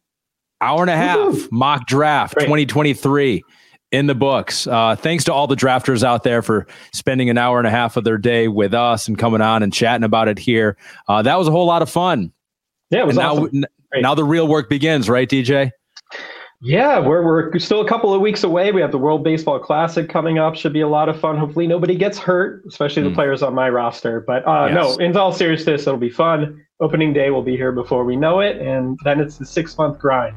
Hour 0.61 0.81
and 0.81 0.89
a 0.89 0.95
half 0.95 1.51
mock 1.51 1.87
draft 1.87 2.35
2023 2.39 3.43
in 3.91 4.07
the 4.07 4.15
books. 4.15 4.65
Uh, 4.65 4.95
thanks 4.95 5.25
to 5.25 5.33
all 5.33 5.45
the 5.45 5.57
drafters 5.57 6.03
out 6.03 6.23
there 6.23 6.41
for 6.41 6.65
spending 6.93 7.29
an 7.29 7.37
hour 7.37 7.57
and 7.57 7.67
a 7.67 7.71
half 7.71 7.97
of 7.97 8.05
their 8.05 8.17
day 8.17 8.47
with 8.47 8.73
us 8.73 9.09
and 9.09 9.19
coming 9.19 9.41
on 9.41 9.63
and 9.63 9.73
chatting 9.73 10.05
about 10.05 10.29
it 10.29 10.39
here. 10.39 10.77
Uh, 11.09 11.21
that 11.21 11.37
was 11.37 11.49
a 11.49 11.51
whole 11.51 11.65
lot 11.65 11.81
of 11.81 11.89
fun. 11.89 12.31
Yeah, 12.91 13.01
it 13.01 13.07
was 13.07 13.17
and 13.17 13.23
now, 13.23 13.35
awesome. 13.35 13.63
n- 13.93 14.01
now 14.01 14.15
the 14.15 14.23
real 14.23 14.47
work 14.47 14.69
begins, 14.69 15.09
right, 15.09 15.29
DJ? 15.29 15.71
Yeah, 16.61 16.97
we're 16.99 17.23
we're 17.23 17.59
still 17.59 17.81
a 17.81 17.87
couple 17.87 18.11
of 18.13 18.19
weeks 18.21 18.43
away. 18.43 18.71
We 18.71 18.81
have 18.81 18.91
the 18.91 18.97
World 18.97 19.23
Baseball 19.23 19.59
Classic 19.59 20.09
coming 20.09 20.39
up. 20.39 20.55
Should 20.55 20.73
be 20.73 20.81
a 20.81 20.87
lot 20.87 21.07
of 21.07 21.19
fun. 21.19 21.37
Hopefully, 21.37 21.67
nobody 21.67 21.95
gets 21.95 22.17
hurt, 22.17 22.63
especially 22.67 23.03
the 23.03 23.09
Mm. 23.09 23.15
players 23.15 23.43
on 23.43 23.53
my 23.53 23.69
roster. 23.69 24.21
But 24.25 24.47
uh, 24.47 24.65
Yes. 24.71 24.73
no, 24.97 25.05
in 25.05 25.15
all 25.15 25.31
seriousness, 25.31 25.85
it'll 25.85 25.99
be 25.99 26.09
fun. 26.09 26.59
Opening 26.79 27.13
day 27.13 27.29
will 27.29 27.43
be 27.43 27.55
here 27.55 27.71
before 27.71 28.05
we 28.05 28.15
know 28.15 28.39
it, 28.39 28.57
and 28.57 28.97
then 29.03 29.19
it's 29.19 29.37
the 29.37 29.45
six 29.45 29.77
month 29.77 29.99
grind. 29.99 30.35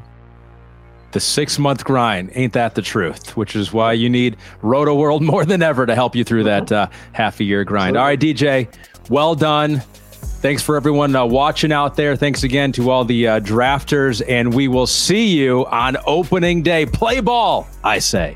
The 1.11 1.19
six 1.19 1.57
month 1.57 1.83
grind. 1.83 2.29
Ain't 2.35 2.53
that 2.53 2.75
the 2.75 2.83
truth? 2.83 3.35
Which 3.35 3.55
is 3.55 3.73
why 3.73 3.93
you 3.93 4.07
need 4.07 4.37
Rotoworld 4.61 5.21
more 5.33 5.43
than 5.43 5.63
ever 5.63 5.87
to 5.87 5.95
help 5.95 6.15
you 6.15 6.23
through 6.23 6.43
that 6.43 6.71
uh, 6.71 6.87
half 7.13 7.39
a 7.39 7.43
year 7.43 7.63
grind. 7.63 7.97
All 7.97 8.05
right, 8.05 8.19
DJ, 8.19 8.67
well 9.09 9.33
done. 9.33 9.81
Thanks 10.41 10.63
for 10.63 10.75
everyone 10.75 11.15
uh, 11.15 11.23
watching 11.23 11.71
out 11.71 11.95
there. 11.95 12.15
Thanks 12.15 12.41
again 12.41 12.71
to 12.71 12.89
all 12.89 13.05
the 13.05 13.27
uh, 13.27 13.39
drafters, 13.41 14.23
and 14.27 14.51
we 14.51 14.67
will 14.67 14.87
see 14.87 15.27
you 15.27 15.67
on 15.67 15.97
opening 16.07 16.63
day. 16.63 16.87
Play 16.87 17.19
ball, 17.19 17.67
I 17.83 17.99
say. 17.99 18.35